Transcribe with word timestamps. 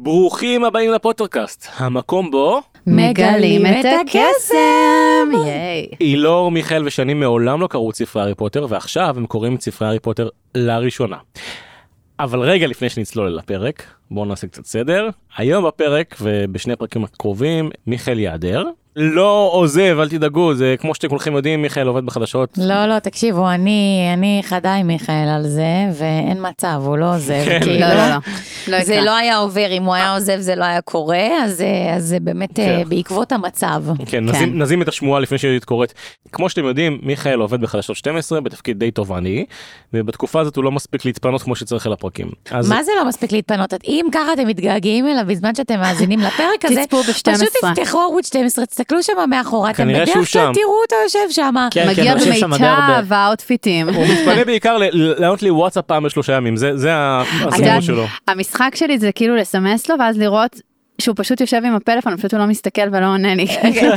ברוכים 0.00 0.64
הבאים 0.64 0.92
לפוטרקאסט, 0.92 1.66
המקום 1.76 2.30
בו 2.30 2.60
מגלים 2.86 3.66
את 3.66 3.84
הקסם! 3.84 5.46
ייי. 5.46 5.88
אילור, 6.00 6.50
מיכאל 6.50 6.86
ושני 6.86 7.14
מעולם 7.14 7.60
לא 7.60 7.66
קראו 7.66 7.90
את 7.90 7.94
ספרי 7.94 8.22
הארי 8.22 8.34
פוטר, 8.34 8.66
ועכשיו 8.68 9.14
הם 9.16 9.26
קוראים 9.26 9.54
את 9.54 9.60
ספרי 9.60 9.88
הארי 9.88 9.98
פוטר 9.98 10.28
לראשונה. 10.54 11.16
אבל 12.20 12.40
רגע 12.40 12.66
לפני 12.66 12.88
שנצלול 12.88 13.26
אל 13.26 13.38
הפרק, 13.38 13.82
בואו 14.10 14.24
נעשה 14.24 14.46
קצת 14.46 14.66
סדר. 14.66 15.08
היום 15.36 15.66
בפרק 15.66 16.16
ובשני 16.20 16.72
הפרקים 16.72 17.04
הקרובים, 17.04 17.70
מיכאל 17.86 18.18
ייעדר. 18.18 18.64
לא 19.00 19.50
עוזב, 19.52 19.96
אל 20.00 20.08
תדאגו, 20.08 20.54
זה 20.54 20.74
כמו 20.78 20.94
שאתם 20.94 21.08
כולכם 21.08 21.36
יודעים, 21.36 21.62
מיכאל 21.62 21.86
עובד 21.86 22.06
בחדשות. 22.06 22.58
לא, 22.58 22.86
לא, 22.86 22.98
תקשיבו, 22.98 23.50
אני, 23.50 24.10
אני 24.12 24.40
חדה 24.44 24.74
עם 24.74 24.86
מיכאל 24.86 25.28
על 25.28 25.48
זה, 25.48 25.86
ואין 25.98 26.46
מצב, 26.48 26.82
הוא 26.84 26.96
לא 26.98 27.14
עוזב. 27.14 27.42
כן. 27.44 27.60
כאילו, 27.62 27.80
לא, 27.80 27.94
לא, 27.94 28.08
לא. 28.08 28.16
לא 28.68 28.84
זה. 28.84 29.00
לא 29.00 29.16
היה 29.16 29.36
עובר, 29.36 29.66
אם 29.70 29.82
הוא 29.82 29.94
היה 29.94 30.14
עוזב 30.14 30.40
זה 30.40 30.54
לא 30.54 30.64
היה 30.64 30.80
קורה, 30.80 31.44
אז, 31.44 31.60
אה, 31.60 31.94
אז 31.94 32.04
זה 32.04 32.20
באמת 32.20 32.58
אה, 32.58 32.64
כן. 32.64 32.88
בעקבות 32.88 33.32
המצב. 33.32 33.84
כן, 34.06 34.24
נזים, 34.24 34.62
נזים 34.62 34.82
את 34.82 34.88
השמועה 34.88 35.20
לפני 35.20 35.38
שהיא 35.38 35.60
קורית. 35.60 35.94
כמו 36.32 36.48
שאתם 36.50 36.64
יודעים, 36.64 36.98
מיכאל 37.02 37.40
עובד 37.40 37.60
בחדשות 37.60 37.96
12 37.96 38.40
בתפקיד 38.40 38.78
די 38.78 38.90
תובעני, 38.90 39.44
ובתקופה 39.92 40.40
הזאת 40.40 40.56
הוא 40.56 40.64
לא 40.64 40.72
מספיק 40.72 41.04
להתפנות 41.04 41.42
כמו 41.42 41.56
שצריך 41.56 41.86
אל 41.86 41.92
הפרקים. 41.92 42.30
אז 42.50 42.68
מה 42.68 42.82
זה 42.82 42.92
לא 42.96 43.08
מספיק 43.08 43.32
להתפנות? 43.32 43.74
אם 43.88 44.06
ככה 44.12 44.32
אתם 44.32 44.46
מתגעגעים 44.46 45.06
אליו 45.08 45.24
בזמן 45.26 45.54
שאתם 45.54 45.80
מאזינים 45.80 46.20
לפרק 46.20 46.64
הזה, 46.64 46.82
תצפו 46.84 47.02
ב-12. 47.02 47.34
פשוט 47.34 47.48
תפתחו 47.62 47.98
ערוץ 47.98 48.26
12, 48.26 48.66
תסתכלו 48.88 49.02
שם 49.02 49.30
מאחורה, 49.30 49.70
אתם 49.70 49.88
בדרך 49.88 50.08
כלל. 50.32 50.52
תראו 50.54 50.80
אותו 50.82 50.96
יושב 51.04 51.30
שם. 51.30 51.54
כן, 51.70 51.82
כן, 51.82 51.88
מגיע 51.88 52.12
הרבה. 52.12 52.42
במיטב 52.42 53.12
האוטפיטים. 53.12 53.88
הוא 53.88 54.06
מתפנה 54.06 54.44
בעיקר 54.44 54.76
לענות 54.92 55.42
לי 55.42 55.50
וואטסאפ 55.50 55.84
פעם 55.84 56.02
בשלושה 56.02 56.32
ימים, 56.32 56.56
זה, 56.56 56.92
הסיפור 56.94 57.80
שלו. 57.80 58.04
המשחק 58.28 58.72
שלי 58.74 58.98
זה 58.98 59.12
כאילו 59.12 59.36
לסמס 59.36 59.88
לו 59.88 59.96
ואז 59.98 60.18
לראות 60.18 60.60
שהוא 61.00 61.14
פשוט 61.18 61.40
יושב 61.40 61.60
עם 61.64 61.74
הפלאפון, 61.74 62.16
פשוט 62.16 62.34
הוא 62.34 62.40
לא 62.40 62.46
מסתכל 62.46 62.88
ולא 62.92 63.06
עונה 63.06 63.34
לי. 63.34 63.46
כן, 63.74 63.90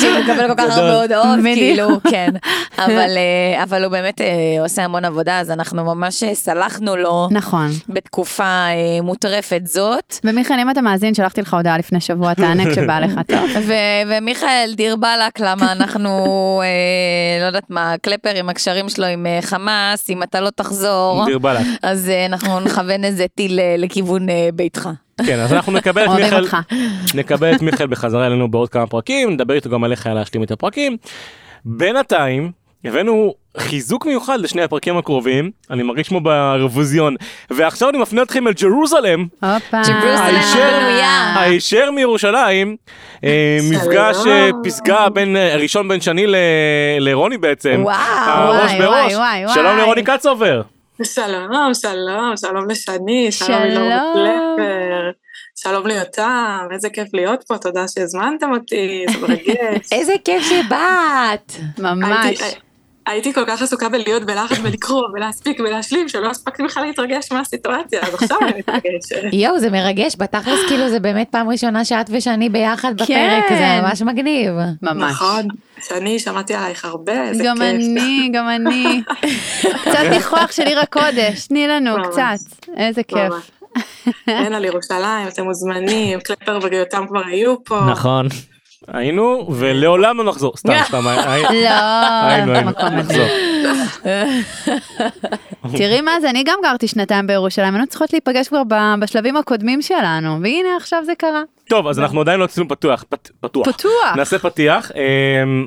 הוא 0.00 0.20
מקבל 0.20 0.48
כל 0.48 0.54
כך 0.56 0.76
הרבה 0.76 1.00
הודעות. 1.02 1.38
כאילו, 1.54 1.88
כן. 2.10 2.30
אבל, 2.84 3.16
אה, 3.16 3.62
אבל 3.62 3.84
הוא 3.84 3.92
באמת 3.92 4.20
אה, 4.20 4.26
עושה 4.62 4.84
המון 4.84 5.04
עבודה, 5.04 5.40
אז 5.40 5.50
אנחנו 5.50 5.84
ממש 5.84 6.22
אה, 6.22 6.34
סלחנו 6.34 6.96
לו 6.96 7.28
נכון. 7.30 7.70
בתקופה 7.88 8.66
מוטרפת 9.02 9.62
זאת. 9.64 10.16
ומיכאל, 10.24 10.60
אם 10.60 10.70
אתה 10.70 10.80
מאזין, 10.80 11.14
שלחתי 11.14 11.40
לך 11.42 11.54
הודעה 11.54 11.78
לפני 11.78 12.00
שבוע, 12.00 12.34
תענה 12.34 12.64
כשבא 12.72 13.00
לך 13.00 13.20
טוב. 13.26 13.50
ו- 13.66 13.72
ומיכאל, 14.08 14.72
דיר 14.76 14.96
באלק, 14.96 15.40
למה 15.40 15.72
אנחנו, 15.72 16.62
לא 17.40 17.46
יודעת 17.46 17.70
מה, 17.70 17.94
קלפר 18.02 18.34
עם 18.34 18.48
הקשרים 18.48 18.88
שלו 18.88 19.06
עם 19.06 19.26
חמאס, 19.40 20.10
אם 20.10 20.22
אתה 20.22 20.40
לא 20.40 20.50
תחזור, 20.50 21.24
דיר 21.26 21.38
באלק. 21.38 21.66
אז 21.82 22.10
אנחנו 22.28 22.60
נכוון 22.60 23.04
איזה 23.04 23.26
טיל 23.34 23.60
לכיוון 23.78 24.26
ביתך. 24.54 24.88
כן, 25.26 25.38
אז 25.40 25.52
אנחנו 25.52 25.72
נקבל 25.72 26.04
את 26.04 26.10
מיכאל. 26.10 26.46
נקבל 27.14 27.54
את 27.54 27.62
מיכאל 27.62 27.86
בחזרה 27.86 28.26
אלינו 28.26 28.50
בעוד 28.50 28.68
כמה 28.68 28.86
פרקים, 28.86 29.30
נדבר 29.30 29.54
איתו 29.54 29.70
גם 29.70 29.84
על 29.84 29.92
איך 29.92 30.06
היה 30.06 30.14
להשלים 30.14 30.42
את 30.42 30.50
הפרקים. 30.50 30.96
בינתיים, 31.64 32.50
הבאנו 32.84 33.34
חיזוק 33.58 34.06
מיוחד 34.06 34.40
לשני 34.40 34.62
הפרקים 34.62 34.96
הקרובים, 34.98 35.50
אני 35.70 35.82
מרגיש 35.82 36.08
כמו 36.08 36.20
באירוויזיון, 36.20 37.16
ועכשיו 37.50 37.88
אני 37.88 37.98
מפנה 37.98 38.22
אתכם 38.22 38.48
אל 38.48 38.52
ג'רוזלם, 38.52 39.26
הופה. 39.42 39.82
ג'רוזלם 39.86 40.22
הישר- 40.24 40.74
הבנויה. 40.74 41.34
הישר 41.40 41.90
מירושלים, 41.90 42.76
אה, 43.24 43.58
מפגש 43.70 44.16
אה, 44.26 44.50
פסגה 44.64 45.08
בין, 45.08 45.36
אה, 45.36 45.56
ראשון 45.56 45.88
בין 45.88 46.00
שני 46.00 46.26
ל- 46.26 46.36
לרוני 46.98 47.38
בעצם, 47.38 47.80
וואו, 47.82 47.94
הראש 48.26 48.70
וואי, 48.70 48.78
בראש, 48.78 49.12
וואי, 49.14 49.44
וואי, 49.44 49.54
שלום. 49.54 49.76
לרוני 49.78 50.02
קצובר. 50.02 50.62
שלום, 51.02 51.74
שלום, 51.74 52.36
שלום 52.36 52.70
לשני, 52.70 53.32
שלום 53.32 53.48
שלום. 53.48 53.62
אילור 53.64 54.12
קלפר, 54.14 55.10
שלום 55.56 55.86
ליותם, 55.86 56.68
איזה 56.72 56.90
כיף 56.90 57.08
להיות 57.14 57.44
פה, 57.48 57.58
תודה 57.58 57.88
שהזמנתם 57.88 58.50
אותי, 58.52 59.04
זה 59.12 59.18
מרגש. 59.18 59.92
איזה 59.92 60.12
כיף 60.24 60.42
שבאת. 60.42 61.52
ממש. 61.78 62.26
הייתי- 62.42 62.58
הייתי 63.06 63.32
כל 63.32 63.44
כך 63.46 63.62
עסוקה 63.62 63.88
בלהיות 63.88 64.24
בלחץ 64.24 64.56
ולקרוא 64.62 65.02
ולהספיק 65.14 65.60
ולהשלים, 65.60 66.08
שלא 66.08 66.30
הספקתי 66.30 66.62
בכלל 66.62 66.84
להתרגש 66.84 67.32
מהסיטואציה, 67.32 68.00
אז 68.02 68.14
עכשיו 68.14 68.38
אני 68.42 68.52
מתרגשת. 68.58 69.22
יואו, 69.32 69.60
זה 69.60 69.70
מרגש, 69.70 70.16
בתכלס 70.18 70.60
כאילו 70.68 70.88
זה 70.88 71.00
באמת 71.00 71.28
פעם 71.30 71.48
ראשונה 71.48 71.84
שאת 71.84 72.06
ושאני 72.10 72.48
ביחד 72.48 72.94
בפרק, 72.94 73.44
כן. 73.48 73.56
זה 73.58 73.82
ממש 73.82 74.02
מגניב. 74.02 74.52
ממש. 74.82 75.12
נכון, 75.12 75.48
שני, 75.80 76.18
שמעתי 76.18 76.54
עלייך 76.54 76.84
הרבה, 76.84 77.22
איזה 77.22 77.44
גם 77.44 77.56
כיף. 77.56 77.64
אני, 77.64 78.30
גם 78.32 78.48
אני. 78.48 79.02
קצת 79.84 80.04
ניחוח 80.10 80.52
של 80.52 80.62
עיר 80.62 80.80
הקודש, 80.80 81.46
תני 81.46 81.68
לנו. 81.68 81.94
קצת. 82.10 82.66
איזה 82.76 83.02
כיף. 83.02 83.32
אין 84.28 84.52
על 84.52 84.64
ירושלים, 84.64 85.28
אתם 85.28 85.44
מוזמנים, 85.44 86.20
קלפר 86.20 86.58
ויותם 86.62 87.04
כבר 87.08 87.22
היו 87.26 87.64
פה. 87.64 87.80
נכון. 87.90 88.28
היינו, 88.88 89.46
ולעולם 89.54 90.18
לא 90.18 90.24
נחזור, 90.24 90.52
סתם, 90.56 90.72
סתם, 90.88 91.06
הי- 91.06 91.42
לא, 91.42 91.68
היינו, 92.28 92.52
היינו, 92.52 92.70
מקום 92.70 92.88
נחזור. 92.88 93.26
תראי 95.76 96.00
מה 96.00 96.20
זה, 96.20 96.30
אני 96.30 96.42
גם 96.46 96.58
גרתי 96.62 96.88
שנתיים 96.88 97.26
בירושלים, 97.26 97.74
היינו 97.74 97.86
צריכות 97.86 98.12
להיפגש 98.12 98.48
כבר 98.48 98.62
בשלבים 99.00 99.36
הקודמים 99.36 99.82
שלנו, 99.82 100.40
והנה 100.42 100.68
עכשיו 100.76 101.02
זה 101.06 101.12
קרה. 101.18 101.42
טוב, 101.68 101.86
אז 101.86 101.98
אנחנו 101.98 102.20
עדיין 102.20 102.40
לא 102.40 102.44
עשינו 102.44 102.68
פתוח, 102.68 103.04
פת- 103.08 103.30
פתוח. 103.40 103.68
פתוח. 103.68 104.16
נעשה 104.16 104.38
פתיח. 104.38 104.90
אמ, 104.94 105.66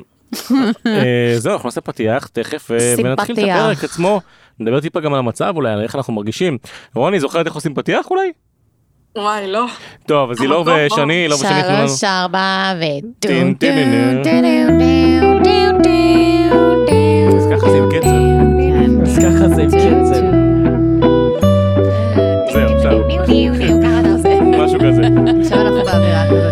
אה, 0.86 1.34
זהו, 1.38 1.52
אנחנו 1.52 1.66
נעשה 1.66 1.80
פתיח 1.80 2.26
תכף 2.26 2.70
אה, 2.70 2.94
ונתחיל 2.98 3.36
את. 3.40 3.44
הפרק 3.50 3.84
עצמו. 3.84 4.20
נדבר 4.60 4.80
טיפה 4.80 5.00
גם 5.00 5.12
על 5.12 5.18
המצב 5.18 5.52
אולי, 5.56 5.72
על 5.72 5.82
איך 5.82 5.96
אנחנו 5.96 6.12
מרגישים. 6.12 6.58
רוני, 6.94 7.20
זוכרת 7.20 7.46
איך 7.46 7.54
עושים 7.54 7.74
פתיח 7.74 8.10
אולי? 8.10 8.32
וואי, 9.16 9.46
לא. 9.46 9.64
טוב, 10.06 10.30
אז 10.30 10.40
המקום, 10.40 10.66
ושני, 10.86 11.22
אילור 11.22 11.38
ושני 11.38 11.62
תנו 11.62 11.72
לנו. 11.76 11.88
שלוש, 11.88 12.04
ארבע, 12.04 12.72
ו... 12.80 12.84
אז 17.36 17.46
ככה 17.50 17.70
זה 17.70 17.76
עם 17.76 17.88
קצב. 17.90 18.08
אז 19.02 19.18
ככה 19.18 19.48
זה 19.48 19.62
עם 19.62 19.68
קצב. 19.68 20.26
זהו, 22.52 22.76
עכשיו. 22.76 22.98
משהו 24.64 24.78
כזה. 24.80 25.02
עכשיו 25.40 25.60
אנחנו 25.60 25.84
באווירה 25.84 26.45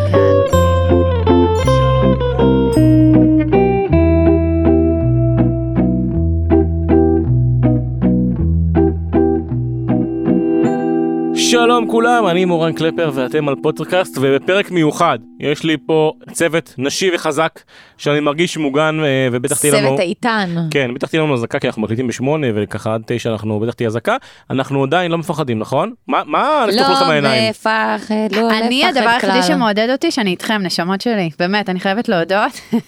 שלום 11.55 11.91
כולם, 11.91 12.27
אני 12.27 12.45
מורן 12.45 12.73
קלפר 12.73 13.11
ואתם 13.15 13.49
על 13.49 13.55
פוטרקאסט 13.63 14.19
ובפרק 14.21 14.71
מיוחד 14.71 15.19
יש 15.41 15.65
לי 15.65 15.77
פה 15.87 16.13
צוות 16.33 16.75
נשי 16.79 17.11
וחזק 17.15 17.61
שאני 17.99 18.21
מרגיש 18.21 18.57
מוגן 18.57 18.99
אה, 19.05 19.29
ובטח 19.33 19.61
תהיה 19.61 19.75
לנו... 19.75 19.89
צוות 19.89 20.01
איתן. 20.01 20.55
כן, 20.71 20.95
בטח 20.95 21.09
תהיה 21.09 21.23
לנו 21.23 21.35
אזעקה 21.35 21.59
כי 21.59 21.67
אנחנו 21.67 21.83
מקליטים 21.83 22.07
בשמונה 22.07 22.47
וככה 22.55 22.95
עד 22.95 23.03
תשע 23.07 23.31
אנחנו 23.33 23.61
בטח 23.61 23.73
תהיה 23.73 23.87
אזעקה. 23.87 24.17
אנחנו 24.51 24.83
עדיין 24.83 25.11
לא 25.11 25.19
מפחדים, 25.19 25.59
נכון? 25.59 25.93
מה, 26.09 26.23
מה 26.27 26.67
לכם 26.69 26.83
לא? 27.23 27.31
מפחד, 27.51 28.15
לא 28.33 28.43
לפחד 28.43 28.49
כלל. 28.49 28.53
אני 28.63 28.87
הדבר 28.87 29.09
היחידי 29.09 29.43
שמעודד 29.43 29.89
אותי 29.93 30.11
שאני 30.11 30.31
איתכם, 30.31 30.63
נשמות 30.63 31.01
שלי. 31.01 31.31
באמת, 31.39 31.69
אני 31.69 31.81
חייבת 31.81 32.09
להודות. 32.09 32.61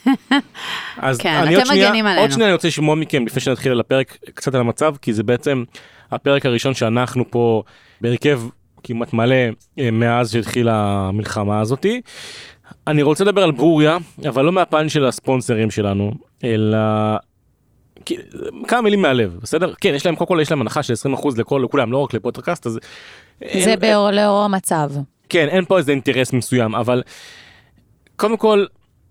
אז 0.99 1.19
כן, 1.19 1.35
אני 1.35 1.49
אתם 1.49 1.57
עוד 1.57 1.67
שנייה- 1.67 1.89
מגנים 1.89 2.07
עלינו. 2.07 2.21
עוד 2.21 2.31
שנייה 2.31 2.49
אני 2.49 2.55
רוצה 2.55 2.69
לשמוע 2.69 2.95
מכם 2.95 3.27
לפני 3.27 3.41
שנתחיל 3.41 3.73
על 3.73 3.81
הפרק 3.81 4.17
קצת 4.35 4.55
על 4.55 4.61
המצב 4.61 4.95
כי 5.03 5.13
זה 5.13 5.23
בעצם 5.23 5.65
הפרק 6.13 6.47
הראשון 6.47 6.75
שאנחנו 6.75 7.31
פה 7.31 7.63
בהרכב 8.01 8.41
כמעט 8.83 9.13
מלא 9.13 9.35
אה, 9.79 9.91
מאז 9.91 10.33
שהתחילה 10.33 10.75
המלחמה 11.09 11.61
הזאתי. 11.61 12.01
אני 12.87 13.03
רוצה 13.03 13.25
לדבר 13.25 13.43
על 13.43 13.51
ברוריה 13.51 13.99
אבל 14.29 14.45
לא 14.45 14.53
מהפן 14.53 14.89
של 14.89 15.05
הספונסרים 15.05 15.71
שלנו 15.71 16.13
אלא. 16.45 16.79
כמה 18.69 18.81
מילים 18.81 19.03
מהלב 19.03 19.37
בסדר 19.43 19.75
כן 19.81 19.93
יש 19.95 20.07
להם 20.07 20.17
קודם 20.17 20.29
כל 20.29 20.39
יש 20.43 20.51
להם 20.51 20.61
הנחה 20.61 20.83
של 20.83 20.95
20% 21.15 21.29
לכל 21.39 21.63
לכולם 21.65 21.93
לא 21.93 21.99
רק 21.99 22.15
לפוטרקאסט 22.15 22.67
אז. 22.67 22.73
זה 22.73 22.79
אין- 23.45 23.79
באור 23.81 24.11
לאור 24.11 24.39
המצב. 24.45 24.91
כן, 25.29 25.49
אין 25.49 25.65
פה 25.65 25.79
איזה 25.79 25.93
אינטרס 25.93 26.33
מסוים, 26.33 26.75
אבל 26.75 27.03
קודם 28.17 28.37
כל, 28.37 28.65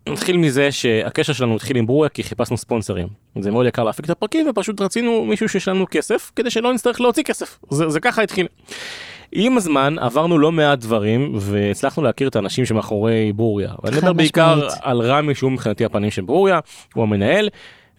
נתחיל 0.09 0.37
מזה 0.37 0.71
שהקשר 0.71 1.33
שלנו 1.33 1.55
התחיל 1.55 1.77
עם 1.77 1.85
ברוריה 1.85 2.09
כי 2.09 2.23
חיפשנו 2.23 2.57
ספונסרים. 2.57 3.07
זה 3.39 3.51
מאוד 3.51 3.65
יקר 3.65 3.83
להפיק 3.83 4.05
את 4.05 4.09
הפרקים 4.09 4.47
ופשוט 4.49 4.81
רצינו 4.81 5.25
מישהו 5.25 5.49
שיש 5.49 5.67
לנו 5.67 5.85
כסף 5.91 6.31
כדי 6.35 6.49
שלא 6.49 6.73
נצטרך 6.73 7.01
להוציא 7.01 7.23
כסף. 7.23 7.59
זה, 7.69 7.89
זה 7.89 7.99
ככה 7.99 8.21
התחיל. 8.21 8.47
עם 9.31 9.57
הזמן 9.57 9.99
עברנו 9.99 10.37
לא 10.37 10.51
מעט 10.51 10.79
דברים 10.79 11.31
והצלחנו 11.35 12.03
להכיר 12.03 12.27
את 12.27 12.35
האנשים 12.35 12.65
שמאחורי 12.65 13.33
ברוריה. 13.33 13.73
ואני 13.83 13.97
מדבר 13.97 14.13
בעיקר. 14.13 14.67
על 14.81 15.01
רמי 15.01 15.35
שהוא 15.35 15.51
מבחינתי 15.51 15.85
הפנים 15.85 16.11
של 16.11 16.21
ברוריה, 16.21 16.59
הוא 16.93 17.03
המנהל. 17.03 17.49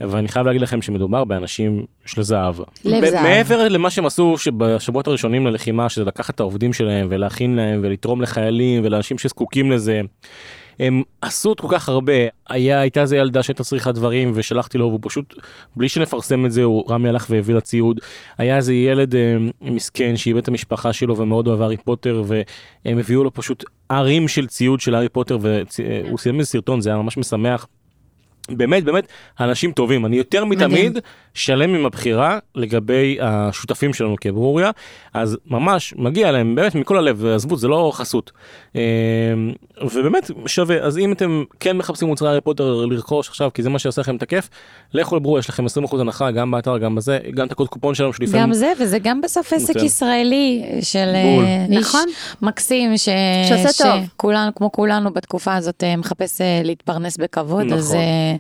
ואני 0.01 0.29
חייב 0.29 0.47
להגיד 0.47 0.63
לכם 0.63 0.83
שמדובר 0.83 1.25
באנשים 1.25 1.85
של 2.07 2.23
זהב. 2.23 2.55
לב 2.85 3.05
זהב. 3.05 3.23
מעבר 3.23 3.69
למה 3.69 3.91
שהם 3.91 4.07
עשו 4.07 4.39
שבשבועות 4.39 5.07
הראשונים 5.07 5.47
ללחימה, 5.47 5.89
שזה 5.89 6.05
לקחת 6.05 6.35
את 6.35 6.41
העובדים 6.41 6.73
שלהם 6.73 7.07
ולהכין 7.11 7.57
להם 7.57 7.81
ולתרום 7.83 8.23
לחיילים 8.23 8.85
ולאנשים 8.85 9.19
שזקוקים 9.19 9.73
לזה, 9.73 10.01
הם 10.79 11.03
עשו 11.21 11.49
עוד 11.49 11.61
כל 11.61 11.69
כך 11.71 11.89
הרבה. 11.89 12.13
היה, 12.49 12.81
הייתה 12.81 13.01
איזה 13.01 13.17
ילדה 13.17 13.43
שהייתה 13.43 13.65
צריכה 13.65 13.93
דברים 13.93 14.33
ושלחתי 14.35 14.79
לו 14.79 14.87
והוא 14.87 15.01
פשוט, 15.03 15.35
בלי 15.77 15.89
שנפרסם 15.89 16.47
את 16.47 16.53
זה, 16.53 16.63
הוא 16.63 16.85
רמי 16.91 17.09
הלך 17.09 17.27
והביא 17.31 17.55
לה 17.55 17.61
ציוד. 17.61 18.01
היה 18.39 18.57
איזה 18.57 18.75
ילד 18.75 19.15
אה, 19.15 19.37
מסכן 19.61 20.17
שאיבד 20.17 20.43
את 20.43 20.49
המשפחה 20.49 20.93
שלו 20.93 21.17
ומאוד 21.17 21.49
אוהב 21.49 21.61
הארי 21.61 21.77
פוטר 21.77 22.23
והם 22.27 22.99
הביאו 22.99 23.25
לו 23.25 23.35
פשוט 23.35 23.65
ערים 23.89 24.29
של 24.29 24.47
ציוד 24.47 24.81
של 24.81 24.95
הארי 24.95 25.09
פוטר 25.09 25.39
והוא 25.41 26.19
סיים 26.19 26.39
איזה 26.39 26.51
סרטון, 26.51 26.81
זה 26.81 26.91
היה 26.91 26.99
ממש 26.99 27.17
משמח. 27.17 27.67
באמת 28.51 28.85
באמת 28.85 29.07
אנשים 29.41 29.73
טובים 29.73 30.07
אני 30.07 30.17
יותר 30.17 30.45
מתמיד 30.45 30.99
שלם 31.35 31.75
עם 31.75 31.87
הבחירה 31.87 32.39
לגבי 32.55 33.19
השותפים 33.21 33.95
שלנו 33.95 34.17
כברוריה 34.21 34.71
אז 35.15 35.39
ממש 35.47 35.95
מגיע 35.97 36.33
להם 36.33 36.55
באמת 36.55 36.75
מכל 36.75 36.99
הלב 36.99 37.27
עזבו 37.27 37.57
זה 37.57 37.69
לא 37.69 37.91
חסות. 37.95 38.33
אה, 38.77 38.81
ובאמת 39.83 40.31
שווה 40.47 40.77
אז 40.79 40.99
אם 40.99 41.13
אתם 41.13 41.45
כן 41.61 41.77
מחפשים 41.77 42.09
מוצרי 42.09 42.29
הארי 42.29 42.41
פוטר 42.41 42.75
לרכוש 42.75 43.29
עכשיו 43.29 43.51
כי 43.55 43.63
זה 43.63 43.71
מה 43.71 43.79
שיעשה 43.79 44.01
לכם 44.01 44.17
את 44.17 44.23
הכיף 44.23 44.49
לכו 44.95 45.17
לברוריה 45.17 45.41
יש 45.41 45.49
לכם 45.49 45.65
20% 45.67 46.01
הנחה 46.01 46.31
גם 46.31 46.51
באתר 46.51 46.79
גם 46.79 46.95
בזה 46.95 47.19
גם 47.35 47.47
את 47.47 47.53
הקוד 47.53 47.69
קופון 47.69 47.95
שלנו 47.95 48.13
שלפעמים 48.13 48.47
גם 48.47 48.53
זה, 48.53 48.73
וזה 48.81 48.99
גם 48.99 49.21
בסוף 49.21 49.53
עסק. 49.53 49.77
ישראלי 49.87 50.65
של 50.83 51.13
בול. 51.25 51.45
אה, 51.45 51.67
איש 51.71 51.87
נכון. 51.87 52.05
מקסים, 52.43 52.97
ש... 52.97 53.09
שעושה 53.49 53.85
טוב. 53.85 54.05
שכולנו, 54.07 54.55
כמו 54.55 54.73
כולנו 54.73 55.13
בתקופה 55.13 55.55
הזאת, 55.55 55.85
אה, 55.85 55.97
מחפש 55.97 56.41
אה, 56.41 56.61
להתפרנס 56.65 57.17
בכבוד, 57.17 57.73
אז, 57.73 57.89
נכון. 57.89 58.01
אה, 58.01 58.36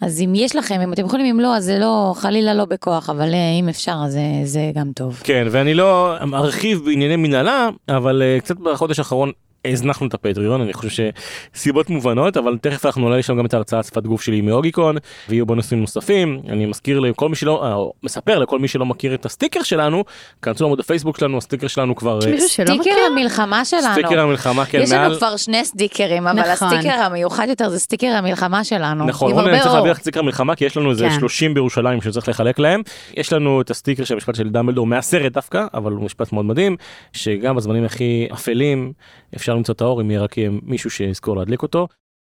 אז 0.00 0.20
אם 0.20 0.32
יש 0.34 0.56
לכם, 0.56 0.80
אם 0.80 0.92
אתם 0.92 1.04
יכולים, 1.06 1.26
אם 1.26 1.40
לא, 1.40 1.56
אז 1.56 1.64
זה 1.64 1.78
לא, 1.78 2.14
חלילה 2.16 2.54
לא 2.54 2.64
בכוח, 2.64 3.10
אבל 3.10 3.34
אה, 3.34 3.58
אם 3.60 3.68
אפשר, 3.68 3.96
אז 4.04 4.12
זה, 4.12 4.20
זה 4.44 4.70
גם 4.74 4.92
טוב. 4.94 5.20
כן 5.24 5.46
ואני 5.50 5.74
לא 5.74 6.16
ארחיב 6.34 6.84
בענייני 6.84 7.16
מנהלה 7.16 7.68
אבל 7.88 8.22
uh, 8.22 8.40
קצת 8.40 8.56
בחודש 8.56 8.98
האחרון. 8.98 9.32
הזנחנו 9.72 10.06
את 10.06 10.14
הפטריון 10.14 10.60
אני 10.60 10.72
חושב 10.72 11.10
שסיבות 11.54 11.90
מובנות 11.90 12.36
אבל 12.36 12.58
תכף 12.60 12.86
אנחנו 12.86 13.08
נעלה 13.08 13.22
שם 13.22 13.36
גם 13.38 13.46
את 13.46 13.54
ההרצאת 13.54 13.84
שפת 13.84 14.02
גוף 14.02 14.22
שלי 14.22 14.40
מאוגיקון 14.40 14.96
ויהיו 15.28 15.46
בונוסים 15.46 15.80
נוספים 15.80 16.40
אני 16.48 16.66
מזכיר 16.66 17.00
לכל 17.00 17.28
מי 17.28 17.36
שלא 17.36 17.64
אה, 17.64 17.74
או 17.74 17.92
מספר 18.02 18.38
לכל 18.38 18.58
מי 18.58 18.68
שלא 18.68 18.86
מכיר 18.86 19.14
את 19.14 19.26
הסטיקר 19.26 19.62
שלנו 19.62 20.04
כנסו 20.42 20.64
לעמוד 20.64 20.80
הפייסבוק 20.80 21.18
שלנו 21.18 21.38
הסטיקר 21.38 21.66
שלנו 21.66 21.96
כבר 21.96 22.18
אה, 22.26 22.40
סטיקר? 22.40 23.04
המלחמה 23.06 23.64
שלנו. 23.64 23.92
סטיקר 23.92 24.20
המלחמה 24.20 24.64
כן 24.64 24.80
יש 24.80 24.92
לנו 24.92 25.02
מעל 25.02 25.16
כבר 25.16 25.36
שני 25.36 25.64
סטיקרים, 25.64 26.26
אבל 26.26 26.52
נכון. 26.52 26.68
הסטיקר 26.68 26.94
המיוחד 26.94 27.46
יותר 27.48 27.68
זה 27.68 27.78
סטיקר 27.78 28.06
המלחמה 28.06 28.64
שלנו. 28.64 29.06
נכון, 29.06 29.32
רון, 29.32 29.48
אני 29.48 29.60
צריך. 29.60 29.74
להביא 29.74 29.90
לך 29.90 29.98
סטיקר 29.98 30.22
מלחמה 30.22 30.54
כי 30.54 30.64
יש 30.64 30.76
לנו 30.76 30.90
איזה 30.90 31.08
כן. 31.08 31.20
30 31.20 31.54
בירושלים 31.54 32.00
שצריך 32.00 32.28
לחלק 32.28 32.58
להם. 32.58 32.82
יש 33.16 33.32
לנו 33.32 33.60
את 33.60 33.70
הסטיקר 33.70 34.04
של 34.04 34.14
המשפט 34.14 34.34
של 34.34 34.48
דמבלדור 34.48 34.86
מהסרט 34.86 35.32
דווקא, 35.32 35.66
אבל 35.74 35.92
הוא 35.92 36.04
משפט 36.04 36.32
מאוד 36.32 36.44
מדהים, 36.44 36.76
שגם 37.12 37.56
בזמנים 37.56 37.84
הכי 37.84 38.28
אפלים 38.32 38.92
אפשר 39.36 39.53
למצוא 39.54 39.74
את 39.74 39.80
האור 39.80 40.00
אם 40.00 40.10
יהיה 40.10 40.22
רק 40.22 40.34
מישהו 40.62 40.90
שיזכור 40.90 41.36
להדליק 41.36 41.62
אותו. 41.62 41.88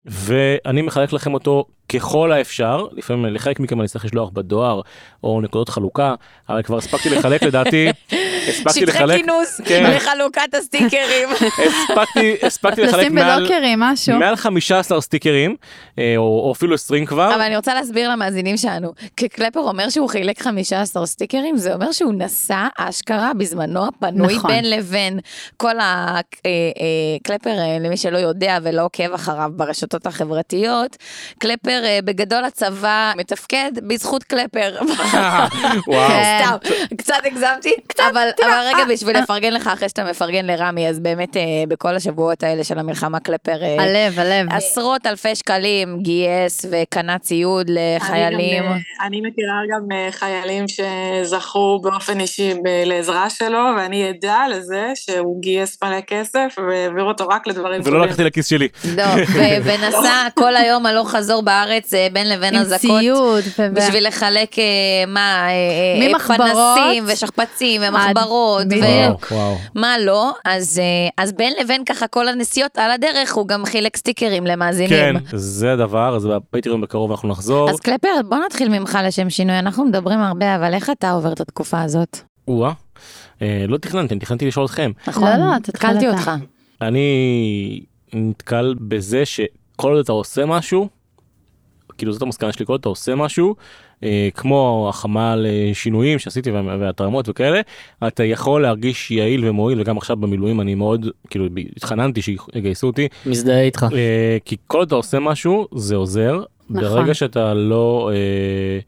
ואני 0.06 0.82
מחלק 0.82 1.14
לכם 1.14 1.34
אותו 1.34 1.66
ככל 1.90 2.32
האפשר, 2.32 2.88
לפעמים 2.92 3.26
לחלק 3.26 3.60
מכם 3.60 3.80
אני 3.80 3.88
צריך 3.88 4.06
לשלוח 4.06 4.30
בדואר 4.30 4.82
או 5.24 5.42
נקודות 5.42 5.70
חלוקה, 5.70 6.16
אבל 6.50 6.62
כבר 6.62 6.78
הספקתי 6.78 7.10
לחלק 7.10 7.44
לדעתי, 7.44 7.88
שטחי 8.52 8.86
לחלק, 8.86 9.18
כינוס 9.18 9.62
כן. 9.66 9.92
לחלוקת 9.96 10.54
הסטיקרים. 10.54 11.30
הספקתי, 12.44 12.84
לחלק 12.84 13.00
לשים 13.00 13.16
מעל, 13.16 13.40
בלוקרים 13.40 13.80
משהו. 13.80 14.20
מעל 14.20 14.36
15 14.36 15.02
סטיקרים, 15.02 15.56
אה, 16.00 16.14
או, 16.18 16.24
או 16.24 16.52
אפילו 16.52 16.76
20 16.76 17.06
כבר. 17.06 17.36
אבל 17.36 17.42
אני 17.42 17.56
רוצה 17.56 17.74
להסביר 17.74 18.10
למאזינים 18.10 18.58
שלנו, 18.58 18.94
כשקלפר 19.18 19.60
אומר 19.60 19.90
שהוא 19.90 20.10
חילק 20.10 20.42
15 20.42 21.06
סטיקרים, 21.06 21.58
זה 21.58 21.74
אומר 21.74 21.92
שהוא 21.92 22.14
נסע 22.14 22.68
אשכרה 22.78 23.32
בזמנו 23.38 23.88
הפנוי 23.88 24.36
נכון. 24.36 24.52
בין 24.52 24.70
לבין 24.70 25.20
כל 25.58 25.76
הקלפר, 25.80 27.54
למי 27.80 27.98
שלא 27.98 28.18
יודע 28.18 28.58
ולא 28.64 28.86
עוקב 28.86 29.14
אחריו 29.14 29.52
ברשתות 29.56 30.06
החברתיות, 30.06 30.98
קלפר 31.40 31.82
אה, 31.84 32.00
בגדול 32.04 32.44
הצבא 32.46 33.14
מתפקד 33.18 33.72
בזכות 33.88 34.24
קלפר. 34.24 34.78
וואו. 35.88 36.10
סתם, 36.10 36.56
קצת 36.98 37.16
הגזמתי, 37.26 37.74
אבל 38.12 38.30
אבל 38.40 38.68
רגע 38.68 38.94
בשביל 38.94 39.18
לפרגן 39.18 39.54
לך 39.54 39.68
אחרי 39.68 39.90
שאתה 39.90 40.04
מפרגן 40.04 40.46
לרמי, 40.46 40.90
אז 40.90 41.00
באמת 41.00 41.38
אה, 41.38 41.42
בכל 41.68 41.96
השבועות 41.96 42.44
האלה 42.44 42.64
של 42.64 42.80
המלחמה 42.80 43.20
קלפר, 43.20 43.64
אה, 43.64 43.84
הלב, 43.84 44.20
הלב. 44.20 44.48
עשרות 44.52 45.06
אלפי 45.06 45.36
שקלים 45.36 46.00
גייס 46.02 46.66
וקנה 46.72 47.20
ציוד 47.20 47.70
לחיילים. 47.70 48.64
אני, 48.64 49.18
אה, 49.18 49.30
מכירה 49.30 49.60
גם 49.74 49.92
אה, 49.92 50.08
חיילים 50.12 50.66
שזכו 50.68 51.80
באופן 51.84 52.20
אישי 52.20 52.54
לעזרה 52.86 53.30
שלו, 53.30 53.60
ואני 53.78 54.10
עדה 54.10 54.48
לזה 54.52 54.92
שהוא 54.96 55.42
גייס 55.42 55.78
מלא 55.84 56.02
כסף 56.08 56.56
והעביר 56.58 57.04
אותו 57.04 57.28
רק 57.28 57.48
לדברים 57.48 57.82
ולא 57.86 58.06
לקחתי 58.06 58.24
לכיס 58.24 58.48
שלי. 58.48 58.68
לא, 58.96 59.04
ונסע 59.66 60.28
כל 60.34 60.56
היום 60.56 60.86
הלוך 60.86 61.12
חזור 61.12 61.42
בארץ 61.42 61.94
אה, 61.94 62.08
בין 62.14 62.30
לבין 62.30 62.56
עם 62.56 62.62
אזעקות. 62.62 63.00
ציוד. 63.00 63.44
ו- 63.60 63.74
בשביל 63.74 64.08
לחלק 64.08 64.60
אה, 64.60 64.64
מה, 65.08 65.48
אה, 65.50 66.14
אה, 66.14 66.38
פנסים 66.38 67.04
ושכפ"צים 67.08 67.82
ומחברות 67.88 68.27
וואו. 69.32 69.58
ומה 69.76 70.00
לא, 70.00 70.32
אז, 70.46 70.80
אה, 70.80 71.24
אז 71.24 71.34
בין 71.34 71.54
לבין 71.62 71.86
ככה 71.86 72.08
כל 72.08 72.28
הנסיעות 72.28 72.78
על 72.78 72.92
הדרך 72.92 73.34
הוא 73.34 73.48
גם 73.48 73.66
חילק 73.66 73.98
סטיקרים 73.98 74.46
למאזינים. 74.46 74.90
כן, 74.90 75.16
זה 75.34 75.74
הדבר, 75.74 76.16
אז 76.16 76.26
בפטריון 76.26 76.82
בקרוב 76.82 77.12
אנחנו 77.12 77.30
נחזור. 77.30 77.70
אז 77.70 77.80
קלפר, 77.80 78.08
בוא 78.30 78.38
נתחיל 78.46 78.70
ממך 78.80 79.00
לשם 79.04 79.30
שינוי, 79.30 79.60
אנחנו 79.60 79.86
מדברים 79.86 80.20
הרבה, 80.20 80.56
אבל 80.56 80.74
איך 80.74 80.90
אתה 80.90 81.12
עובר 81.12 81.34
את 81.34 81.42
התקופה 81.42 81.82
הזאת? 81.82 82.18
או-אה. 82.48 82.72
אה, 83.42 83.66
לא 83.68 83.78
תכננתי, 83.78 84.14
אני 84.14 84.20
תכננתי 84.20 84.48
לשאול 84.48 84.66
אתכם. 84.66 84.92
נכון, 85.08 85.24
לא, 85.24 85.46
לא, 85.46 85.56
התקלתי 85.56 86.10
אתה. 86.10 86.18
אותך. 86.18 86.32
אני 86.82 87.82
נתקל 88.14 88.76
בזה 88.82 89.26
שכל 89.26 89.92
עוד 89.92 90.00
אתה 90.00 90.12
עושה 90.12 90.46
משהו, 90.46 90.88
כאילו 91.98 92.14
זאת 92.14 92.22
המסקנה 92.22 92.54
שלי, 92.54 92.66
כל 92.66 92.74
עוד 92.74 92.80
אתה 92.80 92.90
עושה 92.90 93.16
משהו, 93.16 93.56
כמו 94.34 94.86
החמה 94.90 95.36
לשינויים 95.38 96.20
שעשיתי 96.20 96.52
וה- 96.52 96.78
והתרמות 96.80 97.30
וכאלה, 97.30 97.62
אתה 98.08 98.24
יכול 98.24 98.62
להרגיש 98.62 99.12
יעיל 99.12 99.50
ומועיל, 99.50 99.82
וגם 99.82 99.98
עכשיו 99.98 100.18
במילואים 100.18 100.62
אני 100.62 100.76
מאוד, 100.76 101.08
כאילו 101.30 101.46
התחננתי 101.76 102.22
שיגייסו 102.22 102.88
אותי, 102.88 103.08
מזדהה 103.26 103.62
איתך. 103.62 103.86
אה, 103.94 104.38
כי 104.46 104.56
כל 104.68 104.78
עוד 104.78 104.88
אתה 104.88 104.96
עושה 104.96 105.20
משהו 105.20 105.68
זה 105.76 105.96
עוזר 105.96 106.44
נכון. 106.70 106.82
ברגע 106.84 107.14
שאתה 107.14 107.54
לא 107.54 108.12
אה, 108.14 108.80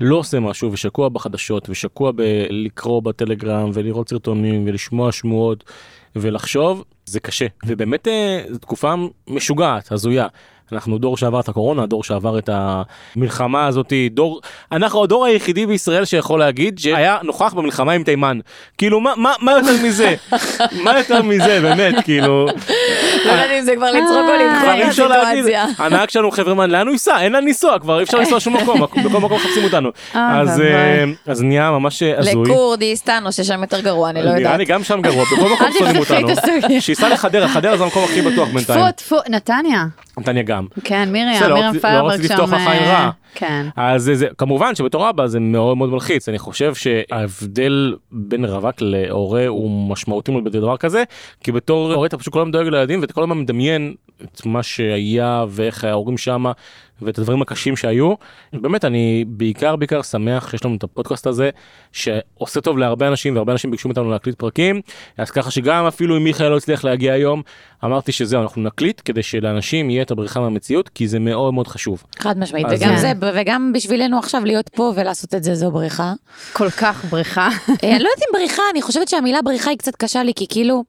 לא 0.00 0.16
עושה 0.16 0.40
משהו 0.40 0.72
ושקוע 0.72 1.08
בחדשות 1.08 1.68
ושקוע 1.68 2.12
בלקרוא 2.12 3.02
בטלגרם 3.02 3.70
ולראות 3.74 4.08
סרטונים 4.08 4.64
ולשמוע 4.66 5.12
שמועות 5.12 5.64
ולחשוב 6.16 6.84
זה 7.06 7.20
קשה 7.20 7.46
ובאמת 7.66 8.08
אה, 8.08 8.42
זו 8.50 8.58
תקופה 8.58 8.94
משוגעת 9.28 9.92
הזויה. 9.92 10.26
אנחנו 10.72 10.98
דור 10.98 11.16
שעבר 11.16 11.40
את 11.40 11.48
הקורונה, 11.48 11.86
דור 11.86 12.04
שעבר 12.04 12.38
את 12.38 12.50
המלחמה 12.52 13.66
הזאתי, 13.66 14.08
דור, 14.08 14.40
אנחנו 14.72 15.02
הדור 15.04 15.24
היחידי 15.24 15.66
בישראל 15.66 16.04
שיכול 16.04 16.40
להגיד 16.40 16.78
שהיה 16.78 17.18
נוכח 17.22 17.54
במלחמה 17.54 17.92
עם 17.92 18.04
תימן. 18.04 18.38
כאילו 18.78 19.00
מה, 19.00 19.12
מה, 19.16 19.32
מה 19.40 19.52
יותר 19.52 19.82
מזה? 19.84 20.14
מה 20.84 20.98
יותר 20.98 21.22
מזה 21.22 21.60
באמת, 21.62 22.04
כאילו. 22.04 22.46
לא 23.24 23.30
יודעת 23.30 23.50
אם 23.58 23.64
זה 23.64 23.76
כבר 23.76 23.90
לצחוק 23.90 24.16
או 24.16 25.08
להגיד, 25.08 25.44
בסיטואציה. 25.44 25.64
הנהג 25.78 26.10
שלנו 26.10 26.30
חברמן 26.30 26.70
לאן 26.70 26.86
הוא 26.86 26.92
ייסע 26.92 27.20
אין 27.20 27.32
לאן 27.32 27.44
לנסוע 27.44 27.78
כבר 27.78 27.98
אי 27.98 28.04
אפשר 28.04 28.18
לנסוע 28.18 28.40
שום 28.40 28.56
מקום 28.56 28.80
בכל 29.04 29.18
מקום 29.18 29.34
מחפשים 29.34 29.64
אותנו 29.64 29.90
אה, 30.14 30.40
אז. 30.40 30.60
אה, 30.60 31.04
אז 31.26 31.42
נהיה 31.42 31.70
ממש 31.70 32.02
הזוי. 32.02 32.44
לכורדיסטן 32.44 33.22
או 33.26 33.32
ששם 33.32 33.62
יותר 33.62 33.80
גרוע, 33.80 34.10
אני 34.10 34.22
לא 34.22 34.28
נראה 34.28 34.38
יודעת. 34.38 34.58
לי 34.58 34.64
גם 34.64 34.84
שם 34.84 35.00
גרוע 35.02 35.24
בכל 35.24 35.48
מקום 35.54 35.68
שונאים 35.78 35.96
אותנו. 35.96 36.28
שייסע 36.80 37.08
לחדרה 37.08 37.48
חדרה 37.48 37.76
זה 37.76 37.84
המקום 37.84 38.04
הכי 38.04 38.22
בטוח 38.22 38.48
טפו 38.48 38.54
בינתיים. 38.54 38.90
טפו, 38.90 39.16
נתניה. 39.28 39.84
נתניה 40.18 40.42
גם. 40.42 40.66
כן, 40.84 41.08
מרים, 41.12 41.26
בסדר, 41.36 41.48
לא 41.48 41.54
מרים 41.54 41.68
רציתי- 41.70 41.86
לא 41.92 42.08
רציתי 42.08 42.28
שם. 42.28 42.34
לפתוח 42.34 42.52
לך 42.52 42.60
עין 42.68 42.82
אה, 42.82 43.04
רע. 43.04 43.10
כן. 43.34 43.66
אז 43.76 44.02
זה, 44.02 44.14
זה 44.14 44.26
כמובן 44.38 44.74
שבתור 44.74 45.10
אבא 45.10 45.26
זה 45.26 45.40
מאוד 45.40 45.76
מאוד 45.76 45.90
מלחיץ 45.90 46.28
אני 46.28 46.38
חושב 46.38 46.72
שההבדל 46.74 47.94
בין 48.12 48.44
רווק 48.44 48.74
להורה 48.80 49.46
הוא 49.46 49.90
משמעותי 49.90 50.32
מאוד 50.32 50.44
בדבר 50.44 50.76
כזה 50.76 51.04
כי 51.44 51.52
בתור 51.52 51.92
הורה 51.92 52.06
אתה 52.06 52.18
פשוט 52.18 52.32
כל 52.32 52.40
הזמן 52.40 52.50
דואג 52.52 52.66
לילדים 52.66 53.00
ואתה 53.00 53.12
כל 53.12 53.22
הזמן 53.22 53.38
מדמיין 53.38 53.94
את 54.24 54.46
מה 54.46 54.62
שהיה 54.62 55.44
ואיך 55.48 55.84
ההורים 55.84 56.18
שמה 56.18 56.52
ואת 57.04 57.18
הדברים 57.18 57.42
הקשים 57.42 57.76
שהיו. 57.76 58.14
באמת 58.52 58.84
אני 58.84 59.24
בעיקר 59.28 59.76
בעיקר 59.76 60.02
שמח 60.02 60.50
שיש 60.50 60.64
לנו 60.64 60.76
את 60.76 60.82
הפודקאסט 60.82 61.26
הזה 61.26 61.50
שעושה 61.92 62.60
טוב 62.60 62.78
להרבה 62.78 63.08
אנשים 63.08 63.34
והרבה 63.36 63.52
אנשים 63.52 63.70
ביקשו 63.70 63.88
מאיתנו 63.88 64.10
להקליט 64.10 64.38
פרקים 64.38 64.80
אז 65.18 65.30
ככה 65.30 65.50
שגם 65.50 65.86
אפילו 65.86 66.16
אם 66.16 66.24
מיכאל 66.24 66.48
לא 66.48 66.56
הצליח 66.56 66.84
להגיע 66.84 67.12
היום 67.12 67.42
אמרתי 67.84 68.12
שזהו 68.12 68.42
אנחנו 68.42 68.62
נקליט 68.62 69.02
כדי 69.04 69.22
שלאנשים 69.22 69.90
יהיה 69.90 70.02
את 70.02 70.10
הבריחה 70.10 70.40
מהמציאות 70.40 70.88
כי 70.88 71.08
זה 71.08 71.18
מאוד 71.18 71.54
מאוד 71.54 71.68
חשוב. 71.68 72.02
חד 72.18 72.38
משמעית, 72.38 72.66
אז 72.66 72.82
וגם 72.82 72.96
זה- 72.96 73.00
זה, 73.00 73.12
וגם 73.40 73.72
בשבילנו 73.74 74.18
עכשיו 74.18 74.44
להיות 74.44 74.68
פה 74.68 74.92
ולעשות 74.96 75.34
את 75.34 75.42
זה 75.44 75.54
זו 75.54 75.70
בריחה. 75.70 76.12
כל 76.52 76.70
כך 76.70 77.04
בריכה. 77.04 77.48
אה, 77.68 77.74
אני 77.82 77.98
לא 78.02 78.08
יודעת 78.08 78.18
אם 78.28 78.38
בריחה, 78.38 78.62
אני 78.72 78.82
חושבת 78.82 79.08
שהמילה 79.08 79.42
בריחה 79.42 79.70
היא 79.70 79.78
קצת 79.78 79.96
קשה 79.96 80.22
לי, 80.22 80.32
כי 80.36 80.46
כאילו... 80.48 80.84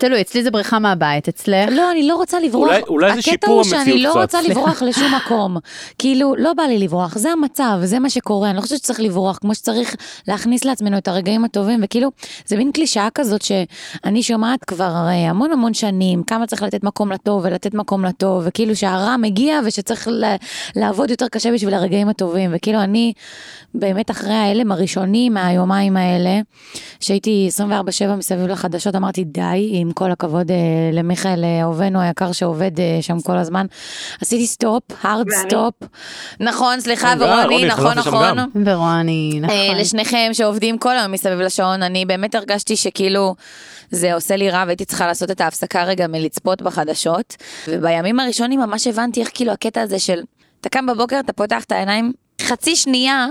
תלוי, 0.00 0.20
אצלי 0.20 0.42
זה 0.42 0.50
בריחה 0.50 0.78
מהבית, 0.78 1.28
אצלך? 1.28 1.68
לא, 1.72 1.90
אני 1.90 2.08
לא 2.08 2.16
רוצה 2.16 2.40
לברוח. 2.40 2.68
אולי- 2.68 2.82
אולי 2.88 3.12
זה 3.12 3.18
הקטע 3.18 3.30
שיפור 3.30 3.54
הוא 3.54 3.64
שאני 3.64 3.78
המציאות 3.80 4.00
לא 4.02 4.10
קצת. 4.10 4.20
רוצה 4.20 4.42
לברוח 4.50 4.82
לשום 4.82 5.14
מקום. 5.14 5.56
כאילו, 5.98 6.34
לא 6.38 6.52
בא 6.52 6.62
לי 6.62 6.78
לברוח, 6.78 7.18
זה 7.18 7.30
המצב, 7.32 7.78
זה 7.84 7.98
מה 7.98 8.10
שקורה. 8.10 8.48
אני 8.50 8.56
לא 8.56 8.62
חושבת 8.62 8.78
שצריך 8.78 9.00
לברוח, 9.00 9.38
כמו 9.38 9.54
שצריך 9.54 9.94
להכניס 10.28 10.64
לעצמנו 10.64 10.98
את 10.98 11.08
הרגעים 11.08 11.44
הטובים, 11.44 11.80
וכאילו, 11.82 12.08
זה 12.46 12.56
מין 12.56 12.72
קלישאה 12.72 13.08
כזאת 13.14 13.42
שאני 13.42 14.22
שומעת 14.22 14.64
כבר 14.64 14.84
הרי 14.84 15.12
המון 15.14 15.52
המון 15.52 15.74
שנים, 15.74 16.22
כמה 16.22 16.46
צריך 16.46 16.62
לתת 16.62 16.84
מקום 16.84 17.12
לטוב 17.12 17.42
ולתת 17.44 17.74
מקום 17.74 18.04
לטוב, 18.04 18.42
וכאילו 18.46 18.76
שהרע 18.76 19.16
מגיע 19.16 19.60
ושצריך 19.66 20.08
ל- 20.08 20.34
לעבוד 20.76 21.10
יותר 21.10 21.28
קשה 21.28 21.52
בשביל 21.52 21.74
הרגעים 21.74 22.08
הטובים, 22.08 22.50
וכאילו 22.54 22.80
אני 22.80 23.12
באמת 23.74 24.10
אחרי 24.10 24.32
ההלם 24.34 24.72
הראשוני 24.72 25.28
מהיומיים 25.28 25.96
האלה, 25.96 26.40
שהייתי 27.00 27.48
24/7 27.56 27.70
מסביב 28.16 28.46
לחדשות, 28.46 28.96
אמרתי 28.96 29.24
די, 29.24 29.84
עם 29.90 29.94
כל 29.94 30.10
הכבוד 30.10 30.50
אה, 30.50 30.56
למיכאל 30.92 31.44
אה, 31.44 31.62
אהובנו 31.62 32.00
היקר 32.00 32.32
שעובד 32.32 32.80
אה, 32.80 32.98
שם 33.00 33.20
כל 33.20 33.36
הזמן. 33.36 33.66
עשיתי 34.20 34.46
סטופ, 34.46 34.82
ואני. 35.04 35.48
סטופ. 35.48 35.74
נכון, 36.40 36.80
סליחה, 36.80 37.14
רוני, 37.14 37.24
ורוני, 37.24 37.66
נכון, 37.66 37.98
נכון. 37.98 38.38
ורוני, 38.64 39.38
נכון. 39.42 39.56
אה, 39.56 39.80
לשניכם 39.80 40.30
שעובדים 40.32 40.78
כל 40.78 40.98
היום 40.98 41.12
מסביב 41.12 41.40
לשעון, 41.40 41.82
אני 41.82 42.06
באמת 42.06 42.34
הרגשתי 42.34 42.76
שכאילו 42.76 43.34
זה 43.90 44.14
עושה 44.14 44.36
לי 44.36 44.50
רע 44.50 44.64
והייתי 44.66 44.84
צריכה 44.84 45.06
לעשות 45.06 45.30
את 45.30 45.40
ההפסקה 45.40 45.84
רגע 45.84 46.06
מלצפות 46.06 46.62
בחדשות. 46.62 47.36
ובימים 47.68 48.20
הראשונים 48.20 48.60
ממש 48.60 48.86
הבנתי 48.86 49.20
איך 49.20 49.30
כאילו 49.34 49.52
הקטע 49.52 49.80
הזה 49.80 49.98
של, 49.98 50.20
אתה 50.60 50.68
קם 50.68 50.86
בבוקר, 50.86 51.20
אתה 51.20 51.32
פותח 51.32 51.64
את 51.64 51.72
העיניים. 51.72 52.12
חצי 52.42 52.76
שנייה. 52.76 53.26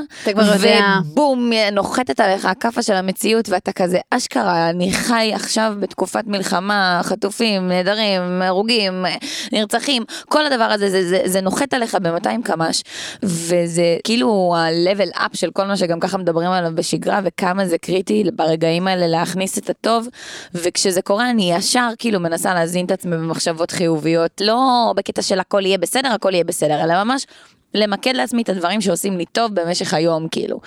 ובום, 1.06 1.52
נוחתת 1.72 2.20
עליך 2.20 2.46
הכאפה 2.46 2.84
של 2.84 2.94
המציאות, 2.94 3.50
ואתה 3.50 3.72
כזה, 3.72 4.00
אשכרה, 4.10 4.70
אני 4.70 4.92
חי 4.94 5.32
עכשיו 5.34 5.74
בתקופת 5.80 6.24
מלחמה, 6.28 7.02
חטופים, 7.04 7.68
נעדרים, 7.68 8.42
הרוגים, 8.42 9.06
נרצחים, 9.52 10.04
כל 10.30 10.46
הדבר 10.46 10.64
הזה, 10.64 10.90
זה, 10.90 11.10
זה, 11.10 11.22
זה 11.26 11.42
נוחת 11.42 11.74
עליך 11.74 11.96
ב-200 11.96 12.44
קמ"ש, 12.44 12.84
וזה 13.24 13.98
כאילו 14.04 14.56
ה-level 14.58 15.18
up 15.18 15.38
של 15.38 15.52
כל 15.52 15.66
מה 15.66 15.78
שגם 15.78 16.00
ככה 16.00 16.18
מדברים 16.18 16.52
עליו 16.52 16.72
בשגרה, 16.76 17.20
וכמה 17.24 17.66
זה 17.66 17.78
קריטי 17.78 18.24
ברגעים 18.36 18.88
האלה 18.88 19.08
להכניס 19.08 19.58
את 19.58 19.70
הטוב, 19.70 20.08
וכשזה 20.54 21.02
קורה 21.02 21.30
אני 21.30 21.54
ישר 21.54 21.90
כאילו 21.98 22.20
מנסה 22.20 22.54
להזין 22.54 22.86
את 22.86 22.92
עצמי 22.92 23.18
במחשבות 23.18 23.72
חיוביות, 23.72 24.42
לא 24.42 24.94
בקטע 24.96 25.22
של 25.22 25.40
הכל 25.40 25.66
יהיה 25.66 25.78
בסדר, 25.78 26.10
הכל 26.10 26.34
יהיה 26.34 26.44
בסדר, 26.44 26.84
אלא 26.84 27.04
ממש 27.04 27.26
למקד 27.74 28.16
לעצמי 28.16 28.42
את 28.42 28.50
הדברים 28.50 28.82
שעושים 28.82 29.18
לי 29.18 29.26
טוב 29.26 29.54
במשך 29.54 29.94
היום, 29.94 30.28
כאילו. 30.32 30.60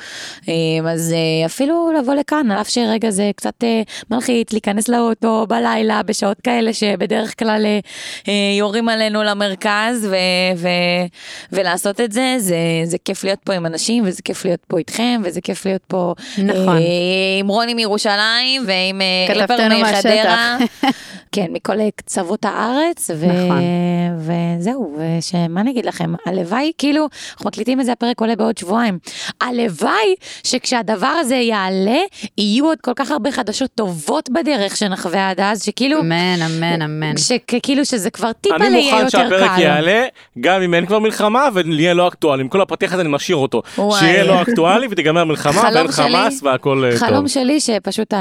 אמ, 0.49 0.87
אז 0.87 1.13
אה, 1.13 1.47
אפילו 1.47 1.93
לבוא 1.99 2.15
לכאן, 2.15 2.51
על 2.51 2.61
אף 2.61 2.69
שרגע 2.69 3.11
זה 3.11 3.31
קצת 3.37 3.65
אה, 3.65 3.83
מלחיץ, 4.11 4.53
להיכנס 4.53 4.89
לאוטו 4.89 5.47
בלילה, 5.49 6.03
בשעות 6.03 6.41
כאלה 6.41 6.73
שבדרך 6.73 7.39
כלל 7.39 7.67
אה, 8.29 8.33
יורים 8.59 8.89
עלינו 8.89 9.23
למרכז, 9.23 10.09
ו- 10.11 10.57
ו- 10.57 11.07
ולעשות 11.53 12.01
את 12.01 12.13
זה, 12.13 12.35
זה, 12.39 12.57
זה 12.85 12.97
כיף 13.05 13.25
להיות 13.25 13.39
פה 13.45 13.53
עם 13.53 13.67
אנשים, 13.67 14.05
וזה 14.07 14.23
כיף 14.23 14.45
להיות 14.45 14.61
פה 14.69 14.79
איתכם, 14.79 15.23
וזה 15.25 15.41
כיף 15.41 15.67
להיות 15.67 15.83
פה 15.87 16.15
נכון. 16.39 16.79
עם 17.41 17.49
רוני 17.49 17.75
מירושלים, 17.75 18.63
ועם 18.67 19.01
כתבתנו 19.29 19.81
מחדרה. 19.81 20.57
כן, 21.35 21.47
מכל 21.51 21.91
קצוות 21.97 22.45
הארץ, 22.45 23.11
ו... 23.15 23.27
נכון. 23.27 23.63
וזהו, 24.19 24.97
ושמה 24.99 25.61
אני 25.61 25.71
אגיד 25.71 25.87
לכם, 25.87 26.15
הלוואי, 26.27 26.73
כאילו, 26.79 26.92
אנחנו 27.01 27.47
מקליטים 27.49 27.81
את 27.81 27.87
זה, 27.87 27.93
הפרק 27.93 28.21
עולה 28.21 28.37
בעוד 28.37 28.59
שבועיים. 28.59 28.99
הלוואי 29.41 30.15
שכשהדבר 30.45 31.07
הזה 31.07 31.35
יעלה, 31.35 31.99
יהיו 32.39 32.65
עוד 32.67 32.79
כל 32.81 32.93
כך 32.97 33.11
הרבה 33.11 33.33
חדשות 33.33 33.71
טובות 33.75 34.31
בדרך 34.31 34.77
שנחווה 34.77 35.31
עד 35.31 35.41
אז, 35.41 35.63
שכאילו, 35.65 36.01
אמן, 36.01 36.37
אמן, 36.47 36.83
אמן. 36.83 37.17
שכאילו 37.17 37.85
שזה 37.85 38.11
כבר 38.11 38.33
טיפה 38.33 38.57
אני 38.57 38.67
יהיה 38.79 38.93
מוכן 38.93 39.05
יותר 39.05 39.19
שהפרק 39.19 39.51
קל. 39.57 39.61
יעלה, 39.63 40.05
גם 40.41 40.63
אם 40.63 40.75
אין 40.75 40.87
כבר 40.87 40.99
מלחמה, 40.99 41.49
ויהיה 41.55 41.95
לא 41.95 42.09
אקטואלי. 42.09 42.43
עם 42.43 42.49
כל 42.49 42.61
הפתיח 42.61 42.93
הזה 42.93 43.03
אני 43.03 43.09
משאיר 43.11 43.37
אותו. 43.37 43.63
וואי. 43.79 44.01
שיהיה 44.01 44.25
לא 44.25 44.43
אקטואלי 44.43 44.87
ותיגמר 44.91 45.25
מלחמה, 45.25 45.53
חלום 45.53 45.75
ואין 45.75 45.93
שלי- 45.93 46.05
חמאס 46.09 46.41
והכל 46.43 46.85
אה, 46.93 46.97
חלום 46.99 47.17
טוב. 47.19 47.27
שלי 47.29 47.61
שפשוט 47.61 48.15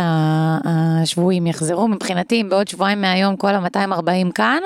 השבויים 0.66 1.48
יחזרו 1.48 1.88
מבחינתי, 1.88 2.42
אם 2.42 2.50
בעוד 2.50 2.68
שבועיים 2.68 3.02
מהיום 3.02 3.36
כל 3.36 3.48
ה-240 3.56 4.32
כאן, 4.36 4.60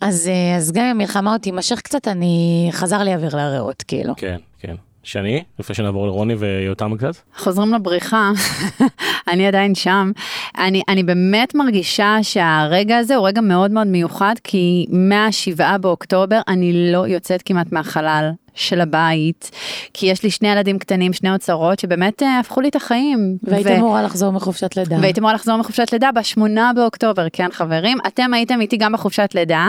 אז, 0.00 0.28
אה, 0.28 0.56
אז 0.56 0.72
גם 0.72 0.84
אם 0.84 0.90
המלחמה 0.90 1.30
עוד 1.32 1.40
תימשך 1.40 1.80
קצת, 1.80 2.08
אני, 2.08 2.68
חזר 2.72 3.02
לי 3.02 3.14
אוויר 3.14 3.25
לריאות, 3.34 3.82
כאילו. 3.82 4.14
כן, 4.16 4.36
כן. 4.58 4.74
שני, 5.06 5.42
לפני 5.58 5.74
שנעבור 5.74 6.06
לרוני 6.06 6.34
ויותם 6.34 6.96
קצת. 6.98 7.16
חוזרים 7.36 7.74
לבריחה, 7.74 8.30
אני 9.30 9.46
עדיין 9.46 9.74
שם. 9.74 10.12
אני, 10.58 10.82
אני 10.88 11.02
באמת 11.02 11.54
מרגישה 11.54 12.18
שהרגע 12.22 12.96
הזה 12.96 13.16
הוא 13.16 13.28
רגע 13.28 13.40
מאוד 13.40 13.70
מאוד 13.70 13.86
מיוחד, 13.86 14.34
כי 14.44 14.86
מה-7 14.90 15.78
באוקטובר 15.78 16.40
אני 16.48 16.92
לא 16.92 17.06
יוצאת 17.06 17.42
כמעט 17.44 17.72
מהחלל 17.72 18.30
של 18.56 18.80
הבית, 18.80 19.50
כי 19.94 20.06
יש 20.06 20.22
לי 20.22 20.30
שני 20.30 20.48
ילדים 20.48 20.78
קטנים, 20.78 21.12
שני 21.12 21.32
אוצרות, 21.32 21.78
שבאמת 21.78 22.22
אה, 22.22 22.38
הפכו 22.38 22.60
לי 22.60 22.68
את 22.68 22.76
החיים. 22.76 23.36
והיית 23.42 23.66
ו- 23.66 23.76
אמורה 23.76 24.02
לחזור 24.02 24.32
מחופשת 24.32 24.76
לידה. 24.76 24.96
והייתי 25.00 25.20
אמורה 25.20 25.34
לחזור 25.34 25.56
מחופשת 25.56 25.92
לידה 25.92 26.12
בשמונה 26.12 26.70
באוקטובר, 26.74 27.26
כן 27.32 27.48
חברים? 27.52 27.98
אתם 28.06 28.34
הייתם 28.34 28.60
איתי 28.60 28.76
גם 28.76 28.92
בחופשת 28.92 29.30
לידה, 29.34 29.68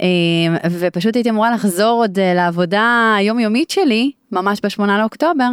אה, 0.00 0.06
ופשוט 0.70 1.16
הייתי 1.16 1.30
אמורה 1.30 1.50
לחזור 1.50 2.02
עוד 2.02 2.18
אה, 2.18 2.34
לעבודה 2.34 3.14
היומיומית 3.18 3.70
שלי, 3.70 4.10
ממש 4.34 4.60
בשמונה 4.62 4.98
לאוקטובר, 4.98 5.48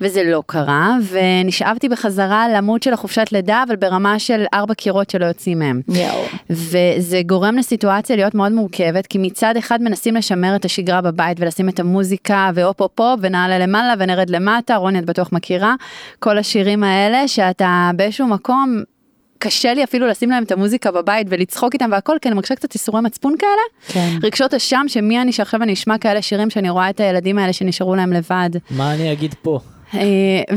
וזה 0.00 0.22
לא 0.24 0.42
קרה, 0.46 0.96
ונשאבתי 1.10 1.88
בחזרה 1.88 2.48
לעמוד 2.48 2.82
של 2.82 2.92
החופשת 2.92 3.32
לידה, 3.32 3.62
אבל 3.68 3.76
ברמה 3.76 4.18
של 4.18 4.44
ארבע 4.54 4.74
קירות 4.74 5.10
שלא 5.10 5.24
יוצאים 5.24 5.58
מהם. 5.58 5.80
יואו. 5.88 6.24
וזה 6.50 7.20
גורם 7.26 7.56
לסיטואציה 7.56 8.16
להיות 8.16 8.34
מאוד 8.34 8.52
מורכבת, 8.52 9.06
כי 9.06 9.18
מצד 9.18 9.56
אחד 9.56 9.82
מנסים 9.82 10.14
לשמר 10.14 10.56
את 10.56 10.64
השגרה 10.64 11.00
בבית 11.00 11.40
ולשים 11.40 11.68
את 11.68 11.80
המוזיקה 11.80 11.91
והופ 12.54 12.80
הופ 12.80 13.00
הופ 13.00 13.20
ונעלה 13.22 13.58
למעלה 13.58 13.94
ונרד 13.98 14.30
למטה, 14.30 14.76
רוני 14.76 14.98
את 14.98 15.04
בטוח 15.04 15.32
מכירה, 15.32 15.74
כל 16.18 16.38
השירים 16.38 16.84
האלה 16.84 17.28
שאתה 17.28 17.90
באיזשהו 17.96 18.26
מקום, 18.26 18.82
קשה 19.38 19.74
לי 19.74 19.84
אפילו 19.84 20.06
לשים 20.06 20.30
להם 20.30 20.42
את 20.42 20.52
המוזיקה 20.52 20.90
בבית 20.90 21.26
ולצחוק 21.30 21.74
איתם 21.74 21.88
והכל, 21.92 22.16
כי 22.22 22.28
אני 22.28 22.34
מרגישה 22.34 22.54
קצת 22.54 22.74
איסורי 22.74 23.00
מצפון 23.00 23.34
כאלה. 23.38 23.92
כן. 23.94 24.18
רגשות 24.22 24.54
אשם 24.54 24.84
שמי 24.88 25.22
אני 25.22 25.32
שעכשיו 25.32 25.62
אני 25.62 25.72
אשמע 25.72 25.98
כאלה 25.98 26.22
שירים 26.22 26.50
שאני 26.50 26.70
רואה 26.70 26.90
את 26.90 27.00
הילדים 27.00 27.38
האלה 27.38 27.52
שנשארו 27.52 27.94
להם 27.94 28.12
לבד. 28.12 28.50
מה 28.70 28.94
אני 28.94 29.12
אגיד 29.12 29.34
פה? 29.42 29.60
אה, 29.94 30.00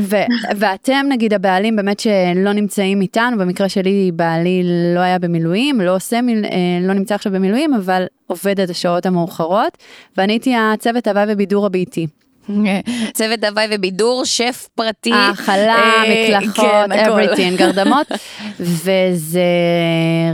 ו- 0.00 0.16
ואתם 0.56 1.06
נגיד 1.08 1.34
הבעלים 1.34 1.76
באמת 1.76 2.00
שלא 2.00 2.52
נמצאים 2.52 3.00
איתנו, 3.00 3.38
במקרה 3.38 3.68
שלי 3.68 4.10
בעלי 4.14 4.62
לא 4.94 5.00
היה 5.00 5.18
במילואים, 5.18 5.80
לא 5.80 5.94
עושה, 5.96 6.20
מיל- 6.22 6.44
אה, 6.44 6.50
לא 6.80 6.92
נמצא 6.94 7.14
עכשיו 7.14 7.32
במילואים, 7.32 7.74
אבל 7.74 8.04
עובד 8.26 8.60
עד 8.60 8.70
השעות 8.70 9.06
המאוחרות, 9.06 9.76
ואני 10.16 10.32
הייתי 10.32 10.54
הצוות 10.56 11.06
הוואי 11.08 11.24
ובידור 11.28 11.66
הביתי. 11.66 12.06
צוות 13.12 13.44
הוואי 13.44 13.66
ובידור, 13.70 14.24
שף 14.24 14.68
פרטי. 14.74 15.12
האכלה, 15.12 15.74
אה, 15.76 16.02
מקלחות, 16.40 16.56
כן, 16.90 16.92
everything, 16.92 17.56
גרנדמות, 17.60 18.06
וזה 18.60 19.40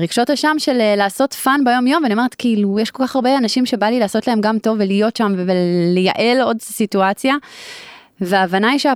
רגשות 0.00 0.30
אשם 0.30 0.54
של 0.58 0.94
לעשות 0.96 1.32
fun 1.34 1.60
ביום 1.64 1.86
יום, 1.86 2.02
ואני 2.02 2.14
אומרת 2.14 2.34
כאילו, 2.34 2.78
יש 2.80 2.90
כל 2.90 3.06
כך 3.06 3.16
הרבה 3.16 3.38
אנשים 3.38 3.66
שבא 3.66 3.86
לי 3.86 4.00
לעשות 4.00 4.26
להם 4.28 4.40
גם 4.40 4.58
טוב 4.58 4.76
ולהיות 4.80 5.16
שם 5.16 5.32
ולייעל 5.36 6.40
עוד 6.42 6.56
סיטואציה, 6.62 7.34
וההבנה 8.22 8.70
היא 8.70 8.78
שה... 8.78 8.92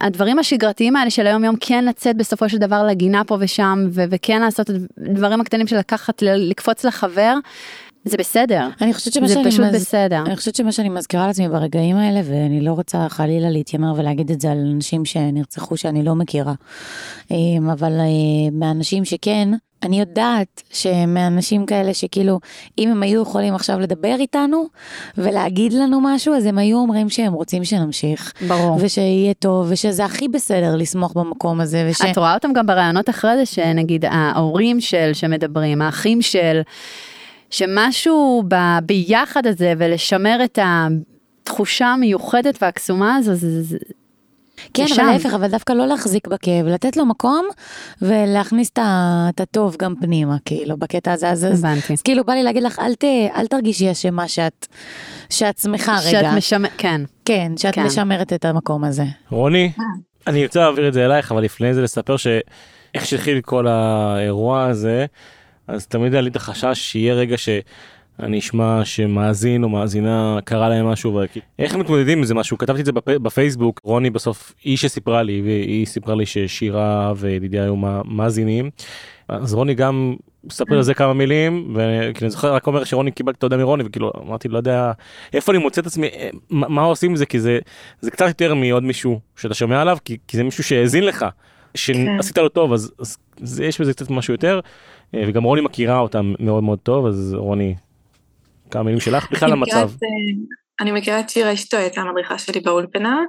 הדברים 0.00 0.38
השגרתיים 0.38 0.96
האלה 0.96 1.10
של 1.10 1.26
היום 1.26 1.44
יום 1.44 1.56
כן 1.60 1.84
לצאת 1.84 2.16
בסופו 2.16 2.48
של 2.48 2.58
דבר 2.58 2.82
לגינה 2.82 3.24
פה 3.24 3.36
ושם 3.40 3.86
ו- 3.90 4.04
וכן 4.10 4.40
לעשות 4.40 4.70
את 4.70 4.74
הדברים 5.06 5.40
הקטנים 5.40 5.66
של 5.66 5.78
לקחת 5.78 6.22
לקפוץ 6.22 6.84
לחבר 6.84 7.34
זה 8.08 8.16
בסדר 8.16 8.68
אני 8.80 8.94
חושבת 8.94 9.12
שמה 9.14 9.28
זה 9.28 9.34
שאני 9.34 9.44
פשוט 9.50 9.60
מז- 9.64 9.74
בסדר. 9.74 10.22
אני 10.26 10.36
חושבת 10.36 10.54
שמה 10.54 10.72
שאני 10.72 10.88
מזכירה 10.88 11.26
לעצמי 11.26 11.48
ברגעים 11.48 11.96
האלה, 11.96 12.20
ואני 12.24 12.60
לא 12.60 12.72
רוצה 12.72 13.08
חלילה 13.08 13.50
להתיימר 13.50 13.92
ולהגיד 13.96 14.30
את 14.30 14.40
זה 14.40 14.50
על 14.52 14.58
אנשים 14.74 15.04
שנרצחו 15.04 15.76
שאני 15.76 16.02
לא 16.02 16.14
מכירה, 16.14 16.54
אמ, 17.30 17.70
אבל 17.72 17.92
אה, 17.92 18.04
מהאנשים 18.52 19.04
שכן, 19.04 19.48
אני 19.82 20.00
יודעת 20.00 20.62
שמאנשים 20.72 21.66
כאלה 21.66 21.94
שכאילו, 21.94 22.40
אם 22.78 22.90
הם 22.90 23.02
היו 23.02 23.22
יכולים 23.22 23.54
עכשיו 23.54 23.80
לדבר 23.80 24.16
איתנו 24.18 24.64
ולהגיד 25.18 25.72
לנו 25.72 26.00
משהו, 26.00 26.34
אז 26.34 26.46
הם 26.46 26.58
היו 26.58 26.78
אומרים 26.78 27.10
שהם 27.10 27.32
רוצים 27.32 27.64
שנמשיך. 27.64 28.32
ברור. 28.48 28.76
ושיהיה 28.80 29.34
טוב, 29.34 29.66
ושזה 29.70 30.04
הכי 30.04 30.28
בסדר 30.28 30.76
לשמוח 30.76 31.12
במקום 31.12 31.60
הזה, 31.60 31.88
וש... 31.90 32.00
את 32.10 32.18
רואה 32.18 32.34
אותם 32.34 32.52
גם 32.52 32.66
בראיונות 32.66 33.08
אחרי 33.10 33.36
זה 33.36 33.46
שנגיד 33.46 34.04
ההורים 34.08 34.80
של 34.80 35.10
שמדברים 35.12 35.82
האחים 35.82 36.22
של 36.22 36.60
שמשהו 37.50 38.42
ב, 38.48 38.54
ביחד 38.82 39.46
הזה 39.46 39.72
ולשמר 39.78 40.40
את 40.44 40.58
התחושה 40.62 41.86
המיוחדת 41.86 42.62
והקסומה 42.62 43.16
הזו 43.16 43.34
זה, 43.34 43.62
זה, 43.62 43.78
כן, 44.74 44.84
אבל. 44.96 45.12
להפך, 45.12 45.34
אבל 45.34 45.48
דווקא 45.48 45.72
לא 45.72 45.86
להחזיק 45.86 46.28
בכאב, 46.28 46.66
לתת 46.66 46.96
לו 46.96 47.06
מקום 47.06 47.48
ולהכניס 48.02 48.70
את 48.78 49.40
הטוב 49.40 49.76
גם 49.78 49.94
פנימה, 50.00 50.36
כאילו, 50.44 50.76
בקטע 50.76 51.12
הזה. 51.12 51.28
אז, 51.30 51.44
אז, 51.44 51.64
הבנתי. 51.64 51.92
אז 51.92 52.02
כאילו 52.02 52.24
בא 52.24 52.32
לי 52.32 52.42
להגיד 52.42 52.62
לך, 52.62 52.78
אל, 52.78 52.94
ת, 52.94 53.04
אל 53.36 53.46
תרגישי 53.46 53.92
אשמה 53.92 54.28
שאת, 54.28 54.66
שאת 55.30 55.58
שמחה 55.58 55.98
שאת 55.98 56.14
רגע. 56.14 56.32
משמר, 56.36 56.68
כן. 56.78 57.00
כן, 57.24 57.52
שאת 57.56 57.74
כן. 57.74 57.82
משמרת 57.82 58.32
את 58.32 58.44
המקום 58.44 58.84
הזה. 58.84 59.04
רוני, 59.30 59.72
אני 60.26 60.46
רוצה 60.46 60.60
להעביר 60.60 60.88
את 60.88 60.92
זה 60.92 61.04
אלייך, 61.04 61.32
אבל 61.32 61.42
לפני 61.42 61.74
זה 61.74 61.82
לספר 61.82 62.16
שאיך 62.16 63.06
שהתחיל 63.06 63.40
כל 63.40 63.66
האירוע 63.66 64.64
הזה, 64.64 65.06
אז 65.68 65.86
תמיד 65.86 66.12
היה 66.14 66.20
לי 66.20 66.30
את 66.30 66.36
החשש 66.36 66.78
שיהיה 66.78 67.14
רגע 67.14 67.36
שאני 67.38 68.38
אשמע 68.38 68.84
שמאזין 68.84 69.64
או 69.64 69.68
מאזינה 69.68 70.38
קרה 70.44 70.68
להם 70.68 70.86
משהו, 70.86 71.14
וכי- 71.24 71.40
איך 71.58 71.74
מתמודדים 71.74 72.18
עם 72.18 72.24
זה 72.24 72.34
משהו? 72.34 72.58
כתבתי 72.58 72.80
את 72.80 72.86
זה 72.86 72.92
בפ- 72.92 73.18
בפייסבוק, 73.22 73.80
רוני 73.84 74.10
בסוף, 74.10 74.52
היא 74.64 74.76
שסיפרה 74.76 75.22
לי, 75.22 75.42
והיא 75.44 75.86
סיפרה 75.86 76.14
לי 76.14 76.26
ששירה 76.26 77.12
וידידיה 77.16 77.62
היו 77.62 77.76
מא- 77.76 78.02
מאזינים. 78.04 78.70
אז 79.28 79.54
רוני 79.54 79.74
גם 79.74 80.14
מספר 80.44 80.74
על 80.76 80.82
זה 80.82 80.94
כמה 80.94 81.12
מילים, 81.14 81.74
וכאילו 81.74 82.12
אני 82.22 82.30
זוכר 82.30 82.54
רק 82.54 82.66
אומר 82.66 82.84
שרוני 82.84 83.10
קיבלתי 83.10 83.38
את 83.38 83.42
ההודעה 83.42 83.58
מרוני, 83.58 83.82
וכאילו 83.86 84.12
אמרתי 84.26 84.48
לא 84.48 84.56
יודע 84.58 84.92
איפה 85.32 85.52
אני 85.52 85.58
מוצא 85.58 85.80
את 85.80 85.86
עצמי, 85.86 86.06
אה, 86.06 86.28
מה 86.50 86.68
מה 86.68 86.82
עושים 86.82 87.10
עם 87.10 87.16
זה, 87.16 87.26
כי 87.26 87.40
זה, 87.40 87.58
זה 88.00 88.10
קצת 88.10 88.28
יותר 88.28 88.54
מעוד 88.54 88.82
מישהו 88.82 89.20
שאתה 89.36 89.54
שומע 89.54 89.80
עליו, 89.80 89.98
כי, 90.04 90.16
כי 90.28 90.36
זה 90.36 90.44
מישהו 90.44 90.64
שהאזין 90.64 91.04
לך, 91.04 91.26
שעשית 91.74 92.38
לו 92.38 92.48
טוב, 92.48 92.72
אז, 92.72 92.92
אז 92.98 93.16
זה, 93.40 93.64
יש 93.64 93.80
בזה 93.80 93.92
קצת 93.92 94.10
משהו 94.10 94.34
יותר, 94.34 94.60
וגם 95.16 95.42
רוני 95.42 95.60
מכירה 95.60 95.98
אותם 95.98 96.34
מאוד 96.40 96.64
מאוד 96.64 96.78
טוב, 96.78 97.06
אז 97.06 97.34
רוני, 97.34 97.74
כמה 98.70 98.82
מילים 98.82 99.00
שלך, 99.00 99.32
בכלל 99.32 99.52
המצב. 99.52 99.90
אה, 100.02 100.08
אני 100.80 100.92
מכירה 100.92 101.20
את 101.20 101.30
שירה 101.30 101.52
אשתו, 101.52 101.76
הייתה 101.76 102.00
המדריכה 102.00 102.38
שלי 102.38 102.60
באולפנה, 102.60 103.20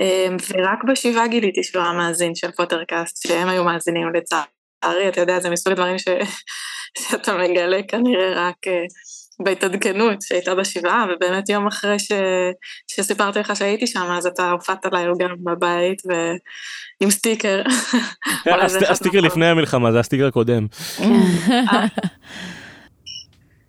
אה, 0.00 0.26
ורק 0.48 0.84
בשבעה 0.90 1.28
גיליתי 1.28 1.62
שהוא 1.62 1.82
היה 1.82 1.92
מאזין 1.92 2.34
של 2.34 2.50
פוטרקאסט, 2.50 3.28
שהם 3.28 3.48
היו 3.48 3.64
מאזינים 3.64 4.08
לצערי, 4.14 5.08
אתה 5.08 5.20
יודע, 5.20 5.40
זה 5.40 5.50
מסוג 5.50 5.72
הדברים 5.72 5.98
ש... 5.98 6.08
שאתה 6.98 7.36
מגלה 7.36 7.82
כנראה 7.88 8.48
רק 8.48 8.56
אה, 8.66 8.84
בהתעדכנות 9.42 10.22
שהייתה 10.22 10.54
בשבעה, 10.54 11.06
ובאמת 11.10 11.48
יום 11.48 11.66
אחרי 11.66 11.98
ש... 11.98 12.12
שסיפרתי 12.86 13.38
לך 13.38 13.56
שהייתי 13.56 13.86
שם, 13.86 14.00
אז 14.18 14.26
אתה 14.26 14.50
הופעת 14.50 14.86
אליי 14.86 15.06
גם 15.18 15.28
בבית, 15.44 16.02
סטיקר. 17.10 17.62
אולי 18.46 18.68
זה 18.68 18.78
הסט- 18.78 18.82
אחד 18.82 18.92
הסטיקר. 18.92 19.20
לפני 19.20 19.46
המלחמה, 19.46 19.92
זה 19.92 20.00
הסטיקר 20.00 20.26
הקודם. 20.26 20.66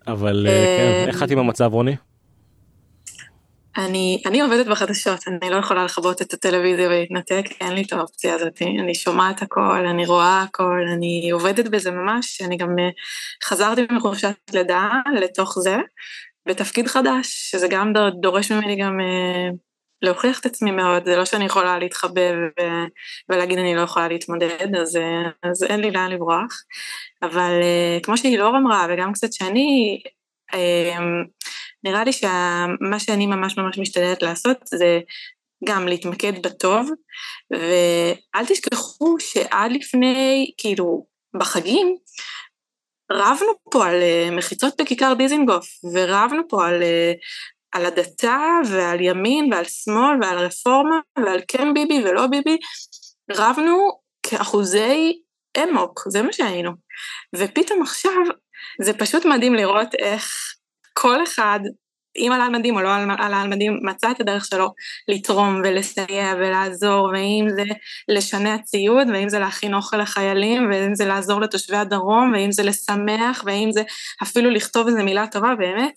אבל 0.07 0.47
אה, 0.49 0.53
אה, 0.53 0.77
כן, 1.05 1.07
איך 1.07 1.23
את 1.23 1.31
עם 1.31 1.39
המצב 1.39 1.69
רוני? 1.73 1.95
אני, 3.79 4.21
אני 4.25 4.41
עובדת 4.41 4.67
בחדשות, 4.67 5.19
אני 5.27 5.49
לא 5.49 5.55
יכולה 5.55 5.85
לכבות 5.85 6.21
את 6.21 6.33
הטלוויזיה 6.33 6.87
ולהתנתק, 6.87 7.43
אין 7.61 7.73
לי 7.73 7.81
את 7.81 7.93
האופציה 7.93 8.35
הזאת. 8.35 8.61
אני 8.61 8.95
שומעת 8.95 9.41
הכל, 9.41 9.85
אני 9.85 10.05
רואה 10.05 10.41
הכל, 10.41 10.79
אני 10.93 11.29
עובדת 11.33 11.67
בזה 11.67 11.91
ממש, 11.91 12.41
אני 12.41 12.57
גם 12.57 12.79
אה, 12.79 12.89
חזרתי 13.43 13.81
מחופשת 13.91 14.35
לידה 14.53 14.89
לתוך 15.15 15.59
זה, 15.59 15.77
בתפקיד 16.45 16.87
חדש, 16.87 17.27
שזה 17.51 17.67
גם 17.67 17.93
דור- 17.93 18.21
דורש 18.21 18.51
ממני 18.51 18.75
גם 18.75 18.99
אה, 18.99 19.49
להוכיח 20.01 20.39
את 20.39 20.45
עצמי 20.45 20.71
מאוד, 20.71 21.05
זה 21.05 21.15
לא 21.15 21.25
שאני 21.25 21.45
יכולה 21.45 21.79
להתחבא 21.79 22.21
ו- 22.21 22.85
ולהגיד 23.29 23.57
אני 23.57 23.75
לא 23.75 23.81
יכולה 23.81 24.07
להתמודד, 24.07 24.75
אז, 24.81 24.95
אה, 24.95 25.49
אז 25.49 25.63
אין 25.63 25.79
לי 25.79 25.91
לאן 25.91 26.11
לברוח. 26.11 26.63
אבל 27.23 27.59
אה, 27.61 27.97
כמו 28.03 28.17
שאילור 28.17 28.57
אמרה, 28.57 28.87
וגם 28.89 29.13
קצת 29.13 29.33
שאני, 29.33 29.99
אה, 30.53 30.97
נראה 31.83 32.03
לי 32.03 32.13
שמה 32.13 32.99
שאני 32.99 33.27
ממש 33.27 33.57
ממש 33.57 33.77
משתדלת 33.77 34.21
לעשות 34.21 34.57
זה 34.65 34.99
גם 35.65 35.87
להתמקד 35.87 36.41
בטוב, 36.41 36.89
ואל 37.51 38.45
תשכחו 38.47 39.15
שעד 39.19 39.71
לפני, 39.71 40.51
כאילו, 40.57 41.05
בחגים, 41.39 41.95
רבנו 43.11 43.51
פה 43.71 43.87
על 43.87 44.01
אה, 44.01 44.29
מחיצות 44.31 44.81
בכיכר 44.81 45.13
דיזינגוף, 45.13 45.67
ורבנו 45.93 46.41
פה 46.49 46.67
על, 46.67 46.83
אה, 46.83 47.13
על 47.71 47.85
הדתה 47.85 48.39
ועל 48.71 49.01
ימין 49.01 49.53
ועל 49.53 49.65
שמאל 49.65 50.17
ועל 50.21 50.37
רפורמה 50.37 50.99
ועל 51.25 51.41
כן 51.47 51.73
ביבי 51.73 52.03
ולא 52.03 52.27
ביבי, 52.27 52.57
רבנו 53.31 53.99
כאחוזי 54.23 55.21
אמוק, 55.63 55.99
זה 56.07 56.21
מה 56.21 56.33
שהיינו. 56.33 56.71
ופתאום 57.35 57.81
עכשיו, 57.81 58.21
זה 58.81 58.93
פשוט 58.93 59.25
מדהים 59.25 59.55
לראות 59.55 59.95
איך 59.99 60.55
כל 60.93 61.23
אחד, 61.23 61.59
אם 62.17 62.31
עלה 62.33 62.45
על 62.45 62.51
מדים 62.51 62.75
או 62.75 62.81
לא 62.81 62.95
על- 62.95 63.11
עלה 63.17 63.41
על 63.41 63.47
מדים, 63.47 63.79
מצא 63.83 64.11
את 64.11 64.19
הדרך 64.21 64.45
שלו 64.45 64.73
לתרום 65.07 65.61
ולסייע 65.63 66.33
ולעזור, 66.37 67.09
ואם 67.13 67.45
זה 67.55 67.63
לשנע 68.07 68.57
ציוד, 68.57 69.07
ואם 69.13 69.29
זה 69.29 69.39
להכין 69.39 69.73
אוכל 69.73 69.97
לחיילים, 69.97 70.69
ואם 70.71 70.95
זה 70.95 71.05
לעזור 71.05 71.41
לתושבי 71.41 71.77
הדרום, 71.77 72.31
ואם 72.33 72.51
זה 72.51 72.63
לשמח, 72.63 73.43
ואם 73.45 73.69
זה 73.71 73.81
אפילו 74.23 74.49
לכתוב 74.49 74.87
איזה 74.87 75.03
מילה 75.03 75.27
טובה, 75.27 75.55
באמת, 75.55 75.93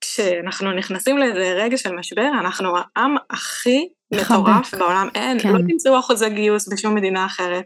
כשאנחנו 0.00 0.72
נכנסים 0.72 1.18
לאיזה 1.18 1.52
רגע 1.56 1.76
של 1.76 1.92
משבר, 1.92 2.30
אנחנו 2.40 2.72
העם 2.76 3.16
הכי 3.30 3.88
מטורף. 4.12 4.74
בעולם, 4.74 5.08
אין, 5.14 5.38
כן. 5.38 5.52
לא 5.52 5.58
תמצאו 5.58 5.98
אחוזי 5.98 6.30
גיוס 6.30 6.72
בשום 6.72 6.94
מדינה 6.94 7.26
אחרת. 7.26 7.64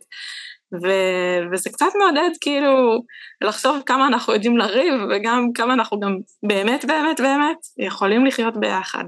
ו- 0.73 1.53
וזה 1.53 1.71
קצת 1.71 1.87
מעודד 1.99 2.31
כאילו 2.41 3.03
לחשוב 3.45 3.83
כמה 3.87 4.07
אנחנו 4.07 4.33
יודעים 4.33 4.57
לריב 4.57 4.95
וגם 5.11 5.49
כמה 5.55 5.75
אנחנו 5.75 6.01
גם 6.01 6.17
באמת 6.43 6.85
באמת 6.85 7.21
באמת 7.21 7.59
יכולים 7.79 8.27
לחיות 8.27 8.57
ביחד. 8.57 9.05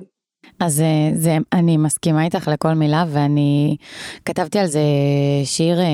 אז 0.60 0.80
אה, 0.80 1.10
זה, 1.14 1.36
אני 1.52 1.76
מסכימה 1.76 2.24
איתך 2.24 2.48
לכל 2.48 2.74
מילה, 2.74 3.04
ואני 3.08 3.76
כתבתי 4.24 4.58
על 4.58 4.66
זה 4.66 4.80
שיר 5.44 5.80
אה, 5.80 5.86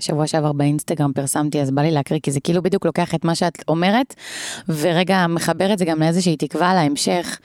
שבוע 0.00 0.26
שעבר 0.26 0.52
באינסטגרם, 0.52 1.12
פרסמתי, 1.12 1.60
אז 1.60 1.70
בא 1.70 1.82
לי 1.82 1.90
להקריא, 1.90 2.20
כי 2.22 2.30
זה 2.30 2.40
כאילו 2.40 2.62
בדיוק 2.62 2.86
לוקח 2.86 3.14
את 3.14 3.24
מה 3.24 3.34
שאת 3.34 3.64
אומרת, 3.68 4.14
ורגע 4.68 5.26
מחבר 5.26 5.72
את 5.72 5.78
זה 5.78 5.84
גם 5.84 6.00
לאיזושהי 6.00 6.36
תקווה 6.36 6.74
להמשך, 6.74 7.38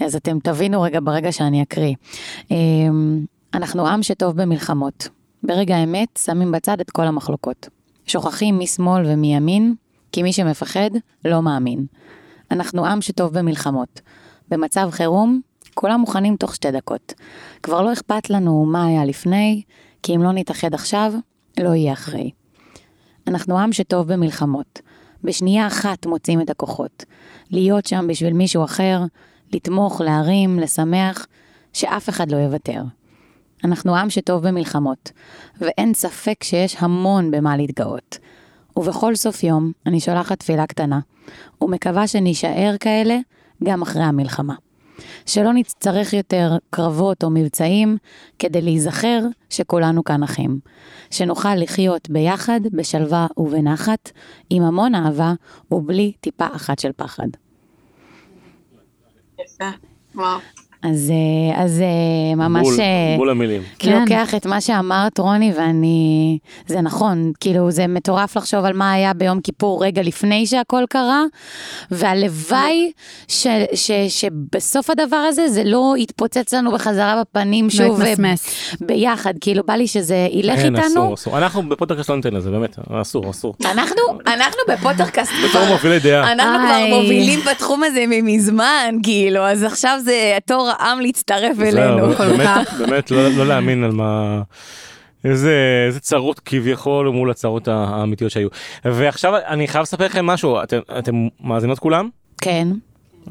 אז 0.00 0.16
אתם 0.16 0.38
תבינו 0.38 0.82
רגע 0.82 1.00
ברגע 1.02 1.32
שאני 1.32 1.62
אקריא. 1.62 1.94
אה, 2.50 2.56
אנחנו 3.54 3.86
עם 3.88 4.02
שטוב 4.02 4.42
במלחמות. 4.42 5.21
ברגע 5.42 5.76
האמת 5.76 6.18
שמים 6.24 6.52
בצד 6.52 6.80
את 6.80 6.90
כל 6.90 7.02
המחלוקות. 7.02 7.68
שוכחים 8.06 8.58
משמאל 8.58 9.02
ומימין, 9.06 9.74
כי 10.12 10.22
מי 10.22 10.32
שמפחד 10.32 10.90
לא 11.24 11.42
מאמין. 11.42 11.86
אנחנו 12.50 12.86
עם 12.86 13.02
שטוב 13.02 13.38
במלחמות. 13.38 14.00
במצב 14.48 14.88
חירום, 14.90 15.40
כולם 15.74 16.00
מוכנים 16.00 16.36
תוך 16.36 16.54
שתי 16.54 16.70
דקות. 16.70 17.14
כבר 17.62 17.82
לא 17.82 17.92
אכפת 17.92 18.30
לנו 18.30 18.64
מה 18.64 18.86
היה 18.86 19.04
לפני, 19.04 19.62
כי 20.02 20.16
אם 20.16 20.22
לא 20.22 20.32
נתאחד 20.32 20.74
עכשיו, 20.74 21.12
לא 21.60 21.74
יהיה 21.74 21.92
אחרי. 21.92 22.30
אנחנו 23.26 23.58
עם 23.58 23.72
שטוב 23.72 24.12
במלחמות. 24.12 24.80
בשנייה 25.24 25.66
אחת 25.66 26.06
מוצאים 26.06 26.40
את 26.40 26.50
הכוחות. 26.50 27.04
להיות 27.50 27.86
שם 27.86 28.06
בשביל 28.08 28.32
מישהו 28.32 28.64
אחר, 28.64 29.02
לתמוך, 29.52 30.00
להרים, 30.00 30.58
לשמח, 30.58 31.26
שאף 31.72 32.08
אחד 32.08 32.30
לא 32.30 32.36
יוותר. 32.36 32.82
אנחנו 33.64 33.96
עם 33.96 34.10
שטוב 34.10 34.48
במלחמות, 34.48 35.12
ואין 35.60 35.94
ספק 35.94 36.42
שיש 36.42 36.76
המון 36.78 37.30
במה 37.30 37.56
להתגאות. 37.56 38.18
ובכל 38.76 39.14
סוף 39.14 39.44
יום 39.44 39.72
אני 39.86 40.00
שולחת 40.00 40.38
תפילה 40.38 40.66
קטנה, 40.66 41.00
ומקווה 41.60 42.06
שנישאר 42.06 42.74
כאלה 42.80 43.18
גם 43.64 43.82
אחרי 43.82 44.02
המלחמה. 44.02 44.54
שלא 45.26 45.52
נצטרך 45.52 46.12
יותר 46.12 46.56
קרבות 46.70 47.24
או 47.24 47.30
מבצעים 47.30 47.96
כדי 48.38 48.62
להיזכר 48.62 49.20
שכולנו 49.50 50.04
כאן 50.04 50.22
אחים. 50.22 50.60
שנוכל 51.10 51.54
לחיות 51.54 52.10
ביחד, 52.10 52.60
בשלווה 52.72 53.26
ובנחת, 53.36 54.10
עם 54.50 54.62
המון 54.62 54.94
אהבה 54.94 55.32
ובלי 55.70 56.12
טיפה 56.20 56.46
אחת 56.52 56.78
של 56.78 56.90
פחד. 56.96 57.28
יפה, 59.44 59.70
וואו. 60.14 60.38
אז, 60.82 61.10
אה, 61.10 61.62
אז 61.62 61.80
אה, 61.80 62.34
ממש... 62.36 62.66
בול, 62.66 62.80
אה, 62.80 63.14
בול 63.16 63.30
המילים. 63.30 63.62
כן. 63.78 63.90
כן. 63.90 64.00
לוקח 64.00 64.34
את 64.34 64.46
מה 64.46 64.60
שאמרת 64.60 65.18
רוני 65.18 65.52
ואני, 65.56 66.38
זה 66.66 66.80
נכון, 66.80 67.32
כאילו 67.40 67.70
זה 67.70 67.86
מטורף 67.86 68.36
לחשוב 68.36 68.64
על 68.64 68.72
מה 68.72 68.92
היה 68.92 69.14
ביום 69.14 69.40
כיפור 69.40 69.84
רגע 69.84 70.02
לפני 70.02 70.46
שהכל 70.46 70.84
קרה, 70.88 71.22
והלוואי 71.90 72.92
ש, 73.28 73.46
ש, 73.74 73.90
שבסוף 74.08 74.90
הדבר 74.90 75.16
הזה 75.16 75.48
זה 75.48 75.62
לא 75.64 75.94
יתפוצץ 75.98 76.54
לנו 76.54 76.72
בחזרה 76.72 77.22
בפנים 77.22 77.64
לא 77.64 77.70
שוב 77.70 78.00
אה, 78.00 78.08
יתמסמס. 78.08 78.74
ביחד, 78.80 79.34
כאילו 79.40 79.62
בא 79.66 79.74
לי 79.74 79.86
שזה 79.86 80.28
ילך 80.30 80.58
אין, 80.58 80.76
איתנו. 80.76 80.88
אסור, 80.88 81.14
אסור. 81.14 81.38
אנחנו 81.38 81.68
בפודקאסט 81.68 82.10
לא 82.10 82.16
ניתן 82.16 82.34
לזה, 82.34 82.50
באמת, 82.50 82.76
אסור, 82.90 83.30
אסור. 83.30 83.54
אנחנו, 83.64 84.02
אנחנו 84.26 84.60
בפוטרקאסט 84.68 85.32
בתור 85.48 85.66
מובילי 85.68 85.98
דעה. 85.98 86.32
אנחנו 86.32 86.66
כבר. 86.66 86.96
מובילים 86.96 87.40
בתחום 87.50 87.82
הזה 87.84 88.04
מזמן, 88.08 88.94
כאילו, 89.02 89.40
אז 89.40 89.62
עכשיו 89.62 89.98
זה 90.04 90.38
תור 90.46 90.71
העם 90.78 91.00
להצטרף 91.00 91.60
אלינו. 91.60 92.14
כל 92.16 92.28
באמת, 92.28 92.68
כך. 92.68 92.80
באמת 92.80 93.10
לא 93.10 93.28
לא 93.28 93.46
להאמין 93.46 93.84
על 93.84 93.90
מה... 93.92 94.42
איזה, 95.24 95.84
איזה 95.86 96.00
צרות 96.00 96.40
כביכול 96.40 97.08
מול 97.08 97.30
הצרות 97.30 97.68
האמיתיות 97.68 98.30
שהיו. 98.30 98.48
ועכשיו 98.84 99.36
אני 99.36 99.68
חייב 99.68 99.82
לספר 99.82 100.04
לכם 100.04 100.26
משהו, 100.26 100.62
אתם, 100.62 100.78
אתם 100.98 101.28
מאזינות 101.40 101.78
כולם? 101.78 102.08
כן. 102.40 102.68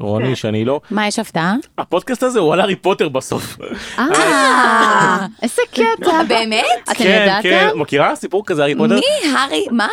רוני, 0.00 0.36
שאני 0.36 0.64
לא. 0.64 0.80
מה, 0.90 1.06
יש 1.06 1.18
הפתעה? 1.18 1.54
הפודקאסט 1.78 2.22
הזה 2.22 2.38
הוא 2.38 2.52
על 2.52 2.60
הארי 2.60 2.76
פוטר 2.76 3.08
בסוף. 3.08 3.58
אה, 3.98 5.26
איזה 5.42 5.62
קטע. 5.70 6.22
באמת? 6.28 6.64
אתם 6.84 6.94
כן, 6.94 7.22
ידעתם? 7.24 7.48
כן, 7.48 7.68
מכירה 7.74 8.16
סיפור 8.16 8.46
כזה 8.46 8.62
הארי 8.62 8.74
פוטר? 8.74 8.94
מי? 8.94 9.34
הארי, 9.36 9.66
מה? 9.70 9.88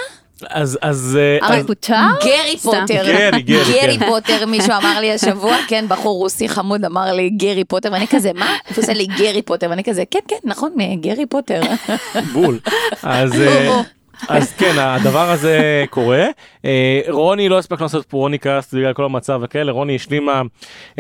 אז, 0.50 0.80
אז, 0.82 1.18
אה, 1.42 1.48
אז- 1.56 1.66
פוטר? 1.66 1.94
גרי. 2.24 2.58
פוטר. 2.58 2.84
גרי, 2.88 3.42
גרי, 3.42 3.42
גרי 3.42 3.98
כן. 4.00 4.08
פוטר, 4.08 4.46
מישהו 4.46 4.72
אמר 4.82 5.00
לי 5.00 5.12
השבוע, 5.12 5.56
כן, 5.70 5.86
בחור 5.88 6.18
רוסי 6.18 6.50
חמוד 6.50 6.86
אמר 6.86 7.14
לי 7.14 7.30
גרי 7.30 7.64
פוטר, 7.64 7.90
ואני 7.92 8.08
כזה, 8.08 8.32
מה? 8.36 8.56
הוא 8.70 8.78
עושה 8.78 8.94
לי 8.94 9.06
גרי 9.06 9.42
פוטר, 9.42 9.70
ואני 9.70 9.84
כזה, 9.84 10.04
כן, 10.12 10.20
כן, 10.28 10.36
נכון, 10.44 10.72
גרי 11.02 11.26
פוטר. 11.26 11.62
בול. 12.34 12.60
אז, 13.04 13.42
אה, 13.42 13.82
אז 14.28 14.54
כן, 14.54 14.74
הדבר 14.78 15.32
הזה 15.32 15.86
קורה. 15.90 16.26
אה, 16.66 17.02
רוני 17.10 17.50
לא 17.50 17.58
הספקנו 17.58 17.86
לעשות 17.86 18.06
פה 18.06 18.18
רוני 18.18 18.38
קאסט 18.38 18.74
בגלל 18.74 18.94
כל 18.94 19.06
המצב 19.06 19.40
וכאלה, 19.44 19.72
רוני 19.72 19.96
השלימה 19.96 20.42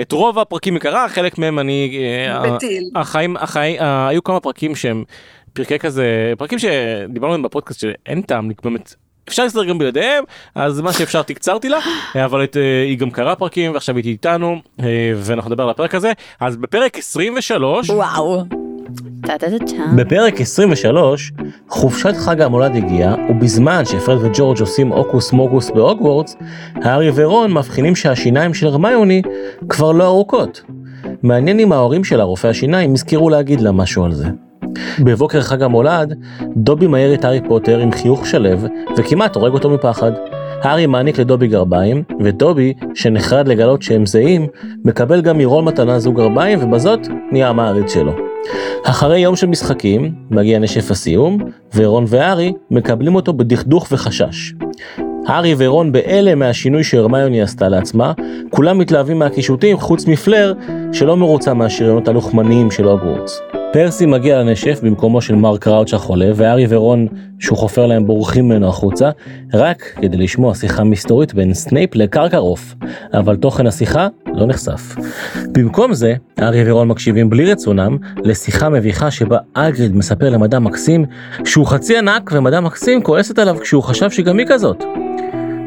את 0.02 0.12
רוב 0.12 0.40
הפרקים 0.40 0.74
מקרה, 0.74 1.10
חלק 1.10 1.38
מהם 1.38 1.60
אני... 1.60 2.00
אה, 2.28 2.56
בטיל. 2.56 2.90
החיים, 2.96 3.38
החיים, 3.38 3.82
אה, 3.82 4.08
היו 4.08 4.24
כמה 4.24 4.40
פרקים 4.40 4.76
שהם 4.76 5.04
פרקי 5.54 5.80
כזה, 5.80 6.34
פרקים 6.38 6.60
שדיברנו 6.60 7.34
עליהם 7.34 7.44
בפודקאסט 7.44 7.80
שאין 7.80 8.22
טעם, 8.22 8.52
באמת. 8.64 8.96
אפשר 9.30 9.44
להסתדר 9.44 9.64
גם 9.64 9.78
בלעדיהם, 9.78 10.24
אז 10.56 10.82
מה 10.82 10.94
שאפשר 10.94 11.22
תקצרתי 11.22 11.70
לה, 11.70 11.80
אה, 12.16 12.26
אבל 12.26 12.44
את, 12.44 12.58
אה, 12.58 12.84
היא 12.84 12.98
גם 12.98 13.12
קראה 13.12 13.36
פרקים 13.36 13.74
ועכשיו 13.74 13.96
היא 13.96 14.12
איתנו, 14.12 14.58
אה, 14.80 15.14
ואנחנו 15.16 15.50
נדבר 15.50 15.64
על 15.64 15.70
הפרק 15.70 15.96
הזה. 15.96 16.12
אז 16.40 16.58
בפרק 16.58 16.98
23, 16.98 17.90
וואו. 17.90 18.44
בפרק 19.96 20.42
23, 20.42 21.32
חופשת 21.70 22.14
חג 22.18 22.42
המולד 22.42 22.76
הגיעה, 22.76 23.16
ובזמן 23.30 23.86
שפרד 23.86 24.18
וג'ורג' 24.24 24.60
עושים 24.60 24.88
הוקוס 24.88 25.32
מוקוס 25.32 25.70
בהוגוורטס, 25.70 26.36
הארי 26.76 27.12
ורון 27.16 27.54
מבחינים 27.54 27.96
שהשיניים 27.96 28.54
של 28.54 28.68
הרמיוני 28.68 29.22
כבר 29.70 29.92
לא 29.92 30.06
ארוכות. 30.06 30.62
מעניין 31.24 31.60
אם 31.60 31.72
ההורים 31.72 32.04
שלה, 32.04 32.24
רופאי 32.24 32.50
השיניים, 32.50 32.94
הזכירו 32.94 33.30
להגיד 33.30 33.62
לה 33.62 33.72
משהו 33.72 34.06
על 34.06 34.14
זה. 34.14 34.26
בבוקר 35.00 35.42
חג 35.42 35.64
המולד, 35.64 36.14
דובי 36.56 36.88
מאיר 36.88 37.14
את 37.14 37.26
הארי 37.26 37.42
פוטר 37.48 37.80
עם 37.80 37.92
חיוך 37.92 38.28
שלו, 38.28 38.50
וכמעט 38.98 39.36
הורג 39.36 39.54
אותו 39.54 39.70
מפחד. 39.70 40.12
הארי 40.62 40.86
מעניק 40.86 41.20
לדובי 41.20 41.48
גרביים, 41.48 42.04
ודובי, 42.20 42.74
שנחרד 42.94 43.48
לגלות 43.48 43.82
שהם 43.82 44.06
זהים, 44.06 44.48
מקבל 44.86 45.22
גם 45.22 45.38
מרון 45.38 45.66
מתנה 45.66 46.00
זוג 46.00 46.16
גרביים, 46.16 46.60
ובזאת 46.64 47.00
נהיה 47.32 47.50
המעריץ 47.50 47.94
שלו. 47.94 48.12
אחרי 48.84 49.20
יום 49.20 49.36
של 49.36 49.48
משחקים, 49.48 50.14
מגיע 50.32 50.60
נשף 50.60 50.92
הסיום, 50.92 51.38
ורון 51.76 52.06
והארי 52.08 52.54
מקבלים 52.72 53.16
אותו 53.16 53.34
בדכדוך 53.34 53.88
וחשש. 53.92 54.54
הארי 55.28 55.56
ורון 55.58 55.92
בהלם 55.92 56.40
מהשינוי 56.40 56.84
שהרמיוני 56.84 57.42
עשתה 57.42 57.70
לעצמה, 57.70 58.14
כולם 58.50 58.78
מתלהבים 58.78 59.20
מהקישוטים 59.20 59.78
חוץ 59.78 60.08
מפלר, 60.08 60.54
שלא 60.92 61.18
מרוצה 61.18 61.54
מהשריונות 61.54 62.08
הלוחמניים 62.08 62.72
של 62.72 62.84
הוגוורטס. 62.84 63.42
פרסי 63.74 64.06
מגיע 64.06 64.40
לנשף 64.40 64.80
במקומו 64.84 65.22
של 65.22 65.36
מר 65.36 65.58
קראוץ' 65.58 65.94
החולה, 65.94 66.32
והארי 66.36 66.66
ורון, 66.70 67.08
שהוא 67.40 67.58
חופר 67.58 67.86
להם, 67.86 68.06
בורחים 68.06 68.46
ממנו 68.46 68.68
החוצה, 68.68 69.10
רק 69.54 69.84
כדי 70.02 70.18
לשמוע 70.18 70.56
שיחה 70.56 70.84
מסתורית 70.84 71.34
בין 71.34 71.54
סנייפ 71.54 71.96
לקרקרוף, 71.96 72.76
אבל 73.14 73.36
תוכן 73.36 73.68
השיחה 73.68 74.08
לא 74.34 74.46
נחשף. 74.46 74.96
במקום 75.52 75.94
זה, 75.94 76.14
הארי 76.38 76.72
ורון 76.72 76.88
מקשיבים 76.88 77.30
בלי 77.30 77.52
רצונם 77.52 77.98
לשיחה 78.24 78.70
מביכה 78.70 79.12
שבה 79.12 79.38
אגריד 79.54 79.96
מספר 79.96 80.30
למדע 80.30 80.60
מקסים 80.60 81.06
שהוא 81.46 81.66
חצי 81.66 81.98
ענק 81.98 82.32
ומדע 82.34 82.60
מקסים 82.60 83.04
כועסת 83.04 83.40
עליו 83.40 83.58
כשהוא 83.62 83.84
חשב 83.84 84.10
שגם 84.10 84.38
היא 84.38 84.48
כזאת. 84.50 85.09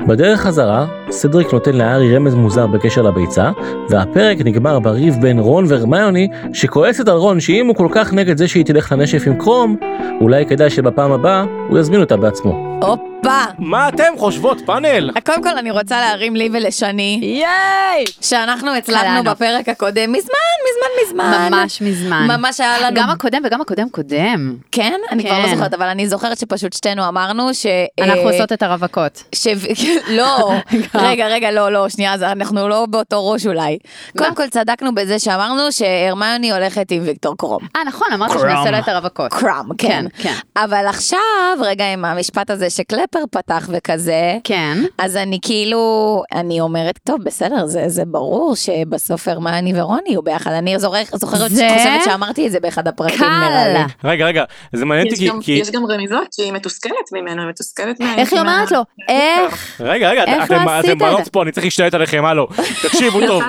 בדרך 0.07 0.41
חזרה, 0.41 0.87
סדריק 1.11 1.53
נותן 1.53 1.77
להארי 1.77 2.17
רמז 2.17 2.35
מוזר 2.35 2.67
בקשר 2.67 3.03
לביצה, 3.03 3.51
והפרק 3.89 4.39
נגמר 4.45 4.79
בריב 4.79 5.15
בין 5.21 5.39
רון 5.39 5.65
והרמיוני, 5.69 6.29
שכועסת 6.53 7.09
על 7.09 7.17
רון 7.17 7.41
שאם 7.41 7.67
הוא 7.67 7.77
כל 7.77 7.89
כך 7.91 8.13
נגד 8.13 8.39
זה 8.39 8.49
שהיא 8.49 8.65
תלך 8.65 8.93
לנשף 8.93 9.23
עם 9.27 9.35
קרום, 9.39 9.77
אולי 10.21 10.47
כדאי 10.47 10.71
שבפעם 10.71 11.13
הבאה 11.13 11.45
הוא 11.69 11.79
יזמין 11.79 12.01
אותה 12.01 12.17
בעצמו. 12.17 12.72
הופה. 12.83 13.45
מה 13.59 13.89
אתם 13.89 14.13
חושבות, 14.19 14.59
פאנל? 14.67 15.11
קודם 15.27 15.43
כל 15.43 15.59
אני 15.59 15.71
רוצה 15.71 16.01
להרים 16.01 16.37
לי 16.37 16.49
ולשני, 16.53 17.19
ייי! 17.23 18.05
שאנחנו 18.21 18.75
הצלחנו 18.75 19.03
קלענו. 19.03 19.31
בפרק 19.31 19.69
הקודם, 19.69 20.13
מזמן, 20.13 20.19
מזמן, 20.65 21.07
מזמן. 21.07 21.49
ממש 21.51 21.83
מזמן. 21.83 22.27
ממש 22.29 22.61
היה 22.61 22.81
לנו... 22.81 23.01
גם 23.01 23.11
הקודם 23.11 23.43
וגם 23.45 23.61
הקודם 23.61 23.89
קודם. 23.89 24.57
כן? 24.73 25.01
אני 25.11 25.25
כבר 25.25 25.39
לא 25.39 25.47
כן. 25.47 25.55
זוכרת, 25.55 25.75
אבל 25.75 25.87
אני 25.87 26.09
זוכרת 26.09 26.39
שפשוט 26.39 26.73
שתינו 26.73 27.09
אמרנו 27.09 27.55
ש... 27.55 27.67
אנחנו 28.01 28.29
אה, 28.29 28.33
עושות 28.33 28.53
את 28.53 28.63
הרווקות. 28.63 29.23
ש... 29.35 29.47
לא, 30.19 30.53
רגע, 30.95 31.27
רגע, 31.27 31.51
לא, 31.51 31.73
לא, 31.73 31.89
שנייה, 31.89 32.15
אז 32.15 32.23
אנחנו 32.23 32.69
לא 32.69 32.87
באותו 32.91 33.31
ראש 33.31 33.47
אולי. 33.47 33.79
קודם 34.19 34.35
כל 34.35 34.49
צדקנו 34.49 34.95
בזה 34.95 35.19
שאמרנו 35.19 35.73
שהרמיוני 35.73 36.53
הולכת 36.53 36.91
עם 36.91 37.03
ויקטור 37.05 37.37
קרום. 37.37 37.63
אה, 37.77 37.85
נכון, 37.87 38.09
אמרת 38.15 38.31
שנעשה 38.31 38.71
לה 38.71 38.79
את 38.79 38.89
הרווקות. 38.89 39.33
קראם, 39.33 39.75
כן. 39.79 39.89
כן, 39.89 40.23
כן. 40.23 40.35
אבל 40.57 40.87
עכשיו, 40.87 41.19
רגע, 41.61 41.93
עם 41.93 42.05
המשפט 42.05 42.51
הזה 42.51 42.71
שקלפר 42.73 43.19
פתח 43.31 43.69
וכזה, 43.73 44.39
כן. 44.45 44.79
אז 44.99 45.17
אני 45.17 45.39
כאילו, 45.43 46.23
אני 46.33 46.61
אומרת, 46.61 46.99
טוב, 47.05 47.23
בסדר, 47.25 47.67
זה, 47.67 47.89
זה 47.89 48.03
ברור 48.07 48.57
שבסוף 48.57 49.29
הרמני 49.29 49.81
ורוני 49.81 50.01
יהיו 50.07 50.23
ביחד. 50.23 50.51
אני 50.51 50.79
זוכרת, 50.79 51.07
זוכרת, 51.15 51.51
זה 51.51 51.69
חושבת 51.79 52.05
שאמרתי 52.05 52.47
את 52.47 52.53
זה 52.53 52.61
באחד 52.61 52.89
הפרקים, 52.89 53.27
נראה 53.27 53.69
לי. 53.69 53.79
קל. 54.03 54.09
רגע, 54.09 54.27
רגע, 54.27 54.45
זה 54.73 54.85
מעניין 54.85 55.07
אותי 55.07 55.31
כי... 55.43 55.53
יש 55.53 55.71
גם 55.71 55.87
רמיזות 55.87 56.33
שהיא 56.33 56.53
מתוסכלת 56.53 57.13
ממנו, 57.13 57.43
היא 57.43 57.51
מתוסכלת 57.51 58.01
מה... 58.01 58.15
איך 58.19 58.33
היא 58.33 58.41
אומרת 58.41 58.71
לו? 58.71 58.81
איך? 59.09 59.81
רגע, 59.81 60.11
רגע, 60.11 60.25
איך 60.25 60.45
אתם 60.45 60.65
לא 60.65 60.71
עשית 60.71 60.91
אתם 60.91 61.07
את 61.07 61.13
בנות? 61.13 61.29
פה, 61.29 61.43
אני 61.43 61.53
צריך 61.53 61.65
להשתלט 61.65 61.95
עליכם, 61.95 62.25
הלו. 62.25 62.49
תקשיבו 62.83 63.21
טוב. 63.27 63.43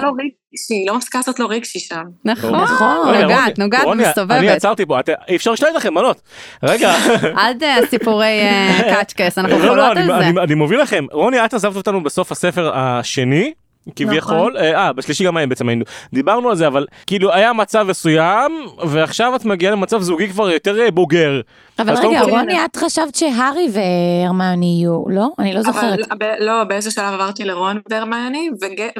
עושה 0.53 0.73
לו 0.73 0.79
רגשי, 0.79 0.83
היא 0.83 0.87
לא 0.87 0.97
מפסיקה 0.97 1.17
לעשות 1.19 1.39
לו 1.39 1.49
רגשי 1.49 1.79
שם. 1.79 2.01
נכון, 2.25 2.59
נכון. 2.63 2.97
רגע, 3.09 3.21
נוגעת, 3.23 3.47
רוני, 3.47 3.53
נוגעת 3.57 3.83
רוני, 3.85 4.03
אני 4.03 4.07
ומסתובבת. 4.07 4.55
עצרתי 4.55 4.85
פה, 4.85 4.99
את- 4.99 5.09
אי 5.29 5.35
אפשר 5.35 5.51
להשתלט 5.51 5.75
לכם, 5.75 5.93
בנות. 5.95 6.21
רגע. 6.63 6.93
עד 7.43 7.63
אה, 7.63 7.77
סיפורי 7.89 8.25
אה, 8.41 8.79
קאצ'קס, 8.95 9.37
אנחנו 9.37 9.57
לא, 9.59 9.65
לא, 9.65 9.69
חולות 9.69 9.91
אני- 9.97 10.01
על 10.13 10.21
זה. 10.21 10.27
אני- 10.29 10.39
אני 10.39 10.53
מוביל 10.55 10.81
לכם. 10.81 11.05
רוני, 11.11 11.45
את 11.45 11.53
עזבת 11.53 11.75
אותנו 11.75 12.03
בסוף 12.03 12.31
הספר 12.31 12.71
השני. 12.73 13.53
כביכול, 13.95 14.17
נכון. 14.35 14.57
אה, 14.57 14.93
בשלישי 14.93 15.23
גם 15.23 15.37
בעצם 15.49 15.69
היינו, 15.69 15.85
דיברנו 16.13 16.49
על 16.49 16.55
זה, 16.55 16.67
אבל 16.67 16.85
כאילו 17.07 17.33
היה 17.33 17.53
מצב 17.53 17.85
מסוים, 17.89 18.51
ועכשיו 18.87 19.35
את 19.35 19.45
מגיעה 19.45 19.71
למצב 19.71 20.01
זוגי 20.01 20.29
כבר 20.29 20.49
יותר 20.49 20.79
אה, 20.81 20.91
בוגר. 20.91 21.41
אבל 21.79 21.95
רגע, 21.97 22.21
רוני, 22.21 22.65
את 22.65 22.75
חשבת 22.75 23.15
שהארי 23.15 23.67
והרמני 23.71 24.65
יהיו, 24.65 25.03
לא? 25.09 25.27
אני 25.39 25.53
לא 25.53 25.61
זוכרת. 25.61 25.99
לא, 26.39 26.63
באיזה 26.63 26.91
שלב 26.91 27.13
עברתי 27.13 27.43
לרון 27.43 27.79
והרמיוני, 27.89 28.49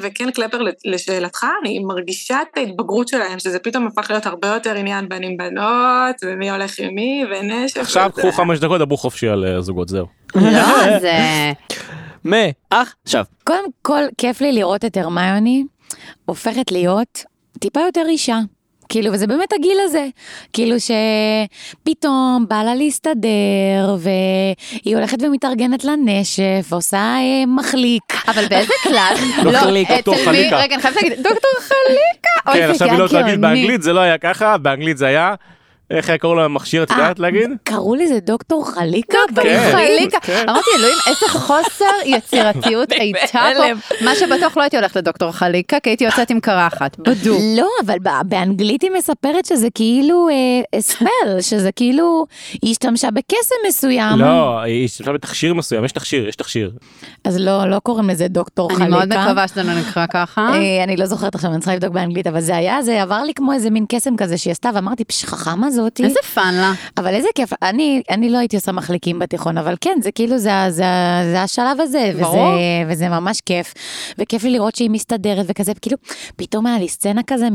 וכן 0.01 0.31
קלפר 0.31 0.61
לשאלתך, 0.85 1.45
אני 1.61 1.79
מרגישה 1.79 2.37
את 2.41 2.57
ההתבגרות 2.57 3.07
שלהם, 3.07 3.39
שזה 3.39 3.59
פתאום 3.59 3.87
הפך 3.87 4.09
להיות 4.09 4.25
הרבה 4.25 4.47
יותר 4.47 4.75
עניין 4.75 5.09
בנים 5.09 5.37
בנות, 5.37 6.15
ומי 6.23 6.49
הולך 6.51 6.79
עם 6.79 6.95
מי, 6.95 7.23
ונשף. 7.31 7.77
עכשיו. 7.77 8.11
קחו 8.15 8.31
חמש 8.31 8.59
דקות, 8.59 8.81
דברו 8.81 8.97
חופשי 8.97 9.27
על 9.27 9.45
אה, 9.45 9.61
זוגות, 9.61 9.89
זהו. 9.89 10.05
לא, 10.35 10.99
זה... 11.01 11.17
מעכשיו. 12.23 13.25
קודם 13.43 13.65
כל, 13.81 14.03
כיף 14.17 14.41
לי 14.41 14.51
לראות 14.51 14.85
את 14.85 14.97
הרמיוני 14.97 15.63
הופכת 16.25 16.71
להיות 16.71 17.23
טיפה 17.59 17.79
יותר 17.79 18.03
אישה. 18.07 18.39
כאילו, 18.89 19.13
וזה 19.13 19.27
באמת 19.27 19.53
הגיל 19.53 19.77
הזה. 19.83 20.07
כאילו 20.53 20.75
שפתאום 20.79 22.45
בא 22.49 22.63
לה 22.63 22.75
להסתדר, 22.75 23.95
והיא 23.97 24.95
הולכת 24.97 25.17
ומתארגנת 25.23 25.83
לנשף, 25.85 26.41
ועושה 26.69 26.97
אה, 26.97 27.43
מחליק. 27.47 28.03
אבל 28.27 28.45
באיזה 28.47 28.73
קלאס? 28.83 29.19
דוקטור 29.43 29.59
חליקה, 29.61 29.95
דוקטור 29.95 30.15
אצל 30.15 30.31
מי- 30.31 30.37
חליקה. 30.37 30.57
רגע, 30.57 30.73
אני 30.75 30.81
חייבת 30.81 30.95
להגיד, 31.01 31.13
דוקטור 31.17 31.51
חליקה. 31.59 32.51
אוי, 32.51 32.59
כן, 32.59 32.65
זה 32.67 32.71
עכשיו 32.71 32.87
היא 32.89 32.97
לא 32.97 33.03
יודעת 33.03 33.21
להגיד 33.21 33.41
גאוני. 33.41 33.55
באנגלית, 33.55 33.81
זה 33.81 33.93
לא 33.93 33.99
היה 33.99 34.17
ככה, 34.17 34.57
באנגלית 34.57 34.97
זה 34.97 35.05
היה, 35.07 35.33
איך 35.93 36.09
היה 36.09 36.17
קוראים 36.17 36.39
למכשיר, 36.39 36.83
את 36.83 36.91
יודעת 36.91 37.19
להגיד? 37.19 37.49
קראו 37.63 37.95
לזה 37.95 38.19
דוקטור 38.19 38.71
חליקה? 38.71 39.17
דוקטור 39.27 39.43
כן, 39.43 39.71
חליקה. 39.71 40.19
כן. 40.19 40.45
אמרתי, 40.49 40.69
אלוהים, 40.77 40.97
איזה 41.07 41.39
חוסר 41.39 41.85
יצירתיות 42.15 42.91
הייתה. 42.91 43.39
פה. 43.57 44.05
מה 44.05 44.15
שבטוח 44.15 44.57
לא 44.57 44.61
הייתי 44.61 44.77
הולכת 44.77 44.95
לדוקטור 44.95 45.31
חליקה, 45.31 45.79
כי 45.79 45.89
הייתי 45.89 46.03
יוצאת 46.03 46.29
עם 46.29 46.39
קרחת. 46.39 46.99
בדוק. 46.99 47.41
לא, 47.57 47.67
אבל 47.85 47.97
באנגלית 48.25 48.81
היא 48.81 48.91
מספרת 48.91 49.45
שזה 49.45 49.67
כאילו 49.75 50.29
אה, 50.29 50.81
ספל, 50.81 51.41
שזה 51.41 51.71
כאילו, 51.71 52.25
היא 52.61 52.71
השתמשה 52.71 53.11
בקסם 53.11 53.55
מסוים. 53.67 54.19
לא, 54.19 54.59
היא 54.59 54.85
השתמשה 54.85 55.13
בתכשיר 55.13 55.53
מסוים, 55.53 55.85
יש 55.85 55.91
תכשיר, 55.91 56.27
יש 56.27 56.35
תכשיר. 56.35 56.71
אז 57.23 57.37
לא, 57.39 57.69
לא 57.69 57.79
קוראים 57.79 58.09
לזה 58.09 58.27
דוקטור 58.27 58.69
חליקה. 58.69 58.83
אני 58.83 58.91
מאוד 58.91 59.09
מקווה 59.09 59.47
שזה 59.47 59.63
לא 59.63 59.73
נקרא 59.73 60.05
ככה. 60.13 60.49
אה, 60.53 60.83
אני 60.83 60.97
לא 60.97 61.05
זוכרת 61.05 61.35
עכשיו, 61.35 61.51
אני 61.51 61.59
צריכה 61.59 61.75
לבדוק 61.75 61.93
באנגלית, 61.93 62.27
אבל 62.27 62.41
זה 62.41 62.55
היה, 62.55 62.81
זה 62.81 63.01
עבר 63.01 63.23
לי 63.23 63.33
כמו 63.33 63.53
איזה 63.53 63.69
מין 63.69 63.85
קסם 63.89 64.17
כזה 64.17 64.37
שהיא 64.37 64.51
עשתה, 64.51 64.69
ואמרתי, 64.73 65.03
פש, 65.03 65.25
חכמה 65.25 65.69
זאתי. 65.83 66.03
איזה 66.03 66.19
fun 66.33 66.53
לה. 66.53 66.73
אבל 66.97 67.13
איזה 67.15 67.27
כיף, 67.35 67.49
אני, 67.61 68.01
אני 68.09 68.29
לא 68.29 68.37
הייתי 68.37 68.55
עושה 68.55 68.71
מחליקים 68.71 69.19
בתיכון, 69.19 69.57
אבל 69.57 69.75
כן, 69.81 69.97
זה 70.01 70.11
כאילו, 70.11 70.37
זה, 70.37 70.49
זה, 70.69 70.83
זה 71.31 71.41
השלב 71.43 71.79
הזה, 71.81 72.11
וזה. 72.15 72.23
וזה 72.87 73.09
ממש 73.09 73.41
כיף. 73.45 73.73
וכיף 74.17 74.43
לי 74.43 74.49
לראות 74.49 74.75
שהיא 74.75 74.89
מסתדרת 74.89 75.45
וכזה, 75.49 75.71
כאילו, 75.81 75.97
פתאום 76.35 76.65
היה 76.65 76.79
לי 76.79 76.87
סצנה 76.89 77.21
כזה 77.27 77.47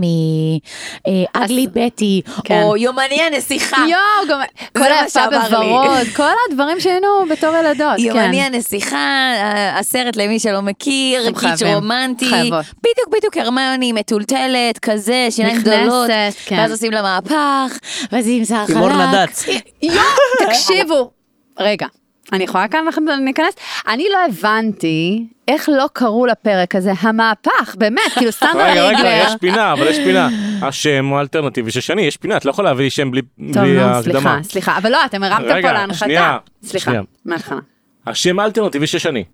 מאגלי 1.06 1.66
בטי, 1.72 2.22
כן. 2.44 2.62
או 2.62 2.76
יומני 2.76 3.20
הנסיכה. 3.22 3.76
יואו, 3.88 4.28
גם 4.30 4.40
כל 4.78 4.92
היפה. 4.92 5.20
בוורוד, 5.30 6.06
כל 6.16 6.22
הדברים 6.50 6.80
שהיינו 6.80 7.06
בתור 7.30 7.54
ילדות, 7.56 7.96
כן. 7.96 8.02
יומני 8.02 8.42
הנסיכה, 8.42 8.96
ה- 8.96 9.78
הסרט 9.78 10.16
למי 10.16 10.38
שלא 10.40 10.60
מכיר, 10.62 11.32
קיץ' 11.40 11.62
רומנטי, 11.62 12.28
חייבות. 12.28 12.64
בדיוק 12.78 13.08
בדיוק 13.18 13.36
הרמיוני 13.36 13.92
מטולטלת 13.92 14.78
כזה, 14.82 15.26
שיניים 15.30 15.56
נכנסת, 15.56 15.76
גדולות, 15.78 16.10
כן. 16.46 16.56
ואז 16.58 16.70
עושים 16.70 16.92
לה 16.92 17.02
מהפך, 17.02 17.78
היא 18.26 18.38
עם 18.38 18.44
שיער 18.44 18.64
עם 18.68 18.76
אור 18.76 18.88
חלק. 18.88 18.98
נדץ. 18.98 19.48
יואו, 19.82 19.96
תקשיבו. 20.48 21.10
רגע, 21.58 21.86
אני 22.32 22.44
יכולה 22.44 22.68
כאן 22.68 22.84
להיכנס? 23.24 23.54
אני 23.88 24.04
לא 24.12 24.18
הבנתי 24.28 25.24
איך 25.48 25.68
לא 25.68 25.86
קראו 25.92 26.26
לפרק 26.26 26.74
הזה 26.74 26.92
המהפך, 27.00 27.74
באמת, 27.78 28.12
כאילו 28.16 28.32
סנדרה 28.32 28.70
רגע, 28.72 28.98
רגע. 28.98 29.22
יש 29.26 29.32
פינה, 29.40 29.72
אבל 29.72 29.86
יש 29.86 29.96
פינה. 29.96 30.28
השם 30.62 31.06
הוא 31.06 31.18
האלטרנטיבי 31.18 31.70
של 31.70 31.80
שני, 31.80 32.02
יש 32.02 32.16
פינה, 32.16 32.36
את 32.36 32.44
לא 32.44 32.50
יכולה 32.50 32.70
להביא 32.70 32.84
לי 32.84 32.90
שם 32.90 33.10
בלי 33.10 33.22
טוב, 33.52 33.62
ההקדמה. 33.64 34.02
סליחה, 34.02 34.38
סליחה, 34.42 34.76
אבל 34.78 34.92
לא, 34.92 35.04
אתם 35.04 35.22
הרמתם 35.22 35.44
רגע, 35.44 35.68
פה 35.68 35.72
להנחתה. 35.72 35.98
שנייה, 35.98 36.38
סליחה, 36.62 36.84
שנייה. 36.84 37.02
מההתחלה. 37.24 37.58
השם 38.06 38.38
האלטרנטיבי 38.38 38.86
של 38.86 38.98
שני. 38.98 39.24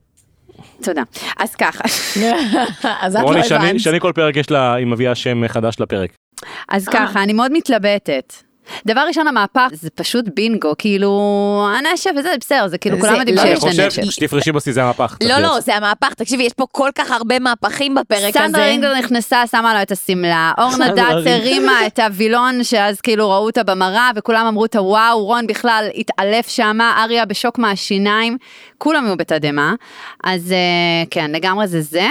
תודה. 0.83 1.03
אז 1.38 1.55
ככה, 1.55 1.85
אז 3.03 3.16
את 3.16 3.20
לא 3.23 3.27
רוני, 3.27 3.40
הבנת. 3.51 3.81
שני 3.81 4.01
כל 4.01 4.12
פרק 4.14 4.37
יש 4.37 4.51
לה, 4.51 4.75
היא 4.75 4.87
מביאה 4.87 5.14
שם 5.14 5.49
חדש 5.49 5.81
לפרק. 5.81 6.11
אז 6.68 6.88
ככה, 6.88 7.23
אני 7.23 7.33
מאוד 7.33 7.53
מתלבטת. 7.53 8.35
דבר 8.87 9.00
ראשון, 9.09 9.29
המהפך 9.29 9.68
זה 9.72 9.90
פשוט 9.90 10.24
בינגו, 10.35 10.72
כאילו, 10.79 11.11
הנשף 11.79 12.11
וזה 12.18 12.29
בסדר, 12.40 12.68
זה 12.68 12.79
כאילו, 12.79 13.00
כולם 13.00 13.14
יודעים 13.14 13.38
אני 13.38 13.48
שיש 13.48 13.59
חושב 13.59 13.83
לנשף. 13.83 14.03
שתפרשי 14.11 14.53
בשיא 14.53 14.72
זה 14.72 14.83
המהפך. 14.83 15.16
לא. 15.22 15.38
לא, 15.38 15.61
זה 15.61 15.74
המהפך, 15.77 16.14
תקשיבי, 16.14 16.42
יש 16.42 16.53
פה 16.53 16.66
כל 16.72 16.90
כך 16.94 17.11
הרבה 17.11 17.38
מהפכים 17.38 17.94
בפרק 17.94 18.35
סנדרה 18.35 18.46
הזה. 18.46 18.64
רינגלר 18.64 18.98
נכנסה, 18.98 19.46
שמה 19.46 19.74
לו 19.74 19.83
את 19.83 19.92
השמלה, 19.92 20.53
אורנה 20.59 20.87
סנדרה 20.87 21.22
דאץ. 21.22 21.27
הרימה 21.27 21.87
את 21.87 21.98
הווילון 21.98 22.64
שאז 22.64 23.00
כאילו 23.00 23.31
ראו 23.31 23.46
אותה 23.46 23.62
במראה 23.62 24.11
וכולם 24.16 24.46
אמרו 24.46 24.64
את 24.64 24.77
הוואו, 24.77 25.24
רון 25.24 25.46
בכלל 25.46 25.88
התעלף 25.94 26.48
שמה, 26.48 27.05
אריה 27.05 27.24
בשוק 27.24 27.59
מהשיניים, 27.59 28.37
כולם 28.79 29.07
היו 29.07 29.16
בתדהמה, 29.16 29.74
אז 30.24 30.53
אה, 30.53 30.57
כן, 31.11 31.31
לגמרי 31.31 31.66
זה 31.66 31.81
זה, 31.81 32.09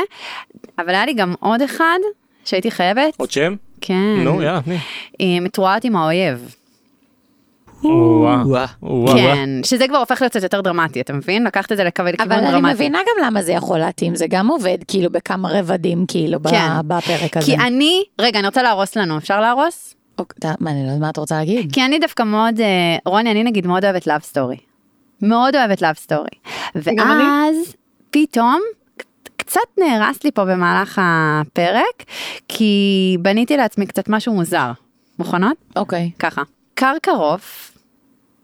אבל 0.80 0.90
היה 0.90 1.06
לי 1.06 1.14
גם 1.14 1.34
עוד 1.40 1.62
אחד 1.62 1.98
שהייתי 2.46 2.72
חייבת, 2.72 3.14
עוד 3.18 3.32
שם? 3.32 3.56
כן, 3.86 4.24
נו, 4.24 4.42
יאללה, 4.42 4.62
תני. 4.62 4.78
היא 5.20 5.42
מתרועעת 5.42 5.86
עם 5.86 5.96
האויב. 5.96 6.56
כן, 9.16 9.50
שזה 9.64 9.88
כבר 9.88 9.98
הופך 9.98 10.22
להיות 10.22 10.32
קצת 10.32 10.44
יותר 10.44 10.62
דרמטי, 10.62 11.02
אתה 11.02 11.14
מבין? 11.14 11.44
לקחת 11.44 11.72
את 11.72 11.78
זה 11.78 11.84
לכיוון 11.84 12.14
אבל 12.20 12.28
דרמטי. 12.28 12.50
אני 12.50 12.74
מבינה 12.74 13.00
גם 13.00 13.26
למה 13.26 13.42
זה 13.42 13.52
יכול 13.52 13.80
להתאים, 13.80 14.16
זה 14.16 14.26
גם 14.30 14.48
עובד 14.48 14.78
כאילו 14.88 15.10
בכמה 15.10 15.50
רבדים 15.52 16.06
כאילו 16.08 16.44
כן. 16.44 16.68
בפרק 16.88 17.38
הזה. 17.38 17.46
כי 17.46 17.56
אני, 17.56 18.04
רגע, 18.22 18.40
אני 18.40 18.48
רוצה 18.48 18.64
להרוס 18.64 18.96
לנו, 18.96 19.18
אפשר 19.18 19.42
להרוס? 19.42 19.96
מה, 20.60 20.72
אני 20.72 20.84
לא 20.84 20.88
יודעת 20.88 21.00
מה 21.00 21.10
את 21.10 21.18
רוצה 21.18 21.36
להגיד? 21.36 21.74
כי 21.74 21.86
אני 21.86 22.00
דווקא 22.00 22.24
מאוד, 22.24 22.60
אה, 22.60 22.98
רוני, 23.06 23.32
אני 23.32 23.44
נגיד 23.44 23.68
מאוד 23.68 23.86
אוהבת 23.86 24.08
love 24.08 24.22
story. 24.22 24.58
מאוד 25.22 25.56
אוהבת 25.56 25.82
love 25.82 25.96
story. 25.96 26.30
ואז 26.76 27.76
פתאום, 28.12 28.62
קצת 29.46 29.62
נהרס 29.78 30.24
לי 30.24 30.32
פה 30.32 30.46
במהלך 30.46 31.02
הפרק, 31.04 32.04
כי 32.48 33.18
בניתי 33.22 33.58
לעצמי 33.58 33.88
קצת 33.88 34.10
משהו 34.10 34.34
מוזר. 34.34 34.72
מוכנות? 35.20 35.58
אוקיי. 35.76 36.12
ככה. 36.20 36.42
קרקרוף 36.74 37.73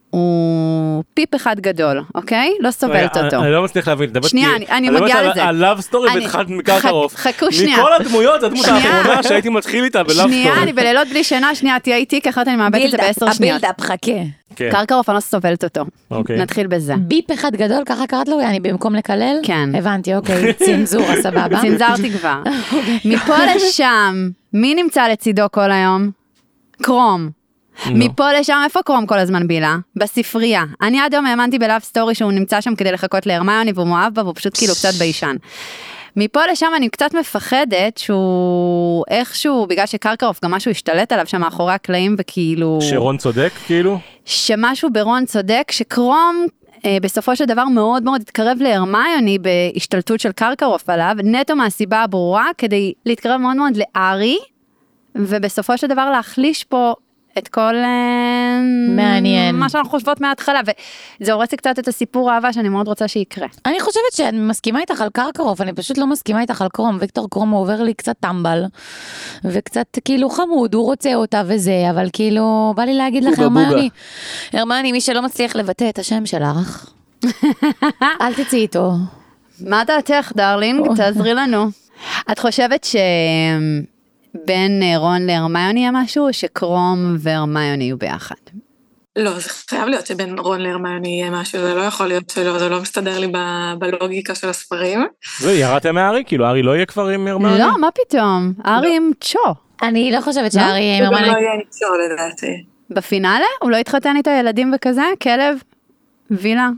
הוא 0.10 1.04
פיפ 1.14 1.36
אחד 1.36 1.60
גדול, 1.60 2.02
אוקיי? 2.16 2.54
לא 2.60 2.72
סובלת 2.72 3.18
רגע, 3.18 3.26
אותו. 3.26 3.42
אני 3.44 3.52
לא 3.52 3.64
מצליח 3.64 3.88
להבין, 3.88 4.10
מדברת 4.10 4.30
שנייה, 4.30 4.50
כי- 4.50 4.56
אני- 4.56 4.68
אני 4.78 4.90
מדברת 4.90 5.04
מגיעה 5.04 5.20
על- 5.20 5.30
לזה. 5.32 5.44
על 5.44 5.56
love 5.56 5.82
story 5.82 6.10
אני- 6.10 6.20
והתחלת 6.20 6.50
מקרקרוף. 6.50 7.16
חכ- 7.16 7.20
חכו 7.20 7.52
שנייה. 7.52 7.78
מכל 7.78 7.94
הדמויות, 7.94 8.44
הדמות. 8.44 8.66
האחרונה 8.68 9.24
שהייתי 9.24 9.50
מתחיל 9.50 9.84
איתה 9.84 10.04
ב 10.04 10.06
love 10.06 10.16
story. 10.18 10.32
שנייה, 10.32 10.64
אני 10.64 10.74
בלילות 10.74 11.08
בלי 11.08 11.24
שינה, 11.24 11.56
שנייה, 11.56 11.80
תהיה 11.80 11.96
איתי, 11.96 12.22
כי 12.22 12.30
אחרת 12.30 12.48
אני 12.48 12.56
מאבדת 12.56 12.86
את 12.86 12.92
זה 12.92 12.98
בעשר 12.98 13.32
שניות. 13.32 13.56
ה 13.58 13.61
buildup, 13.61 13.82
חכה. 13.82 14.12
כן. 14.56 14.70
קרקרוף, 14.72 15.10
אני 15.10 15.16
לא 15.16 15.20
סובלת 15.22 15.64
אותו. 15.64 15.82
אוקיי. 16.12 16.38
נתחיל 16.38 16.68
בזה. 16.68 16.94
ביפ 17.00 17.32
אחד 17.34 17.52
גדול, 17.56 17.84
ככה 17.86 18.08
קראת 18.08 18.28
לו? 18.28 18.40
אני 18.42 18.60
במקום 18.60 18.96
לקלל? 18.96 19.36
כן. 19.44 19.70
הבנתי, 19.78 20.16
אוקיי, 20.16 20.54
צנזורה, 20.66 21.16
סבבה. 21.22 21.62
צנזרתי 21.62 22.12
כבר. 22.12 22.38
אוקיי. 22.74 23.00
מפה 23.06 23.36
לשם, 23.56 24.30
מי 24.54 24.76
נמצא 24.76 25.08
לצידו 25.08 25.44
כל 25.52 25.72
היום? 25.72 26.10
קרום. 26.82 27.30
מפה 27.88 28.34
לשם, 28.34 28.62
איפה 28.64 28.80
קרום 28.82 29.06
כל 29.06 29.20
הזמן 29.20 29.48
בילה? 29.48 29.78
בספרייה. 29.96 30.64
אני 30.82 31.00
עד 31.00 31.14
היום 31.14 31.26
האמנתי 31.26 31.60
ב 31.60 31.64
love 31.64 31.82
story 31.82 32.16
שהוא 32.16 32.32
נמצא 32.32 32.62
שם 32.62 32.76
כדי 32.76 32.92
לחכות 32.92 33.26
להרמיוני 33.26 33.72
והוא 33.76 33.88
מאוהב 33.88 34.14
בה 34.14 34.24
והוא 34.24 34.36
פשוט 34.36 34.58
כאילו 34.58 34.74
קצת 34.74 34.94
ביישן. 34.94 35.36
מפה 36.16 36.46
לשם 36.52 36.68
אני 36.76 36.90
קצת 36.90 37.14
מפחדת 37.14 37.98
שהוא 37.98 39.04
איכשהו, 39.10 39.68
בגלל 39.68 39.86
שקרקרוף 39.86 40.40
גם 40.44 40.52
משהו 40.52 40.72
השתלט 40.72 41.12
עליו 41.12 41.28
שם 41.28 41.42
מאחורי 41.42 41.74
הקלעים 41.74 42.16
וכאילו... 42.20 42.80
שרון 42.82 43.18
צודק, 43.18 43.52
כאילו? 43.66 44.00
שמשהו 44.26 44.90
ברון 44.94 45.26
צודק, 45.26 45.72
שקרום 45.72 46.46
אה, 46.86 46.98
בסופו 47.02 47.36
של 47.36 47.46
דבר 47.46 47.66
מאוד 47.66 48.04
מאוד 48.04 48.22
התקרב 48.22 48.58
להרמיוני 48.62 49.38
בהשתלטות 49.40 50.20
של 50.20 50.32
קרקרוף 50.32 50.90
עליו, 50.90 51.16
נטו 51.24 51.56
מהסיבה 51.56 52.04
הברורה, 52.04 52.46
כדי 52.58 52.94
להתקרב 53.06 53.42
מאוד 53.42 53.56
מאוד 53.56 53.74
להארי, 53.78 54.38
ובסופו 55.16 55.78
של 55.78 55.88
דבר 55.88 56.10
להחליש 56.10 56.64
פה 56.64 56.94
את 57.40 57.48
כל... 57.48 57.76
אה, 57.76 58.60
מעניין. 58.96 59.56
מה 59.56 59.70
שאנחנו 59.70 59.90
חושבות 59.90 60.22
מההתחלה, 60.22 60.60
וזה 61.22 61.34
הורס 61.34 61.52
לי 61.52 61.58
קצת 61.58 61.80
את 61.80 61.88
הסיפור 61.88 62.32
האהבה 62.32 62.54
שאני 62.54 62.70
מאוד 62.70 62.88
רוצה 62.88 63.08
שיקרה. 63.08 63.48
אני 63.66 63.80
חושבת 63.80 64.14
שאני 64.14 64.40
מסכימה 64.40 64.80
איתך 64.80 65.02
על 65.02 65.10
קרקרוף, 65.14 65.62
אני 65.62 65.74
פשוט 65.74 65.98
לא 65.98 66.08
מסכימה 66.08 66.42
איתך 66.42 66.62
על 66.62 66.68
קרום. 66.74 66.98
ויקטור 67.00 67.30
קרום 67.30 67.50
הוא 67.50 67.62
עובר 67.62 67.82
לי 67.84 67.94
קצת 67.94 68.16
טמבל, 68.20 68.64
וקצת 69.44 69.98
כאילו 70.06 70.30
חמוד, 70.30 70.74
הוא 70.74 70.86
רוצה 70.86 71.16
אותה 71.16 71.42
וזה, 71.46 71.88
אבל 71.90 72.10
כאילו, 72.14 72.74
בא 72.76 72.84
לי 72.84 72.94
להגיד 72.94 73.24
לך. 73.24 73.40
הרמני, 73.40 73.90
הרמני, 74.54 74.92
מי 74.92 75.02
שלא 75.02 75.22
מצליח 75.22 75.56
לבטא 75.56 75.90
את 75.90 76.00
השם 76.00 76.26
שלך, 76.26 76.94
אל 78.22 78.34
תצאי 78.34 78.60
איתו. 78.60 78.92
מה 79.60 79.84
דעתך, 79.88 80.32
darling? 80.36 80.96
תעזרי 80.96 81.34
לנו. 81.34 81.66
את 82.32 82.40
חושבת 82.40 82.84
שבין 82.84 83.84
אה, 84.50 84.98
רון 84.98 85.22
להרמיוני 85.22 85.80
יהיה 85.80 85.92
משהו, 85.94 86.28
או 86.28 86.34
שקרום 86.34 87.16
והרמיוני 87.20 87.84
יהיו 87.84 87.98
ביחד? 87.98 88.36
לא, 89.16 89.40
זה 89.40 89.50
חייב 89.50 89.88
להיות 89.88 90.08
שבין 90.08 90.40
רון 90.40 90.62
להרמיוני 90.62 91.08
יהיה 91.08 91.32
משהו, 91.32 91.60
זה 91.62 91.74
לא 91.74 91.82
יכול 91.82 92.08
להיות 92.08 92.30
שלא, 92.30 92.60
זה 92.60 92.70
לא 92.70 92.82
מסתדר 92.82 93.20
לי 93.20 93.28
ב- 93.28 93.74
בלוגיקה 93.80 94.36
של 94.36 94.50
הספרים. 94.50 95.08
וירדתם 95.42 95.96
מהארי? 95.96 96.24
כאילו 96.28 96.46
הארי 96.46 96.62
לא 96.62 96.76
יהיה 96.76 96.86
כבר 96.86 97.08
עם 97.08 97.28
הרמני? 97.28 97.60
לא, 97.60 97.78
מה 97.80 97.88
פתאום? 97.92 98.54
ארי 98.66 98.96
עם 98.96 99.12
צ'ו. 99.20 99.54
אני 99.82 100.12
לא 100.12 100.22
חושבת 100.22 100.52
שארי 100.52 100.98
עם 100.98 101.04
זה 101.04 101.06
גם 101.06 101.14
הרמני... 101.14 101.28
לא 101.28 101.38
יהיה 101.38 101.58
ניצור 101.58 101.90
לדעתי. 102.06 102.66
בפינאלה? 102.90 103.46
הוא 103.62 103.72
לא 103.72 103.78
התחתן 103.78 104.16
איתו 104.16 104.32
ילדים 104.32 104.74
וכזה? 104.76 105.04
כלב? 105.24 105.58
וילה? 106.32 106.70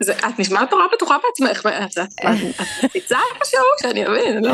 זה, 0.00 0.12
את 0.12 0.38
נשמעת 0.38 0.72
נורא 0.72 0.82
בטוחה 0.94 1.16
בעצמך, 1.24 1.66
את- 1.66 2.84
מציצה 2.84 3.18
איפשהו 3.34 3.60
שאני 3.82 4.06
אבין, 4.06 4.44
לא? 4.44 4.52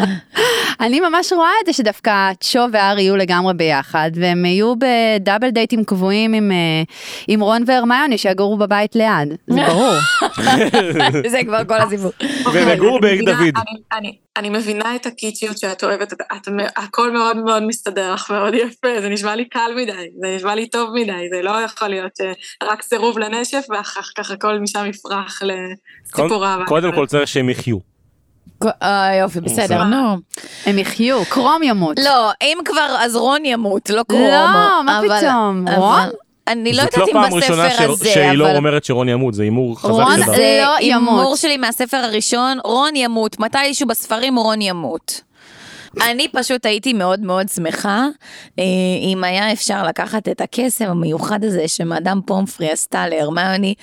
אני 0.86 1.00
ממש 1.00 1.32
רואה 1.32 1.50
את 1.60 1.66
זה 1.66 1.72
שדווקא 1.72 2.30
צ'ו 2.40 2.58
וארי 2.72 3.02
יהיו 3.02 3.16
לגמרי 3.16 3.54
ביחד, 3.54 4.10
והם 4.14 4.44
יהיו 4.44 4.74
בדאבל 4.78 5.50
דייטים 5.50 5.84
קבועים 5.84 6.32
עם, 6.32 6.50
אה, 6.52 6.82
עם 7.28 7.40
רון 7.40 7.62
והרמיוני 7.66 8.18
שיגורו 8.18 8.56
בבית 8.56 8.94
ליד. 8.96 9.34
זה 9.46 9.60
ברור. 9.66 9.94
זה 11.32 11.40
כבר 11.46 11.64
כל 11.64 11.78
הסיפור. 11.80 12.10
והם 12.52 12.68
יגורו 12.68 13.00
בעיר 13.00 13.24
דוד. 13.24 13.54
אני- 14.36 14.48
מבינה 14.50 14.96
את 14.96 15.06
הקיצ'יות 15.06 15.58
שאת 15.58 15.84
אוהבת, 15.84 16.12
את- 16.12 16.20
את- 16.36 16.48
הכל 16.76 17.12
מאוד 17.12 17.36
מאוד 17.36 17.62
מסתדר 17.62 18.14
לך, 18.14 18.30
מאוד 18.30 18.54
יפה, 18.54 18.88
זה 19.00 19.08
נשמע 19.08 19.34
לי 19.36 19.44
קל 19.48 19.70
מדי, 19.76 19.92
זה 20.20 20.36
נשמע 20.36 20.54
לי 20.54 20.68
טוב 20.68 20.90
מדי, 20.94 21.28
זה 21.30 21.42
לא 21.42 21.50
יכול 21.64 21.88
להיות 21.88 22.12
רק 22.62 22.82
סירוב 22.82 23.18
לנשף 23.18 23.64
ואחר 23.70 24.00
כך 24.18 24.30
הכל 24.30 24.58
משם 24.58 24.86
יפרח 24.86 25.40
לסיפור 25.42 26.46
אהבה. 26.46 26.64
קודם 26.66 26.92
כל 26.94 27.06
צריך 27.06 27.28
שהם 27.28 27.50
יחיו. 27.50 27.76
אה, 28.82 29.16
יופי, 29.20 29.40
בסדר, 29.40 29.84
נו. 29.84 30.16
הם 30.66 30.78
יחיו, 30.78 31.22
קרום 31.28 31.62
ימות. 31.62 31.96
לא, 32.04 32.30
אם 32.42 32.58
כבר, 32.64 32.96
אז 32.98 33.16
רון 33.16 33.44
ימות, 33.44 33.90
לא 33.90 34.02
קרום. 34.08 34.20
לא, 34.30 34.82
מה 34.84 35.00
פתאום? 35.02 35.68
רון? 35.76 36.08
אני 36.48 36.72
לא 36.72 36.82
זאת 36.82 36.92
יודעת 36.94 37.08
לא 37.14 37.20
אם 37.20 37.24
פעם 37.26 37.34
ראשונה 37.34 37.66
בספר 37.68 37.78
ש- 37.78 37.90
הזה, 37.90 38.04
שהיא 38.10 38.32
לא 38.32 38.46
אבל... 38.46 38.56
אומרת 38.56 38.84
שרון 38.84 39.08
ימות, 39.08 39.34
זה 39.34 39.42
הימור 39.42 39.76
רון 39.82 40.04
חזק 40.04 40.24
שלה. 40.24 40.36
זה 40.36 40.62
לא 40.64 40.76
ימות. 40.80 41.18
הימור 41.18 41.36
שלי 41.36 41.56
מהספר 41.56 41.96
הראשון, 41.96 42.58
רון 42.64 42.96
ימות, 42.96 43.40
מתישהו 43.40 43.86
בספרים 43.86 44.36
רון 44.38 44.60
ימות. 44.62 45.20
אני 46.00 46.28
פשוט 46.28 46.66
הייתי 46.66 46.92
מאוד 46.92 47.20
מאוד 47.20 47.48
שמחה 47.48 48.06
אה, 48.58 48.64
אם 49.12 49.24
היה 49.24 49.52
אפשר 49.52 49.86
לקחת 49.86 50.28
את 50.28 50.40
הקסם 50.40 50.84
המיוחד 50.84 51.44
הזה 51.44 51.68
שמאדם 51.68 52.20
פומפרי 52.26 52.70
עשתה 52.70 53.08
להרמיוני, 53.08 53.74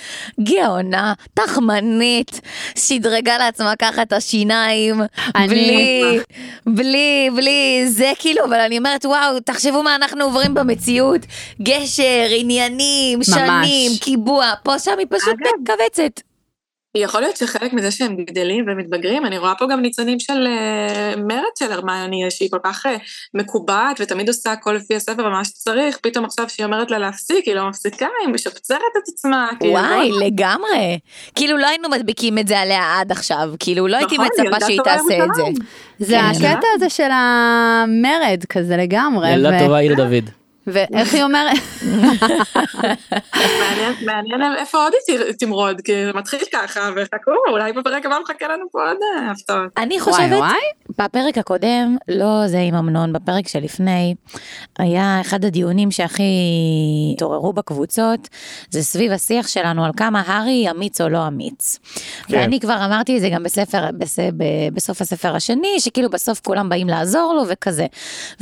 גאונה, 0.44 1.14
תחמנית, 1.34 2.42
שדרגה 2.76 3.38
לעצמה 3.38 3.74
ככה 3.80 4.02
את 4.02 4.14
השיניים, 4.14 5.02
בלי, 5.48 6.20
בלי, 6.66 7.30
בלי, 7.36 7.86
זה 7.88 8.12
כאילו, 8.20 8.46
אבל 8.46 8.60
אני 8.60 8.78
אומרת, 8.78 9.06
וואו, 9.06 9.40
תחשבו 9.40 9.84
מה 9.84 9.96
אנחנו 9.96 10.24
עוברים 10.24 10.54
במציאות, 10.54 11.22
גשר, 11.62 12.28
עניינים, 12.38 13.24
שנים, 13.24 13.92
קיבוע, 14.02 14.54
פה 14.64 14.80
שם 14.80 14.96
היא 15.00 15.08
פשוט 15.10 15.36
מכווצת. 15.62 16.29
יכול 16.96 17.22
להיות 17.22 17.38
שחלק 17.38 17.74
מזה 17.74 17.92
שהם 17.92 18.16
גדלים 18.16 18.66
ומתבגרים, 18.68 19.26
אני 19.26 19.38
רואה 19.38 19.56
פה 19.56 19.66
גם 19.72 19.82
ניצנים 19.82 20.20
של 20.20 20.48
אה, 20.48 21.14
מרד 21.18 21.56
של 21.60 21.72
הרמיוני, 21.72 22.32
שהיא 22.32 22.50
כל 22.52 22.58
כך 22.64 22.86
אה, 22.86 22.96
מקובעת 23.34 24.02
ותמיד 24.02 24.28
עושה 24.28 24.52
הכל 24.52 24.74
לפי 24.74 24.96
הספר 24.96 25.26
ומה 25.26 25.46
שצריך, 25.46 25.98
פתאום 26.02 26.26
עכשיו 26.26 26.50
שהיא 26.50 26.66
אומרת 26.66 26.92
לה 26.92 26.98
להפסיק, 27.00 27.46
היא 27.46 27.56
לא 27.56 27.70
מפסיקה, 27.70 28.08
היא 28.26 28.34
משפצרת 28.34 28.80
את 29.04 29.10
עצמה. 29.14 29.50
כאילו, 29.60 29.74
וואי, 29.74 30.10
לא- 30.10 30.26
לגמרי. 30.26 31.00
כאילו 31.36 31.58
לא 31.58 31.68
היינו 31.68 31.90
מדביקים 31.90 32.38
את 32.38 32.48
זה 32.48 32.60
עליה 32.60 33.00
עד 33.00 33.12
עכשיו, 33.12 33.50
כאילו 33.60 33.88
לא 33.88 33.98
הייתי 33.98 34.16
נכון, 34.16 34.28
מצפה 34.44 34.66
שהיא 34.66 34.80
תעשה 34.84 35.24
את 35.24 35.36
זה. 35.36 35.44
זה 36.00 36.18
כן. 36.40 36.46
הקטע 36.46 36.68
הזה 36.76 36.90
של 36.90 37.10
המרד 37.12 38.44
כזה 38.50 38.78
לגמרי. 38.78 39.32
ילדה 39.32 39.50
ו- 39.56 39.60
טובה 39.60 39.78
עיר 39.78 39.96
דוד. 39.96 40.39
ואיך 40.74 41.14
היא 41.14 41.24
אומרת? 41.24 41.58
מעניין- 44.06 44.56
איפה 44.58 44.78
עוד 44.78 44.94
היא 45.08 45.18
תמרוד, 45.40 45.82
כי 45.82 46.06
זה 46.06 46.12
מתחיל 46.14 46.40
ככה, 46.54 46.90
וחכו, 46.96 47.32
אולי 47.52 47.74
בפרק 47.74 48.06
הבא 48.06 48.16
מחכה 48.24 48.48
לנו 48.48 48.66
פה 48.72 48.80
עוד 48.88 48.98
אה, 49.18 49.32
הפתעות. 49.32 49.72
אני 49.78 50.00
חושבת, 50.00 50.32
וואי. 50.38 50.54
בפרק 51.00 51.38
הקודם, 51.38 51.98
לא 52.08 52.48
זה 52.48 52.60
עם 52.60 52.76
אמנון, 52.76 53.14
בפרק 53.14 53.48
שלפני, 53.48 54.16
היה 54.80 55.22
אחד 55.22 55.46
הדיונים 55.46 55.92
שהכי 55.92 56.24
התעוררו 57.14 57.54
בקבוצות, 57.54 58.28
זה 58.70 58.84
סביב 58.84 59.12
השיח 59.12 59.48
שלנו 59.48 59.86
על 59.86 59.92
כמה 59.98 60.22
הארי 60.26 60.68
אמיץ 60.72 61.02
או 61.02 61.10
לא 61.10 61.28
אמיץ. 61.28 61.80
כן. 62.28 62.38
ואני 62.38 62.60
כבר 62.60 62.86
אמרתי 62.86 63.16
את 63.16 63.22
זה 63.22 63.30
גם 63.30 63.44
בספר, 63.44 63.84
בסוף 64.74 65.02
הספר 65.02 65.36
השני, 65.36 65.80
שכאילו 65.80 66.10
בסוף 66.10 66.42
כולם 66.46 66.70
באים 66.70 66.88
לעזור 66.88 67.34
לו 67.34 67.44
וכזה. 67.48 67.86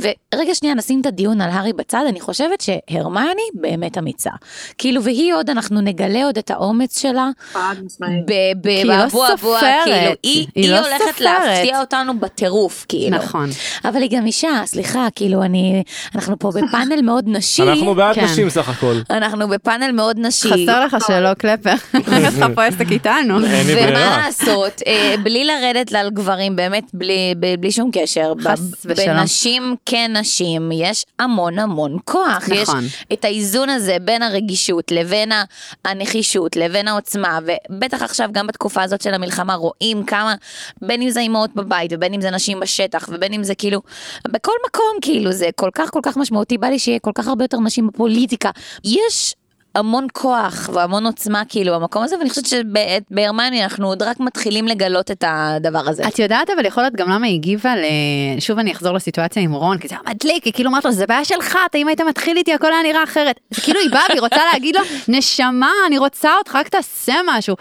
ורגע 0.00 0.54
שנייה 0.54 0.74
נשים 0.74 1.00
את 1.00 1.06
הדיון 1.06 1.40
על 1.40 1.50
הארי 1.50 1.72
בצד, 1.72 2.04
אני 2.08 2.17
חושבת 2.20 2.60
שהרמני 2.60 3.42
באמת 3.54 3.98
אמיצה. 3.98 4.30
כאילו, 4.78 5.02
והיא 5.02 5.34
עוד, 5.34 5.50
אנחנו 5.50 5.80
נגלה 5.80 6.24
עוד 6.24 6.38
את 6.38 6.50
האומץ 6.50 7.00
שלה. 7.00 7.28
חד 7.52 7.74
משמעית. 7.84 8.26
כי 8.62 8.70
היא 8.70 8.84
לא 8.84 9.08
סופרת. 9.08 9.60
כאילו, 9.84 9.96
היא, 9.96 10.14
היא 10.22 10.46
היא 10.54 10.70
לא 10.70 10.78
הולכת 10.78 11.04
סופרת. 11.08 11.20
להפתיע 11.20 11.80
אותנו 11.80 12.20
בטירוף, 12.20 12.86
כאילו. 12.88 13.16
נכון. 13.16 13.50
אבל 13.84 14.02
היא 14.02 14.10
גם 14.18 14.26
אישה, 14.26 14.62
סליחה, 14.64 15.06
כאילו, 15.14 15.42
אני, 15.42 15.82
אנחנו 16.14 16.38
פה 16.38 16.50
בפאנל 16.54 17.02
מאוד 17.02 17.24
נשי. 17.26 17.62
אנחנו 17.62 17.94
בעד 17.94 18.14
כן. 18.14 18.24
נשים 18.24 18.50
סך 18.50 18.68
הכל. 18.68 18.94
אנחנו 19.10 19.48
בפאנל 19.48 19.92
מאוד 19.92 20.16
נשי. 20.18 20.48
חסר 20.48 20.84
לך 20.84 20.96
שלא 21.06 21.34
קלפר. 21.34 21.74
לך 22.26 22.44
פה 22.54 22.64
עסק 22.64 22.90
איתנו. 22.90 23.34
ומה. 23.66 24.16
לעשות, 24.26 24.82
אה, 24.86 25.14
בלי 25.22 25.44
לרדת 25.44 25.92
על 25.94 26.10
גברים, 26.10 26.56
באמת 26.56 26.90
בלי, 26.94 27.34
בלי 27.58 27.72
שום 27.72 27.90
קשר, 27.92 28.32
חס 28.40 28.60
ושלום. 28.84 29.16
בנשים 29.16 29.76
כנשים 29.86 30.70
יש 30.72 31.04
המון 31.18 31.58
המון 31.58 31.97
כוח. 32.04 32.48
נכון. 32.48 32.84
יש 32.84 33.04
את 33.12 33.24
האיזון 33.24 33.68
הזה 33.68 33.96
בין 34.00 34.22
הרגישות 34.22 34.90
לבין 34.90 35.32
הנחישות 35.84 36.56
לבין 36.56 36.88
העוצמה, 36.88 37.38
ובטח 37.46 38.02
עכשיו 38.02 38.28
גם 38.32 38.46
בתקופה 38.46 38.82
הזאת 38.82 39.00
של 39.02 39.14
המלחמה 39.14 39.54
רואים 39.54 40.04
כמה, 40.04 40.34
בין 40.82 41.02
אם 41.02 41.10
זה 41.10 41.20
אימהות 41.20 41.50
בבית 41.54 41.90
ובין 41.94 42.14
אם 42.14 42.20
זה 42.20 42.30
נשים 42.30 42.60
בשטח 42.60 43.08
ובין 43.12 43.32
אם 43.32 43.44
זה 43.44 43.54
כאילו, 43.54 43.80
בכל 44.28 44.52
מקום 44.68 44.98
כאילו 45.00 45.32
זה 45.32 45.48
כל 45.56 45.70
כך 45.74 45.90
כל 45.90 46.00
כך 46.02 46.16
משמעותי, 46.16 46.58
בא 46.58 46.66
לי 46.66 46.78
שיהיה 46.78 46.98
כל 46.98 47.12
כך 47.14 47.28
הרבה 47.28 47.44
יותר 47.44 47.60
נשים 47.60 47.86
בפוליטיקה. 47.86 48.50
יש 48.84 49.34
המון 49.78 50.06
כוח 50.12 50.70
והמון 50.72 51.06
עוצמה 51.06 51.42
כאילו 51.48 51.74
במקום 51.74 52.02
הזה, 52.02 52.18
ואני 52.18 52.30
חושבת 52.30 52.46
שבהרמני 52.46 53.62
אנחנו 53.62 53.86
עוד 53.86 54.02
רק 54.02 54.20
מתחילים 54.20 54.68
לגלות 54.68 55.10
את 55.10 55.24
הדבר 55.26 55.88
הזה. 55.88 56.08
את 56.08 56.18
יודעת 56.18 56.50
אבל 56.50 56.66
יכול 56.66 56.82
להיות 56.82 56.94
גם 56.94 57.10
למה 57.10 57.26
היא 57.26 57.34
הגיבה 57.34 57.76
ל... 57.76 57.84
שוב 58.38 58.58
אני 58.58 58.72
אחזור 58.72 58.94
לסיטואציה 58.94 59.42
עם 59.42 59.52
רון, 59.52 59.78
כי 59.78 59.88
זה 59.88 59.94
היה 59.94 60.14
מדליק, 60.14 60.44
היא 60.44 60.52
כאילו 60.52 60.70
אמרת 60.70 60.84
לו, 60.84 60.92
זה 60.92 61.06
בעיה 61.06 61.24
שלך, 61.24 61.58
אתה 61.70 61.78
אם 61.78 61.88
היית 61.88 62.00
מתחיל 62.00 62.36
איתי 62.36 62.54
הכל 62.54 62.72
היה 62.72 62.82
נראה 62.82 63.02
אחרת. 63.04 63.40
כאילו 63.62 63.80
היא 63.80 63.90
באה 63.90 64.02
והיא 64.08 64.20
רוצה 64.20 64.40
להגיד 64.52 64.76
לו, 64.76 64.82
נשמה, 65.08 65.70
אני 65.86 65.98
רוצה 65.98 66.30
אותך, 66.38 66.54
רק 66.54 66.68
תעשה 66.68 67.14
משהו. 67.26 67.56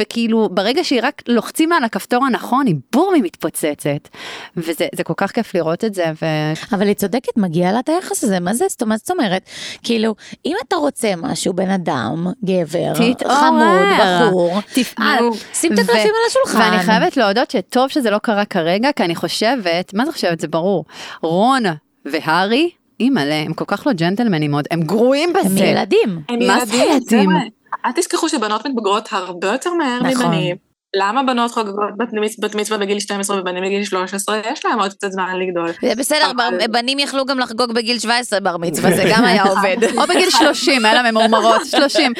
וכאילו, 0.00 0.48
ברגע 0.52 0.84
שהיא 0.84 1.00
רק 1.02 1.22
לוחצים 1.28 1.70
לה 1.70 1.76
על 1.76 1.84
הכפתור 1.84 2.26
הנכון, 2.26 2.66
היא 2.66 2.74
בום, 2.92 3.14
היא 3.14 3.22
מתפוצצת. 3.22 4.08
וזה 4.56 4.86
זה 4.94 5.04
כל 5.04 5.14
כך 5.16 5.30
כיף 5.30 5.54
לראות 5.54 5.84
את 5.84 5.94
זה, 5.94 6.04
ו... 6.22 6.26
אבל 6.72 6.86
היא 6.86 6.94
צודקת, 6.94 7.36
מגיע 7.36 7.72
לה 7.72 7.80
את 7.80 7.88
היחס 7.88 8.24
הזה, 8.24 8.40
מה 8.40 8.54
זה, 8.54 8.64
זאת 8.68 9.10
אומרת? 9.10 9.42
כאילו, 9.82 10.14
אם 10.46 10.56
אתה 10.68 10.76
רוצה 10.76 11.12
משהו, 11.16 11.52
בן 11.62 11.70
אדם, 11.70 12.26
גבר, 12.44 12.92
תתעורר. 12.94 13.34
חמוד, 13.34 13.88
בחור, 14.00 14.60
תפעל. 14.74 15.20
נו, 15.20 15.34
שים 15.52 15.72
את 15.72 15.78
הקלפים 15.78 16.00
על 16.00 16.26
השולחן. 16.28 16.58
ואני 16.58 16.82
חייבת 16.82 17.16
להודות 17.16 17.50
שטוב 17.50 17.88
שזה 17.88 18.10
לא 18.10 18.18
קרה 18.18 18.44
כרגע, 18.44 18.92
כי 18.96 19.04
אני 19.04 19.14
חושבת, 19.14 19.94
מה 19.94 20.06
זה 20.06 20.12
חושבת? 20.12 20.40
זה 20.40 20.48
ברור. 20.48 20.84
רון 21.22 21.62
והארי, 22.04 22.70
אימא'לה, 23.00 23.34
הם 23.34 23.54
כל 23.54 23.64
כך 23.66 23.86
לא 23.86 23.92
ג'נטלמנים 23.92 24.54
עוד, 24.54 24.64
הם 24.70 24.82
גרועים 24.82 25.32
הם 25.36 25.44
בזה. 25.44 25.64
ילדים. 25.64 26.22
הם 26.28 26.38
מה 26.46 26.66
זה 26.66 26.76
ילדים? 26.76 26.90
ילדים? 26.92 27.30
חבר'ה, 27.30 27.42
אל 27.86 27.92
תשכחו 27.92 28.28
שבנות 28.28 28.66
מתבגרות 28.66 29.08
הרבה 29.12 29.48
יותר 29.48 29.70
מהר 29.74 30.02
נכון. 30.02 30.26
מבנים. 30.26 30.71
למה 30.96 31.22
בנות 31.22 31.50
חוגגות 31.50 31.96
בת 31.96 32.08
מצ- 32.12 32.38
בת 32.40 32.54
מצווה 32.54 32.78
בגיל 32.78 33.00
12 33.00 33.40
ובנים 33.40 33.64
בגיל 33.64 33.84
13? 33.84 34.40
יש 34.52 34.64
להם 34.64 34.80
עוד 34.80 34.92
קצת 34.92 35.10
זמן 35.12 35.36
לגדול. 35.40 35.68
זה 35.82 35.94
בסדר, 35.98 36.30
בנים 36.70 36.98
יכלו 36.98 37.24
גם 37.24 37.38
לחגוג 37.38 37.72
בגיל 37.72 37.98
17 37.98 38.40
בר 38.40 38.56
מצווה, 38.56 38.90
זה 38.96 39.04
גם 39.10 39.24
היה 39.28 39.42
עובד. 39.42 39.76
או 39.96 40.06
בגיל 40.06 40.30
30, 40.30 40.86
אלה 40.86 41.10
ממורמרות, 41.10 41.60
30. 41.66 42.12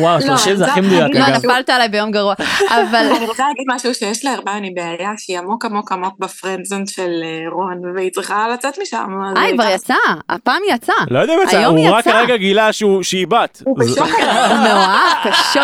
וואו, 0.00 0.20
30 0.20 0.56
זה 0.56 0.64
זה- 0.64 0.70
הכי 0.70 0.80
מדויק 0.80 1.02
אני 1.02 1.18
לא, 1.20 1.26
אגב. 1.26 1.36
נפלת 1.36 1.70
עליי 1.70 1.88
ביום 1.88 2.10
גרוע. 2.10 2.34
אבל 2.70 3.06
אני 3.16 3.26
רוצה 3.26 3.44
להגיד 3.48 3.64
משהו 3.74 3.94
שיש 3.94 4.24
להרמני 4.24 4.70
בעיה 4.70 5.10
שהיא 5.18 5.38
עמוק 5.38 5.64
עמוק 5.64 5.92
עמוק 5.92 6.14
בפרנדזון 6.18 6.86
של 6.86 7.10
אה, 7.24 7.50
רון 7.52 7.96
והיא 7.96 8.10
צריכה 8.10 8.48
לצאת 8.48 8.78
משם. 8.82 9.06
אה, 9.36 9.42
היא 9.42 9.54
כבר 9.54 9.68
יצאה, 9.74 9.96
הפעם 10.28 10.62
היא 10.66 10.74
יצאה. 10.74 10.94
לא 11.10 11.18
יודע 11.18 11.34
אם 11.34 11.38
יצא, 11.42 11.58
היום 11.58 11.76
הוא 11.76 11.88
רק. 11.90 12.06
הרגע 12.06 12.36
גילה 12.36 12.68
שהיא 13.02 13.26
בת. 13.26 13.62
הוא 13.66 13.78
בשוק 13.78 14.08
מאוהב 14.64 15.16
קשות. 15.24 15.62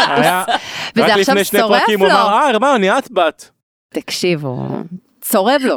וזה 0.96 1.04
רק 1.04 1.10
עכשיו 1.10 1.18
לפני 1.18 1.44
שני 1.44 1.60
שורף 1.60 1.80
פרקים 1.80 2.00
הוא 2.00 2.08
לו. 2.08 2.14
אמר, 2.14 2.28
אה, 2.28 2.48
הרמני, 2.48 2.98
את 2.98 3.10
בת. 3.10 3.50
תקשיבו, 3.94 4.56
צורב 5.20 5.60
לו. 5.64 5.76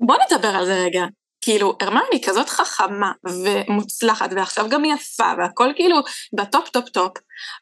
בוא 0.00 0.16
נדבר 0.32 0.48
על 0.48 0.64
זה 0.66 0.74
רגע. 0.86 1.04
כאילו, 1.44 1.76
הרמני 1.80 2.22
כזאת 2.24 2.48
חכמה 2.48 3.12
ומוצלחת, 3.24 4.30
ועכשיו 4.36 4.68
גם 4.68 4.84
יפה, 4.84 5.32
והכל 5.38 5.72
כאילו 5.76 5.96
ב 6.34 6.42
top 6.42 6.68
top 6.68 6.88
top. 6.88 7.12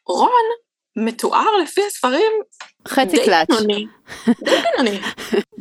רון 0.07 0.43
מתואר 0.95 1.57
לפי 1.63 1.81
הספרים 1.85 2.31
חצי 2.87 3.17
קלאץ'. 3.25 3.47
בינוני. 3.49 3.85
די 4.27 4.51
בינוני. 4.77 4.99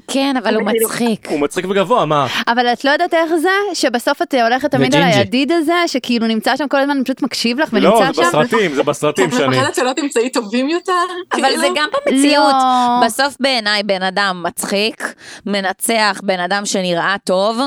כן, 0.08 0.34
אבל 0.38 0.54
הוא 0.54 0.68
כאילו- 0.70 0.86
מצחיק. 0.88 1.28
הוא 1.30 1.40
מצחיק 1.40 1.64
וגבוה, 1.70 2.06
מה? 2.06 2.26
אבל 2.48 2.66
את 2.66 2.84
לא 2.84 2.90
יודעת 2.90 3.14
איך 3.14 3.34
זה, 3.34 3.48
שבסוף 3.74 4.22
את 4.22 4.34
הולכת 4.34 4.70
תמיד 4.70 4.96
על. 4.96 5.02
הידיד 5.02 5.52
הזה, 5.52 5.72
שכאילו 5.86 6.26
נמצא 6.26 6.56
שם 6.56 6.68
כל 6.68 6.76
הזמן, 6.80 7.04
פשוט 7.04 7.22
מקשיב 7.22 7.60
לך 7.60 7.68
לא, 7.72 7.88
ונמצא 7.88 8.12
זה 8.12 8.30
שם. 8.30 8.38
בסרטים, 8.38 8.74
זה 8.74 8.82
בסרטים 8.82 9.28
את 9.28 9.32
שאני... 9.34 9.58
מפחדת 9.58 9.74
שלא 9.74 9.92
תמצאי 9.92 10.30
טובים 10.30 10.68
יותר? 10.68 10.92
אבל 11.32 11.42
כאילו? 11.42 11.60
זה 11.60 11.66
גם 11.76 11.88
במציאות. 12.06 12.52
לא. 12.52 13.06
בסוף 13.06 13.36
בעיניי 13.40 13.82
בן 13.82 14.02
אדם 14.02 14.42
מצחיק, 14.46 15.14
מנצח 15.46 16.20
בן 16.22 16.40
אדם 16.40 16.66
שנראה 16.66 17.16
טוב, 17.24 17.58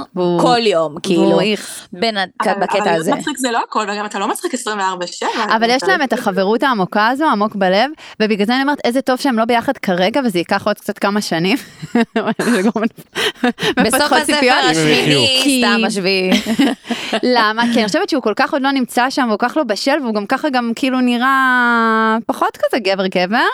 כל 0.42 0.60
יום, 0.68 0.96
כאילו. 1.04 1.40
איך. 1.40 1.88
אבל- 1.94 2.54
בקטע 2.62 2.78
אבל 2.84 2.90
הזה. 2.90 3.10
להיות 3.12 3.20
מצחיק 3.20 3.38
זה 3.38 3.52
לא 3.52 3.60
הכל, 3.70 3.86
וגם 3.94 4.06
אתה 4.06 4.20
לא 4.20 4.28
מצחיק 4.28 4.54
24/7. 4.54 5.26
אבל 5.56 5.70
יש 5.70 5.84
להם 5.84 6.02
את 6.04 6.14
החברות 6.14 6.64
העמוקה 6.64 7.08
הזו, 7.08 7.26
עמוק 7.26 7.56
בלב, 7.56 7.92
ובגלל 8.20 8.48
זה 8.48 8.54
אני 8.56 8.62
אומרת, 8.62 8.78
איזה 8.84 9.02
טוב 9.02 9.20
שהם 9.20 9.38
לא 9.40 9.45
ביחד 9.46 9.78
כרגע, 9.78 10.22
וזה 10.26 10.40
ייקח 10.40 10.68
עוד 10.68 10.80
קצת 10.80 11.00
כמה 11.00 11.22
שנים. 11.22 11.58
בסוף 13.86 14.12
הספר. 14.12 14.54
השמיני, 14.70 15.62
סתם 15.62 15.82
השביעי. 15.88 16.32
למה? 17.36 17.64
כי 17.74 17.80
אני 17.80 17.88
חושבת 17.88 18.10
שהוא 18.10 18.24
כל 18.24 18.34
כך 18.36 18.54
עוד 18.54 18.62
לא 18.62 18.72
נמצא 18.72 19.10
שם, 19.10 19.26
והוא 19.28 19.40
כל 19.40 19.50
כך 19.50 19.58
לא 19.58 19.64
בשל, 19.64 19.98
והוא 20.02 20.14
גם 20.14 20.26
ככה 20.26 20.50
גם 20.50 20.72
כאילו 20.76 21.00
נראה 21.00 22.18
פחות 22.26 22.58
כזה 22.58 22.80
גבר 22.80 23.08
גבר. 23.08 23.48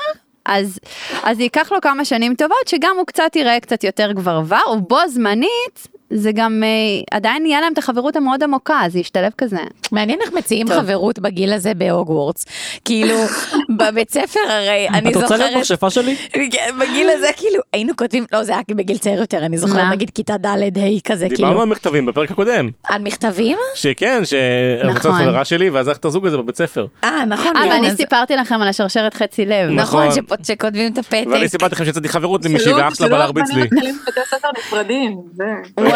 אז, 0.45 0.79
אז 1.23 1.37
זה 1.37 1.43
ייקח 1.43 1.71
לו 1.71 1.81
כמה 1.81 2.05
שנים 2.05 2.35
טובות, 2.35 2.67
שגם 2.67 2.95
הוא 2.97 3.05
קצת 3.05 3.35
יראה 3.35 3.59
קצת 3.59 3.83
יותר 3.83 4.11
גברבר, 4.11 4.71
ובו 4.73 4.99
זמנית, 5.07 5.87
זה 6.13 6.31
גם 6.35 6.63
אה, 6.63 6.69
עדיין 7.17 7.45
יהיה 7.45 7.61
להם 7.61 7.73
את 7.73 7.77
החברות 7.77 8.15
המאוד 8.15 8.43
עמוקה, 8.43 8.79
זה 8.87 8.99
ישתלב 8.99 9.31
כזה. 9.37 9.57
מעניין 9.91 10.19
איך 10.21 10.33
מציעים 10.33 10.67
טוב. 10.67 10.77
חברות 10.79 11.19
בגיל 11.19 11.53
הזה 11.53 11.73
בהוגוורטס. 11.73 12.45
כאילו, 12.85 13.15
בבית 13.79 14.11
ספר 14.11 14.39
הרי, 14.49 14.87
אני 14.89 15.11
את 15.11 15.15
רוצה 15.15 15.37
להיות 15.37 15.49
זוכרת, 15.49 15.57
מכשפה 15.57 15.89
שלי? 15.89 16.15
כן, 16.51 16.69
בגיל 16.79 17.09
הזה 17.09 17.27
כאילו, 17.37 17.61
היינו 17.73 17.95
כותבים, 17.95 18.25
לא 18.33 18.43
זה 18.43 18.51
היה 18.51 18.61
בגיל 18.69 18.97
צעיר 18.97 19.19
יותר, 19.19 19.45
אני 19.45 19.57
זוכרת? 19.57 19.91
נגיד 19.91 20.09
כיתה 20.09 20.37
ד' 20.37 20.47
ה' 20.47 20.59
כזה, 21.03 21.27
דיברנו 21.27 21.35
כאילו, 21.49 21.61
על 21.61 21.67
מכתבים 21.67 22.05
בפרק 22.05 22.31
הקודם. 22.31 22.69
על 22.83 23.01
מכתבים? 23.01 23.57
שכן, 23.75 24.21
שרוצה 24.25 25.09
נכון. 25.09 25.21
חברה 25.21 25.45
שלי, 25.45 25.69
ואז 25.69 25.89
איך 25.89 25.97
את 25.97 26.05
הזוג 26.05 26.27
הזה 26.27 26.37
בבית 26.37 26.55
ספר. 26.55 26.85
אה, 27.03 27.25
נכון. 27.25 27.55
אה, 27.57 27.63
כן, 27.63 27.69
ואני 27.71 27.87
אז- 27.87 27.97
סיפרתי 27.97 28.35
לכם 28.35 28.61
על 28.61 28.67
השרשרת 28.67 29.13
חצי 29.13 29.45
לב. 29.45 29.69
נכון. 29.69 30.07
נכון, 30.07 30.37
שכותבים 30.43 30.93
את 30.93 30.97
הפתק. 30.97 31.23
ואני 31.31 31.47
סיפרתי 31.49 31.75
לכם 31.75 31.85
שיצאתי 31.85 32.09
חברות 32.09 32.45
עם 32.45 32.53
מישהי 32.53 32.73
ואח 32.73 32.95
שלה 32.95 33.07
בא 33.07 33.13
שלא 33.13 33.19
להרביץ 33.19 33.49
לי. 33.49 33.91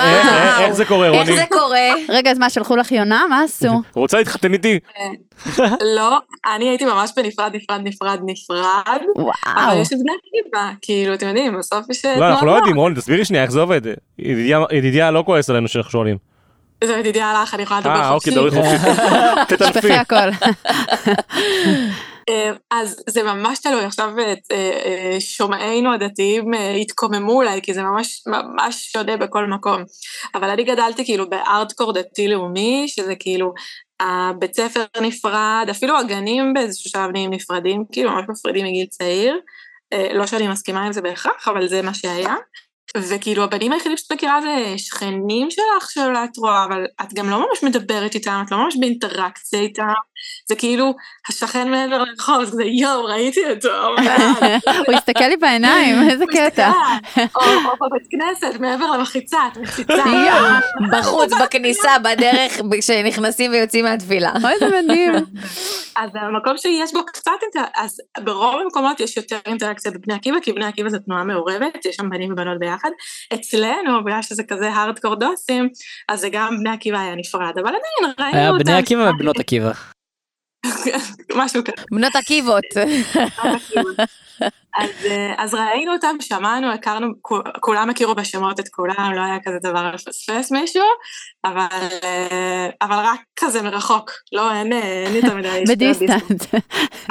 נפרדים. 0.07 0.23
זה. 0.23 0.43
איך- 0.43 0.59
איך- 0.59 0.67
איך 0.67 0.73
זה 0.73 0.85
קורה, 0.85 1.07
איך 1.07 1.15
רוני? 1.15 1.35
זה 1.35 1.43
קורה? 1.51 1.79
רגע, 2.09 2.31
אז 2.31 2.37
מה, 2.39 2.49
שלחו 2.49 2.75
לך 2.75 2.91
יונה? 2.91 3.23
מה 3.29 3.41
עשו? 3.43 3.81
רוצה 3.95 4.17
להתחתן 4.17 4.53
איתי? 4.53 4.79
לא, 5.95 6.17
אני 6.55 6.69
הייתי 6.69 6.85
ממש 6.85 7.11
בנפרד, 7.17 7.51
נפרד, 7.55 7.79
נפרד, 7.83 8.19
נפרד. 8.25 8.65
אבל 8.87 8.95
וואו. 9.65 9.77
יש 9.81 9.87
את 9.93 9.99
בני 9.99 10.11
עקיבא, 10.11 10.71
כאילו, 10.81 11.13
אתם 11.13 11.27
יודעים, 11.27 11.57
בסוף 11.59 11.89
יש... 11.89 12.05
לא, 12.05 12.29
אנחנו 12.29 12.47
לא 12.47 12.51
יודעים, 12.51 12.75
רוני, 12.75 12.95
תסבירי 12.95 13.25
שנייה 13.25 13.43
איך 13.43 13.51
זה 13.51 13.61
עובד. 13.61 13.81
ידידיה- 14.71 15.11
לא 15.11 15.23
כועס 15.25 15.49
עלינו 15.49 15.67
שאנחנו 15.67 15.91
שואלים. 15.91 16.17
זה 16.83 16.93
ידידיה 16.93 17.31
הלך, 17.31 17.53
אני 17.53 17.63
יכולה 17.63 17.79
לדבר 17.79 17.91
אה, 17.95 18.09
חופשי. 18.13 18.37
אוקיי, 18.39 18.49
דברי 18.49 18.51
חופשי. 18.51 18.91
תטנפי. 19.55 19.87
אה, 22.29 22.51
אז 22.71 23.03
זה 23.09 23.23
ממש 23.23 23.59
תלוי, 23.59 23.85
עכשיו 23.85 24.19
אה, 24.19 24.33
אה, 24.51 25.17
שומעינו 25.19 25.93
הדתיים 25.93 26.51
התקוממו 26.81 27.31
אולי, 27.31 27.61
כי 27.61 27.73
זה 27.73 27.83
ממש 27.83 28.23
ממש 28.27 28.91
שונה 28.91 29.17
בכל 29.17 29.47
מקום. 29.47 29.83
אבל 30.35 30.49
אני 30.49 30.63
גדלתי 30.63 31.05
כאילו 31.05 31.29
בארטקור 31.29 31.93
דתי-לאומי, 31.93 32.85
שזה 32.87 33.15
כאילו 33.15 33.53
הבית 33.99 34.55
ספר 34.55 34.85
נפרד, 35.01 35.67
אפילו 35.71 35.97
הגנים 35.97 36.53
באיזשהו 36.53 36.89
שלב 36.89 37.11
נהיים 37.11 37.33
נפרדים, 37.33 37.83
כאילו 37.91 38.11
ממש 38.11 38.25
מפרידים 38.29 38.65
מגיל 38.65 38.85
צעיר. 38.87 39.39
לא 40.13 40.25
שאני 40.27 40.47
מסכימה 40.47 40.85
עם 40.85 40.93
זה 40.93 41.01
בהכרח, 41.01 41.47
אבל 41.47 41.67
זה 41.67 41.81
מה 41.81 41.93
שהיה. 41.93 42.35
וכאילו 42.97 43.43
הבנים 43.43 43.71
היחידים 43.71 43.97
שאת 43.97 44.11
מכירה 44.11 44.41
זה 44.41 44.77
שכנים 44.77 45.51
שלך 45.51 45.91
שאולי 45.91 46.23
את 46.23 46.37
רואה, 46.37 46.65
אבל 46.65 46.85
את 47.01 47.13
גם 47.13 47.29
לא 47.29 47.39
ממש 47.39 47.63
מדברת 47.63 48.15
איתם, 48.15 48.43
את 48.45 48.51
לא 48.51 48.57
ממש 48.57 48.75
באינטראקציה 48.79 49.59
איתם, 49.59 49.93
זה 50.49 50.55
כאילו 50.55 50.93
השכן 51.29 51.71
מעבר 51.71 52.03
לרחוב, 52.03 52.43
זה 52.43 52.55
כזה 52.55 52.63
יואו, 52.63 53.05
ראיתי 53.05 53.39
אותו. 53.49 53.95
הוא 54.87 54.95
הסתכל 54.95 55.27
לי 55.27 55.37
בעיניים, 55.37 56.09
איזה 56.09 56.25
קטע. 56.33 56.71
או 57.17 57.41
בבית 57.81 58.07
כנסת, 58.11 58.59
מעבר 58.59 58.91
למחיצה, 58.91 59.39
את 59.51 59.57
מחיצה. 59.57 60.03
בחוץ, 60.91 61.33
בכניסה, 61.41 61.99
בדרך, 61.99 62.61
כשנכנסים 62.79 63.51
ויוצאים 63.51 63.85
מהתפילה. 63.85 64.31
אוי, 64.43 64.53
זה 64.59 64.81
מדהים. 64.81 65.13
אז 66.01 66.09
המקום 66.13 66.57
שיש 66.57 66.93
בו 66.93 67.05
קצת 67.05 67.31
אינטראקציה, 67.41 67.83
אז 67.83 68.01
ברוב 68.19 68.61
המקומות 68.61 68.99
יש 68.99 69.17
יותר 69.17 69.37
אינטראקציה 69.45 69.91
בבני 69.91 70.13
עקיבא, 70.13 70.37
כי 70.41 70.53
בני 70.53 70.65
עקיבא 70.65 70.89
זו 70.89 70.97
תנועה 70.99 71.23
מעורבת, 71.23 71.85
יש 71.85 71.95
שם 71.95 72.09
בנים 72.09 72.31
ובנות 72.31 72.59
ביחד. 72.59 72.89
אצלנו, 73.33 74.03
בגלל 74.05 74.21
שזה 74.21 74.43
כזה 74.43 74.69
הארדקור 74.69 75.15
דוסים, 75.15 75.69
אז 76.09 76.19
זה 76.19 76.29
גם 76.31 76.57
בני 76.59 76.69
עקיבא 76.69 76.97
היה 76.99 77.15
נפרד, 77.15 77.53
אבל 77.55 77.67
עדיין 77.67 78.13
ראינו 78.19 78.37
היה 78.37 78.49
אותם. 78.49 78.63
בני 78.63 78.73
עקיבא 78.73 79.11
ובנות 79.15 79.39
עקיבא. 79.39 79.71
משהו 81.39 81.63
כזה. 81.63 81.85
בנות 81.91 82.15
עקיבות. 82.15 82.63
אז, 84.77 84.89
אה, 85.05 85.33
אז 85.37 85.53
ראינו 85.53 85.93
אותם, 85.93 86.15
שמענו, 86.19 86.73
הכרנו, 86.73 87.07
כו- 87.21 87.41
כולם 87.59 87.89
הכירו 87.89 88.15
בשמות 88.15 88.59
את 88.59 88.67
כולם, 88.67 89.11
לא 89.15 89.21
היה 89.21 89.37
כזה 89.45 89.57
דבר 89.63 89.91
לפספס 89.91 90.51
מישהו, 90.51 90.83
אבל, 91.45 91.87
אה, 92.03 92.69
אבל 92.81 92.95
רק 92.95 93.19
כזה 93.39 93.61
מרחוק, 93.61 94.11
לא, 94.31 94.53
אין, 94.53 94.73
אה, 94.73 95.03
אין 95.05 95.15
יותר 95.15 95.35
מדי... 95.35 95.63
בדיסטנט. 95.69 96.43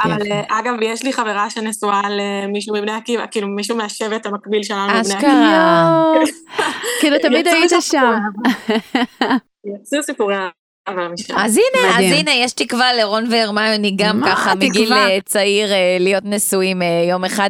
אבל 0.03 0.21
אגב, 0.49 0.73
יש 0.81 1.03
לי 1.03 1.13
חברה 1.13 1.49
שנשואה 1.49 2.01
למישהו 2.09 2.75
מבני 2.75 2.91
עקיבא, 2.91 3.25
כאילו 3.31 3.47
מישהו 3.47 3.77
מהשבט 3.77 4.25
המקביל 4.25 4.63
שלנו 4.63 4.87
מבני 4.87 5.13
עקיבא. 5.13 6.23
אשכרה. 6.23 6.69
כאילו 6.99 7.17
תמיד 7.21 7.47
היית 7.47 7.71
שם. 7.81 8.19
יצאו 9.65 10.03
סיפורי. 10.03 10.35
אז 11.35 11.57
הנה, 11.57 11.97
אז. 11.97 12.05
הנה, 12.19 12.31
יש 12.33 12.53
תקווה 12.53 12.93
לרון 12.93 13.27
והרמיוני 13.31 13.91
גם 13.95 14.21
ככה? 14.25 14.55
מגיל 14.55 14.93
צעיר 15.25 15.71
אה, 15.73 15.97
להיות 15.99 16.23
נשואים 16.25 16.81
אה, 16.81 16.87
יום 17.09 17.25
אחד. 17.25 17.49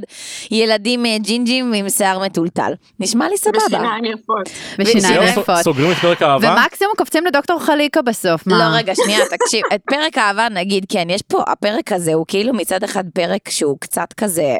ילדים 0.52 1.06
אה, 1.06 1.18
ג'ינג'ים 1.20 1.74
עם 1.74 1.90
שיער 1.90 2.20
מטולטל. 2.20 2.74
נשמע 3.00 3.30
לי 3.30 3.38
סבבה. 3.38 3.58
בשיניים 3.68 4.06
יפות. 4.06 4.50
בשיניים 4.80 5.22
יפות. 5.24 5.58
סוגרים 5.64 5.92
את 5.92 5.98
פרק 5.98 6.22
האהבה? 6.22 6.56
ומקסימום 6.62 6.94
קופצים 6.98 7.26
לדוקטור 7.26 7.60
חליקה 7.60 8.02
בסוף, 8.02 8.48
מה? 8.48 8.58
לא, 8.58 8.78
רגע, 8.78 8.96
שנייה, 8.96 9.20
תקשיב, 9.30 9.62
את 9.76 9.82
פרק 9.90 10.18
האהבה 10.18 10.48
נגיד, 10.52 10.86
כן, 10.90 11.08
יש 11.10 11.22
פה, 11.22 11.44
הפרק 11.48 11.92
הזה 11.92 12.14
הוא 12.14 12.26
כאילו 12.28 12.54
מצד 12.54 12.84
אחד 12.84 13.04
פרק 13.14 13.50
שהוא 13.50 13.78
קצת 13.80 14.14
כזה... 14.18 14.56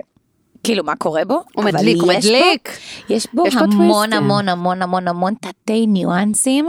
כאילו 0.64 0.84
מה 0.84 0.96
קורה 0.96 1.26
בו? 1.26 1.42
הוא 1.56 1.66
מדליק, 1.66 2.02
הוא 2.02 2.14
יש 2.14 2.26
בו- 2.26 2.30
מדליק. 2.32 2.78
יש 3.10 3.28
בו 3.34 3.44
המון. 3.60 4.14
המון 4.14 4.50
המון 4.50 4.82
המון 4.82 5.08
המון 5.08 5.34
תתי 5.42 5.88
ניואנסים 5.88 6.68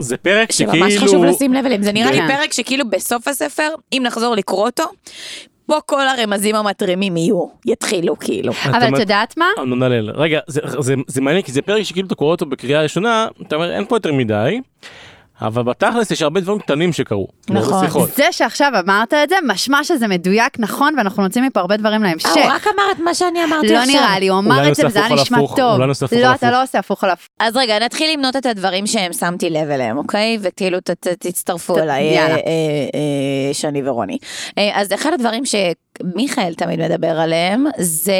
זה 0.00 0.16
פרק 0.16 0.52
שממש 0.52 0.92
שכאילו... 0.92 1.08
חשוב 1.08 1.24
לשים 1.24 1.54
לב 1.54 1.66
אליהם. 1.66 1.82
זה 1.82 1.92
נראה 1.92 2.10
לי 2.10 2.18
כן. 2.18 2.28
פרק 2.28 2.52
שכאילו 2.52 2.90
בסוף 2.90 3.28
הספר, 3.28 3.68
אם 3.92 4.02
נחזור 4.06 4.34
לקרוא 4.34 4.66
אותו, 4.66 4.84
פה 5.66 5.80
כל 5.86 6.08
הרמזים 6.08 6.56
המתרימים 6.56 7.16
יהיו, 7.16 7.44
יתחילו 7.66 8.18
כאילו. 8.18 8.52
אבל 8.64 8.94
את 8.94 8.98
יודעת 8.98 9.36
מה? 9.36 9.46
הלל. 9.86 10.10
רגע, 10.10 10.40
זה, 10.46 10.60
זה, 10.78 10.94
זה 11.06 11.20
מעניין 11.20 11.42
כי 11.42 11.52
זה 11.52 11.62
פרק 11.62 11.82
שכאילו 11.82 12.06
אתה 12.06 12.14
קורא 12.14 12.30
אותו 12.30 12.46
בקריאה 12.46 12.82
ראשונה, 12.82 13.26
אתה 13.42 13.56
אומר 13.56 13.72
אין 13.72 13.84
פה 13.84 13.96
יותר 13.96 14.12
מדי, 14.12 14.60
אבל 15.42 15.62
בתכלס 15.62 16.10
יש 16.10 16.22
הרבה 16.22 16.40
דברים 16.40 16.58
קטנים 16.58 16.92
שקרו. 16.92 17.28
נכון. 17.50 18.06
זה 18.16 18.26
שעכשיו 18.30 18.72
אמרת 18.84 19.14
את 19.14 19.28
זה, 19.28 19.36
משמע 19.46 19.84
שזה 19.84 20.08
מדויק 20.08 20.58
נכון, 20.58 20.94
ואנחנו 20.96 21.22
נוציא 21.22 21.42
מפה 21.42 21.60
הרבה 21.60 21.76
דברים 21.76 22.02
להמשך. 22.02 22.26
אה, 22.26 22.44
הוא 22.44 22.52
רק 22.52 22.66
אמר 22.66 22.82
את 22.92 22.98
מה 22.98 23.14
שאני 23.14 23.44
אמרתי 23.44 23.72
לא 23.72 23.78
עכשיו. 23.78 23.94
נראה 23.94 24.18
לי, 24.18 24.28
הוא 24.28 24.38
אמר 24.38 24.68
את 24.68 24.74
זה 24.74 24.86
וזה 24.86 25.04
היה 25.04 25.14
נשמע 25.14 25.38
טוב. 25.38 25.74
אולי 25.74 25.86
נעשה 25.86 26.06
הפוך 26.06 26.18
על 26.18 26.22
לא, 26.22 26.28
הפוך. 26.28 26.38
אתה 26.38 26.50
לא 26.50 26.62
עושה 26.62 26.78
הפוך 26.78 27.04
על 27.04 27.10
הפוך. 27.10 27.28
אז 27.40 27.56
רגע, 27.56 27.78
נתחיל 27.78 28.12
למנות 28.12 28.36
את 28.36 28.46
הדברים 28.46 28.86
שהם 28.86 29.12
שמתי 29.12 29.50
לב 29.50 29.70
אליהם, 29.70 29.98
אוקיי? 29.98 30.38
וכאילו 30.40 30.80
ת, 30.80 30.90
ת, 30.90 31.06
תצטרפו 31.06 31.78
אליי. 31.78 32.18
אה, 32.18 32.36
אה, 32.36 32.38
שני 33.52 33.88
ורוני. 33.88 34.18
אז 34.74 34.92
אחד 34.92 35.12
הדברים 35.12 35.44
שמיכאל 36.00 36.54
תמיד 36.54 36.80
מדבר 36.80 37.20
עליהם, 37.20 37.66
זה, 37.78 38.12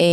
אה, 0.00 0.06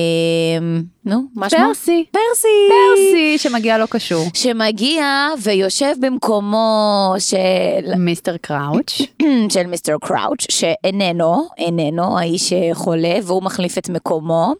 נו, 1.05 1.21
מה 1.35 1.49
שמו? 1.49 1.59
פרסי. 1.59 2.05
פרסי. 2.11 2.47
פרסי 2.69 3.37
שמגיע 3.37 3.77
לא 3.77 3.85
קשור. 3.89 4.25
שמגיע 4.33 5.27
ויושב 5.41 5.93
במקומו 5.99 7.15
של, 7.19 7.95
מיסטר 7.97 8.37
קראוץ'. 8.37 9.01
של 9.53 9.67
מיסטר 9.67 9.95
קראוץ', 10.01 10.45
שאיננו, 10.51 11.47
איננו 11.57 12.19
האיש 12.19 12.53
חולה, 12.73 13.15
והוא 13.23 13.43
מחליף 13.43 13.77
את 13.77 13.89
מקומו, 13.89 14.53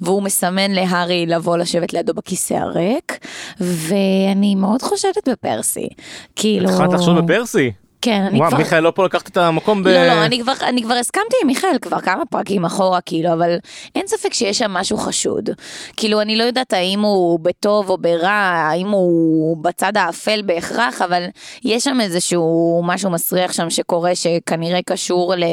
והוא 0.00 0.22
מסמן 0.22 0.70
להארי 0.70 1.26
לבוא 1.26 1.56
לשבת 1.56 1.92
לידו 1.92 2.14
בכיסא 2.14 2.54
הריק, 2.54 3.18
ואני 3.60 4.54
מאוד 4.54 4.82
חושדת 4.82 5.28
בפרסי. 5.28 5.88
כאילו... 6.36 6.68
התחלת 6.68 6.92
לחשוד 6.92 7.24
בפרסי? 7.24 7.72
כן, 8.06 8.22
אני 8.22 8.38
וואו, 8.38 8.50
כבר... 8.50 8.58
מיכאל 8.58 8.80
לא 8.80 8.92
פה 8.94 9.04
לקחת 9.04 9.28
את 9.28 9.36
המקום 9.36 9.82
ב... 9.82 9.88
לא, 9.88 10.06
לא, 10.06 10.24
אני 10.24 10.40
כבר, 10.40 10.52
אני 10.62 10.82
כבר 10.82 10.94
הסכמתי 10.94 11.36
עם 11.42 11.46
מיכאל 11.46 11.78
כבר 11.82 12.00
כמה 12.00 12.26
פרקים 12.26 12.64
אחורה, 12.64 13.00
כאילו, 13.00 13.32
אבל 13.32 13.56
אין 13.94 14.06
ספק 14.06 14.34
שיש 14.34 14.58
שם 14.58 14.70
משהו 14.70 14.96
חשוד. 14.98 15.50
כאילו, 15.96 16.20
אני 16.20 16.36
לא 16.36 16.42
יודעת 16.44 16.72
האם 16.72 17.00
הוא 17.00 17.40
בטוב 17.40 17.90
או 17.90 17.98
ברע, 17.98 18.30
האם 18.70 18.90
הוא 18.90 19.56
בצד 19.62 19.96
האפל 19.96 20.42
בהכרח, 20.42 21.02
אבל 21.02 21.24
יש 21.64 21.84
שם 21.84 22.00
איזשהו 22.00 22.82
משהו 22.84 23.10
מסריח 23.10 23.52
שם 23.52 23.70
שקורה, 23.70 24.14
שכנראה 24.14 24.80
קשור 24.86 25.34
ל- 25.34 25.44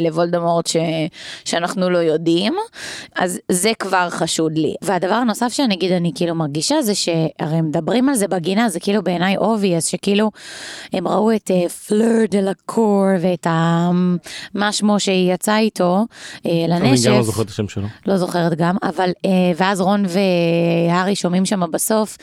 לוולדמורט 0.00 0.66
ש, 0.66 0.76
שאנחנו 1.44 1.90
לא 1.90 1.98
יודעים, 1.98 2.54
אז 3.16 3.40
זה 3.52 3.70
כבר 3.78 4.10
חשוד 4.10 4.58
לי. 4.58 4.74
והדבר 4.82 5.14
הנוסף 5.14 5.52
שאני 5.52 5.74
אגיד, 5.74 5.92
אני 5.92 6.12
כאילו 6.14 6.34
מרגישה 6.34 6.82
זה 6.82 6.94
שהרי 6.94 7.60
מדברים 7.62 8.08
על 8.08 8.14
זה 8.14 8.28
בגינה, 8.28 8.68
זה 8.68 8.80
כאילו 8.80 9.02
בעיניי 9.02 9.36
obvious, 9.36 9.90
שכאילו 9.90 10.30
הם 10.92 11.08
ראו 11.08 11.32
את 11.32 11.50
אה, 11.50 11.68
פלר 12.00 12.24
דה 12.30 12.40
לקור 12.40 13.04
ואת 13.20 13.46
ה... 13.46 13.90
מה 14.54 14.72
שמו 14.72 15.00
שהיא 15.00 15.32
יצאה 15.32 15.58
איתו 15.58 16.06
אה, 16.46 16.50
אני 16.50 16.68
לנשף. 16.68 17.06
גם 17.06 17.14
לא 17.14 17.22
זוכר 17.22 17.42
את 17.42 17.48
השם 17.48 17.68
שלו. 17.68 17.86
לא 18.06 18.16
זוכרת 18.16 18.54
גם, 18.54 18.76
אבל 18.82 19.10
אה, 19.26 19.30
ואז 19.56 19.80
רון 19.80 20.04
והארי 20.08 21.16
שומעים 21.16 21.46
שם 21.46 21.62
בסוף 21.70 22.16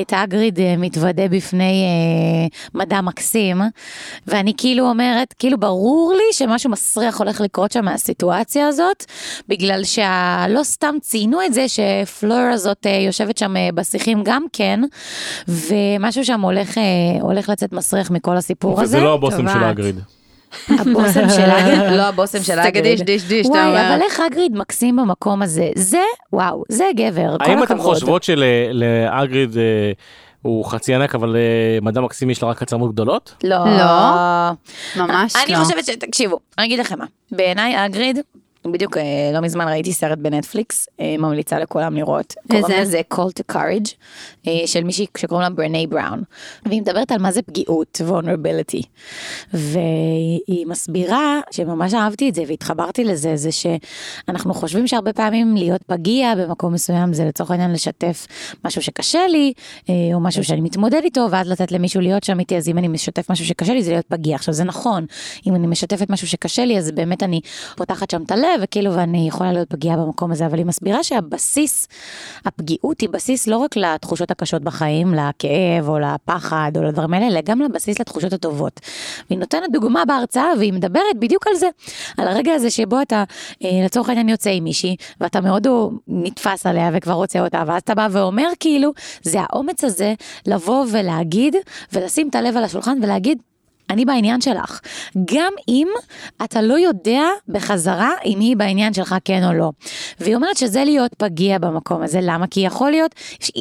את 0.00 0.12
אגריד 0.12 0.60
אה, 0.60 0.74
מתוודה 0.78 1.28
בפני 1.28 1.84
אה, 1.84 2.80
מדע 2.80 3.00
מקסים, 3.00 3.62
ואני 4.26 4.52
כאילו 4.56 4.88
אומרת, 4.88 5.34
כאילו 5.38 5.60
ברור 5.60 6.12
לי 6.16 6.32
שמשהו 6.32 6.70
מסריח 6.70 7.18
הולך 7.18 7.40
לקרות 7.40 7.72
שם 7.72 7.84
מהסיטואציה 7.84 8.68
הזאת, 8.68 9.04
בגלל 9.48 9.84
שלא 9.84 10.62
סתם 10.62 10.94
ציינו 11.00 11.38
את 11.46 11.54
זה 11.54 11.66
שפלור 11.68 12.38
הזאת 12.38 12.86
אה, 12.86 12.96
יושבת 13.06 13.38
שם 13.38 13.56
אה, 13.56 13.68
בשיחים 13.74 14.22
גם 14.24 14.44
כן, 14.52 14.80
ומשהו 15.48 16.24
שם 16.24 16.40
הולך, 16.40 16.78
אה, 16.78 16.82
הולך 17.20 17.48
לצאת 17.48 17.72
מסריח 17.72 18.10
מכל 18.10 18.36
הסיפור 18.36 18.80
הזה. 18.80 18.96
וזה 18.96 19.04
לא 19.04 19.13
הבושם 19.14 19.36
של 19.48 19.52
טובעת. 19.54 19.70
אגריד. 19.70 20.00
הבושם 20.68 21.28
של 21.28 21.50
אגריד, 21.58 21.92
לא 21.96 22.02
הבושם 22.02 22.42
של 22.42 22.52
אגריד. 22.52 22.70
תגידי 22.70 23.04
דיש 23.04 23.22
דיש, 23.24 23.46
אתה 23.46 23.50
וואי, 23.54 23.66
אומר. 23.68 23.94
אבל 23.94 24.02
איך 24.02 24.20
אגריד 24.32 24.56
מקסים 24.56 24.96
במקום 24.96 25.42
הזה? 25.42 25.70
זה, 25.74 25.98
וואו, 26.32 26.62
זה 26.68 26.84
גבר, 26.96 27.36
כל 27.38 27.50
האם 27.50 27.62
אתם 27.62 27.74
הכבוד. 27.74 27.94
חושבות 27.94 28.22
שלאגריד 28.22 29.56
אה, 29.56 29.92
הוא 30.42 30.64
חצי 30.64 30.94
ענק 30.94 31.14
אבל 31.14 31.36
אה, 31.36 31.78
מדע 31.82 32.00
מקסים 32.00 32.30
יש 32.30 32.42
לה 32.42 32.48
רק 32.48 32.62
עצמות 32.62 32.92
גדולות? 32.92 33.34
לא. 33.44 33.56
לא. 33.56 34.50
ממש 34.96 35.36
אני 35.36 35.52
לא. 35.52 35.58
חושבת 35.58 35.84
ש... 35.84 35.90
תקשיבו, 35.90 36.38
אני 36.58 36.66
אגיד 36.66 36.78
לכם 36.78 36.98
מה. 36.98 37.04
בעיניי 37.30 37.86
אגריד, 37.86 38.18
בדיוק 38.72 38.96
אה, 38.96 39.30
לא 39.32 39.40
מזמן 39.40 39.68
ראיתי 39.68 39.92
סרט 39.92 40.18
בנטפליקס, 40.18 40.88
אה, 41.00 41.16
ממליצה 41.18 41.58
לכולם 41.58 41.96
לראות. 41.96 42.34
איזה? 42.50 42.62
קוראים 42.62 42.82
לזה 42.82 43.00
call 43.14 43.16
to 43.40 43.54
courage, 43.54 43.90
אה, 44.48 44.66
של 44.66 44.84
מישהי 44.84 45.06
שקוראים 45.16 45.42
לה 45.42 45.50
ברני 45.50 45.86
בראון. 45.86 46.22
והיא 46.66 46.80
מדברת 46.82 47.12
על 47.12 47.18
מה 47.18 47.32
זה 47.32 47.42
פגיעות, 47.42 48.00
vulnerability. 48.08 48.82
והיא 49.52 50.66
מסבירה, 50.66 51.40
שממש 51.50 51.94
אהבתי 51.94 52.28
את 52.28 52.34
זה 52.34 52.42
והתחברתי 52.48 53.04
לזה, 53.04 53.36
זה 53.36 53.50
שאנחנו 53.52 54.54
חושבים 54.54 54.86
שהרבה 54.86 55.12
פעמים 55.12 55.56
להיות 55.56 55.82
פגיע 55.82 56.34
במקום 56.34 56.72
מסוים 56.72 57.12
זה 57.12 57.24
לצורך 57.24 57.50
העניין 57.50 57.72
לשתף 57.72 58.26
משהו 58.64 58.82
שקשה 58.82 59.26
לי, 59.26 59.52
או 60.14 60.20
משהו 60.20 60.44
שאני 60.44 60.60
מתמודד 60.60 61.00
איתו, 61.04 61.26
ואז 61.30 61.48
לתת 61.48 61.72
למישהו 61.72 62.00
להיות 62.00 62.24
שם 62.24 62.40
איתי, 62.40 62.56
אז 62.56 62.68
אם 62.68 62.78
אני 62.78 62.88
משתף 62.88 63.30
משהו 63.30 63.46
שקשה 63.46 63.74
לי 63.74 63.82
זה 63.82 63.90
להיות 63.90 64.06
פגיע. 64.06 64.34
עכשיו 64.34 64.54
זה 64.54 64.64
נכון, 64.64 65.06
אם 65.46 65.54
אני 65.54 65.66
משתפת 65.66 66.10
משהו 66.10 66.28
שקשה 66.28 66.64
לי, 66.64 66.78
אז 66.78 66.90
באמת 66.90 67.22
אני 67.22 67.40
פותחת 67.76 68.10
שם 68.10 68.22
את 68.22 68.30
הלב, 68.30 68.53
וכאילו, 68.62 68.94
ואני 68.94 69.28
יכולה 69.28 69.52
להיות 69.52 69.70
פגיעה 69.70 69.96
במקום 69.96 70.32
הזה, 70.32 70.46
אבל 70.46 70.58
היא 70.58 70.66
מסבירה 70.66 71.04
שהבסיס, 71.04 71.88
הפגיעות 72.44 73.00
היא 73.00 73.08
בסיס 73.08 73.46
לא 73.46 73.56
רק 73.56 73.76
לתחושות 73.76 74.30
הקשות 74.30 74.62
בחיים, 74.62 75.14
לכאב 75.14 75.88
או 75.88 75.98
לפחד 75.98 76.72
או 76.76 76.82
לדברים 76.82 77.14
האלה, 77.14 77.26
אלא 77.26 77.40
גם 77.40 77.60
לבסיס 77.60 78.00
לתחושות 78.00 78.32
הטובות. 78.32 78.80
והיא 79.30 79.38
נותנת 79.38 79.72
דוגמה 79.72 80.04
בהרצאה, 80.04 80.48
והיא 80.58 80.72
מדברת 80.72 81.16
בדיוק 81.18 81.46
על 81.46 81.54
זה, 81.54 81.68
על 82.18 82.28
הרגע 82.28 82.52
הזה 82.52 82.70
שבו 82.70 83.02
אתה, 83.02 83.24
אה, 83.64 83.68
לצורך 83.84 84.08
העניין 84.08 84.28
יוצא 84.28 84.50
עם 84.50 84.64
מישהי, 84.64 84.96
ואתה 85.20 85.40
מאוד 85.40 85.66
הוא 85.66 85.92
נתפס 86.08 86.66
עליה 86.66 86.90
וכבר 86.92 87.12
רוצה 87.12 87.40
אותה, 87.40 87.62
ואז 87.66 87.82
אתה 87.82 87.94
בא 87.94 88.08
ואומר 88.10 88.48
כאילו, 88.60 88.92
זה 89.22 89.40
האומץ 89.40 89.84
הזה 89.84 90.14
לבוא 90.46 90.84
ולהגיד, 90.92 91.56
ולשים 91.92 92.28
את 92.28 92.34
הלב 92.34 92.56
על 92.56 92.64
השולחן 92.64 92.98
ולהגיד, 93.02 93.38
אני 93.90 94.04
בעניין 94.04 94.40
שלך. 94.40 94.80
גם 95.24 95.52
אם 95.68 95.88
אתה 96.44 96.62
לא 96.62 96.78
יודע 96.78 97.22
בחזרה 97.48 98.10
אם 98.24 98.40
היא 98.40 98.56
בעניין 98.56 98.94
שלך 98.94 99.14
כן 99.24 99.44
או 99.44 99.52
לא. 99.52 99.70
והיא 100.20 100.36
אומרת 100.36 100.56
שזה 100.56 100.84
להיות 100.84 101.14
פגיע 101.14 101.58
במקום 101.58 102.02
הזה, 102.02 102.18
למה? 102.22 102.46
כי 102.46 102.60
יכול 102.60 102.90
להיות, 102.90 103.14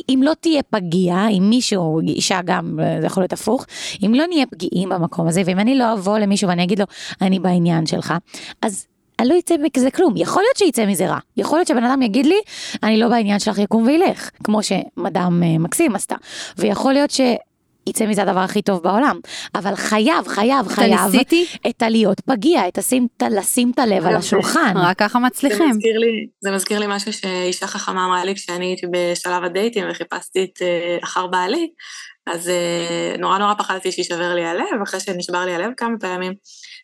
אם 0.10 0.22
לא 0.24 0.34
תהיה 0.40 0.64
פגיע, 0.64 1.28
אם 1.28 1.44
מישהו, 1.50 2.00
אישה 2.00 2.40
גם, 2.46 2.80
זה 3.02 3.06
יכול 3.06 3.24
להיות 3.24 3.34
הפוך, 3.34 3.66
אם 4.06 4.14
לא 4.14 4.26
נהיה 4.28 4.46
פגיעים 4.46 4.90
במקום 4.90 5.28
הזה, 5.28 5.42
ואם 5.46 5.60
אני 5.60 5.78
לא 5.78 5.94
אבוא 5.94 6.20
למישהו 6.20 6.50
ואני 6.50 6.64
אגיד 6.64 6.80
לו, 6.80 6.86
אני 7.22 7.40
בעניין 7.40 7.86
שלך, 7.86 8.14
אז 8.62 8.88
אני 9.20 9.30
לא 9.30 9.34
יצא 9.34 9.56
מזה 9.78 9.92
כלום, 9.92 10.14
יכול 10.18 10.44
להיות 10.44 10.58
שיצא 10.58 10.86
מזה 10.86 11.10
רע, 11.10 11.18
יכול 11.38 11.58
להיות 11.58 11.68
שבן 11.68 11.84
אדם 11.84 12.02
יגיד 12.02 12.26
לי, 12.26 12.36
אני 12.84 13.00
לא 13.00 13.08
בעניין 13.08 13.40
שלך 13.40 13.58
יקום 13.58 13.86
וילך, 13.86 14.30
כמו 14.44 14.60
שמדאם 14.64 15.44
אה, 15.44 15.58
מקסים 15.58 15.96
עשתה, 15.96 16.16
ויכול 16.58 16.94
להיות 16.94 17.12
ש... 17.12 17.22
יצא 17.88 18.06
מזה 18.06 18.22
הדבר 18.22 18.40
הכי 18.40 18.62
טוב 18.62 18.84
בעולם, 18.84 19.20
אבל 19.56 19.76
חייב, 19.76 20.28
חייב, 20.28 20.68
חייב, 20.68 21.00
ניסיתי? 21.12 21.46
את 21.70 21.82
הלהיות 21.82 22.20
פגיע, 22.20 22.68
את 22.68 22.78
לשים, 22.78 23.08
את- 23.18 23.24
לשים 23.32 23.72
את 23.74 23.80
הלב 23.80 24.06
על 24.06 24.16
השולחן. 24.16 24.74
רק 24.78 25.00
ככה 25.00 25.20
זה 25.20 25.26
מצליחים. 25.26 25.70
מזכיר, 25.70 25.98
לי, 26.00 26.28
זה 26.42 26.52
מזכיר 26.52 26.80
לי 26.80 26.86
משהו 26.90 27.14
שאישה 27.14 27.68
חכמה 27.68 28.06
אמרה 28.06 28.26
לי 28.26 28.36
כשאני 28.36 28.66
הייתי 28.66 28.88
בשלב 28.92 29.44
הדייטים 29.44 29.86
וחיפשתי 29.92 30.44
את 30.44 30.62
אה, 30.62 30.98
אחר 31.04 31.28
בעלי, 31.28 31.70
אז 32.28 32.50
אה, 32.50 33.16
נורא 33.20 33.38
נורא 33.38 33.54
פחדתי 33.54 33.92
שישבר 33.92 34.34
לי 34.36 34.46
הלב, 34.46 34.82
אחרי 34.84 35.00
שנשבר 35.00 35.46
לי 35.46 35.56
הלב 35.56 35.70
כמה 35.78 35.96
פעמים. 36.00 36.34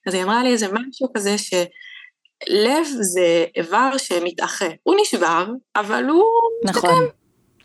אז 0.08 0.14
היא 0.14 0.24
אמרה 0.24 0.44
לי 0.44 0.52
איזה 0.52 0.68
משהו 0.68 1.08
כזה 1.18 1.36
שלב 1.38 2.86
זה 3.02 3.46
איבר 3.58 3.98
שמתאחה. 3.98 4.66
הוא 4.84 4.96
נשבר, 5.02 5.46
אבל 5.76 6.04
הוא... 6.10 6.24
נכון, 6.66 6.90
אז 7.04 7.10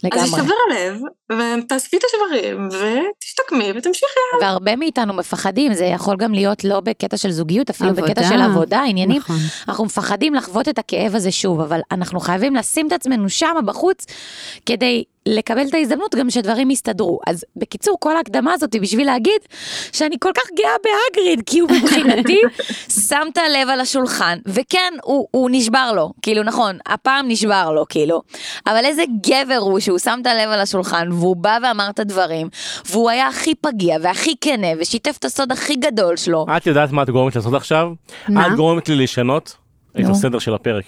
לגמרי. 0.04 0.24
יישבר 0.24 0.54
הלב, 0.70 1.00
ותאספי 1.32 1.96
את 1.96 2.02
השברים, 2.04 2.68
ותשתקמי 2.68 3.72
ותמשיכי. 3.76 4.20
והרבה 4.40 4.76
מאיתנו 4.76 5.14
מפחדים, 5.14 5.74
זה 5.74 5.84
יכול 5.84 6.16
גם 6.16 6.34
להיות 6.34 6.64
לא 6.64 6.80
בקטע 6.80 7.16
של 7.16 7.30
זוגיות, 7.30 7.70
אפילו 7.70 7.90
עבודה. 7.90 8.06
בקטע 8.06 8.22
של 8.28 8.42
עבודה, 8.42 8.82
עניינים. 8.82 9.16
נכון. 9.16 9.36
אנחנו 9.68 9.84
מפחדים 9.84 10.34
לחוות 10.34 10.68
את 10.68 10.78
הכאב 10.78 11.14
הזה 11.14 11.32
שוב, 11.32 11.60
אבל 11.60 11.80
אנחנו 11.90 12.20
חייבים 12.20 12.54
לשים 12.54 12.86
את 12.86 12.92
עצמנו 12.92 13.28
שם 13.28 13.54
בחוץ, 13.64 14.06
כדי 14.66 15.04
לקבל 15.28 15.62
את 15.68 15.74
ההזדמנות 15.74 16.14
גם 16.14 16.30
שדברים 16.30 16.70
יסתדרו. 16.70 17.20
אז 17.26 17.44
בקיצור, 17.56 17.96
כל 18.00 18.16
ההקדמה 18.16 18.52
הזאת 18.52 18.72
היא 18.72 18.80
בשביל 18.80 19.06
להגיד 19.06 19.40
שאני 19.92 20.16
כל 20.20 20.30
כך 20.34 20.42
גאה 20.56 20.72
בהגריד, 20.84 21.42
כי 21.46 21.58
הוא 21.58 21.70
מבחינתי 21.70 22.40
שם 23.08 23.22
את 23.32 23.38
הלב 23.38 23.68
על 23.68 23.80
השולחן, 23.80 24.38
וכן, 24.46 24.92
הוא, 25.02 25.28
הוא 25.30 25.50
נשבר 25.52 25.92
לו, 25.96 26.12
כאילו 26.22 26.42
נכון, 26.42 26.78
הפעם 26.86 27.28
נשבר 27.28 27.72
לו, 27.72 27.84
כאילו, 27.88 28.22
אבל 28.66 28.84
איזה 28.84 29.02
גבר 29.26 29.58
הוא 29.60 29.80
שהוא 29.80 29.98
שם 29.98 30.18
את 30.22 30.26
הלב 30.26 30.50
על 30.50 30.60
השולחן, 30.60 31.12
והוא 31.12 31.36
בא 31.36 31.58
ואמר 31.62 31.90
את 31.90 31.98
הדברים, 31.98 32.48
והוא 32.90 33.10
היה 33.10 33.28
הכי 33.28 33.54
פגיע 33.54 33.96
והכי 34.02 34.34
כנה, 34.40 34.68
ושיתף 34.78 35.16
את 35.18 35.24
הסוד 35.24 35.52
הכי 35.52 35.76
גדול 35.76 36.16
שלו. 36.16 36.46
את 36.56 36.66
יודעת 36.66 36.92
מה 36.92 37.02
את 37.02 37.10
גורמת 37.10 37.36
לעשות 37.36 37.54
עכשיו? 37.54 37.92
מה? 38.28 38.46
את 38.46 38.52
גורמת 38.56 38.88
לי 38.88 38.96
לשנות 38.96 39.56
את. 40.00 40.04
הסדר 40.10 40.38
של 40.38 40.54
הפרק. 40.54 40.84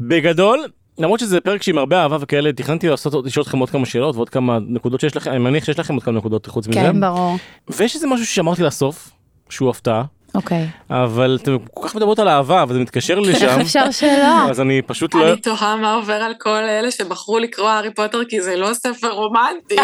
בגדול, 0.00 0.66
למרות 1.00 1.20
שזה 1.20 1.40
פרק 1.40 1.62
שעם 1.62 1.78
הרבה 1.78 2.02
אהבה 2.02 2.16
וכאלה, 2.20 2.52
תכננתי 2.52 2.88
לעשות 2.88 3.14
עוד- 3.14 3.26
לשאול 3.26 3.42
אתכם 3.42 3.58
עוד 3.58 3.70
כמה 3.70 3.86
שאלות 3.86 4.16
ועוד 4.16 4.28
כמה 4.28 4.58
נקודות 4.68 5.00
שיש 5.00 5.16
לכם, 5.16 5.30
אני 5.30 5.38
מניח 5.38 5.64
שיש 5.64 5.78
לכם 5.78 5.94
עוד 5.94 6.02
כמה 6.02 6.18
נקודות 6.18 6.46
חוץ 6.46 6.68
מזה. 6.68 6.80
כן, 6.80 7.00
ברור. 7.00 7.36
ויש 7.68 7.94
איזה 7.94 8.06
משהו 8.06 8.26
שאמרתי 8.26 8.62
לסוף, 8.62 9.10
שהוא 9.50 9.70
הפתעה, 9.70 10.02
אוקיי. 10.34 10.68
אבל 10.90 11.38
אתם 11.42 11.56
כל 11.74 11.88
כך 11.88 11.94
מדברות 11.94 12.18
על 12.18 12.28
אהבה 12.28 12.64
וזה 12.68 12.78
מתקשר 12.78 13.20
לי 13.20 13.28
איך 13.32 13.42
לשם, 13.42 13.60
אפשר 13.60 13.90
שלא? 13.90 14.46
אז 14.50 14.60
אני 14.60 14.82
פשוט 14.82 15.14
לא... 15.14 15.32
אני 15.32 15.40
תוהה 15.40 15.76
מה 15.76 15.94
עובר 15.94 16.12
על 16.12 16.32
כל 16.38 16.50
אלה 16.62 16.90
שבחרו 16.90 17.38
לקרוא 17.38 17.68
הארי 17.68 17.94
פוטר 17.94 18.20
כי 18.28 18.40
זה 18.40 18.56
לא 18.56 18.74
ספר 18.74 19.10
רומנטי. 19.10 19.76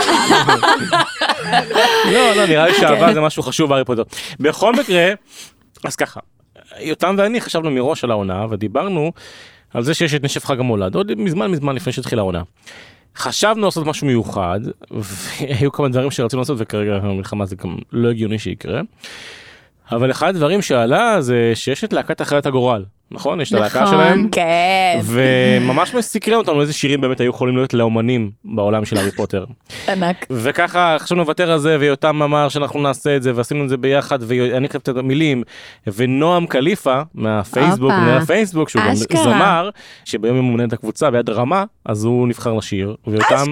לא, 2.12 2.36
לא, 2.36 2.46
נראה 2.46 2.66
לי 2.66 2.74
שאהבה 2.74 3.14
זה 3.14 3.20
משהו 3.20 3.42
חשוב 3.42 3.68
בהארי 3.70 3.84
פוטר. 3.84 4.02
בכל 4.40 4.72
מקרה, 4.72 5.12
אז 5.84 5.96
ככה, 5.96 6.20
יותם 6.80 7.14
ואני 7.18 7.40
חשבנו 7.40 7.70
מראש 7.70 8.04
על 8.04 8.10
העונה 8.10 8.46
ודיברנו 8.50 9.12
על 9.74 9.82
זה 9.82 9.94
שיש 9.94 10.14
את 10.14 10.24
נשף 10.24 10.44
חג 10.44 10.60
המולד, 10.60 10.94
עוד 10.94 11.14
מזמן 11.14 11.50
מזמן 11.50 11.76
לפני 11.76 11.92
שהתחילה 11.92 12.22
העונה. 12.22 12.42
חשבנו 13.16 13.64
לעשות 13.64 13.86
משהו 13.86 14.06
מיוחד, 14.06 14.60
והיו 14.90 15.72
כמה 15.72 15.88
דברים 15.88 16.10
שרצינו 16.10 16.42
לעשות 16.42 16.56
וכרגע 16.60 16.96
המלחמה 16.96 17.46
זה 17.46 17.56
גם 17.56 17.76
לא 17.92 18.10
הגיוני 18.10 18.38
שיקרה. 18.38 18.80
אבל 19.92 20.10
אחד 20.10 20.28
הדברים 20.28 20.62
שעלה 20.62 21.20
זה 21.20 21.52
שיש 21.54 21.84
את 21.84 21.92
להקת 21.92 22.20
החלת 22.20 22.46
הגורל, 22.46 22.84
נכון? 23.11 23.40
יש 23.40 23.52
את 23.52 23.59
הלהקה 23.59 23.80
נכון. 23.82 23.94
שלהם. 23.94 24.28
כן. 24.32 25.00
וממש 25.02 25.94
סקרן 26.00 26.34
אותנו 26.34 26.61
איזה 26.61 26.72
שירים 26.72 27.00
באמת 27.00 27.20
היו 27.20 27.30
יכולים 27.30 27.57
להיות 27.57 27.74
לאומנים 27.74 28.30
בעולם 28.44 28.84
של 28.84 28.96
הארי 28.96 29.11
פוטר. 29.11 29.44
ענק. 29.88 30.26
וככה 30.30 30.96
חשבנו 30.98 31.20
לוותר 31.20 31.50
על 31.50 31.59
זה 31.59 31.76
ויותם 31.80 32.22
אמר 32.22 32.48
שאנחנו 32.48 32.80
נעשה 32.80 33.16
את 33.16 33.22
זה 33.22 33.32
ועשינו 33.34 33.64
את 33.64 33.68
זה 33.68 33.76
ביחד 33.76 34.18
ואני 34.20 34.68
כתבתי 34.68 34.90
את 34.90 34.96
המילים 34.96 35.42
ונועם 35.86 36.46
קליפה 36.46 37.00
מהפייסבוק. 37.14 37.90
מנהל 37.92 38.22
הפייסבוק 38.22 38.68
שהוא 38.68 38.82
גם. 38.82 38.94
זמר 39.16 39.70
שביום 40.04 40.36
הוא 40.36 40.54
מנהל 40.54 40.68
את 40.68 40.72
הקבוצה 40.72 41.11
ביד 41.11 41.30
רמה 41.30 41.64
אז 41.84 42.04
הוא 42.04 42.28
נבחר 42.28 42.52
לשיר 42.54 42.96
ויותם 43.07 43.44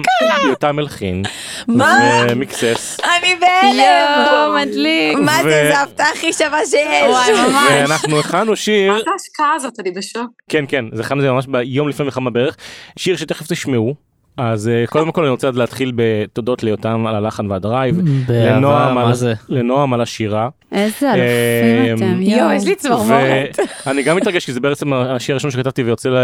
יותם 0.47 0.79
הלחין 0.79 1.23
מה? 1.67 2.25
ומיקסס 2.29 2.97
אני 2.99 3.35
בהלם. 3.39 4.25
יואו, 4.31 4.53
מדליק. 4.53 5.17
מה 5.17 5.43
זה, 5.43 5.69
זה 5.71 5.77
ההפתעה 5.79 6.09
הכי 6.09 6.33
שווה 6.33 6.65
שיש. 6.65 7.09
וואי, 7.09 7.31
ממש. 7.31 7.71
ואנחנו 7.71 8.19
הכנו 8.19 8.55
שיר 8.55 9.03
ההשקעה 9.45 9.69
הזאת? 9.69 9.79
אני 9.79 9.91
בשוק. 9.91 10.29
כן 10.49 10.65
כן 10.67 10.85
זה 10.93 11.03
את 11.03 11.21
זה 11.21 11.31
ממש 11.31 11.45
ביום 11.47 11.89
לפני 11.89 12.05
מלחמה 12.05 12.29
בערך 12.29 12.55
שיר 12.99 13.15
שתכף 13.17 13.45
תשמעו. 13.47 13.95
אז 14.37 14.67
אה, 14.67 14.83
קודם 14.87 15.11
כל 15.11 15.21
אני 15.21 15.29
רוצה 15.29 15.49
להתחיל 15.53 15.91
בתודות 15.95 16.63
ליותם 16.63 17.07
על 17.07 17.15
הלחן 17.15 17.51
וה 17.51 17.62
drive, 17.62 17.95
באהבה, 18.27 18.51
לנועם 18.57 18.97
על- 18.97 19.05
מה 19.05 19.13
זה? 19.13 19.33
לנועם 19.49 19.93
על 19.93 20.01
השירה, 20.01 20.49
איזה 20.71 21.11
אלופים 21.13 21.95
אתם, 22.07 22.21
יואו. 22.21 22.51
יש 22.51 22.65
לי 22.65 22.75
צמרמורת. 22.75 23.59
ואני 23.85 24.03
גם 24.03 24.15
מתרגש 24.17 24.45
כי 24.45 24.53
זה 24.53 24.59
בעצם 24.59 24.93
השיר 24.93 25.33
הראשון 25.35 25.51
שכתבתי 25.51 25.83
ויוצא 25.83 26.09
ל... 26.09 26.17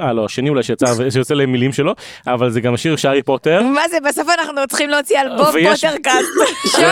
אה 0.00 0.12
לא, 0.12 0.24
השני 0.24 0.48
אולי 0.48 0.62
שיצא 0.62 0.86
שיוצא 1.14 1.34
למילים 1.34 1.72
שלו, 1.72 1.94
אבל 2.26 2.50
זה 2.50 2.60
גם 2.60 2.74
השיר 2.74 2.96
של 2.96 3.08
הארי 3.08 3.22
פוטר. 3.22 3.62
מה 3.62 3.88
זה, 3.90 3.96
בסוף 4.08 4.28
אנחנו 4.38 4.60
צריכים 4.68 4.90
להוציא 4.90 5.20
אלבום 5.20 5.46
פוטרקאסט. 5.46 6.28
זה- 6.76 6.86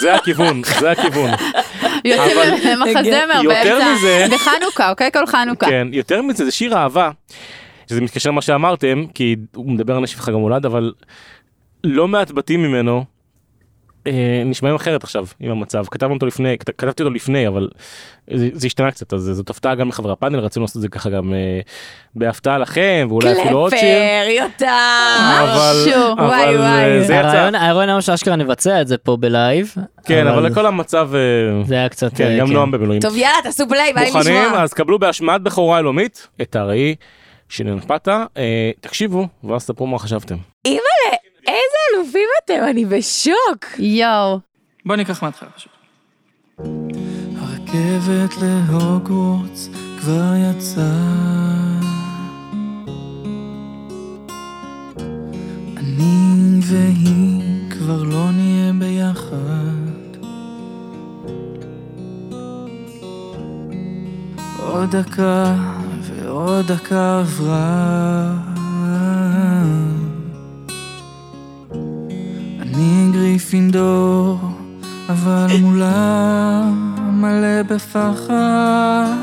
זה 0.00 0.14
הכיוון, 0.14 0.62
זה 0.80 0.90
הכיוון. 0.90 1.30
יוצאים 2.04 2.36
אבל- 2.38 2.90
מחזמר 2.90 3.40
יותר 3.42 3.78
באמצע. 3.78 4.36
בחנוכה, 4.36 4.90
אוקיי? 4.90 5.10
כל 5.12 5.26
חנוכה. 5.26 5.66
כן, 5.66 5.88
יותר 5.92 6.22
מזה 6.22 6.44
זה 6.44 6.50
שיר 6.50 6.76
אהבה, 6.76 7.10
שזה 7.90 8.00
מתקשר 8.00 8.30
למה 8.30 8.42
שאמרתם, 8.42 9.04
כי 9.14 9.36
הוא 9.54 9.70
מדבר 9.70 9.96
על 9.96 10.02
נשף 10.02 10.20
חג 10.20 10.32
המולד, 10.32 10.66
אבל 10.66 10.92
לא 11.84 12.08
מעט 12.08 12.30
בתים 12.30 12.62
ממנו 12.62 13.04
אה, 14.06 14.12
נשמעים 14.44 14.74
אחרת 14.74 15.04
עכשיו 15.04 15.24
עם 15.40 15.50
המצב. 15.50 15.84
כתבנו 15.90 16.14
אותו 16.14 16.26
לפני, 16.26 16.58
כת- 16.58 16.70
כתבתי 16.78 17.02
אותו 17.02 17.14
לפני, 17.14 17.48
אבל 17.48 17.68
זה, 18.34 18.48
זה 18.52 18.66
השתנה 18.66 18.90
קצת, 18.90 19.12
אז 19.12 19.22
זאת 19.22 19.50
הפתעה 19.50 19.74
גם 19.74 19.88
לחברי 19.88 20.12
הפאנל, 20.12 20.38
רצינו 20.38 20.62
לעשות 20.64 20.76
את 20.76 20.82
זה 20.82 20.88
ככה 20.88 21.10
גם 21.10 21.34
אה, 21.34 21.60
בהפתעה 22.14 22.58
לכם, 22.58 23.06
ואולי 23.10 23.42
אפילו 23.42 23.58
עוד 23.58 23.70
שיר. 23.70 23.78
קלפר. 23.78 24.66
אבל, 25.42 25.52
משהו. 25.86 26.12
אבל 26.12 26.24
וואי, 26.26 26.56
וואי. 26.56 26.84
אה, 26.84 27.02
זה 27.04 27.14
יצא, 27.14 27.26
הרעיון 27.28 27.54
הרעיון 27.54 27.88
היום 27.88 28.00
שאשכרה 28.00 28.36
נבצע 28.36 28.80
את 28.80 28.88
זה 28.88 28.98
פה 28.98 29.16
בלייב. 29.16 29.74
כן, 30.06 30.26
אבל 30.26 30.46
לכל 30.46 30.66
המצב, 30.66 31.10
אה, 31.14 31.64
זה 31.64 31.74
היה 31.74 31.88
קצת... 31.88 32.14
כן, 32.16 32.24
אה, 32.30 32.38
גם 32.38 32.52
נועם 32.52 32.70
במילואים. 32.70 33.00
טוב, 33.00 33.16
יאללה, 33.16 33.36
תעשו 33.42 33.68
פליי, 33.68 33.92
ביי 33.92 34.06
מוכנים? 34.12 34.42
לשמוע. 34.42 34.62
אז 34.62 34.74
קבלו 34.74 34.98
בהשמעת 34.98 35.42
בכורה 35.42 35.78
עולמית 35.78 36.28
את 36.42 36.56
הראי 36.56 36.94
של 37.48 37.64
ינפתה, 37.64 38.24
אה, 38.36 38.70
תקשיבו, 38.80 39.26
ואז 39.44 39.64
תספרו 39.64 39.86
מה 39.86 39.98
חשבתם. 39.98 40.36
אימא'לה, 40.64 41.16
איזה 41.46 41.76
אלופים 41.94 42.28
אתם, 42.44 42.60
אני 42.70 42.84
בשוק. 42.84 43.78
יואו. 43.78 44.38
בוא 44.86 44.96
ניקח 44.96 45.22
מההתחלה 45.22 45.48
פשוט. 45.50 45.72
הרכבת 47.38 48.34
להוגוורטס 48.42 49.68
כבר 50.00 50.32
יצאה. 50.36 50.84
אני 55.76 56.60
והיא 56.62 57.70
כבר 57.70 58.02
לא 58.02 58.30
נהיה 58.30 58.72
ביחד. 58.78 59.94
עוד 64.58 64.96
דקה 64.96 65.54
ועוד 66.02 66.72
דקה 66.72 67.18
עברה. 67.20 68.34
אני 72.74 73.10
גריפינדור, 73.12 74.38
אבל 75.08 75.46
מולה 75.60 76.70
מלא 77.12 77.62
בפחד. 77.62 79.14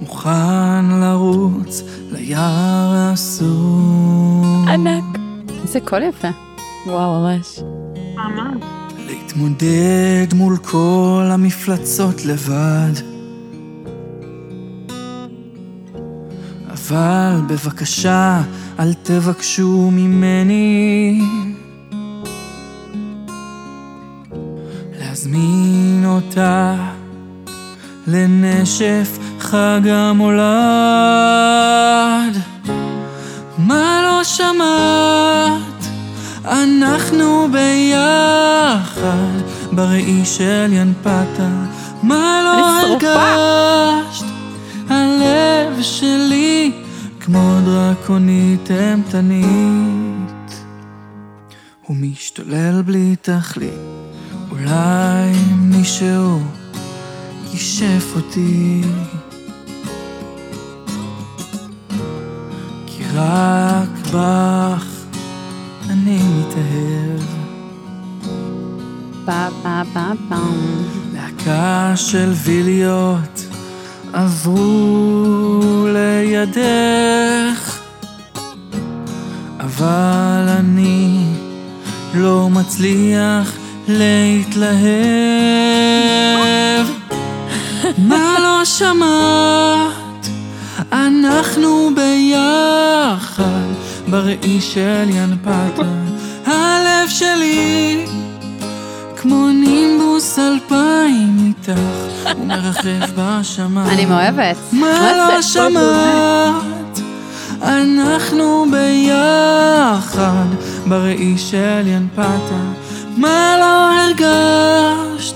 מוכן 0.00 0.84
לרוץ 1.00 1.82
ליער 2.12 2.94
האסור. 2.94 4.44
ענק. 4.68 5.04
איזה 5.62 5.80
קול 5.80 6.02
יפה. 6.02 6.28
וואו, 6.86 7.20
ממש. 7.20 7.58
ממש. 8.16 8.62
להתמודד 9.06 10.34
מול 10.34 10.56
כל 10.56 11.28
המפלצות 11.30 12.24
לבד. 12.24 12.92
אבל 16.70 17.40
בבקשה, 17.48 18.42
אל 18.78 18.94
תבקשו 18.94 19.90
ממני 19.92 21.20
אזמין 25.26 26.04
אותה 26.06 26.74
לנשף 28.06 29.18
חג 29.40 29.80
המולד. 29.90 30.36
מה 33.58 34.00
לא 34.02 34.24
שמעת? 34.24 35.84
אנחנו 36.44 37.48
ביחד 37.52 39.40
בראי 39.72 40.24
של 40.24 40.68
ינפתה. 40.72 41.48
מה 42.02 42.40
לא. 42.44 42.80
הרגשת? 42.80 44.24
הלב 44.88 45.82
שלי 45.82 46.72
כמו 47.20 47.58
דרקונית 47.64 48.70
אימתנית. 48.70 50.26
הוא 51.86 51.96
משתולל 51.96 52.82
בלי 52.82 53.16
תכלית, 53.22 54.05
אולי 54.58 55.32
מישהו 55.58 56.40
יישף 57.52 58.12
אותי. 58.16 58.82
כי 62.86 63.04
רק 63.14 63.88
בך 64.12 64.86
אני 65.90 66.20
מתאהב. 66.22 67.20
פה 69.24 69.46
פה 69.62 69.82
פה 69.92 70.12
פם. 70.28 70.52
להקה 71.12 71.92
של 71.96 72.32
ויליות 72.44 73.46
עברו 74.12 75.86
לידך, 75.92 77.78
אבל 79.60 80.46
אני 80.48 81.24
לא 82.14 82.50
מצליח 82.50 83.65
להתלהב. 83.88 84.76
מה 87.98 88.36
לא 88.38 88.64
שמעת? 88.64 90.28
אנחנו 90.92 91.90
ביחד 91.94 93.72
בראי 94.08 94.60
של 94.60 95.04
ינפתה. 95.08 95.82
הלב 96.46 97.08
שלי 97.08 98.04
כמו 99.16 99.48
נימבוס 99.48 100.38
אלפיים 100.38 101.36
איתך, 101.46 101.80
הוא 102.36 102.46
מרחף 102.46 103.10
בשמיים. 103.16 103.90
אני 103.90 104.06
מאוהבת. 104.06 104.56
מה 104.72 105.12
לא 105.16 105.42
שמעת? 105.42 107.00
אנחנו 107.62 108.66
ביחד 108.70 110.46
בראי 110.86 111.38
של 111.38 111.82
ינפתה. 111.86 112.85
מה 113.16 113.56
לא 113.60 113.92
הרגשת? 113.92 115.34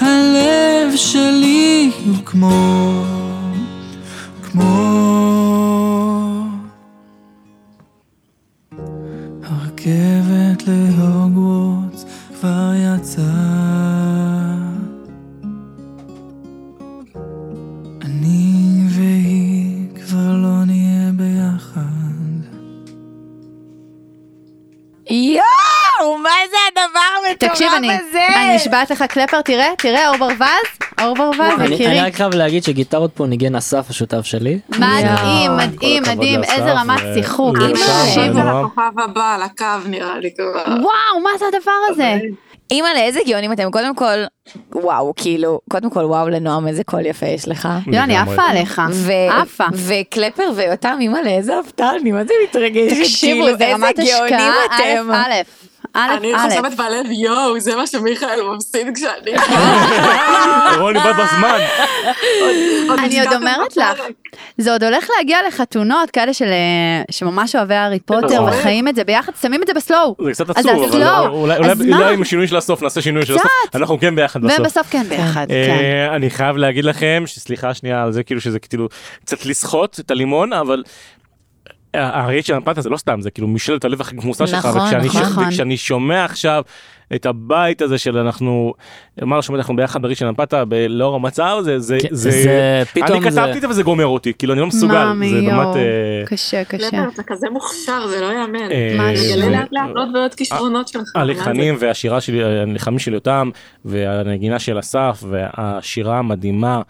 הלב 0.00 0.96
שלי 0.96 1.90
הוא 2.06 2.16
כמו... 2.24 3.04
כמו... 4.42 4.96
הרכבת 9.44 10.15
תקשיב, 27.56 27.72
אני 28.36 28.56
נשבעת 28.56 28.90
לך 28.90 29.02
קלפר, 29.02 29.40
תראה, 29.40 29.68
תראה, 29.78 30.08
אור 30.08 30.16
ברווז, 30.16 30.68
אור 31.00 31.14
ברווז, 31.14 31.70
יקירי. 31.72 31.86
אני 31.86 32.00
רק 32.00 32.14
חייב 32.14 32.34
להגיד 32.34 32.64
שגיטרות 32.64 33.10
פה 33.14 33.26
ניגן 33.26 33.54
אסף 33.54 33.90
השותף 33.90 34.24
שלי. 34.24 34.58
מדהים, 34.68 35.56
מדהים, 35.56 36.02
מדהים, 36.02 36.44
איזה 36.44 36.72
רמת 36.72 37.00
שיחוק. 37.14 37.56
אימא. 37.60 37.76
זה. 38.14 38.42
הכוכב 38.42 39.00
הבא 39.04 39.34
על 39.34 39.42
הקו 39.42 39.88
נראה 39.88 40.18
לי 40.18 40.30
כבר. 40.36 40.64
וואו, 40.66 41.20
מה 41.22 41.30
זה 41.38 41.44
הדבר 41.54 41.70
הזה? 41.90 42.18
אימא'לה, 42.70 43.00
איזה 43.00 43.20
גאונים 43.26 43.52
אתם, 43.52 43.70
קודם 43.70 43.94
כל, 43.94 44.24
וואו, 44.74 45.12
כאילו, 45.16 45.60
קודם 45.70 45.90
כל, 45.90 46.04
וואו 46.04 46.28
לנועם, 46.28 46.68
איזה 46.68 46.84
קול 46.84 47.06
יפה 47.06 47.26
יש 47.26 47.48
לך. 47.48 47.68
לא, 47.86 47.98
אני. 47.98 48.16
עפה 48.16 48.42
עליך, 48.42 48.82
עפה. 49.30 49.64
וקלפר 49.74 50.50
ויותם, 50.54 50.98
אימא'לה, 51.00 51.30
איזה 51.30 51.58
הפתעה, 51.58 51.96
אני 51.96 52.12
מה 52.12 52.24
זה 52.24 52.34
מתרגשת, 52.44 52.96
תקשיבו, 53.02 53.42
כאילו, 53.44 53.58
זה 53.58 53.74
רמת 53.74 53.98
איזה 53.98 54.10
גאונים 54.18 54.34
השקעה, 54.34 54.64
אתם. 54.66 55.10
א', 55.10 55.32
א', 55.94 56.16
אני. 56.16 56.32
חושבת 56.38 56.74
בלב 56.74 57.10
יואו 57.10 57.60
זה 57.60 57.76
מה 57.76 57.86
שמיכאל 57.86 58.40
מפסיד 58.56 58.86
כשאני... 58.94 59.36
רוני 60.80 60.98
בא 60.98 61.12
בזמן. 61.12 61.58
אני 62.98 63.20
עוד 63.20 63.32
אומרת 63.32 63.76
לך. 63.76 64.02
זה 64.58 64.72
עוד 64.72 64.84
הולך 64.84 65.08
להגיע 65.18 65.38
לחתונות 65.48 66.10
כאלה 66.10 66.34
של, 66.34 66.44
אה, 66.44 67.02
שממש 67.10 67.56
אוהבי 67.56 67.74
הארי 67.74 68.00
פוטר 68.00 68.42
וואו. 68.42 68.46
וחיים 68.58 68.88
את 68.88 68.94
זה 68.94 69.04
ביחד, 69.04 69.32
שמים 69.42 69.62
את 69.62 69.66
זה 69.66 69.74
בסלואו. 69.74 70.16
זה 70.24 70.32
קצת 70.32 70.50
עצוב, 70.50 70.70
אבל. 70.92 71.02
אולי- 71.28 72.14
עם 72.14 72.22
השינוי 72.22 72.48
של 72.48 72.56
הסוף 72.56 72.82
נעשה 72.82 73.00
שינוי 73.02 73.26
של 73.26 73.34
הסוף. 73.34 73.50
אנחנו 73.74 74.00
כן 74.00 74.16
ביחד 74.16 74.42
בסוף. 74.42 74.60
ובסוף 74.60 74.86
כן 74.90 75.02
ביחד, 75.08 75.46
כן. 75.48 75.54
אה, 75.54 76.16
אני 76.16 76.30
חייב 76.30 76.56
להגיד 76.56 76.84
לכם 76.84 77.22
שסליחה 77.26 77.74
שנייה 77.74 78.02
על 78.02 78.12
זה 78.12 78.22
כאילו 78.22 78.40
שזה 78.40 78.58
כאילו 78.58 78.88
קצת 79.24 79.46
לסחוט 79.46 80.00
את 80.00 80.10
הלימון 80.10 80.52
אבל. 80.52 80.82
הראית 81.96 82.46
של 82.46 82.54
המפת 82.54 82.82
זה 82.82 82.90
לא 82.90 82.96
סתם 82.96 83.20
זה 83.20 83.30
כאילו 83.30 83.48
משאלת 83.48 83.84
הלב 83.84 84.00
הכי 84.00 84.16
כמוסה 84.16 84.46
שלך 84.46 84.66
נכון, 84.66 84.80
וכשאני 84.82 85.06
נכון. 85.06 85.22
ש- 85.24 85.38
וכשאני 85.48 85.76
שומע 85.76 86.24
עכשיו 86.24 86.62
את 87.14 87.26
הבית 87.26 87.82
הזה 87.82 87.98
של 87.98 88.18
אנחנו 88.18 88.74
מה 89.22 89.42
שומע 89.42 89.58
אנחנו 89.58 89.76
ביחד 89.76 90.02
בראשון 90.02 90.14
של 90.16 90.26
המפתה 90.26 90.62
לאור 90.88 91.14
המצב 91.16 91.56
זה 91.62 91.78
זה 91.78 91.98
כן, 92.02 92.08
זה 92.10 92.30
זה 92.30 92.82
פתאום 92.92 93.22
אני 93.22 93.30
זה- 93.30 93.40
כתבתי 93.40 93.56
את 93.56 93.62
זה 93.62 93.68
וזה 93.68 93.82
גומר 93.82 94.06
אותי 94.06 94.32
כאילו 94.38 94.52
אני 94.52 94.60
לא 94.60 94.66
מסוגל 94.66 95.04
מאמי, 95.04 95.28
זה 95.30 95.40
באמת 95.40 95.76
אה, 95.76 95.82
קשה, 96.26 96.64
קשה. 96.64 96.90
קלפר, 96.90 97.08
אתה 97.14 97.22
כזה 97.26 97.46
מוכשר 97.52 98.06
זה 98.06 98.20
לא 98.20 98.32
יאמן. 98.32 98.70
אה, 98.72 99.12
לאט 99.50 99.68
לאט 99.72 99.90
עוד 99.96 100.08
ועוד 100.16 100.34
כישרונות 100.34 100.88
שלך. 100.88 101.02
הלחנים 101.14 101.76
והשירה 101.78 102.20
שלי, 102.20 102.44
הלחמים 102.44 102.98
של 102.98 103.14
יותם 103.14 103.50
והנגינה 103.84 104.58
של 104.58 104.78
אסף 104.78 105.24
והשירה 105.28 106.18
המדהימה 106.18 106.80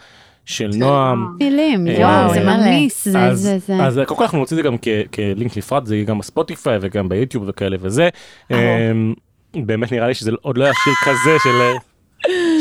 של 0.46 0.70
נועם. 0.74 1.26
מילים, 1.40 1.88
אה, 1.88 1.92
יואו, 1.92 2.34
זה 2.34 2.40
מלא. 2.40 2.56
ממיס, 2.56 3.08
זה, 3.08 3.18
אז, 3.24 3.40
זה, 3.40 3.58
זה. 3.66 3.74
אז 3.84 4.00
קודם 4.06 4.18
כל 4.18 4.24
אנחנו 4.24 4.38
נוציא 4.38 4.56
את 4.56 4.62
זה 4.62 4.68
גם 4.68 4.76
כ- 4.82 5.14
כלינק 5.14 5.56
נפרד, 5.56 5.86
זה 5.86 5.96
יהיה 5.96 6.04
גם 6.04 6.18
בספוטיפיי 6.18 6.78
וגם 6.80 7.08
ביוטיוב 7.08 7.44
וכאלה 7.46 7.76
וזה. 7.80 8.08
אמ, 8.50 9.14
באמת 9.54 9.92
נראה 9.92 10.08
לי 10.08 10.14
שזה 10.14 10.30
עוד 10.42 10.58
לא 10.58 10.64
היה 10.64 10.72
שיר 10.84 10.92
כזה 11.04 11.36
של... 11.44 11.58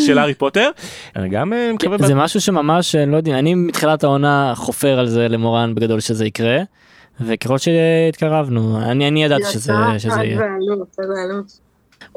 של 0.06 0.18
הארי 0.18 0.34
פוטר. 0.34 0.70
אני 1.16 1.30
גם 1.30 1.54
אה, 1.54 1.72
מקווה... 1.74 1.98
זה 1.98 2.16
משהו 2.16 2.42
שממש 2.42 2.96
אה, 2.96 3.06
לא 3.06 3.18
יודע 3.18 3.40
אני 3.40 3.56
מתחילת 3.56 4.04
העונה 4.04 4.54
חופר 4.56 5.00
על 5.00 5.08
זה 5.08 5.28
למורן 5.28 5.76
בגדול 5.76 6.00
שזה 6.00 6.26
יקרה. 6.26 6.58
וככל 7.22 7.58
שהתקרבנו 7.58 8.82
אני 8.82 9.08
אני 9.08 9.24
ידעתי 9.24 9.44
שזה 9.46 9.74
שזה 9.98 10.24
יהיה. 10.24 10.40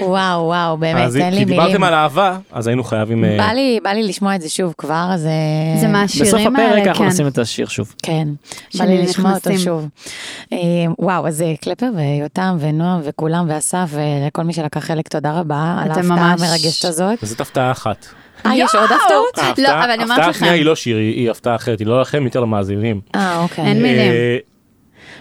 וואו, 0.01 0.41
וואו, 0.45 0.76
באמת, 0.76 1.03
אז 1.07 1.16
אין 1.16 1.32
לי 1.34 1.39
כי 1.39 1.45
דיברתם 1.45 1.66
מילים. 1.66 1.82
על 1.84 1.95
אהבה, 1.95 2.39
אז 2.53 2.66
היינו 2.66 2.84
חייבים... 2.84 3.24
אה, 3.24 3.36
בא 3.39 3.53
לי, 3.53 3.78
בא 3.84 3.91
לי 3.91 4.03
לשמוע 4.03 4.34
את 4.34 4.41
זה 4.41 4.49
שוב 4.49 4.74
כבר, 4.78 5.09
אז... 5.12 5.26
אה, 5.26 5.30
זה 5.80 5.86
בסוף 5.86 5.93
מהשירים 5.93 6.57
הפרק 6.57 6.68
האלה, 6.68 6.82
אנחנו 6.84 7.05
כן. 7.05 7.11
נשים 7.11 7.26
את 7.26 7.39
השיר 7.39 7.66
שוב. 7.66 7.95
כן, 8.03 8.28
בא 8.78 8.84
לי 8.84 9.03
לשמוע 9.03 9.34
אותו. 9.34 9.59
שוב. 9.59 9.89
אה, 10.53 10.59
וואו, 10.99 11.26
אז 11.28 11.45
קלפר 11.61 11.86
ויותם 11.97 12.57
ונועם 12.61 13.01
וכולם 13.05 13.47
ואסף 13.49 13.89
ולכל 13.91 14.43
מי 14.43 14.53
שלקח 14.53 14.80
חלק, 14.80 15.09
תודה 15.09 15.41
רבה 15.41 15.76
על 15.82 15.91
ההפתעה 15.91 16.03
ממש- 16.16 16.43
המרגשת 16.43 16.84
הזאת. 16.84 17.18
וזאת 17.22 17.41
הפתעה 17.41 17.70
אחת. 17.70 18.07
אה, 18.47 18.57
יש 18.57 18.74
עוד 18.74 18.84
הפתעות? 18.84 19.39
ההפתעה- 19.39 19.84
אבל 19.84 19.91
אני 19.91 20.03
אומרת 20.03 20.11
ההפתעה 20.11 20.18
לכם. 20.18 20.30
השנייה 20.30 20.55
היא 20.55 20.64
לא 20.64 20.76
שיר, 20.76 20.97
היא 20.97 21.30
הפתעה 21.30 21.55
אחרת, 21.57 21.78
היא 21.78 21.86
לא 21.86 22.01
לכם, 22.01 22.24
יותר 22.24 22.41
למאזינים. 22.41 23.01
אה, 23.14 23.39
אוקיי. 23.43 23.64
אין 23.64 23.82
מילים. 23.82 24.12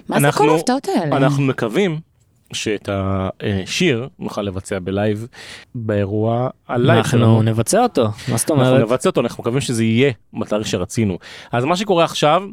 מה 0.09 0.15
זה 0.15 0.21
כל 0.21 0.25
אנחנו- 0.25 0.53
ההפתעות 0.53 0.87
האלה? 0.87 1.17
אנחנו 1.17 1.43
מקווים 1.43 1.99
שאת 2.53 2.89
השיר 2.91 4.07
נוכל 4.19 4.41
לבצע 4.41 4.79
בלייב 4.79 5.27
באירוע 5.75 6.49
הלייב 6.67 6.97
אנחנו 6.97 7.11
שלנו. 7.17 7.41
נבצע 7.41 7.83
אותו 7.83 8.05
מה 8.27 8.37
זאת 8.37 8.51
אנחנו 8.51 8.65
אומרת. 8.67 8.81
נבצע 8.81 9.09
אותו, 9.09 9.21
אנחנו 9.21 9.43
מקווים 9.43 9.61
שזה 9.61 9.83
יהיה 9.83 10.11
בתאריך 10.39 10.67
שרצינו. 10.67 11.17
אז 11.51 11.63
מה 11.65 11.75
שקורה 11.75 12.03
עכשיו 12.03 12.43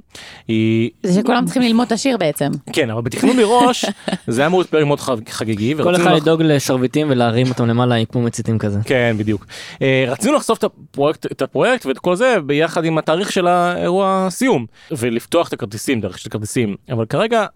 היא, 0.49 0.90
זה 1.03 1.20
שכולם 1.20 1.45
צריכים 1.45 1.62
ללמוד 1.62 1.86
את 1.86 1.92
השיר 1.92 2.16
בעצם. 2.16 2.51
כן, 2.72 2.90
אבל 2.90 3.03
בתכנון 3.03 3.36
מראש 3.36 3.84
זה 4.26 4.40
היה 4.40 4.47
אמור 4.47 4.61
להיות 4.61 4.70
פרק 4.70 4.84
מאוד 4.86 5.01
חג- 5.01 5.28
חגיגי. 5.28 5.74
כל 5.82 5.95
אחד 5.97 6.05
לח- 6.05 6.12
לדאוג 6.22 6.42
לשרביטים 6.42 7.07
ולהרים 7.11 7.47
אותם 7.49 7.66
למעלה 7.66 8.05
כמו 8.05 8.22
מציתים 8.22 8.59
כזה. 8.59 8.78
כן, 8.84 9.14
בדיוק. 9.18 9.47
אה, 9.82 10.05
רצינו 10.09 10.34
לחשוף 10.36 10.59
את 10.59 10.64
הפרויקט, 10.64 11.26
את 11.26 11.42
הפרויקט 11.42 11.86
ואת 11.86 11.99
כל 11.99 12.16
זה 12.16 12.36
ביחד 12.47 12.84
עם 12.84 12.99
התאריך 12.99 13.32
של 13.32 13.47
האירוע 13.47 14.26
סיום, 14.30 14.66
ולפתוח 14.90 15.49
את 15.49 15.53
הכרטיסים, 15.53 16.01
דרך 16.01 16.18
של 16.18 16.30
כרטיסים, 16.30 16.76
אבל 16.92 17.07
כרגע 17.07 17.47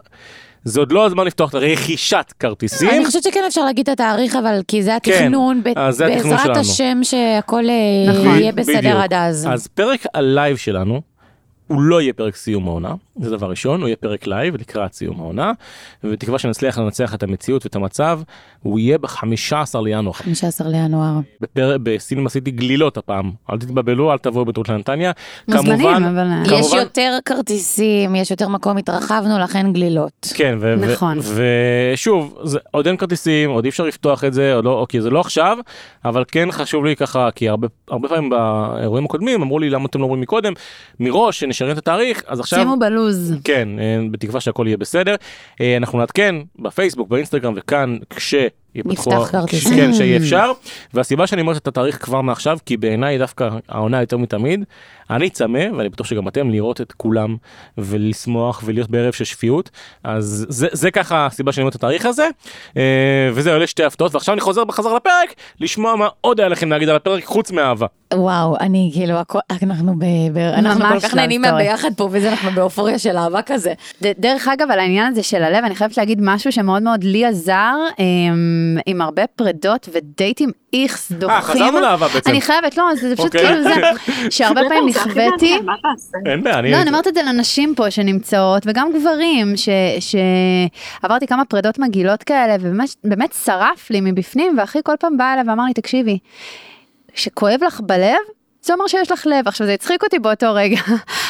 זה 0.63 0.79
עוד 0.79 0.91
לא 0.91 1.05
הזמן 1.05 1.25
לפתוח 1.27 1.49
את 1.49 1.55
רכישת 1.55 2.33
כרטיסים. 2.39 2.89
אני 2.89 3.05
חושבת 3.05 3.23
שכן 3.23 3.43
אפשר 3.47 3.65
להגיד 3.65 3.89
את 3.89 3.99
התאריך, 3.99 4.35
אבל 4.35 4.59
כי 4.67 4.83
זה 4.83 4.95
התכנון, 4.95 5.63
ב- 5.63 5.67
אז 5.75 5.95
זה 5.95 6.05
התכנון 6.05 6.23
בעזרת 6.31 6.45
שלנו. 6.45 6.59
השם 6.59 6.99
שהכל 7.03 7.63
אה, 7.69 8.13
נכון, 8.13 8.39
יהיה 8.39 8.51
בסדר 8.51 8.77
בדיוק. 8.79 8.95
עד 8.97 9.13
אז. 9.13 9.47
אז 9.51 9.67
פרק 9.67 10.03
הלייב 10.13 10.57
שלנו, 10.57 11.01
הוא 11.67 11.81
לא 11.81 12.01
יהיה 12.01 12.13
פרק 12.13 12.35
סיום 12.35 12.67
העונה, 12.67 12.93
זה 13.21 13.37
דבר 13.37 13.49
ראשון, 13.49 13.81
הוא 13.81 13.87
יהיה 13.87 13.95
פרק 13.95 14.27
לייב 14.27 14.55
לקראת 14.55 14.93
סיום 14.93 15.19
העונה, 15.19 15.51
ובתקווה 16.03 16.39
שנצליח 16.39 16.77
לנצח 16.77 17.13
את 17.13 17.23
המציאות 17.23 17.65
ואת 17.65 17.75
המצב, 17.75 18.19
הוא 18.63 18.79
יהיה 18.79 18.97
ב-15 18.97 19.21
לינואר. 19.83 20.13
15 20.13 20.67
לינואר. 20.69 21.13
בפר... 21.41 21.75
בסינמה 21.83 22.29
סיטי 22.29 22.51
גלילות 22.51 22.97
הפעם, 22.97 23.31
אל 23.51 23.57
תתבלבלו, 23.57 24.11
אל 24.11 24.17
תבואו 24.17 24.45
בטעות 24.45 24.69
לנתניה. 24.69 25.11
מוזמנים, 25.47 25.77
כמובן- 25.79 26.03
אבל... 26.03 26.27
כמובן- 26.45 26.59
יש 26.59 26.73
יותר 26.73 27.17
כרטיסים, 27.25 28.15
יש 28.15 28.31
יותר 28.31 28.47
מקום, 28.47 28.77
התרחבנו, 28.77 29.39
לכן 29.39 29.73
גלילות. 29.73 30.27
כן, 30.33 30.57
ו- 30.61 30.73
ו- 30.79 30.91
נכון. 30.93 31.17
ושוב, 31.93 32.37
זה, 32.43 32.59
עוד 32.71 32.87
אין 32.87 32.97
כרטיסים, 32.97 33.49
עוד 33.49 33.63
אי 33.63 33.69
אפשר 33.69 33.83
לפתוח 33.83 34.23
את 34.23 34.33
זה, 34.33 34.55
לא, 34.63 34.71
אוקיי, 34.79 35.01
זה 35.01 35.09
לא 35.09 35.19
עכשיו, 35.19 35.57
אבל 36.05 36.23
כן 36.31 36.51
חשוב 36.51 36.85
לי 36.85 36.95
ככה, 36.95 37.29
כי 37.35 37.49
הרבה, 37.49 37.67
הרבה 37.89 38.09
פעמים 38.09 38.29
באירועים 38.29 39.05
הקודמים 39.05 39.41
אמרו 39.41 39.59
לי 39.59 39.69
למה 39.69 39.85
אתם 39.85 39.99
לא 39.99 40.03
אומרים 40.03 40.21
מקודם, 40.21 40.53
מראש 40.99 41.39
שנשריין 41.39 41.73
את 41.73 41.77
התאריך, 41.77 42.23
אז 42.27 42.39
עכשיו... 42.39 42.59
שימו 42.59 42.79
בלוז. 42.79 43.08
כן, 43.43 43.69
אה, 43.79 43.99
בתקווה 44.11 44.39
שהכל 44.41 44.63
יהיה 44.67 44.77
בסדר. 44.77 45.15
אה, 45.61 45.77
אנחנו 45.77 45.99
נעדכן 45.99 46.35
בפייסבוק, 46.59 47.09
באינסטגרם 47.09 47.53
וכאן 47.57 47.97
כש... 48.09 48.35
יפתחו- 48.75 49.09
נפתח 49.13 49.29
כרטיסים. 49.31 49.73
כן, 49.75 49.93
שיהיה 49.93 50.17
אפשר. 50.17 50.51
והסיבה 50.93 51.27
שאני 51.27 51.41
אומר 51.41 51.57
את 51.57 51.67
התאריך 51.67 52.03
כבר 52.05 52.21
מעכשיו, 52.21 52.57
כי 52.65 52.77
בעיניי 52.77 53.17
דווקא 53.17 53.49
העונה 53.69 54.01
יותר 54.01 54.17
מתמיד. 54.17 54.63
אני 55.09 55.29
צמא, 55.29 55.59
ואני 55.77 55.89
בטוח 55.89 56.07
שגם 56.07 56.27
אתם, 56.27 56.49
לראות 56.49 56.81
את 56.81 56.91
כולם 56.91 57.35
ולשמוח 57.77 58.61
ולהיות 58.65 58.89
בערב 58.89 59.13
של 59.13 59.23
שפיות. 59.23 59.69
אז 60.03 60.45
זה, 60.49 60.67
זה 60.71 60.91
ככה 60.91 61.25
הסיבה 61.25 61.51
שאני 61.51 61.61
אומר 61.63 61.69
את 61.69 61.75
התאריך 61.75 62.05
הזה. 62.05 62.27
אה, 62.77 62.81
וזהו, 63.33 63.55
אלה 63.55 63.67
שתי 63.67 63.83
הפתעות, 63.83 64.13
ועכשיו 64.15 64.33
אני 64.33 64.41
חוזר 64.41 64.63
בחזרה 64.63 64.95
לפרק, 64.95 65.33
לשמוע 65.59 65.95
מה 65.95 66.07
עוד 66.21 66.39
היה 66.39 66.49
לכם 66.49 66.69
להגיד 66.69 66.89
על 66.89 66.95
הפרק 66.95 67.23
חוץ 67.23 67.51
מאהבה. 67.51 67.87
וואו, 68.13 68.55
אני 68.59 68.89
כאילו, 68.93 69.13
הכל- 69.13 69.39
אנחנו 69.61 69.95
ב... 69.99 70.03
ב- 70.33 70.37
אנחנו 70.37 70.85
כל 70.85 70.99
כך 70.99 71.13
נהנים 71.15 71.41
סטורי. 71.45 71.63
ביחד 71.63 71.89
פה, 71.97 72.09
וזה 72.11 72.29
אנחנו 72.29 72.51
באופוריה 72.51 72.99
של 72.99 73.17
אהבה 73.17 73.41
כזה. 73.41 73.73
דרך 74.01 74.47
אגב, 74.47 74.71
על 74.71 74.79
העניין 74.79 75.07
הזה 75.11 75.23
של 75.23 75.43
הלב, 75.43 75.63
אני 75.65 75.75
חייבת 75.75 75.97
להגיד 75.97 76.19
משהו 76.21 76.51
שמאוד 76.51 76.83
מאוד 76.83 77.03
לי 77.03 77.25
עזר, 77.25 77.73
עם, 77.97 78.37
עם 78.85 79.01
הרבה 79.01 79.27
פרידות 79.27 79.89
ודייטים 79.93 80.51
איכס 80.73 81.11
דוחים. 81.11 81.35
אה, 81.35 81.41
חזרנו 81.41 81.79
לאהבה 81.79 82.07
בעצם. 82.07 82.29
אני 82.29 82.41
חייבת, 82.41 82.77
לא, 82.77 82.83
זה, 82.95 83.15
פשוט 83.15 83.25
אוקיי. 83.25 83.47
כאילו 83.47 83.63
זה, 83.63 83.73
שהרבה 84.35 84.61
פעמים 84.69 84.87
הכי 84.87 85.09
נכוויתי. 85.09 85.59
אין 86.25 86.43
בעיה, 86.43 86.59
אני... 86.59 86.71
לא, 86.71 86.77
אני 86.77 86.89
אומרת 86.89 87.07
את 87.07 87.15
זה 87.15 87.21
לנשים 87.23 87.75
פה 87.75 87.91
שנמצאות, 87.91 88.63
וגם 88.65 88.89
גברים, 88.93 89.53
שעברתי 89.99 91.27
כמה 91.27 91.45
פרידות 91.45 91.79
מגעילות 91.79 92.23
כאלה, 92.23 92.55
ובאמת 92.59 92.89
באמת 93.03 93.33
שרף 93.45 93.89
לי 93.89 94.01
מבפנים, 94.01 94.55
ואחי 94.57 94.79
כל 94.83 94.95
פעם 94.99 95.17
בא 95.17 95.33
אליי 95.33 95.43
ואמר 95.47 95.63
לי, 95.65 95.73
תקשיבי, 95.73 96.19
שכואב 97.15 97.59
לך 97.67 97.81
בלב, 97.81 98.19
זה 98.61 98.73
אומר 98.73 98.87
שיש 98.87 99.11
לך 99.11 99.27
לב. 99.27 99.47
עכשיו 99.47 99.67
זה 99.67 99.73
הצחיק 99.73 100.03
אותי 100.03 100.19
באותו 100.19 100.53
רגע, 100.53 100.81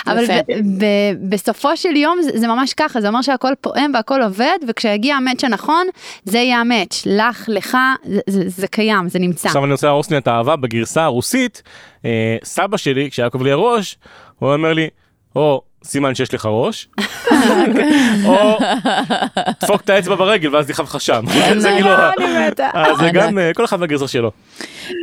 אבל 0.08 0.24
יפה. 0.24 0.34
ב- 0.34 0.84
ב- 0.84 1.30
בסופו 1.30 1.78
של 1.78 1.96
יום 1.96 2.22
זה, 2.22 2.32
זה 2.34 2.48
ממש 2.48 2.74
ככה, 2.74 3.02
זה 3.02 3.08
אומר 3.08 3.22
שהכל 3.22 3.54
פועם 3.62 3.92
והכל 3.94 4.22
עובד, 4.22 4.58
וכשיגיע 4.68 5.16
המאץ' 5.16 5.44
הנכון, 5.44 5.88
זה 6.24 6.38
יהיה 6.38 6.60
המאץ', 6.60 7.04
לך, 7.06 7.46
לך, 7.48 7.78
זה, 8.06 8.20
זה, 8.28 8.44
זה 8.48 8.68
קיים, 8.68 9.10
זה 9.10 9.20
נמצא. 9.20 9.48
עכשיו 9.48 9.64
אני 9.64 9.72
רוצה 9.72 9.88
להרוס 9.88 10.12
לי 10.12 10.18
את 10.18 10.28
האהבה 10.28 10.56
בגרסה 10.56 11.04
הרוסית. 11.04 11.64
אה, 12.06 12.38
סבא 12.44 12.78
שלי, 12.78 13.10
כשהיה 13.12 13.30
כואב 13.30 13.44
לי 13.44 13.52
הראש, 13.52 13.98
הוא 14.40 14.54
אומר 14.54 14.74
לי, 14.74 14.90
או 15.36 15.62
סימן 15.84 16.16
שיש 16.16 16.34
לך 16.34 16.46
ראש, 16.52 16.88
או 18.28 18.58
דפוק 19.62 19.82
את 19.82 19.90
האצבע 19.90 20.16
ברגל 20.16 20.56
ואז 20.56 20.70
נכאב 20.70 20.86
לך 20.86 21.02
שם. 21.02 21.26
זה 21.58 21.70
כאילו. 21.70 21.90
אה, 21.90 22.96
זה 23.00 23.10
גם 23.14 23.38
אה, 23.38 23.52
כל 23.54 23.66
אחד 23.66 23.82
והגרסה 23.82 24.08
שלו. 24.08 24.32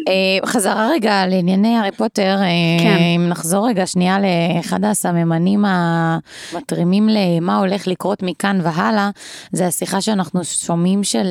אה, 0.09 0.47
חזרה 0.47 0.89
רגע 0.91 1.27
לענייני 1.27 1.77
הארי 1.77 1.93
פוטר, 1.93 2.37
כן. 2.81 2.97
אם 3.17 3.29
נחזור 3.29 3.69
רגע 3.69 3.87
שנייה 3.87 4.19
לאחד 4.21 4.85
הסממנים 4.85 5.65
המתרימים 5.67 7.09
למה 7.09 7.59
הולך 7.59 7.87
לקרות 7.87 8.23
מכאן 8.23 8.61
והלאה, 8.63 9.11
זה 9.53 9.67
השיחה 9.67 10.01
שאנחנו 10.01 10.45
שומעים 10.45 11.05
של 11.05 11.27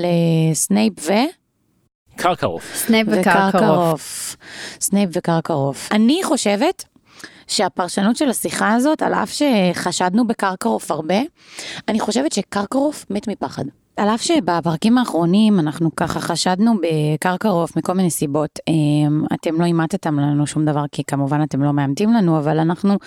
סנייפ 0.54 0.94
ו... 1.02 1.12
קרקרוף. 2.16 2.76
סנייפ. 2.76 3.08
וקרקרוף. 3.12 4.36
סנייפ 4.80 5.10
וקרקרוף. 5.14 5.90
אני 5.92 6.22
חושבת 6.24 6.84
שהפרשנות 7.48 8.16
של 8.16 8.30
השיחה 8.30 8.74
הזאת, 8.74 9.02
על 9.02 9.14
אף 9.14 9.32
שחשדנו 9.32 10.28
בקרקרוף 10.28 10.92
הרבה, 10.92 11.22
אני 11.88 12.00
חושבת 12.00 12.32
שקרקרוף 12.32 13.06
מת 13.10 13.28
מפחד. 13.28 13.66
על 13.98 14.10
אף 14.10 14.22
שבפרקים 14.22 14.98
האחרונים 14.98 15.60
אנחנו 15.60 15.96
ככה 15.96 16.20
חשדנו 16.20 16.74
בקרקרוף 16.82 17.76
מכל 17.76 17.94
מיני 17.94 18.10
סיבות. 18.10 18.60
אמ, 18.68 19.24
אתם 19.34 19.62
לא 19.62 19.66
אימתתם 19.66 20.20
לנו 20.20 20.48
שום 20.48 20.66
דבר 20.66 20.84
כי 20.92 21.04
כמובן 21.04 21.44
אתם 21.44 21.64
לא 21.64 21.74
מאמתים 21.74 22.14
לנו, 22.14 22.38
אבל 22.38 22.60
אנחנו 22.60 22.98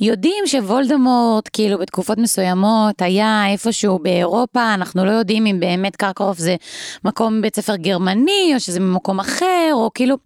יודעים 0.00 0.46
שוולדמורט 0.46 1.48
כאילו 1.52 1.78
בתקופות 1.78 2.18
מסוימות 2.18 3.02
היה 3.02 3.44
איפשהו 3.48 3.98
באירופה, 3.98 4.74
אנחנו 4.74 5.04
לא 5.04 5.10
יודעים 5.10 5.46
אם 5.46 5.60
באמת 5.60 5.96
קרקרוף 5.96 6.38
זה 6.38 6.56
מקום 7.04 7.42
בית 7.42 7.56
ספר 7.56 7.76
גרמני 7.76 8.52
או 8.54 8.60
שזה 8.60 8.80
ממקום 8.80 9.20
אחר 9.20 9.70
או 9.72 9.90
כאילו 9.94 10.16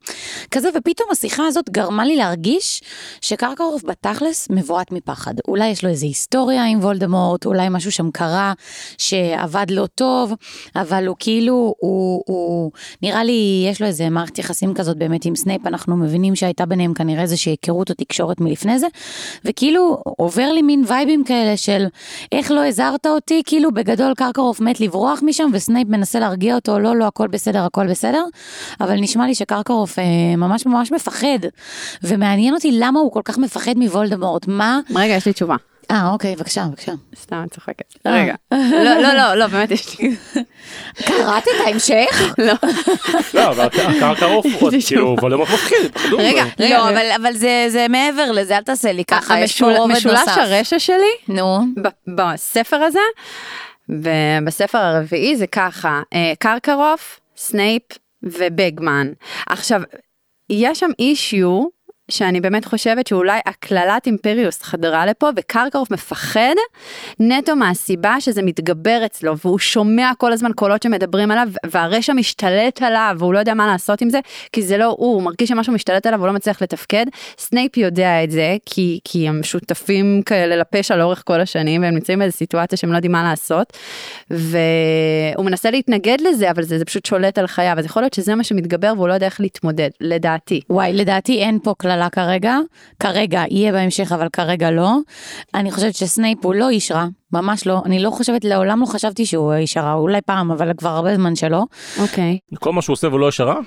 כזה 0.50 0.68
ופתאום 0.74 1.08
השיחה 1.12 1.46
הזאת 1.46 1.70
גרמה 1.70 2.04
לי 2.04 2.16
להרגיש 2.16 2.82
שקרקרוף 3.20 3.84
בתכלס 3.84 4.48
מבועת 4.50 4.92
מפחד. 4.92 5.34
אולי 5.48 5.68
יש 5.68 5.84
לו 5.84 5.90
איזה 5.90 6.06
היסטוריה 6.06 6.64
עם 6.64 6.78
וולדמורט, 6.78 7.46
אולי 7.46 7.68
משהו 7.70 7.92
שם 7.92 8.10
קרה 8.10 8.52
שעבר 8.98 9.66
לא 9.70 9.86
טוב, 9.98 10.32
אבל 10.76 11.06
הוא 11.06 11.16
כאילו, 11.18 11.74
הוא, 11.78 12.22
הוא 12.26 12.70
נראה 13.02 13.24
לי 13.24 13.66
יש 13.70 13.80
לו 13.80 13.86
איזה 13.86 14.10
מערכת 14.10 14.38
יחסים 14.38 14.74
כזאת 14.74 14.96
באמת 14.96 15.24
עם 15.24 15.36
סנייפ, 15.36 15.66
אנחנו 15.66 15.96
מבינים 15.96 16.36
שהייתה 16.36 16.66
ביניהם 16.66 16.94
כנראה 16.94 17.22
איזושהי 17.22 17.52
היכרות 17.52 17.90
או 17.90 17.94
תקשורת 17.94 18.40
מלפני 18.40 18.78
זה, 18.78 18.86
וכאילו 19.44 20.02
עובר 20.04 20.52
לי 20.52 20.62
מין 20.62 20.84
וייבים 20.86 21.24
כאלה 21.24 21.56
של 21.56 21.86
איך 22.32 22.50
לא 22.50 22.66
הזהרת 22.66 23.06
אותי, 23.06 23.42
כאילו 23.46 23.72
בגדול 23.72 24.14
קרקרוף 24.14 24.60
מת 24.60 24.80
לברוח 24.80 25.20
משם 25.22 25.50
וסנייפ 25.52 25.88
מנסה 25.88 26.20
להרגיע 26.20 26.54
אותו, 26.54 26.78
לא, 26.78 26.96
לא, 26.96 27.04
הכל 27.04 27.26
בסדר, 27.28 27.64
הכל 27.64 27.86
בסדר, 27.86 28.24
אבל 28.80 28.94
נשמע 28.94 29.26
לי 29.26 29.34
שקרקרוף 29.34 29.98
אה, 29.98 30.04
ממש 30.36 30.66
ממש 30.66 30.92
מפחד, 30.92 31.38
ומעניין 32.02 32.54
אותי 32.54 32.70
למה 32.72 33.00
הוא 33.00 33.12
כל 33.12 33.22
כך 33.24 33.38
מפחד 33.38 33.74
מוולדמורט, 33.76 34.48
מה? 34.48 34.80
רגע, 34.94 35.14
יש 35.14 35.26
לי 35.26 35.32
תשובה. 35.32 35.56
אה, 35.90 36.10
אוקיי, 36.10 36.36
בבקשה, 36.36 36.64
בבקשה. 36.70 36.92
סתם, 37.16 37.36
אני 37.36 37.48
צוחקת. 37.48 37.94
אה. 38.06 38.12
רגע. 38.22 38.34
לא, 38.52 38.94
לא, 39.02 39.12
לא, 39.14 39.34
לא, 39.34 39.46
באמת 39.46 39.70
יש 39.70 39.98
לי. 40.00 40.16
קראת 40.96 41.42
את 41.42 41.66
ההמשך? 41.66 42.22
לא. 42.38 42.52
לא, 43.34 43.48
אבל 43.50 43.66
הקרקרוף, 43.66 44.46
עוד, 44.60 44.72
זה 44.72 44.78
כאילו, 44.86 45.16
וולדמורט 45.20 45.48
מפחיד, 45.50 45.92
פחדו. 45.94 46.16
רגע, 46.18 46.44
רגע. 46.60 46.78
לא, 46.78 46.88
אבל, 46.88 47.10
אבל 47.16 47.32
זה, 47.32 47.66
זה 47.68 47.86
מעבר 47.88 48.32
לזה, 48.32 48.56
אל 48.56 48.62
תעשה 48.62 48.92
לי 48.92 49.04
ככה, 49.04 49.40
יש 49.40 49.62
פה 49.62 49.76
רובד 49.76 49.94
משולש 49.94 50.18
נוסף. 50.20 50.38
הרשע 50.38 50.78
שלי, 50.78 50.96
נו, 51.28 51.58
ב- 51.82 52.20
בספר 52.20 52.76
הזה, 52.76 53.00
ובספר 53.88 54.78
הרביעי 54.78 55.36
זה 55.36 55.46
ככה, 55.46 56.02
אה, 56.14 56.32
קרקרוף, 56.38 57.20
סנייפ 57.36 57.82
ובגמן. 58.22 59.08
עכשיו, 59.46 59.80
יש 60.50 60.80
שם 60.80 60.90
issue 60.98 61.64
שאני 62.10 62.40
באמת 62.40 62.64
חושבת 62.64 63.06
שאולי 63.06 63.40
הקללת 63.46 64.06
אימפריוס 64.06 64.62
חדרה 64.62 65.06
לפה 65.06 65.30
וקרקרוף 65.36 65.90
מפחד 65.90 66.54
נטו 67.20 67.56
מהסיבה 67.56 68.20
שזה 68.20 68.42
מתגבר 68.42 69.02
אצלו 69.06 69.38
והוא 69.38 69.58
שומע 69.58 70.10
כל 70.18 70.32
הזמן 70.32 70.52
קולות 70.52 70.82
שמדברים 70.82 71.30
עליו 71.30 71.48
והרשע 71.66 72.12
משתלט 72.12 72.82
עליו 72.82 73.16
והוא 73.18 73.34
לא 73.34 73.38
יודע 73.38 73.54
מה 73.54 73.66
לעשות 73.66 74.00
עם 74.00 74.10
זה 74.10 74.20
כי 74.52 74.62
זה 74.62 74.76
לא 74.76 74.84
הוא, 74.84 75.14
הוא 75.14 75.22
מרגיש 75.22 75.48
שמשהו 75.48 75.72
משתלט 75.72 76.06
עליו 76.06 76.18
והוא 76.18 76.26
לא 76.28 76.34
מצליח 76.34 76.62
לתפקד. 76.62 77.06
סנייפ 77.38 77.76
יודע 77.76 78.24
את 78.24 78.30
זה 78.30 78.56
כי, 78.66 79.00
כי 79.04 79.28
הם 79.28 79.42
שותפים 79.42 80.22
כאלה 80.26 80.56
לפשע 80.56 80.96
לאורך 80.96 81.22
כל 81.26 81.40
השנים 81.40 81.82
והם 81.82 81.94
נמצאים 81.94 82.18
באיזו 82.18 82.36
סיטואציה 82.36 82.78
שהם 82.78 82.92
לא 82.92 82.96
יודעים 82.96 83.12
מה 83.12 83.22
לעשות 83.22 83.72
והוא 84.30 85.44
מנסה 85.44 85.70
להתנגד 85.70 86.16
לזה 86.20 86.50
אבל 86.50 86.62
זה, 86.62 86.78
זה 86.78 86.84
פשוט 86.84 87.06
שולט 87.06 87.38
על 87.38 87.46
חייו 87.46 87.78
אז 87.78 87.84
יכול 87.84 88.02
להיות 88.02 88.14
שזה 88.14 88.34
מה 88.34 88.44
שמתגבר 88.44 88.92
והוא 88.96 89.08
לא 89.08 89.12
יודע 89.12 89.26
איך 89.26 89.40
להתמודד 89.40 89.90
לדעתי. 90.00 90.60
וואי, 90.70 90.92
לדעתי 90.92 91.38
אין 91.42 91.58
פה 91.62 91.74
קללה 91.98 92.10
כרגע, 92.10 92.56
כרגע, 93.00 93.42
יהיה 93.50 93.72
בהמשך, 93.72 94.12
אבל 94.12 94.28
כרגע 94.32 94.70
לא. 94.70 94.96
אני 95.54 95.70
חושבת 95.70 95.94
שסנייפ 95.94 96.44
הוא 96.44 96.54
לא 96.54 96.68
איש 96.68 96.92
רע, 96.92 97.06
ממש 97.32 97.66
לא. 97.66 97.82
אני 97.84 98.02
לא 98.02 98.10
חושבת, 98.10 98.44
לעולם 98.44 98.80
לא 98.80 98.86
חשבתי 98.86 99.26
שהוא 99.26 99.52
איש 99.52 99.76
רע, 99.76 99.92
אולי 99.92 100.20
פעם, 100.20 100.50
אבל 100.50 100.72
כבר 100.76 100.88
הרבה 100.88 101.14
זמן 101.14 101.36
שלא. 101.36 101.62
אוקיי. 102.00 102.38
כל 102.58 102.72
מה 102.72 102.82
שהוא 102.82 102.94
עושה 102.94 103.08
והוא 103.08 103.20
לא 103.20 103.28
ישרה? 103.28 103.60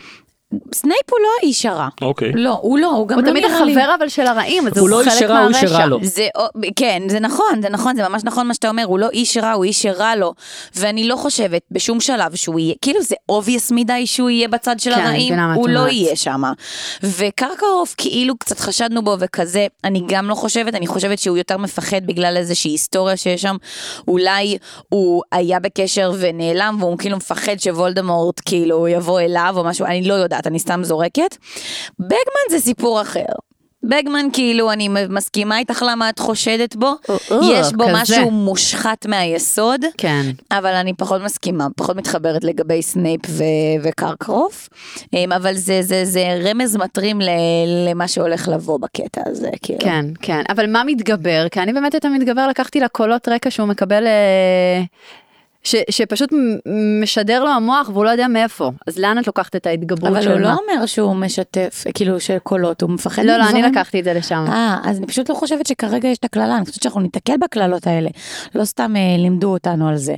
סנייפ 0.74 1.12
הוא 1.12 1.20
לא 1.20 1.28
האיש 1.42 1.66
הרע. 1.66 1.88
אוקיי. 2.02 2.32
לא, 2.36 2.60
הוא 2.62 2.80
לא, 2.80 2.88
הוא 2.88 3.08
גם 3.08 3.18
הוא 3.18 3.26
לא 3.26 3.32
תמיד 3.32 3.46
נראה 3.46 3.66
לי... 3.66 3.72
החבר 3.72 3.96
אבל 4.00 4.10
של 4.10 4.28
הרעים 4.28 4.68
אז 4.68 4.78
הוא 4.78 4.90
לא 4.90 4.96
הוא 4.96 5.04
איש 5.04 5.14
חלק 5.14 5.30
רע, 5.30 5.40
הוא 5.40 5.52
מהרשע. 5.52 5.68
שרע 5.68 5.86
לו. 5.86 6.00
זה, 6.04 6.28
כן, 6.76 7.04
זה 7.08 7.20
נכון, 7.20 7.62
זה 7.62 7.70
נכון, 7.70 7.96
זה 7.96 8.10
ממש 8.10 8.24
נכון 8.24 8.48
מה 8.48 8.54
שאתה 8.54 8.70
אומר, 8.70 8.84
הוא 8.86 9.00
לא 9.00 9.10
איש 9.10 9.38
רע, 9.38 9.52
הוא 9.52 9.64
איש 9.64 9.82
שרע 9.82 10.16
לו. 10.16 10.34
ואני 10.76 11.08
לא 11.08 11.16
חושבת 11.16 11.62
בשום 11.72 12.00
שלב 12.00 12.36
שהוא 12.36 12.60
יהיה, 12.60 12.76
כאילו 12.82 13.02
זה 13.02 13.16
obvious 13.32 13.74
מדי 13.74 14.08
שהוא 14.08 14.30
יהיה 14.30 14.48
בצד 14.48 14.80
של 14.80 14.96
כן, 14.96 15.02
הרעים, 15.02 15.40
הוא 15.40 15.70
לא. 15.70 15.88
יהיה 15.88 16.16
שם. 16.16 16.42
וקרקרוף, 17.04 17.96
כאילו 17.98 18.38
קצת 18.38 18.60
חשדנו 18.60 19.02
בו 19.02 19.16
וכזה, 19.20 19.68
אני 19.84 20.02
גם 20.08 20.30
לא 20.30 20.36
חושבת, 20.36 20.76
אני 20.76 20.88
חושבת 20.88 21.20
שהוא 21.20 21.38
יותר 21.38 21.58
מפחד 21.58 22.06
בגלל 22.06 22.38
איזושהי 22.38 22.72
היסטוריה 22.72 23.18
שיש 23.18 23.42
שם. 23.42 23.56
אולי 24.08 24.58
הוא 24.90 25.22
היה 25.32 25.60
בקשר 25.60 26.12
ונעלם, 26.20 26.78
והוא 26.80 26.98
כאילו 26.98 27.18
מפחד 27.18 27.56
שוולדמורט 27.60 28.42
כאילו 28.46 28.88
יבוא 28.88 29.20
אליו 29.20 29.54
או 29.58 29.64
משהו, 29.64 29.86
אני 29.86 30.08
לא 30.08 30.14
יודעת, 30.14 30.41
אני 30.48 30.60
סתם 30.60 30.84
זורקת. 30.84 31.38
בגמן 32.00 32.48
זה 32.50 32.60
סיפור 32.60 33.02
אחר. 33.02 33.26
בגמן 33.84 34.26
כאילו, 34.34 34.72
אני 34.72 34.90
מסכימה 35.10 35.58
איתך 35.58 35.84
למה 35.90 36.10
את 36.10 36.20
חושדת 36.20 36.76
בו. 36.76 36.92
יש 37.44 37.74
בו 37.74 37.84
כזה. 37.84 37.94
משהו 38.02 38.32
מושחת 38.32 39.06
מהיסוד, 39.06 39.82
כן. 39.98 40.22
אבל 40.52 40.74
אני 40.74 40.94
פחות 40.94 41.22
מסכימה, 41.22 41.68
פחות 41.76 41.96
מתחברת 41.96 42.44
לגבי 42.44 42.82
סנייפ 42.82 43.22
ו- 43.30 43.44
וקרקרוף. 43.84 44.70
אמ, 45.14 45.32
אבל 45.32 45.56
זה, 45.56 45.82
זה, 45.82 46.06
זה 46.06 46.40
רמז 46.50 46.76
מטרים 46.78 47.22
ל- 47.22 47.30
למה 47.90 48.08
שהולך 48.08 48.48
לבוא 48.48 48.80
בקטע 48.80 49.22
הזה, 49.26 49.50
כאילו. 49.62 49.80
כן, 49.80 50.06
כן, 50.22 50.42
אבל 50.50 50.70
מה 50.72 50.84
מתגבר? 50.84 51.48
כי 51.52 51.60
אני 51.60 51.74
באמת 51.74 51.96
את 51.96 52.06
המתגבר 52.06 52.48
לקחתי 52.48 52.80
לקולות 52.80 53.28
רקע 53.28 53.52
שהוא 53.52 53.68
מקבל, 53.68 54.08
אה, 54.08 54.82
ש, 55.64 55.76
שפשוט 55.90 56.30
משדר 57.02 57.44
לו 57.44 57.50
המוח 57.50 57.90
והוא 57.94 58.06
לא 58.06 58.10
יודע 58.10 58.28
מאיפה. 58.28 58.72
אז 58.88 58.98
לאן 59.00 59.20
את 59.20 59.28
לוקחת 59.28 59.56
את 59.56 59.68
ההתגברות 59.68 60.12
אבל 60.12 60.22
של 60.22 60.32
הוא 60.32 60.40
לא? 60.40 60.48
אומר 60.48 60.86
שהוא 60.86 61.16
משתף, 61.16 61.84
כאילו 61.94 62.20
של 62.20 62.38
קולות, 62.44 62.82
הוא 62.82 62.90
מפחד 62.90 63.24
לא, 63.26 63.38
לא, 63.38 63.50
אני. 63.50 63.62
לקחתי 63.62 64.00
את 64.00 64.04
זה 64.04 64.14
לשם. 64.14 64.46
אה, 64.48 64.78
אז 64.84 64.98
אני 64.98 65.08
פשוט 65.08 65.30
לא 65.30 65.36
חושבת 65.36 65.68
שכרגע 65.68 66.08
יש 66.10 66.18
את 66.18 66.24
הקללה, 66.26 66.58
אני 66.58 66.66
חושבת 66.66 66.84
שאנחנו 66.84 67.02
ניתקל 67.02 67.34
בקללות 67.42 67.88
האלה. 67.88 68.10
לא 68.56 68.66
סתם 68.66 68.94
אה, 68.96 69.16
לימדו 69.18 69.54
אותנו 69.54 69.90
על 69.90 69.98
זה. 69.98 70.16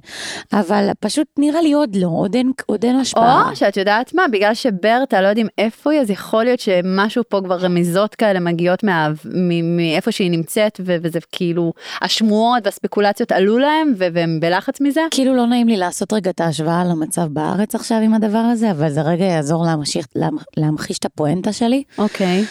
אבל 0.53 0.89
פשוט 0.99 1.27
נראה 1.39 1.61
לי 1.61 1.73
עוד 1.73 1.95
לא, 1.95 2.07
עוד 2.07 2.35
אין, 2.35 2.51
עוד 2.65 2.85
אין 2.85 2.95
השפעה. 2.95 3.49
או 3.49 3.55
שאת 3.55 3.77
יודעת 3.77 4.13
מה, 4.13 4.23
בגלל 4.31 4.53
שברטה 4.53 5.21
לא 5.21 5.27
יודעים 5.27 5.47
איפה 5.57 5.91
היא, 5.91 6.01
אז 6.01 6.09
יכול 6.09 6.43
להיות 6.43 6.59
שמשהו 6.59 7.23
פה 7.29 7.41
כבר 7.43 7.57
רמיזות 7.57 8.15
כאלה 8.15 8.39
מגיעות 8.39 8.83
מה- 8.83 9.09
מ- 9.25 9.77
מאיפה 9.77 10.11
שהיא 10.11 10.31
נמצאת, 10.31 10.79
ו- 10.85 10.95
וזה 11.01 11.19
כאילו, 11.31 11.73
השמועות 12.01 12.61
והספקולציות 12.65 13.31
עלו 13.31 13.57
להם, 13.57 13.93
ו- 13.97 14.07
והם 14.13 14.39
בלחץ 14.39 14.81
מזה. 14.81 15.01
כאילו 15.11 15.32
לא 15.33 15.45
נעים 15.47 15.67
לי 15.67 15.77
לעשות 15.77 16.13
רגע 16.13 16.29
את 16.29 16.41
ההשוואה 16.41 16.83
למצב 16.83 17.27
בארץ 17.27 17.75
עכשיו 17.75 17.97
עם 17.97 18.13
הדבר 18.13 18.37
הזה, 18.37 18.71
אבל 18.71 18.89
זה 18.89 19.01
רגע 19.01 19.25
יעזור 19.25 19.65
להמשיך, 19.65 20.07
להמ- 20.15 20.43
להמחיש 20.57 20.97
את 20.99 21.05
הפואנטה 21.05 21.53
שלי. 21.53 21.83
אוקיי. 21.97 22.45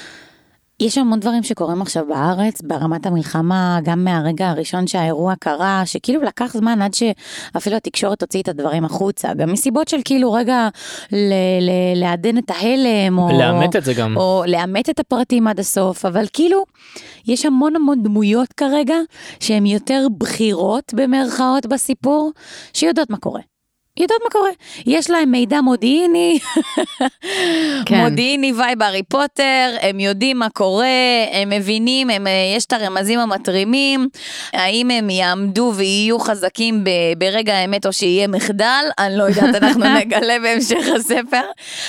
יש 0.83 0.99
המון 0.99 1.21
דברים 1.21 1.43
שקורים 1.43 1.83
עכשיו 1.83 2.05
בארץ, 2.09 2.63
ברמת 2.63 3.07
המלחמה, 3.07 3.79
גם 3.83 4.05
מהרגע 4.05 4.49
הראשון 4.49 4.87
שהאירוע 4.87 5.35
קרה, 5.41 5.83
שכאילו 5.85 6.23
לקח 6.23 6.53
זמן 6.57 6.83
עד 6.83 6.95
שאפילו 6.95 7.77
התקשורת 7.77 8.23
הוציא 8.23 8.43
את 8.43 8.49
הדברים 8.49 8.85
החוצה, 8.85 9.35
גם 9.35 9.53
מסיבות 9.53 9.89
של 9.89 9.97
כאילו 10.05 10.33
רגע 10.33 10.69
לעדן 11.97 12.39
את 12.39 12.51
ההלם, 12.51 13.19
או... 13.19 13.29
לאמת 13.39 13.77
את 13.77 13.85
זה 13.85 13.95
גם. 13.95 14.17
או 14.17 14.45
לאמת 14.47 14.91
את 14.91 15.01
הפרטים 15.01 15.47
עד 15.47 15.61
הסוף, 15.61 16.05
אבל 16.05 16.25
כאילו, 16.33 16.65
יש 17.27 17.47
המון 17.47 17.77
המון 17.77 18.03
דמויות 18.03 18.53
כרגע 18.53 18.97
שהן 19.41 19.67
יותר 19.67 20.07
בכירות 20.19 20.95
במרכאות 20.95 21.67
בסיפור, 21.67 22.31
שיודעות 22.73 23.11
מה 23.11 23.17
קורה. 23.17 23.41
יודעות 23.97 24.21
מה 24.25 24.31
קורה. 24.31 24.51
יש 24.87 25.11
להם 25.11 25.31
מידע 25.31 25.61
מודיעיני, 25.61 26.39
כן. 27.87 28.01
מודיעיני 28.01 28.53
vibe 28.53 28.83
הארי 28.83 29.03
פוטר, 29.03 29.77
הם 29.81 30.01
יודעים 30.01 30.39
מה 30.39 30.49
קורה, 30.51 30.87
הם 31.33 31.51
מבינים, 31.51 32.11
הם, 32.11 32.27
אה, 32.27 32.33
יש 32.57 32.65
את 32.65 32.73
הרמזים 32.73 33.19
המטרימים, 33.19 34.09
האם 34.53 34.91
הם 34.91 35.11
יעמדו 35.11 35.73
ויהיו 35.77 36.19
חזקים 36.19 36.85
ב, 36.85 36.91
ברגע 37.19 37.55
האמת 37.55 37.87
או 37.87 37.93
שיהיה 37.93 38.29
מחדל, 38.29 38.85
אני 38.99 39.17
לא 39.17 39.25
יודעת, 39.25 39.55
אנחנו 39.55 39.85
נגלה 40.01 40.39
בהמשך 40.43 40.85
הספר, 40.97 41.43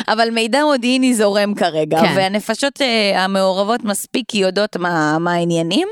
אבל 0.08 0.30
מידע 0.30 0.64
מודיעיני 0.64 1.14
זורם 1.14 1.54
כרגע, 1.56 2.00
כן. 2.02 2.14
והנפשות 2.16 2.82
אה, 2.82 3.24
המעורבות 3.24 3.84
מספיק 3.84 4.36
יודעות 4.36 4.78
מה, 4.78 5.18
מה 5.20 5.34
העניינים, 5.34 5.88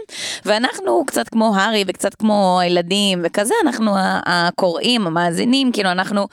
ואנחנו 0.45 1.03
קצת 1.07 1.29
כמו 1.29 1.55
הארי 1.55 1.83
וקצת 1.87 2.15
כמו 2.15 2.59
הילדים 2.61 3.21
וכזה, 3.23 3.53
אנחנו 3.65 3.91
הקוראים, 4.25 5.07
המאזינים, 5.07 5.71
כאילו 5.71 5.89
אנחנו 6.01 6.27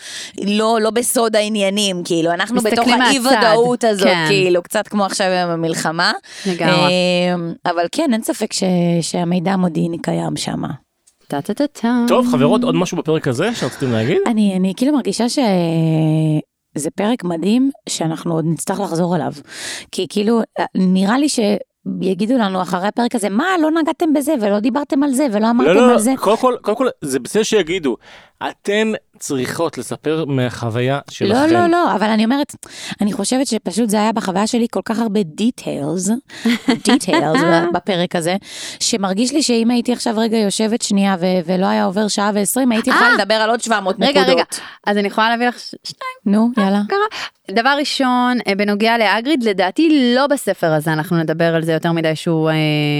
לא, 0.44 0.78
לא 0.82 0.90
בסוד 0.90 1.36
העניינים, 1.36 2.02
כאילו, 2.04 2.30
אנחנו 2.30 2.60
בתוך 2.60 2.70
מסתכלים 2.70 3.02
האי 3.02 3.18
מהצד. 3.18 3.36
ודאות 3.38 3.84
הזאת, 3.84 4.08
כן. 4.08 4.24
כאילו, 4.28 4.62
קצת 4.62 4.88
כמו 4.88 5.04
עכשיו 5.04 5.26
עם 5.26 5.50
המלחמה. 5.50 6.12
לגמרי. 6.46 6.74
אה, 6.74 7.70
אבל 7.70 7.86
כן, 7.92 8.12
אין 8.12 8.22
ספק 8.22 8.52
ש, 8.52 8.62
שהמידע 9.00 9.52
המודיעיני 9.52 9.98
קיים 9.98 10.36
שם. 10.36 10.62
טוב, 12.08 12.26
חברות, 12.30 12.64
עוד 12.64 12.74
משהו 12.74 12.96
בפרק 12.96 13.28
הזה 13.28 13.54
שרציתם 13.54 13.92
להגיד? 13.92 14.18
אני, 14.26 14.56
אני 14.56 14.72
כאילו 14.76 14.92
מרגישה 14.92 15.28
ש... 15.28 15.38
זה 16.74 16.90
פרק 16.90 17.24
מדהים 17.24 17.70
שאנחנו 17.88 18.34
עוד 18.34 18.44
נצטרך 18.48 18.80
לחזור 18.80 19.16
אליו. 19.16 19.32
כי 19.92 20.06
כאילו, 20.08 20.40
נראה 20.74 21.18
לי 21.18 21.26
שיגידו 21.28 22.38
לנו 22.38 22.62
אחרי 22.62 22.88
הפרק 22.88 23.14
הזה, 23.14 23.28
מה, 23.28 23.46
לא 23.62 23.70
נגעתם 23.70 24.12
בזה 24.12 24.34
ולא 24.40 24.60
דיברתם 24.60 25.02
על 25.02 25.10
זה 25.10 25.26
ולא 25.32 25.50
אמרתם 25.50 25.74
לא, 25.74 25.84
על 25.84 25.92
לא, 25.92 25.98
זה. 25.98 26.14
קודם 26.18 26.36
כל, 26.36 26.54
קודם 26.62 26.76
כל, 26.76 26.88
זה 27.02 27.20
בסדר 27.20 27.42
שיגידו, 27.42 27.96
אתן 28.50 28.92
צריכות 29.18 29.78
לספר 29.78 30.24
מהחוויה 30.28 30.98
שלכם. 31.10 31.32
לא, 31.32 31.46
לא, 31.46 31.66
לא, 31.66 31.94
אבל 31.94 32.06
אני 32.06 32.24
אומרת, 32.24 32.54
אני 33.00 33.12
חושבת 33.12 33.46
שפשוט 33.46 33.88
זה 33.88 33.96
היה 34.00 34.12
בחוויה 34.12 34.46
שלי 34.46 34.66
כל 34.70 34.80
כך 34.84 34.98
הרבה 34.98 35.22
דיטיילס, 35.22 36.10
דיטיילס 36.84 37.40
בפרק 37.74 38.16
הזה, 38.16 38.36
שמרגיש 38.80 39.32
לי 39.32 39.42
שאם 39.42 39.70
הייתי 39.70 39.92
עכשיו 39.92 40.14
רגע 40.18 40.36
יושבת 40.36 40.82
שנייה 40.82 41.16
ו- 41.20 41.24
ולא 41.46 41.66
היה 41.66 41.84
עובר 41.84 42.08
שעה 42.08 42.30
ועשרים, 42.34 42.72
הייתי 42.72 42.90
יכולה 42.90 43.10
אה! 43.10 43.14
לדבר 43.14 43.34
על 43.34 43.50
עוד 43.50 43.60
700 43.60 43.96
רגע, 44.00 44.08
נקודות. 44.20 44.28
רגע, 44.28 44.44
אז 44.86 44.96
אני 44.96 45.06
יכולה 45.06 45.30
להביא 45.30 45.48
לך 45.48 45.58
ש- 45.58 45.74
שניים. 45.84 46.36
נו, 46.56 46.62
יאללה. 46.64 46.80
קרה. 46.88 46.98
דבר 47.50 47.74
ראשון, 47.78 48.38
אה, 48.48 48.54
בנוגע 48.54 48.98
לאגריד, 48.98 49.42
לדעתי 49.42 50.14
לא 50.16 50.26
בספר 50.26 50.72
הזה, 50.72 50.92
אנחנו 50.92 51.16
נדבר 51.16 51.54
על 51.54 51.62
זה 51.62 51.72
יותר 51.72 51.92
מדי 51.92 52.16
שהוא 52.16 52.50
אה, 52.50 52.54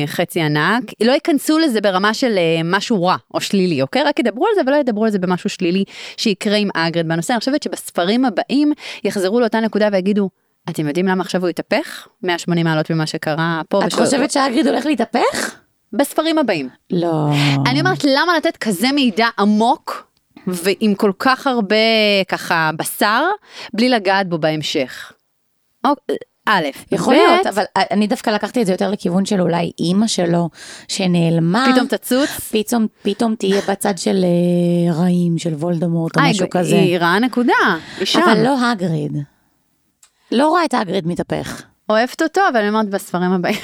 חצי 0.06 0.40
ענק. 0.40 0.84
לא 1.02 1.12
ייכנסו 1.12 1.58
לזה 1.58 1.80
ברמה 1.80 2.14
של 2.14 2.38
אה, 2.38 2.60
משהו 2.64 3.04
רע 3.04 3.16
או 3.34 3.40
שלילי, 3.40 3.82
אוקיי? 3.82 4.02
רק 4.02 4.18
ידברו 4.18 4.46
על 4.46 4.52
זה 4.54 4.60
ולא 4.66 4.76
ידברו 4.76 5.04
על 5.04 5.10
זה 5.10 5.18
במשהו 5.28 5.50
שלילי 5.50 5.84
שיקרה 6.16 6.56
עם 6.56 6.68
אגריד 6.74 7.08
בנושא. 7.08 7.32
אני 7.32 7.38
חושבת 7.40 7.62
שבספרים 7.62 8.24
הבאים 8.24 8.72
יחזרו 9.04 9.40
לאותה 9.40 9.60
נקודה 9.60 9.88
ויגידו, 9.92 10.30
אתם 10.70 10.88
יודעים 10.88 11.06
למה 11.06 11.22
עכשיו 11.22 11.40
הוא 11.40 11.48
התהפך? 11.48 12.08
180 12.22 12.64
מעלות 12.66 12.90
ממה 12.90 13.06
שקרה 13.06 13.62
פה. 13.68 13.80
את 13.82 13.86
ושל- 13.86 14.04
חושבת 14.04 14.30
שהאגריד 14.30 14.66
הולך 14.66 14.86
להתהפך? 14.86 15.54
בספרים 15.92 16.38
הבאים. 16.38 16.68
לא. 16.90 17.28
אני 17.70 17.80
אומרת, 17.80 18.04
למה 18.04 18.36
לתת 18.36 18.56
כזה 18.56 18.92
מידע 18.92 19.26
עמוק 19.38 20.08
ועם 20.46 20.94
כל 20.94 21.12
כך 21.18 21.46
הרבה 21.46 21.76
ככה 22.28 22.70
בשר, 22.76 23.24
בלי 23.74 23.88
לגעת 23.88 24.28
בו 24.28 24.38
בהמשך? 24.38 25.12
א', 26.50 26.68
יכול 26.92 27.14
ב', 27.14 27.16
להיות, 27.16 27.46
אבל 27.46 27.64
אני 27.76 28.06
דווקא 28.06 28.30
לקחתי 28.30 28.62
את 28.62 28.66
זה 28.66 28.72
יותר 28.72 28.90
לכיוון 28.90 29.24
של 29.24 29.40
אולי 29.40 29.72
אימא 29.78 30.06
שלו, 30.06 30.48
שנעלמה. 30.88 31.66
פתאום 31.72 31.86
תצוץ. 31.86 32.28
פתאום, 32.50 32.86
פתאום 33.02 33.34
תהיה 33.34 33.60
בצד 33.68 33.98
של 33.98 34.24
אה, 34.24 34.94
רעים, 34.94 35.38
של 35.38 35.54
וולדמורט 35.54 36.16
או 36.16 36.22
משהו 36.22 36.46
כזה. 36.50 36.76
היא 36.76 36.98
רעה 36.98 37.18
נקודה, 37.18 37.52
היא 37.98 38.06
שם. 38.06 38.20
אבל 38.24 38.42
לא 38.44 38.70
הגריד. 38.70 39.16
לא 40.32 40.48
רואה 40.48 40.64
את 40.64 40.74
הגריד 40.74 41.06
מתהפך. 41.06 41.62
אוהבת 41.90 42.22
אותו, 42.22 42.40
אבל 42.52 42.60
אני 42.60 42.68
אומרת 42.68 42.88
בספרים 42.88 43.32
הבאים. 43.32 43.60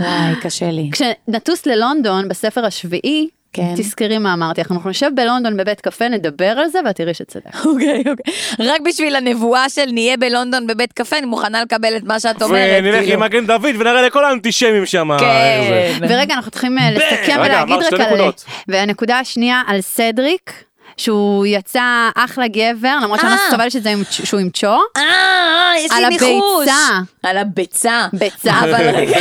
וואי, 0.00 0.34
קשה 0.42 0.70
לי. 0.70 0.90
כשנטוס 0.92 1.66
ללונדון 1.66 2.28
בספר 2.28 2.64
השביעי, 2.66 3.28
כן. 3.54 3.74
תזכרי 3.76 4.18
מה 4.18 4.32
אמרתי, 4.32 4.60
לך, 4.60 4.72
אנחנו 4.72 4.90
נשב 4.90 5.10
בלונדון 5.14 5.56
בבית 5.56 5.80
קפה, 5.80 6.08
נדבר 6.08 6.46
על 6.58 6.68
זה 6.68 6.78
ואת 6.86 6.96
תראי 6.96 7.14
שצדק. 7.14 7.42
אוקיי, 7.66 7.98
אוקיי. 7.98 8.34
רק 8.58 8.80
בשביל 8.80 9.16
הנבואה 9.16 9.68
של 9.68 9.84
נהיה 9.92 10.16
בלונדון 10.16 10.66
בבית 10.66 10.92
קפה, 10.92 11.18
אני 11.18 11.26
מוכנה 11.26 11.62
לקבל 11.62 11.96
את 11.96 12.02
מה 12.04 12.20
שאת 12.20 12.42
אומרת. 12.42 12.82
ונלך 12.82 12.98
כאילו. 13.00 13.12
עם 13.14 13.20
מגן 13.20 13.46
דוד 13.46 13.74
ונראה 13.78 14.02
לכל 14.02 14.24
האנטישמים 14.24 14.86
שם. 14.86 15.08
כן. 15.18 15.26
איך 15.26 15.98
זה. 15.98 16.06
ורגע, 16.14 16.34
אנחנו 16.34 16.50
צריכים 16.50 16.78
אה, 16.78 16.90
לסכם 16.90 17.36
ולהגיד 17.44 17.76
רק 17.76 18.00
על... 18.00 18.30
והנקודה 18.68 19.18
השנייה 19.18 19.62
על 19.66 19.80
סדריק. 19.80 20.52
שהוא 20.96 21.46
יצא 21.46 21.82
אחלה 22.14 22.48
גבר, 22.48 22.96
למרות 23.02 23.20
שאני 23.20 23.30
לא 23.30 23.36
אה. 23.36 23.50
סובלת 23.50 23.72
שזה 23.72 23.90
עם- 23.90 24.02
שהוא 24.10 24.40
עם 24.40 24.50
צ'ו. 24.50 24.66
אה, 24.96 25.72
יש 25.78 25.90
על 25.92 26.02
לי 26.02 26.08
ניחוש. 26.08 26.28
הביצה. 26.68 26.98
על 27.22 27.38
הביצה. 27.38 28.06
ביצה. 28.12 28.52
אבל 28.60 28.90
רגע. 28.96 29.16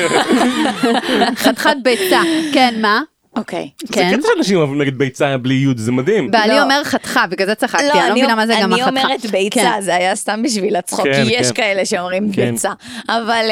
חתיכת 1.44 1.76
ביצה. 1.84 2.22
כן, 2.54 2.74
מה? 2.82 3.02
אוקיי. 3.36 3.70
זה 3.88 3.94
כן. 3.94 4.12
קטע 4.18 4.28
שאנשים 4.36 4.58
אוהבים 4.58 4.80
להגיד 4.80 4.98
ביצה 4.98 5.38
בלי 5.38 5.54
יוד, 5.54 5.78
זה 5.78 5.92
מדהים. 5.92 6.32
בעלי 6.32 6.56
לא. 6.56 6.64
אומר 6.64 6.82
חתכה, 6.84 7.28
בגלל 7.28 7.48
זה 7.48 7.56
צחקתי, 7.56 7.92
אני 7.92 8.10
לא 8.10 8.16
מבינה 8.16 8.36
מה 8.36 8.48
זה 8.48 8.54
גם 8.62 8.74
אני 8.74 8.82
החתכה. 8.82 9.02
אומרת 9.04 9.26
ביצה, 9.26 9.50
כן. 9.76 9.82
זה 9.82 9.96
היה 9.96 10.16
סתם 10.16 10.44
בשביל 10.44 10.76
הצחוק, 10.76 11.06
כן, 11.08 11.24
כי 11.26 11.34
יש 11.34 11.48
כן. 11.48 11.54
כאלה 11.54 11.86
שאומרים 11.86 12.32
כן. 12.32 12.52
ביצה. 12.52 12.72
אבל 13.10 13.46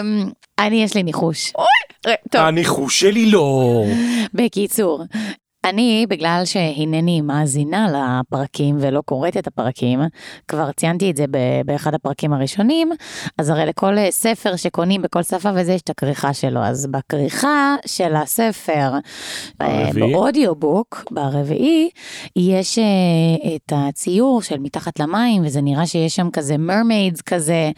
אמ, 0.00 0.24
אני, 0.58 0.84
יש 0.84 0.94
לי 0.94 1.02
ניחוש. 1.02 1.52
ר- 2.06 2.14
טוב, 2.30 2.40
הניחוש 2.40 3.00
שלי 3.00 3.26
לא. 3.30 3.84
בקיצור, 4.34 5.02
אני, 5.64 6.06
בגלל 6.08 6.42
שהנני 6.44 7.20
מאזינה 7.20 7.88
לפרקים 7.92 8.76
ולא 8.80 9.00
קוראת 9.00 9.36
את 9.36 9.46
הפרקים, 9.46 10.00
כבר 10.48 10.72
ציינתי 10.72 11.10
את 11.10 11.16
זה 11.16 11.24
ב- 11.30 11.60
באחד 11.64 11.94
הפרקים 11.94 12.32
הראשונים, 12.32 12.92
אז 13.38 13.50
הרי 13.50 13.66
לכל 13.66 13.98
אה, 13.98 14.10
ספר 14.10 14.56
שקונים 14.56 15.02
בכל 15.02 15.22
שפה 15.22 15.50
וזה 15.54 15.72
יש 15.72 15.80
את 15.80 15.90
הכריכה 15.90 16.34
שלו, 16.34 16.60
אז 16.60 16.86
בכריכה 16.86 17.76
של 17.86 18.16
הספר, 18.16 18.92
אה? 19.60 19.90
באודיובוק, 19.94 21.04
ברביעי, 21.10 21.90
יש 22.36 22.78
אה, 22.78 22.84
את 23.56 23.72
הציור 23.76 24.42
של 24.42 24.58
מתחת 24.58 25.00
למים, 25.00 25.42
וזה 25.44 25.60
נראה 25.60 25.86
שיש 25.86 26.16
שם 26.16 26.30
כזה 26.30 26.58
מרמיידס 26.58 27.20
כזה, 27.20 27.70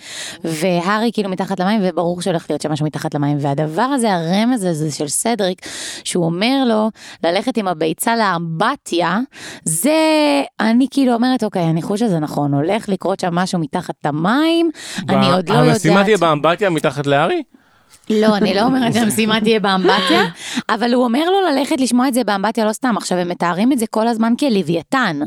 והארי 0.45 1.11
כאילו 1.13 1.29
מתחת 1.31 1.61
למים, 1.61 1.81
וברור 1.85 2.23
שהולך 2.23 2.47
להיות 2.51 2.63
שם 2.63 2.73
משהו 2.73 2.87
מתחת 2.87 3.15
למים, 3.15 3.37
והדבר 3.41 3.83
הזה, 3.83 4.15
הרמז 4.15 4.65
הזה 4.65 4.91
של 4.91 5.09
סדריק, 5.09 5.67
שהוא 6.05 6.25
אומר 6.25 6.65
לו 6.67 6.91
ללכת 7.25 7.57
עם 7.57 7.69
הביצה 7.77 8.17
לאמבטיה, 8.17 9.19
זה, 9.65 9.93
אני 10.61 10.87
כאילו 10.91 11.15
אומרת, 11.15 11.45
אוקיי, 11.45 11.63
הניחוש 11.63 12.03
הזה 12.03 12.19
נכון, 12.19 12.55
הולך 12.55 12.89
לקרות 12.89 13.21
שם 13.21 13.35
משהו 13.35 13.59
מתחת 13.59 13.95
למים, 14.07 14.71
אני 15.09 15.33
עוד 15.33 15.49
לא 15.49 15.55
יודעת. 15.55 15.73
המשימה 15.75 16.05
תהיה 16.05 16.17
באמבטיה 16.17 16.71
מתחת 16.71 17.07
לארי? 17.07 17.43
לא, 18.11 18.37
אני 18.37 18.55
לא 18.55 18.61
אומרת 18.63 18.95
שהמשימה 18.95 19.41
תהיה 19.41 19.61
באמבטיה, 19.61 20.25
אבל 20.69 20.95
הוא 20.95 21.05
אומר 21.05 21.31
לו 21.31 21.41
ללכת 21.51 21.81
לשמוע 21.81 22.09
את 22.09 22.15
זה 22.15 22.25
באמבטיה, 22.25 22.65
לא 22.65 22.73
סתם. 22.73 22.95
עכשיו, 22.97 23.19
הם 23.19 23.29
מתארים 23.29 23.73
את 23.73 23.79
זה 23.79 23.87
כל 23.91 24.09
הזמן 24.09 24.33
כלוויתן. 24.39 25.21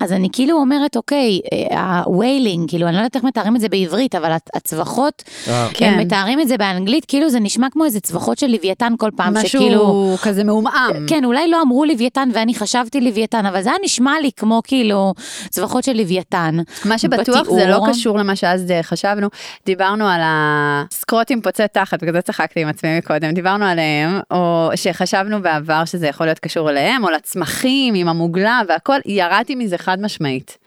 אז 0.00 0.12
אני 0.12 0.28
כאילו 0.32 0.56
אומרת, 0.56 0.96
אוקיי, 0.96 1.40
הוויילינג, 1.70 2.68
כאילו, 2.70 2.86
אני 2.86 2.94
לא 2.94 2.98
יודעת 3.00 3.16
איך 3.16 3.24
מתארים 3.24 3.56
את 3.56 3.60
זה 3.60 3.68
בעברית, 3.68 4.14
אבל 4.14 4.32
הצ- 4.32 4.50
הצווחות, 4.54 5.22
אה. 5.48 5.68
כן. 5.74 5.92
הם 5.92 5.98
מתארים 6.00 6.40
את 6.40 6.48
זה 6.48 6.56
באנגלית, 6.56 7.04
כאילו 7.04 7.30
זה 7.30 7.40
נשמע 7.40 7.66
כמו 7.70 7.84
איזה 7.84 8.00
צווחות 8.00 8.38
של 8.38 8.46
לוויתן 8.46 8.92
כל 8.98 9.10
פעם, 9.16 9.34
שכאילו... 9.46 10.12
משהו 10.14 10.16
כזה 10.22 10.44
מעומעם. 10.44 11.06
כן, 11.06 11.24
אולי 11.24 11.50
לא 11.50 11.62
אמרו 11.62 11.84
לוויתן 11.84 12.28
ואני 12.32 12.54
חשבתי 12.54 13.00
לוויתן, 13.00 13.46
אבל 13.46 13.62
זה 13.62 13.68
היה 13.68 13.78
נשמע 13.84 14.12
לי 14.22 14.30
כמו 14.36 14.60
כאילו 14.64 15.14
צווחות 15.50 15.84
של 15.84 15.92
לוויתן. 15.96 16.56
מה 16.84 16.98
שבטוח 16.98 17.40
בתיאור. 17.40 17.58
זה 17.58 17.66
לא 17.66 17.80
קשור 17.88 18.18
למה 18.18 18.36
שאז 18.36 18.70
אה, 18.70 18.82
חשבנו, 18.82 19.28
דיברנו 19.66 20.08
על 20.08 20.20
הסקרוטים 20.24 21.40
תחת, 21.72 22.02
בגלל 22.16 22.22
זה 22.26 22.32
צחקתי 22.32 22.60
עם 22.60 22.68
עצמי 22.68 22.98
מקודם, 22.98 23.32
דיברנו 23.32 23.64
עליהם, 23.64 24.20
או 24.30 24.70
שחשבנו 24.74 25.42
בעבר 25.42 25.84
שזה 25.84 26.06
יכול 26.06 26.26
להיות 26.26 26.38
קשור 26.38 26.70
אליהם, 26.70 27.04
או 27.04 27.10
לצמחים 27.10 27.94
עם 27.94 28.08
המוגלה 28.08 28.60
והכל, 28.68 28.96
ירדתי 29.06 29.54
מזה 29.54 29.78
חד 29.78 30.00
משמעית. 30.00 30.58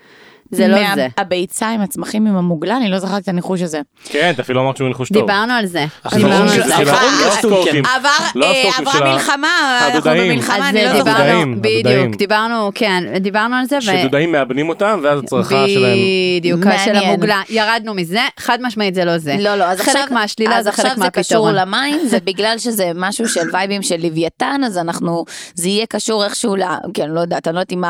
זה 0.51 0.67
לא 0.67 0.81
מה- 0.81 0.95
זה. 0.95 1.07
הביצה 1.17 1.69
עם 1.69 1.81
הצמחים 1.81 2.27
עם 2.27 2.35
המוגלה, 2.35 2.77
אני 2.77 2.89
לא 2.89 2.99
זכרתי 2.99 3.21
את 3.21 3.27
הניחוש 3.27 3.61
הזה. 3.61 3.81
כן, 4.05 4.31
אתה 4.33 4.41
אפילו 4.41 4.61
אמרת 4.61 4.77
שהוא 4.77 4.87
ניחוש 4.87 5.09
טוב. 5.09 5.21
דיברנו 5.21 5.53
על 5.53 5.65
זה. 5.65 5.85
דיברנו 6.15 6.35
על 6.35 6.49
זה. 6.49 6.83
לא 8.35 8.47
לא 8.47 8.47
עברה 8.77 9.13
מלחמה, 9.13 9.79
אנחנו. 9.95 10.11
במלחמה, 10.11 10.69
אני 10.69 10.85
לא 10.85 10.97
זוכרת. 10.97 11.47
בדיוק. 11.61 12.15
דיברנו, 12.15 12.71
כן, 12.75 13.03
דיברנו 13.19 13.55
על 13.55 13.65
זה, 13.65 13.81
שדודאים 13.81 14.31
מאבנים 14.31 14.69
אותם, 14.69 14.99
ואז 15.03 15.19
הצרחה 15.19 15.65
שלהם. 15.67 15.97
בדיוק, 16.39 16.59
של. 16.85 16.95
המוגלה, 16.95 17.41
ירדנו 17.49 17.93
מזה, 17.93 18.19
חד 18.39 18.57
משמעית 18.61 18.95
זה 18.95 19.05
לא 19.05 19.17
זה. 19.17 19.35
לא, 19.39 19.55
לא, 19.55 19.63
אז 19.63 19.79
עכשיו, 19.79 19.93
חלק 19.93 20.11
מהשלילה 20.11 20.57
אז 20.57 20.65
זה 20.65 20.71
חלק 20.71 20.85
עכשיו 20.85 21.03
זה 21.03 21.09
קשור. 21.09 21.51
למים, 21.51 21.99
זה 22.07 22.17
בגלל 22.23 22.57
שזה 22.57 22.91
משהו 22.95 23.27
של 23.27 23.49
וייבים 23.53 23.81
של 23.81 23.95
לוויתן, 23.99 24.61
אז 24.65 24.77
אנחנו, 24.77 25.25
זה 25.53 25.69
יהיה 25.69 25.85
קשור 25.85 26.25
איכשהו, 26.25 26.55
כן, 26.93 27.09
לא 27.09 27.19
יודעת, 27.19 27.47
אני 27.47 27.55
לא 27.55 27.59
יודעת 27.59 27.71
אם 27.71 27.83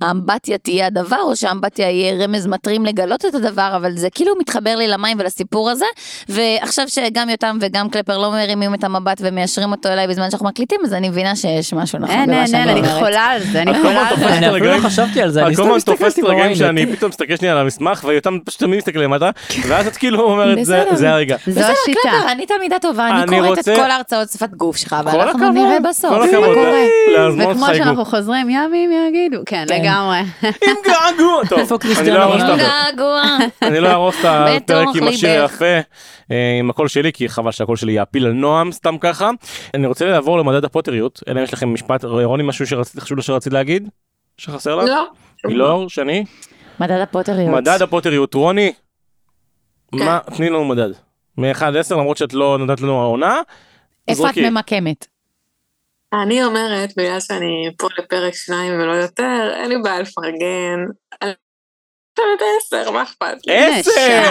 האמבטיה 0.00 0.58
תהיה 0.58 0.86
הדבר, 0.86 1.20
או 1.22 1.36
שהאמבטיה 1.36 1.90
יהיה 1.90 2.01
רמז 2.22 2.46
מטרים 2.46 2.84
לגלות 2.86 3.24
את 3.24 3.34
הדבר, 3.34 3.72
אבל 3.76 3.92
זה 3.96 4.08
כאילו 4.10 4.32
מתחבר 4.40 4.76
לי 4.76 4.88
למים 4.88 5.16
ולסיפור 5.20 5.70
הזה, 5.70 5.84
ועכשיו 6.28 6.88
שגם 6.88 7.28
יותם 7.28 7.58
וגם 7.60 7.88
קלפר 7.90 8.18
לא 8.18 8.30
מרימים 8.30 8.74
את 8.74 8.84
המבט 8.84 9.16
ומיישרים 9.20 9.70
אותו 9.72 9.88
אליי 9.88 10.06
בזמן 10.08 10.30
שאנחנו 10.30 10.46
מקליטים, 10.46 10.80
אז 10.84 10.92
אני 10.94 11.08
מבינה 11.08 11.36
שיש 11.36 11.72
משהו 11.72 11.98
נכון 11.98 12.16
אין, 12.16 12.26
במה 12.26 12.38
אין, 12.38 12.46
שאני 12.46 12.60
אין, 12.62 12.68
אני 12.68 12.80
אומרת. 12.80 12.98
חולה 12.98 13.24
על 13.24 13.40
זה, 13.42 13.62
אני 13.62 13.74
חולה 13.82 14.08
על 14.08 14.16
זה. 14.16 14.28
אני 14.28 14.50
אפילו 14.50 14.66
לא 14.66 14.78
חשבתי 14.78 15.22
על 15.22 15.30
זה, 15.30 15.46
אני 15.46 15.54
סתם 15.54 15.62
הזמן 15.62 15.76
הסתכלתי 15.76 15.98
תופסת 16.02 16.18
רגעים 16.18 16.36
ב 16.38 16.40
moment. 16.40 16.56
שאני 16.56 16.96
פתאום 16.96 17.08
מסתכל 17.08 17.36
שנייה 17.36 17.52
על 17.54 17.60
המסמך, 17.60 18.04
ויותם 18.08 18.38
פשוט 18.44 18.60
תמיד 18.60 18.78
מסתכל 18.78 18.98
למטה, 18.98 19.30
ואז 19.68 19.86
את 19.86 19.96
כאילו 19.96 20.20
אומרת, 20.20 20.58
"זה- 20.64 21.10
הרגע. 21.12 21.36
זו 21.46 21.52
בסדר, 21.60 21.72
השיטה. 21.82 22.00
קלפר, 22.02 22.32
אני 22.32 22.46
תלמידה 22.46 22.78
טובה, 22.78 23.08
אני 23.08 23.26
קוראת 23.26 23.58
את 23.58 23.64
כל 23.64 23.90
ההרצאות 23.90 24.28
שפת 24.28 24.50
גוף 24.50 24.76
שלך, 24.76 24.96
כל 25.10 25.16
ואנחנו 25.18 25.50
נראה 25.50 25.80
בסוף 25.90 26.10
כל 26.10 26.18
מה. 26.40 26.46
קורה. 26.54 27.32
וכמו. 27.50 27.66
שאנחנו 27.66 28.04
חוזרים, 28.04 28.50
ימים 28.50 28.90
יגידו, 29.08 29.42
כן, 29.46 29.64
כן. 29.68 29.74
לגמרי. 29.82 30.18
עם 30.42 30.74
געגוע. 30.86 31.42
אני 31.98 32.10
לא 32.10 32.36
את? 32.36 32.40
הפרק. 32.42 33.52
אני 33.62 33.80
לא 33.80 33.90
אהרוס 33.92 34.16
את 34.20 34.24
הפרק 34.70 34.88
עם 34.96 35.08
השיר. 35.08 35.42
היפה, 35.42 35.64
אה, 36.30 36.56
עם 36.58 36.70
הקול 36.70 36.88
שלי, 36.88 37.12
כי 37.12 37.28
חבל 37.28 37.50
שהקול 37.50 37.76
שלי 37.76 37.92
יאפיל 37.92 38.26
על 38.26 38.32
נועם 38.32 38.72
סתם 38.72 38.98
ככה. 38.98 39.30
אני 39.74 39.86
רוצה 39.86 40.06
לעבור 40.06 40.38
למדד 40.38 40.64
הפוטריות, 40.64 41.20
אלא 41.28 41.38
אם 41.38 41.44
יש 41.44 41.52
לכם 41.52 41.74
משפט, 41.74 42.04
רוני 42.04 42.42
משהו 42.42 42.66
שרצית, 42.66 43.00
חשוב 43.00 43.16
לו 43.16 43.22
שרצית 43.22 43.52
להגיד? 43.52 43.88
שחסר 44.36 44.76
לך? 44.76 44.88
לא. 44.88 45.06
אילור, 45.48 45.88
שני? 45.88 46.24
מדד 46.80 47.00
הפוטריות. 47.00 47.54
מדד 47.54 47.82
הפוטריות, 47.82 48.34
רוני, 48.34 48.72
כן. 49.98 50.04
מה, 50.04 50.18
תני 50.36 50.50
לנו 50.50 50.64
מדד. 50.64 50.90
מ-1 51.38 51.64
עד 51.64 51.76
10 51.76 51.96
למרות 51.96 52.16
שאת 52.16 52.34
לא 52.34 52.58
נתת 52.58 52.80
לנו 52.80 53.00
העונה. 53.02 53.40
איפה 54.08 54.30
את. 54.30 54.38
ממקמת? 54.38 55.06
אני 56.22 56.44
אומרת, 56.44 56.92
בגלל 56.96 57.20
שאני 57.20 57.70
פה 57.78 57.88
לפרק 57.98 58.34
שניים 58.34 58.80
ולא 58.80 58.92
יותר, 58.92 59.50
אין 59.54 59.68
לי 59.68 59.76
בעיה 59.82 60.00
לפרגן. 60.00 60.78
חושבת 62.20 62.42
עשר, 62.58 62.90
מה 62.90 63.02
אכפת 63.02 63.46
לי? 63.46 63.54
עשר! 63.56 64.30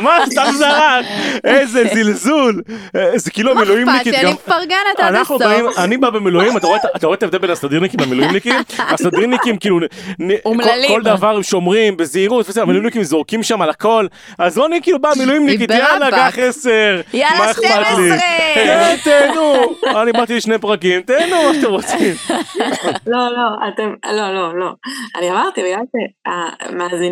מה 0.00 0.18
סתם 0.30 0.46
זרק? 0.58 1.04
איזה 1.44 1.84
זלזול! 1.94 2.62
אה, 2.96 3.18
זה 3.18 3.30
כאילו 3.30 3.54
מה 3.54 3.60
אכפת 3.62 3.70
המילואימניקית 3.70 4.12
לי, 4.14 4.22
גם... 4.22 4.26
אני 4.26 4.32
מפרגנת 4.46 4.76
עד 4.98 5.14
אנחנו 5.14 5.34
הסוף. 5.36 5.46
באים, 5.48 5.64
אני 5.78 5.96
בא 5.96 6.10
במילואים, 6.10 6.56
אתה 6.56 6.66
רואה 6.66 6.78
את- 6.78 6.96
את 7.14 7.22
ההבדל 7.22 7.38
בין 7.38 7.50
הסטודרניקים 7.50 8.00
למילואימניקים? 8.00 8.54
הסטודרניקים 8.78 9.56
כאילו, 9.58 9.78
אומללים. 10.44 10.88
כל 10.90 11.02
דבר 11.02 11.36
הם 11.36 11.42
שומרים 11.42 11.96
בזהירות, 11.96 12.48
וזה, 12.48 12.62
המילואימניקים 12.62 13.02
זורקים 13.02 13.42
שם 13.42 13.62
על 13.62 13.70
הכל, 13.70 14.06
אז 14.38 14.58
רוני 14.58 14.82
כאילו 14.82 14.98
באה 14.98 15.12
מילואימניקית, 15.18 15.70
יאללה. 15.70 16.10
קח 16.10 16.38
עשר, 16.38 17.00
יאללה, 17.12 17.38
מה 17.38 17.50
אכפת 17.50 17.64
לי? 17.64 18.08
12. 18.08 18.18
כן, 18.54 18.94
תהנו, 19.04 19.62
אני 20.02 20.12
באתי 20.12 20.36
לשני 20.36 20.58
פרקים, 20.58 21.00
תהנו 21.02 21.36
מה 21.48 21.54
שאתם 21.54 21.70
רוצים. 21.70 22.14
לא, 23.06 23.18
לא, 23.18 23.68
אתם, 23.74 23.94
לא, 24.12 24.34
לא, 24.34 24.58
לא. 24.58 24.70
אני 25.18 25.30
אמרתי, 25.30 25.60
בגלל 25.62 25.80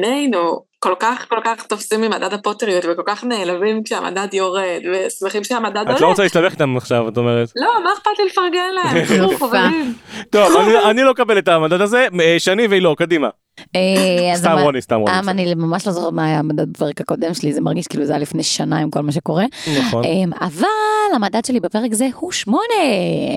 שמאזינינו 0.03 0.61
כל 0.79 0.95
כך 1.01 1.27
כל 1.29 1.39
כך 1.45 1.67
תופסים 1.67 2.01
ממדד 2.01 2.33
הפוטריות 2.33 2.85
וכל 2.85 3.03
כך 3.07 3.25
נעלבים 3.25 3.83
כשהמדד 3.85 4.35
יורד 4.35 4.81
ושמחים 4.93 5.45
שהמדד 5.45 5.77
את 5.81 5.87
לא 5.89 5.95
עולה. 5.95 6.07
רוצה 6.07 6.23
להסתבך 6.23 6.53
איתם 6.53 6.77
עכשיו, 6.77 7.09
את 7.09 7.17
אומרת. 7.17 7.49
לא, 7.57 7.85
מה 7.85 7.91
אכפת 7.93 8.11
לי 8.19 8.25
לפרגן 8.27 8.71
להם? 8.75 9.05
טוב, 10.31 10.57
אני- 10.87 11.03
לא 11.03 11.11
אקבל 11.11 11.39
את 11.39 11.49
המדד 11.49 11.81
הזה, 11.81 12.07
אה, 12.21 12.35
שני 12.39 12.67
ואילור, 12.67 12.97
קדימה. 12.97 13.29
אה, 13.77 14.33
סתם 14.35 14.59
רוני, 14.63 14.81
סתם 14.83 14.95
רוני. 14.95 15.11
אה, 15.11 15.21
אני 15.29 15.55
ממש 15.55 15.87
לא 15.87 15.93
זוכרת 15.93 16.13
מה 16.13 16.25
היה 16.25 16.39
המדד 16.39 16.73
בפרק 16.73 17.01
הקודם 17.01 17.35
שלי, 17.35 17.53
זה 17.53 17.61
מרגיש 17.61 17.87
כאילו 17.87 18.05
זה 18.05 18.13
היה 18.13 18.19
לפני 18.19 18.43
שנה 18.43 18.79
עם 18.79 18.91
כל 18.91 19.01
מה 19.01 19.13
שקורה. 19.13 19.45
נכון. 19.81 20.05
אה, 20.05 20.47
אבל 20.47 21.15
המדד 21.15 21.45
שלי 21.45 21.61
בפרק 21.61 21.95
זה 21.95 22.09
הוא 22.15 22.33
שמונה. 22.33 22.63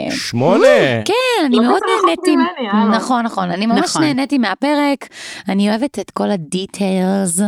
שמונה. 0.10 0.68
כן, 1.06 1.46
אני 1.46 1.56
לא 1.56 1.64
מאוד 1.64 1.82
נהניתי. 2.06 2.36
ממני, 2.36 2.70
הלו. 2.72 2.92
נכון, 2.92 3.26
נכון, 3.26 3.52
אני 3.52 3.66
ממש 3.66 3.80
נכון. 3.80 4.04
נהניתי 4.04 4.38
מהפרק. 4.38 5.08
אני 5.50 5.70
אוהבת 5.70 6.00
את 6.00 6.12
כל 6.12 6.32
הדיטיילס, 6.32 7.40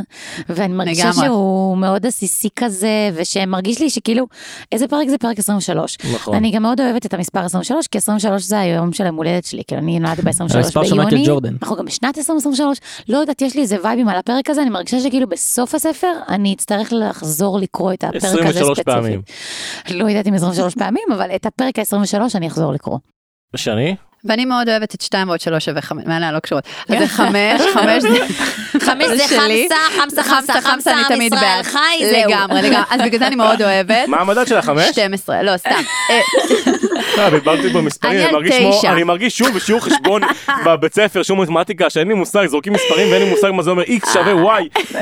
ואני 0.50 0.74
מרגישה. 0.74 1.14
שהוא 1.14 1.78
מאוד 1.78 2.06
עסיסי 2.06 2.50
כזה, 2.56 3.10
ושמרגיש 3.14 3.82
לי 3.82 3.90
שכאילו, 3.90 4.28
איזה 4.72 4.88
פרק 4.88 5.08
זה 5.10 5.18
פרק 5.18 5.40
23. 5.40 5.98
נכון. 6.14 6.36
אני 6.36 6.52
גם 6.52 6.62
מאוד 6.62 6.82
אוהבת 6.82 7.06
את 7.06 7.14
המספר 7.14 7.40
23, 7.40 7.88
כי 7.88 7.98
23 7.98 8.44
זה 8.44 8.60
היום 8.60 8.94
של 8.94 9.04
היום 9.04 9.16
הולדת 9.16 9.46
שלי, 9.46 9.64
כאילו 9.68 9.82
אני 9.82 10.00
נולדתי 10.00 10.22
ב-23 10.22 10.56
המספר 10.56 10.84
של 10.84 10.96
מייקל 10.96 11.10
ביוני, 11.10 11.28
ג'ורדן. 11.28 11.56
אנחנו 11.62 11.76
גם 11.76 11.86
בשנת 11.86 12.18
2023, 12.18 12.57
לא 13.10 13.18
יודעת, 13.18 13.42
יש 13.42 13.56
לי 13.56 13.62
איזה 13.62 13.78
וייבים 13.84 14.08
על 14.10 14.18
הפרק 14.18 14.50
הזה, 14.50 14.62
אני 14.62 14.70
מרגישה 14.70 15.00
שכאילו 15.00 15.28
בסוף 15.30 15.76
הספר 15.76 16.12
אני 16.30 16.54
אצטרך 16.54 16.90
לחזור 16.92 17.60
לקרוא 17.60 17.94
את 17.94 18.04
הפרק 18.04 18.16
הזה 18.24 18.28
23 18.40 18.80
ספציפית. 18.80 18.86
פעמים. 18.86 19.22
לא 19.90 20.10
יודעת 20.10 20.28
אם 20.28 20.34
23 20.34 20.74
פעמים, 20.74 21.04
אבל 21.16 21.36
את 21.36 21.46
הפרק 21.46 21.80
ה-23 21.80 22.22
אני 22.36 22.48
אחזור 22.48 22.74
לקרוא. 22.74 22.98
שני? 23.56 23.96
ואני 24.26 24.46
מאוד 24.46 24.70
אוהבת 24.70 24.96
את 24.96 25.02
שתיים 25.02 25.28
ועוד 25.28 25.40
שלוש 25.40 25.66
שווה 25.66 25.82
חמש, 25.82 26.04
מעלה 26.06 26.32
לא 26.32 26.40
קשורות. 26.40 26.64
אז 26.90 27.00
זה 27.00 27.08
חמש, 27.08 27.62
חמש 27.76 28.02
זה... 28.04 28.10
חמש 28.80 29.06
זה. 29.18 29.24
חמסה, 29.28 29.76
חמסה, 29.98 30.24
חמסה, 30.24 30.62
חמסה, 30.62 30.94
אני 30.94 31.16
תמיד 31.16 31.34
ישראל 31.34 31.42
בעד. 31.56 31.66
חי, 31.66 31.80
זהו. 32.12 32.30
לגמרי, 32.30 32.62
לגמרי. 32.62 32.86
אז 32.90 33.02
בגלל 33.02 33.20
זה 33.20 33.28
אני 33.28 33.36
מאוד 33.36 33.62
אוהבת. 33.68 34.08
מה 34.08 34.18
המדד 34.18 34.48
של 34.48 34.58
החמש? 34.58 34.90
12, 34.92 35.44
לא, 35.44 35.58
סתם. 35.58 35.70
אה, 37.18 37.24
אה, 37.26 37.30
במספרים, 37.74 38.36
אני 38.86 39.04
מרגיש 39.04 39.38
שוב 39.38 39.50
בשיעור 39.56 39.82
חשבון 39.82 40.22
בבית 40.66 40.94
ספר, 40.94 41.24
שיעור 41.24 41.42
מתמטיקה, 41.42 41.90
שאין 41.90 42.08
לי 42.08 42.14
מושג, 42.14 42.46
זורקים 42.46 42.74
מספרים 42.74 43.12
ואין 43.12 43.22
לי 43.22 43.30
מושג 43.30 43.50
מה 43.54 43.64
זה 43.64 43.70
אומר 43.70 43.84
x 43.84 44.14
שווה 44.14 44.60
y. 44.60 44.96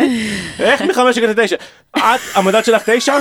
איך 0.59 0.81
מחמש 0.81 1.17
הגעת 1.17 1.37
לתשע? 1.37 1.55
את, 1.97 2.19
המדד 2.35 2.65
שלך 2.65 2.89
תשע? 2.89 3.17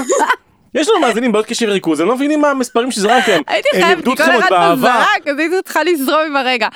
יש 0.75 0.89
לנו 0.89 1.01
מאזינים 1.01 1.33
בעיות 1.33 1.47
קשב 1.47 1.67
וריכוז, 1.69 2.01
הם 2.01 2.09
לא 2.09 2.15
מבינים 2.15 2.41
מה 2.41 2.51
המספרים 2.51 2.91
שזרקתם. 2.91 3.41
הייתי 3.47 3.69
חייבת, 3.73 3.91
איבדו 3.91 4.11
כי 4.11 4.17
כל 4.17 4.23
אתכם 4.23 4.35
עוד 4.35 4.43
אחד 4.43 4.49
פה 4.49 4.57
באהבה. 4.57 5.05
זרק, 5.15 5.29
אז 5.29 5.39
הייתי 5.39 5.55
צריכה 5.65 5.85
לזרום 5.85 6.21
עם 6.27 6.37
הרגע. 6.37 6.69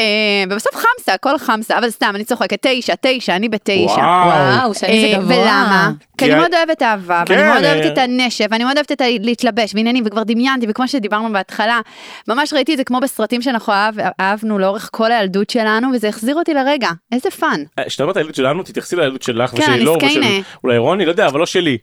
אה, 0.00 0.04
ובסוף 0.50 0.74
חמסה, 0.74 1.14
הכל 1.14 1.38
חמסה, 1.38 1.78
אבל 1.78 1.90
סתם, 1.90 2.12
אני 2.14 2.24
צוחקת, 2.24 2.58
תשע, 2.66 2.94
תשע, 3.00 3.36
אני 3.36 3.48
בתשע. 3.48 3.72
וואו. 3.82 4.28
וואו, 4.28 4.74
שאני 4.74 5.00
זה 5.00 5.06
אה, 5.06 5.18
גבוה. 5.22 5.36
ולמה? 5.36 5.90
כי 6.18 6.24
אני 6.24 6.34
מאוד 6.34 6.54
אוהבת 6.54 6.82
אהבה, 6.82 7.22
כן, 7.26 7.34
ואני 7.34 7.48
מאוד 7.48 7.64
אה. 7.64 7.72
אוהבת 7.74 7.92
את 7.92 7.98
הנשף, 7.98 8.44
ואני 8.50 8.64
מאוד 8.64 8.76
אוהבת 8.76 8.92
את 8.92 9.00
ה- 9.00 9.04
להתלבש 9.20 9.74
ועניינים, 9.74 10.04
וכבר 10.06 10.22
דמיינתי, 10.22 10.66
וכמו 10.68 10.88
שדיברנו 10.88 11.32
בהתחלה, 11.32 11.80
ממש 12.28 12.52
ראיתי 12.52 12.72
את 12.72 12.78
זה 12.78 12.84
כמו 12.84 13.00
בסרטים 13.00 13.42
שאנחנו 13.42 13.72
אהב- 13.72 13.94
אהבנו 14.20 14.58
לאורך 14.58 14.88
כל 14.92 15.12
הילדות 15.12 15.50
שלנו, 15.50 15.88
וזה 15.94 16.08
החזיר 16.08 16.34
אותי 16.36 16.54
לרגע, 16.54 16.88
איזה 17.12 17.30
fun. 17.30 17.62
כשאתה 17.86 18.02
אומר 18.02 18.12
את 18.12 18.16
הילדות 18.16 18.34
שלנו, 18.34 18.62
תתייחסי 18.62 18.96
לילדות 18.96 19.22
שלך 19.22 19.50
כן, 19.50 19.56
ושלי 19.62 19.84
לא, 19.84 19.96
זקנה. 19.98 20.10
ושל 20.10 20.40
אולי 20.64 20.78
רוני, 20.78 21.04
לא 21.06 21.10
יודע, 21.10 21.26
אבל 21.26 21.40
לא 21.40 21.46
שלי. 21.46 21.78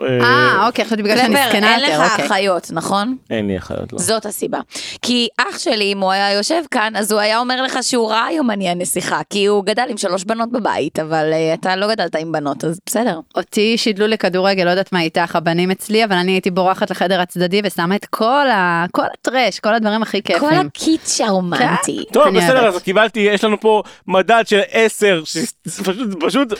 אה, 0.00 0.66
אוקיי, 0.66 0.84
חשבתי 0.84 1.02
בגלל 1.02 1.16
שאני 1.16 1.36
זקנה 1.48 1.74
אין 1.74 1.80
יותר, 1.80 2.02
לך 2.02 2.10
אוקיי. 2.12 2.26
אחיות, 2.26 2.68
נכון? 2.72 3.16
אין 3.30 3.46
לי 3.48 3.58
אחיות, 3.58 3.92
לא. 3.92 3.98
זאת 3.98 4.26
הסיבה. 4.26 4.58
כי 5.02 5.28
אח 5.38 5.58
שלי, 5.58 5.92
אם 5.92 6.00
הוא 6.00 6.12
היה 6.12 6.32
יושב 6.32 6.62
כאן, 6.70 6.92
אז 6.96 7.12
הוא 7.12 7.20
היה 7.20 7.38
אומר 7.38 7.61
לך 7.62 7.78
שהוא 7.82 8.10
ראה 8.10 8.32
יומני 8.32 8.68
הנסיכה, 8.68 9.20
כי 9.30 9.46
הוא 9.46 9.64
גדל 9.64 9.84
עם 9.88 9.96
שלוש 9.96 10.24
בנות 10.24 10.52
בבית, 10.52 10.98
אבל 10.98 11.32
אה, 11.32 11.54
אתה 11.54 11.76
לא 11.76 11.88
גדלת 11.88 12.16
עם 12.16 12.32
בנות, 12.32 12.64
אז 12.64 12.80
בסדר. 12.86 13.20
אותי 13.36 13.78
שידלו 13.78 14.06
לכדורגל, 14.06 14.64
לא 14.64 14.70
יודעת 14.70 14.92
מה 14.92 15.00
איתך, 15.00 15.36
הבנים 15.36 15.70
אצלי, 15.70 16.04
אבל 16.04 16.16
אני 16.16 16.32
הייתי 16.32 16.50
בורחת 16.50 16.90
לחדר 16.90 17.20
הצדדי 17.20 17.60
ושמה 17.64 17.96
את 17.96 18.04
כל 18.04 18.50
ה... 18.50 18.86
כל 18.92 19.02
הטרש, 19.14 19.60
כל 19.60 19.74
הדברים 19.74 20.02
הכי 20.02 20.22
כל 20.22 20.32
כיפים. 20.34 20.66
הקיץ' 20.66 21.20
הרומנטי. 21.20 22.04
טוב, 22.12 22.26
אני 22.26 22.38
בסדר. 22.38 22.66
אז 22.68 22.82
קיבלתי, 22.82 23.20
יש 23.20 23.44
לנו 23.44 23.60
פה 23.60 23.82
מדד 24.08 24.44
של 24.46 24.60
10, 24.70 25.22
שפשוט, 25.24 26.08
פשוט, 26.20 26.52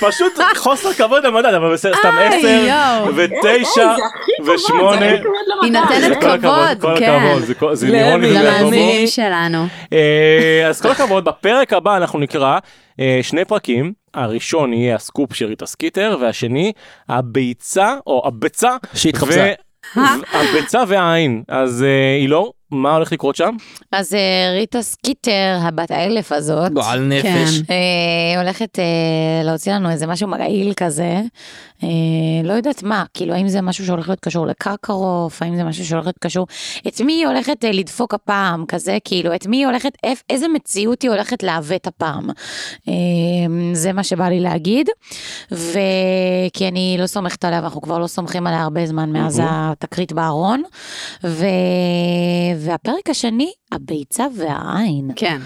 פשוט 0.00 0.32
חוסר 0.56 0.92
כבוד 0.92 1.24
למדד, 1.26 1.54
אבל 1.54 1.72
בסדר, 1.72 1.94
סתם 1.98 2.14
איי, 2.18 2.26
עשר, 2.38 2.48
יואו. 2.48 3.16
ותשע, 3.16 3.94
ושמונה. 4.46 5.06
היא 5.62 5.72
נותנת 5.72 6.20
כל 6.20 6.30
הכבוד, 6.30 6.78
כבוד, 6.78 6.94
כל 6.94 6.98
כן. 6.98 7.10
הכבוד, 7.12 7.42
זה 7.42 7.54
כל- 7.54 7.74
זה 7.74 7.86
לירון. 7.86 8.20
למאזינים 8.20 9.06
שלנו. 9.06 9.66
אה, 9.92 10.66
אז 10.68 10.80
כל 10.82 10.90
הכבוד, 10.90 11.24
בפרק 11.24 11.72
הבא 11.72 11.96
אנחנו 11.96 12.18
נקרא 12.18 12.58
אה, 13.00 13.18
שני 13.22 13.44
פרקים. 13.44 13.92
הראשון 14.14 14.72
יהיה 14.72 14.94
הסקופ 14.94 15.34
של 15.34 15.46
ריטה 15.46 15.66
סקיטר, 15.66 16.16
והשני 16.20 16.72
הביצה, 17.08 17.94
או 18.06 18.22
הביצה, 18.26 18.70
שהתחפשה. 18.94 19.52
ו- 19.96 20.00
הביצה 20.32 20.82
והעין. 20.86 21.42
אז 21.48 21.82
אה, 21.82 22.16
אילור, 22.22 22.52
מה 22.70 22.94
הולך 22.94 23.12
לקרות 23.12 23.36
שם? 23.36 23.56
אז 23.92 24.14
אה, 24.14 24.52
ריטה 24.58 24.82
סקיטר, 24.82 25.58
הבת 25.60 25.90
האלף 25.90 26.32
הזאת, 26.32 26.72
גועל 26.72 27.00
נפש. 27.00 27.22
כן. 27.22 27.74
אה, 27.74 28.40
הולכת 28.40 28.78
אה, 28.78 28.84
להוציא 29.44 29.72
לנו 29.72 29.90
איזה 29.90 30.06
משהו 30.06 30.28
מגעיל 30.28 30.72
כזה. 30.76 31.20
אה, 31.82 31.88
לא 32.44 32.52
יודעת 32.52 32.82
מה, 32.82 33.04
כאילו 33.14 33.34
האם 33.34 33.48
זה 33.48 33.60
משהו 33.60 33.86
שהולך 33.86 34.08
להיות 34.08 34.20
קשור 34.20 34.46
לקרקרוף, 34.46 35.42
האם 35.42 35.56
זה 35.56 35.64
משהו 35.64 35.84
שהולך 35.84 36.04
להיות 36.04 36.18
קשור, 36.18 36.46
את 36.88 37.00
מי 37.00 37.12
היא 37.12 37.26
הולכת 37.26 37.64
אה, 37.64 37.72
לדפוק 37.72 38.14
הפעם 38.14 38.64
כזה, 38.66 38.98
כאילו 39.04 39.34
את 39.34 39.46
מי 39.46 39.56
היא 39.56 39.66
הולכת, 39.66 39.92
איפ, 40.04 40.22
איזה 40.30 40.48
מציאות 40.48 41.02
היא 41.02 41.10
הולכת 41.10 41.42
לעוות 41.42 41.86
הפעם. 41.86 42.30
אה, 42.88 42.94
זה 43.72 43.92
מה 43.92 44.04
שבא 44.04 44.28
לי 44.28 44.40
להגיד, 44.40 44.88
וכי 45.50 46.68
אני 46.68 46.96
לא 46.98 47.06
סומכת 47.06 47.44
עליה 47.44 47.60
ואנחנו 47.60 47.80
כבר 47.82 47.98
לא 47.98 48.06
סומכים 48.06 48.46
עליה 48.46 48.62
הרבה 48.62 48.86
זמן 48.86 49.12
מאז 49.12 49.40
התקרית 49.44 50.12
בארון, 50.12 50.62
ו... 51.24 51.46
והפרק 52.58 53.10
השני, 53.10 53.52
הביצה 53.72 54.26
והעין. 54.36 55.10
כן. 55.16 55.40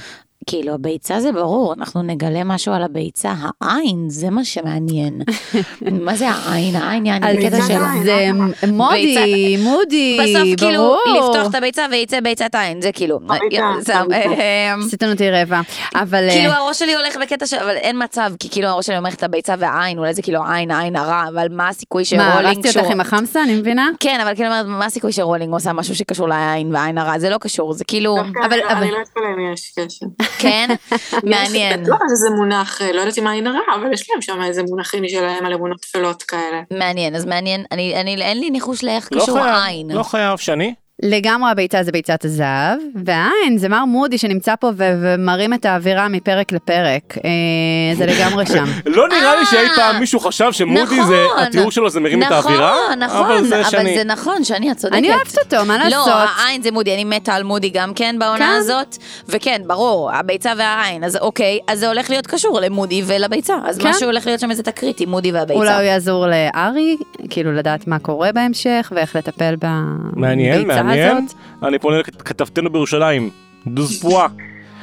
כאילו 0.47 0.75
הביצה 0.75 1.21
זה 1.21 1.33
ברור, 1.33 1.75
אנחנו 1.79 2.03
נגלה 2.03 2.45
משהו 2.45 2.73
על 2.73 2.83
הביצה, 2.83 3.33
העין 3.61 4.05
זה 4.11 4.31
מה 4.31 4.45
שמעניין. 4.45 5.21
מה 6.07 6.17
זה 6.17 6.29
העין? 6.31 6.77
העין 6.77 7.07
יעני 7.07 7.37
בקטע 7.37 7.57
של... 7.69 7.75
זה 8.05 8.29
מודי, 8.73 9.57
מודי, 9.59 10.19
בסוף 10.23 10.59
כאילו 10.59 10.83
ברור. 10.83 11.29
לפתוח 11.31 11.51
את 11.51 11.55
הביצה 11.55 11.87
ויצא 11.91 12.21
ביצת 12.21 12.55
העין, 12.55 12.81
זה 12.81 12.93
כאילו, 12.93 13.21
הביצה. 13.29 14.03
אה, 14.13 14.75
עשיתם 14.87 15.07
אותי 15.11 15.31
רבע. 15.31 15.61
אבל... 15.95 16.25
אה, 16.29 16.35
כאילו 16.35 16.53
הראש 16.53 16.79
שלי 16.79 16.95
הולך 16.95 17.17
בקטע 17.23 17.47
של, 17.47 17.57
אבל 17.57 17.71
אין 17.77 18.03
מצב, 18.05 18.33
כי 18.39 18.49
כאילו 18.51 18.69
הראש 18.69 18.87
שלי 18.87 18.99
אומר 18.99 19.11
את 19.11 19.23
הביצה 19.23 19.55
והעין, 19.59 19.99
אולי 19.99 20.15
זה 20.15 20.23
כאילו 20.23 20.41
העין, 20.45 20.71
העין 20.71 20.97
הרע, 20.97 21.25
אבל 21.29 21.47
מה 21.51 21.69
הסיכוי 21.69 22.03
מה, 22.03 22.05
שרולינג 22.33 22.57
הרסתי 22.67 22.79
אותך 22.79 22.91
עם 22.91 23.01
החמסה, 23.01 23.43
אני 23.43 23.55
מבינה? 23.55 23.89
כן, 24.01 24.19
אבל 24.23 24.35
כאילו 24.35 24.51
מה 24.67 24.85
הסיכוי 24.87 25.13
שרולינג 25.13 25.53
עושה 25.53 25.73
משהו 25.73 25.95
שקשור 25.95 26.29
לעין 26.29 26.75
והעין 26.75 26.99
הרע, 26.99 27.19
זה 27.19 27.31
לא 27.31 27.39
קשור, 27.39 27.73
זה 27.73 27.85
כאילו, 27.85 28.17
דווקא 28.17 28.39
אבל- 28.47 28.53
אני- 28.53 28.73
אבל- 28.73 28.83
אני 28.83 28.91
לא 28.91 28.97
אתפלא 29.03 29.25
אם 29.37 29.53
יש 29.53 29.73
קשר. 29.79 30.07
כן, 30.41 30.69
מעניין. 31.33 31.81
לא, 31.87 31.97
זה 32.15 32.31
מונח, 32.37 32.81
לא 32.83 33.01
יודעת 33.01 33.19
אם 33.19 33.27
העין 33.27 33.47
הרע, 33.47 33.59
אבל 33.75 33.93
יש 33.93 34.11
להם 34.11 34.23
שם 34.23 34.43
איזה 34.43 34.63
מונחים 34.63 35.03
משלהם 35.03 35.47
על 35.47 35.55
אמונות 35.55 35.81
טפלות 35.81 36.23
כאלה. 36.23 36.61
מעניין, 36.71 37.17
אז 37.17 37.25
מעניין, 37.27 37.65
אני, 37.73 38.01
אני, 38.01 38.23
אין 38.23 38.41
לי 38.41 38.51
ניחוש 38.51 38.85
לאיך 38.85 39.09
לא 39.13 39.23
קשור 39.23 39.41
חייב, 39.41 39.55
העין. 39.55 39.91
לא 39.91 40.03
חייב, 40.03 40.39
שני? 40.39 40.75
לגמרי 41.03 41.51
הביצה 41.51 41.83
זה 41.83 41.93
ביצת 41.93 42.25
הזהב, 42.25 42.79
והעין 43.05 43.59
זה 43.59 43.69
מר 43.69 43.85
מודי 43.85 44.19
שנמצא 44.19 44.55
פה 44.61 44.71
ו- 44.77 44.93
ומרים 45.01 45.55
את 45.55 45.67
האווירה 45.67 46.09
מפרק 46.09 46.53
לפרק. 46.53 47.19
אה, 47.25 47.95
זה 47.97 48.07
לגמרי 48.07 48.47
שם. 48.47 48.65
לא 48.87 49.09
נראה 49.09 49.37
לי 49.37 49.47
שאי 49.47 49.59
אה, 49.59 49.77
פעם 49.77 50.01
מישהו 50.01 50.21
חשב 50.21 50.53
שמודי 50.53 51.05
זה, 51.07 51.25
נכון. 51.31 51.43
התיאור 51.43 51.71
שלו 51.71 51.91
זה 51.91 52.01
מרים 52.01 52.23
את 52.23 52.33
נכון, 52.33 52.53
האווירה, 52.53 52.95
נכון, 52.99 53.25
אבל 53.25 53.45
זה 53.45 53.61
אבל 53.61 53.71
שני. 53.71 53.99
זה 53.99 54.05
נכון, 54.05 54.45
שאני, 54.45 54.71
את 54.71 54.77
צודקת. 54.77 54.99
אני 54.99 55.15
אוהבת 55.15 55.39
אותו, 55.39 55.65
מה 55.65 55.79
לא, 55.79 55.85
לעשות? 55.85 56.29
העין 56.39 56.63
זה 56.63 56.71
מודי, 56.71 56.95
אני 56.95 57.05
מתה 57.05 57.35
על 57.35 57.43
מודי 57.43 57.71
גם 57.71 57.95
כן 57.95 58.17
בעונה 58.19 58.39
כן. 58.39 58.57
הזאת, 58.59 58.97
וכן, 59.29 59.63
ברור, 59.67 60.11
הביצה 60.13 60.53
והעין, 60.57 61.05
אז 61.05 61.17
אוקיי, 61.17 61.59
אז 61.69 61.79
זה 61.79 61.89
הולך 61.89 62.11
להיות 62.11 62.27
קשור 62.27 62.61
למודי 62.61 63.03
ולביצה, 63.07 63.55
אז 63.65 63.79
כן. 63.79 63.89
משהו 63.89 64.07
הולך 64.07 64.27
להיות 64.27 64.41
שם 64.41 64.51
איזה 64.51 64.63
תקרית 64.63 65.01
עם 65.01 65.09
מודי 65.09 65.33
והביצה. 65.33 65.59
אולי 65.59 65.75
הוא 65.75 65.83
יעזור 65.83 66.27
לארי, 66.27 66.97
כאילו 67.31 67.53
לדעת 67.53 67.87
מה 67.87 67.99
קורה 67.99 68.33
בהמשך 68.33 68.93
ואיך 68.97 69.17
לטפל 69.17 69.55
בביצה 69.57 69.81
מעניין, 70.17 70.71
מעניין. 70.91 71.17
הזאת. 71.17 71.35
אני 71.63 71.79
פונה 71.79 71.99
לכתבתנו 71.99 72.71
בירושלים, 72.71 73.31
דוז 73.67 74.03
פואה. 74.03 74.27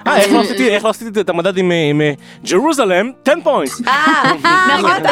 אה, 0.08 0.18
איך 0.18 0.32
לא 0.34 0.42
עשיתי, 0.42 0.70
איך 0.70 0.86
לא 0.86 0.90
עשיתי 0.90 1.22
את 1.22 1.30
המדד 1.30 1.58
עם, 1.58 1.72
אה, 1.72 2.12
Jerusalem? 2.50 3.12
10 3.26 3.34
points. 3.44 3.82
אה, 3.88 4.24
נכון, 4.78 4.92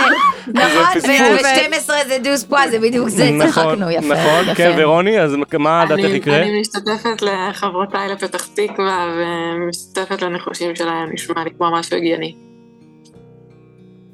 נכון, 0.54 0.86
פספוס. 0.96 1.10
ו-12 1.10 2.08
זה 2.08 2.18
דוס 2.24 2.44
פה, 2.44 2.58
זה 2.72 2.80
בדיוק 2.80 3.10
זה, 3.10 3.30
צחקנו, 3.48 3.92
יפה. 3.92 4.08
נכון. 4.14 4.56
כן, 4.56 4.72
ורוני, 4.78 5.20
אז 5.20 5.36
מה 5.60 5.86
דעתך 5.90 6.04
אני- 6.04 6.14
יקרה? 6.14 6.42
אני 6.42 6.60
משתתפת 6.62 7.22
לחברותיי 7.22 8.10
לפתח 8.10 8.46
תקווה 8.46 9.08
ומשתתפת 9.18 10.22
לנחושים 10.22 10.76
שלהם, 10.76 11.10
נשמע 11.14 11.44
לי 11.44 11.50
כמו 11.58 11.72
משהו 11.80 11.98
הגיוני. 11.98 12.36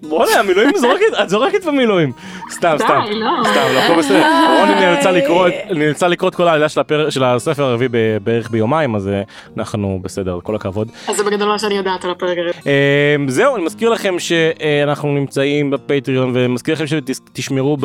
בוא'נה, 0.09 0.39
המילואים 0.39 0.69
זורקת, 0.77 1.21
את 1.23 1.29
זורקת 1.29 1.65
במילואים. 1.65 2.11
סתם, 2.51 2.75
סתם. 2.77 2.99
לא. 3.11 3.27
סתם, 3.43 3.59
לא, 3.73 3.79
הכל 3.79 3.99
בסדר. 3.99 4.25
רוני 4.59 4.73
נאלצה 4.79 5.11
לקרוא 5.11 5.47
את- 5.47 5.53
נאלצה 5.71 6.07
לקרוא 6.07 6.29
את 6.29 6.35
כל 6.35 6.47
העלילה 6.47 6.69
של 7.09 7.23
הספר 7.23 7.63
הרביעי 7.63 7.89
בערך 8.23 8.51
ביומיים, 8.51 8.95
אז 8.95 9.07
אה, 9.07 9.21
אנחנו 9.57 9.99
בסדר, 10.03 10.39
כל 10.43 10.55
הכבוד. 10.55 10.87
אז 11.07 11.15
זה 11.17 11.23
בגדול 11.23 11.47
מה 11.47 11.59
שאני 11.59 11.73
יודעת 11.77 12.05
על 12.05 12.11
הפרק 12.11 12.37
הזה. 12.37 12.59
אה, 12.67 13.15
זהו, 13.27 13.55
אני 13.55 13.63
מזכיר 13.63 13.89
לכם 13.89 14.15
שאנחנו 14.19 15.09
נמצאים 15.13 15.71
בפטריון, 15.71 16.31
ומזכיר 16.33 16.73
לכם 16.73 16.85
שתשמרו 16.87 17.77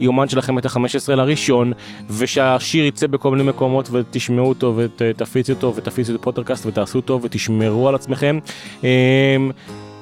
ביומן 0.00 0.28
שלכם 0.28 0.58
את 0.58 0.66
ה-15 0.66 0.78
לראשון, 1.14 1.72
ושהשיר 2.10 2.84
יצא 2.84 3.06
בכל 3.06 3.30
מיני 3.30 3.42
מקומות 3.42 3.88
ותשמעו 3.92 4.48
אותו 4.48 4.74
ותפיצו 4.76 5.52
אותו 5.52 5.72
ותפיצו 5.76 6.14
את 6.14 6.20
הפוטרקאסט 6.20 6.66
ותעשו 6.66 6.98
אותו 6.98 7.20
ותשמרו 7.22 7.88
על 7.88 7.94
עצמכם. 7.94 8.38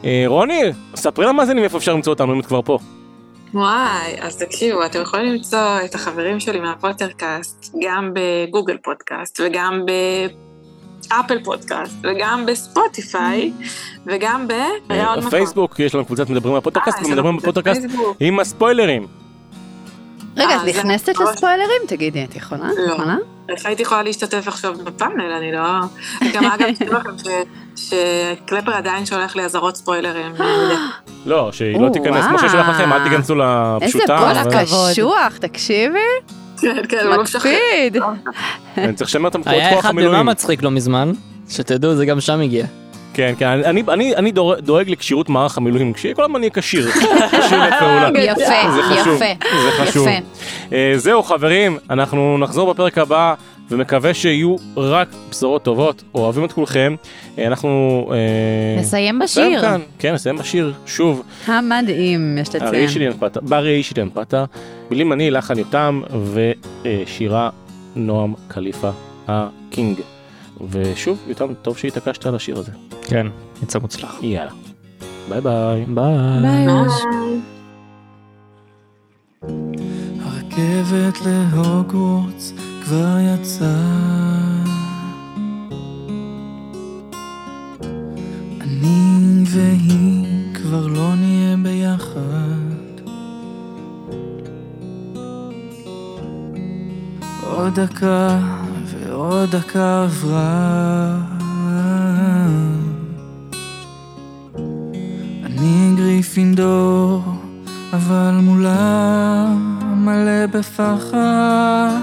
אה, 0.05 0.11
אה, 0.23 0.25
רוני, 0.27 0.63
ספרי 0.95 1.27
למאזינים 1.27 1.65
איפה 1.65 1.79
אפשר 1.79 1.95
למצוא 1.95 2.13
אותנו 2.13 2.35
אם 2.35 2.41
את 2.41 2.47
כבר 2.47 2.63
פה. 2.63 2.79
וואי, 3.55 4.17
אז 4.21 4.37
תקשיבו, 4.37 4.85
אתם 4.87 5.03
יכולים 5.03 5.33
למצוא 5.33 5.79
את 5.85 5.95
החברים 5.95 6.41
שלי 6.41 6.61
מהפוטרקאסט 6.61 7.75
גם 7.83 8.13
בגוגל 8.15 8.77
פודקאסט 8.77 9.41
וגם 9.45 9.83
באפל 9.87 11.45
פודקאסט 11.45 11.95
וגם 12.03 12.47
בספוטיפיי 12.47 13.53
וגם 14.07 14.49
ב... 14.49 14.53
מקום. 14.89 15.27
בפייסבוק 15.27 15.81
יש 15.81 15.95
לנו 15.95 16.05
קבוצת 16.05 16.31
מדברים 16.31 16.55
על 16.55 16.61
פודקאסט 16.61 16.99
אה, 16.99 17.07
ומדברים 17.07 17.39
פייסבוק. 17.63 18.17
עם 18.21 18.41
הספוילרים. 18.41 19.07
רגע, 20.37 20.49
אה, 20.49 20.57
את 20.57 20.61
זה 20.61 20.67
נכנסת 20.67 21.15
לספוילרים? 21.19 21.83
תגידי, 21.89 22.25
את 22.25 22.37
יכולה? 22.37 22.71
לא. 22.77 23.38
איך 23.49 23.67
הייתי 23.67 23.83
יכולה 23.83 24.03
להשתתף 24.03 24.49
עכשיו 24.49 24.75
בפאנל, 24.85 25.33
אני 25.33 25.53
לא... 25.53 25.61
גם 26.35 26.45
אגב, 26.45 26.67
תדעו 26.79 26.95
לכם 26.95 27.11
ש- 27.77 27.89
שקלפר 27.89 28.71
עדיין 28.75 29.07
שולח 29.07 29.37
לי 29.37 29.45
אזהרות 29.45 29.77
ספוילרים. 29.77 30.33
לא, 31.27 31.53
שהיא 31.53 31.81
לא 31.81 31.89
תיכנס, 31.93 32.25
כמו. 32.27 32.39
ששלח 32.39 32.69
לכם, 32.69 32.93
אל 32.93 33.05
תיכנסו 33.05 33.35
איזה 33.35 33.45
לפשוטה. 33.87 34.19
פוסט 34.19 34.37
אבל- 34.47 34.59
הכבוד. 34.59 34.91
קשוח, 34.93 35.37
תקשיבי, 35.41 35.99
כן, 36.61 36.83
כן, 36.89 37.07
הוא 37.07 37.15
לא 37.15 37.23
משחרר. 37.23 37.53
מקפיד. 37.87 38.03
אני 38.79 38.95
צריך 38.95 39.11
לשמר 39.11 39.29
את 39.29 39.35
המקורות 39.35 39.59
היה 39.59 39.71
כוח 39.71 39.81
אחד 39.81 39.89
במה 39.91 40.01
המילואים. 40.03 40.27
מצחיק 40.27 40.63
לא 40.63 40.71
מזמן, 40.71 41.13
שתדעו 41.51 41.95
זה 41.95 42.07
גם 42.07 42.21
שם 42.21 42.41
הגיע. 42.41 42.67
כן, 43.19 43.35
כן, 43.39 43.47
אני- 43.47 43.83
אני- 43.89 44.17
אני 44.17 44.33
דואג 44.63 44.91
לכשירות 44.91 45.29
מערך 45.29 45.57
המילואים, 45.59 45.93
שכל 45.97 46.25
הזמן 46.25 46.41
יהיה 46.43 46.51
כשיר. 46.51 46.89
כשיר 47.47 47.63
לפעולה. 47.63 48.11
יפה, 48.19 48.43
זה 48.75 48.83
חשוב, 48.83 49.15
יפה, 49.15 49.25
זה 49.63 49.71
חשוב. 49.71 50.09
יפה. 50.09 50.19
אה, 50.77 50.93
זהו 50.97 51.23
חברים, 51.23 51.79
אנחנו 51.91 52.39
נחזור 52.39 52.73
בפרק 52.73 52.99
הבא, 52.99 53.35
ומקווה 53.71 54.15
שיהיו 54.15 54.57
רק 54.77 55.09
בשורות 55.31 55.63
טובות, 55.63 56.03
אוהבים 56.15 56.45
את 56.45 56.53
כולכם. 56.53 56.95
אה, 57.39 57.47
אנחנו... 57.47 57.69
אה, 58.13 58.81
נסיים 58.81 59.19
בשיר. 59.19 59.61
כאן, 59.61 59.81
כן, 59.99 60.15
נסיים 60.15 60.37
בשיר, 60.37 60.73
שוב. 60.87 61.23
המדהים, 61.47 62.39
יש 62.41 62.49
הראי 62.55 62.67
לציין. 62.69 62.89
שלי 62.89 63.07
אנפתה, 63.09 63.41
בראי 63.41 63.83
שלי 63.83 64.03
אנפתה, 64.03 64.45
מילים 64.91 65.13
אני, 65.13 65.31
לחן 65.31 65.59
יותם, 65.59 66.03
ושירה 66.85 67.51
נועם 67.97 68.35
קליפה 68.49 68.91
הקינג. 69.29 70.01
ושוב, 70.71 71.19
יותם, 71.27 71.55
טוב 71.63 71.77
שהתעקשת 71.77 72.27
על 72.27 72.35
השיר 72.35 72.59
הזה. 72.59 72.73
כן, 73.03 73.27
יצא 73.63 73.79
מוצלח. 73.79 74.23
יאללה. 74.23 74.51
ביי 75.29 75.41
ביי. 75.41 75.85
ביי. 75.85 76.67
הרכבת 80.23 81.19
להוגוורטס 81.27 82.53
כבר 82.85 83.17
יצאה. 83.21 84.09
אני 88.61 89.43
והיא 89.47 90.55
כבר 90.55 90.87
לא 90.87 91.15
נהיה 91.15 91.57
ביחד. 91.57 92.99
עוד 97.43 97.81
דקה 97.81 98.39
ועוד 99.19 99.51
דקה 99.51 100.03
עברה. 100.03 101.17
אני 105.45 105.95
גריפינדור, 105.97 107.23
אבל 107.93 108.39
מולה 108.43 109.47
מלא 109.97 110.47
בפחד. 110.47 111.99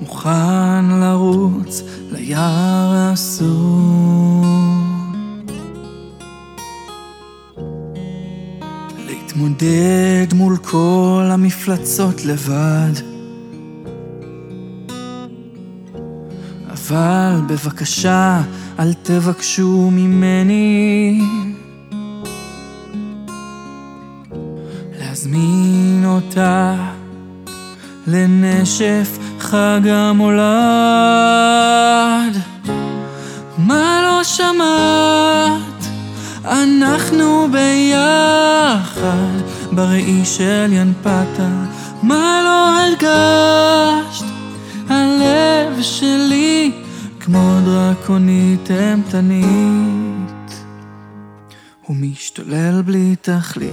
מוכן 0.00 0.84
לרוץ 1.00 1.82
ליער 2.12 2.92
האסור. 2.94 4.44
מתמודד 9.06 10.26
מול 10.34 10.56
כל 10.56 11.28
המפלצות 11.30 12.24
לבד. 12.24 13.15
אבל 16.88 17.40
בבקשה, 17.46 18.40
אל 18.78 18.92
תבקשו 18.92 19.90
ממני 19.92 21.20
להזמין 24.98 26.02
אותה 26.06 26.74
לנשף 28.06 29.18
חג 29.40 29.80
המולד. 29.88 30.36
מה 33.58 34.00
לא 34.02 34.24
שמעת? 34.24 35.84
אנחנו 36.44 37.48
ביחד 37.52 39.36
בראי 39.72 40.24
של 40.24 40.68
ינפתה. 40.72 41.48
מה 42.02 42.40
לא 42.44 42.80
הרגשת? 42.80 44.35
הלב 44.88 45.82
שלי 45.82 46.72
כמו 47.20 47.58
דרקונית 47.64 48.70
אימתנית. 48.70 50.64
הוא 51.82 51.96
משתולל 51.96 52.82
בלי 52.82 53.16
תכלית, 53.20 53.70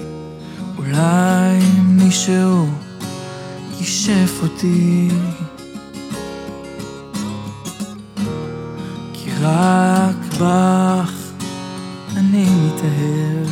אולי 0.78 1.60
מישהו 1.86 2.68
יישף 3.80 4.40
אותי. 4.44 5.10
כי 9.14 9.30
רק 9.42 10.16
בך 10.40 11.14
אני 12.18 12.46
מתאהב. 12.46 13.50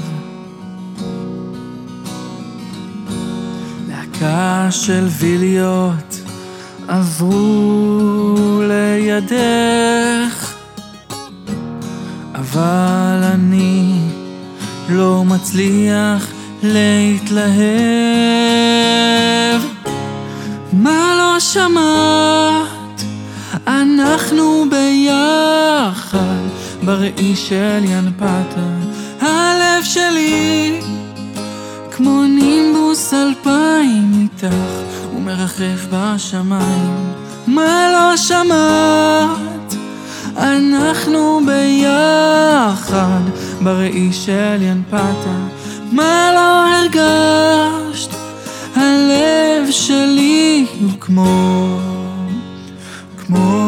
להקה 3.87 4.67
של 4.71 5.07
ויליות 5.19 6.20
עברו 6.91 8.61
לידך, 8.61 10.53
אבל 12.35 13.21
אני 13.23 13.99
לא 14.89 15.23
מצליח 15.25 16.31
להתלהב. 16.63 17.61
מה 20.73 21.15
לא 21.17 21.39
שמעת? 21.39 23.03
אנחנו 23.67 24.65
ביחד 24.69 26.47
בראי 26.83 27.35
של 27.35 27.81
ינפתה. 27.83 28.69
הלב 29.21 29.83
שלי 29.83 30.79
כמו 31.91 32.23
נימבוס 32.23 33.13
אלפיים 33.13 34.11
איתך, 34.21 34.90
הוא 35.21 35.27
מרחף 35.27 35.85
בשמיים. 35.91 37.13
מה 37.47 37.89
לא 37.93 38.17
שמעת? 38.17 39.75
אנחנו 40.37 41.39
ביחד 41.45 43.21
בראי 43.61 44.13
של 44.13 44.57
ינפתה. 44.61 45.37
מה 45.91 46.31
לא 46.35 46.67
הרגשת? 46.67 48.09
הלב 48.75 49.71
שלי 49.71 50.65
הוא 50.81 50.91
כמו, 50.99 51.77
כמו 53.17 53.61